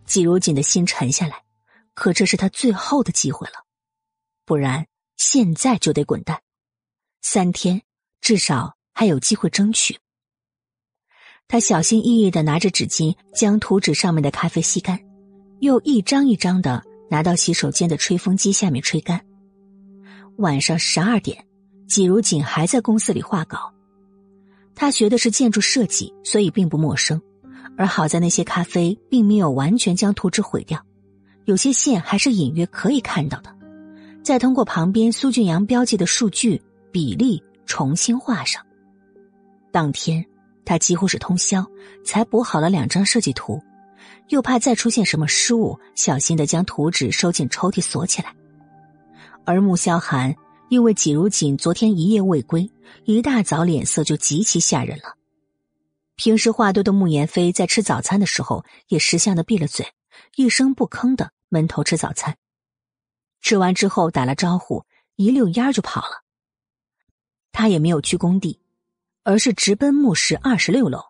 [0.05, 1.43] 季如锦的心沉下来，
[1.95, 3.65] 可这是他最后的机会了，
[4.51, 6.43] 不然现在就得滚蛋。
[7.23, 7.83] 三天
[8.21, 9.97] 至少还有机会争取。
[11.47, 14.99] 他小心翼翼的拿着纸巾将图纸上面的咖啡吸干，
[15.61, 16.83] 又一张一张的。
[17.09, 19.25] 拿到洗手间的吹风机下面吹干。
[20.39, 21.47] 晚上十二点，
[21.87, 23.73] 季如锦还在公司里画稿。
[24.75, 27.23] 他学的是建筑设计，所以并不陌生。
[27.79, 30.85] 而好在那些咖啡并没有完全将图纸毁掉，
[31.45, 33.60] 有些线还是隐约可以看到的。
[34.23, 36.61] 再通过旁边苏俊阳标记的数据
[36.93, 38.65] 比例重新画上。
[39.73, 40.25] 当天，
[40.65, 41.67] 他几乎是通宵
[42.05, 43.61] 才补好了两张设计图。
[44.29, 48.33] 又怕再出现什么失误，小心的将图纸收进抽屉锁起来。
[49.45, 50.35] 而穆萧寒
[50.69, 52.71] 因为季如锦昨天一夜未归，
[53.05, 55.17] 一大早脸色就极其吓人了。
[56.15, 59.85] 平时话多的穆言飞在吃早餐的时候也识相的闭了嘴，
[60.37, 62.37] 一声不吭的闷头吃早餐。
[63.41, 64.85] 吃完之后打了招呼，
[65.17, 66.25] 一溜烟就跑了。
[67.53, 68.61] 他也没有去工地，
[69.25, 71.03] 而是直奔墓室二十六楼，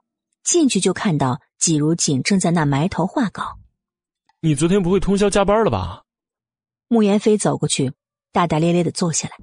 [0.42, 1.40] 进去就看到。
[1.60, 3.58] 季如锦正在那埋头画稿。
[4.40, 6.04] 你昨天不会通宵加班了吧？
[6.88, 7.92] 穆言飞走过去，
[8.32, 9.36] 大大咧咧的坐下来。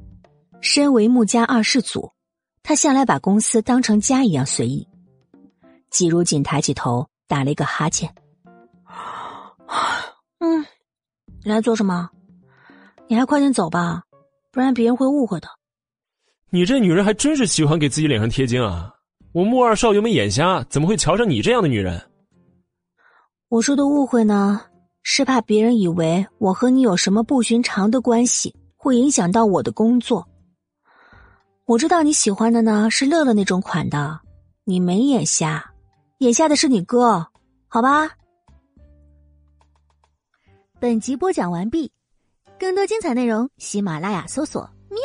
[0.60, 2.12] 身为穆家二世祖，
[2.64, 4.88] 他向来把公司当成家一样随意。
[5.92, 8.12] 季如锦抬起头，打了一个哈欠。
[10.40, 10.66] 嗯，
[11.44, 12.10] 你来做什么？
[13.08, 14.04] 你还快点走吧，
[14.52, 15.48] 不然别人会误会的。
[16.50, 18.94] 你这女人还真是喜欢给自己脸上贴金啊！
[19.34, 22.02] 我穆二少又没眼瞎，怎么会瞧上你这样的女人？
[23.50, 24.62] 我说的误会呢，
[25.04, 30.28] 是怕别人以为我和你有什么不寻常的关系，会影响到我的工作。
[31.66, 34.20] 我知道你喜欢的呢是乐乐那种款的，
[34.64, 35.64] 你没眼瞎，
[36.20, 37.26] 眼瞎的是你哥，
[37.68, 38.10] 好吧？
[40.80, 41.92] 本集播讲完毕，
[42.60, 45.00] 更多精彩内容，喜马拉雅搜索“妙”。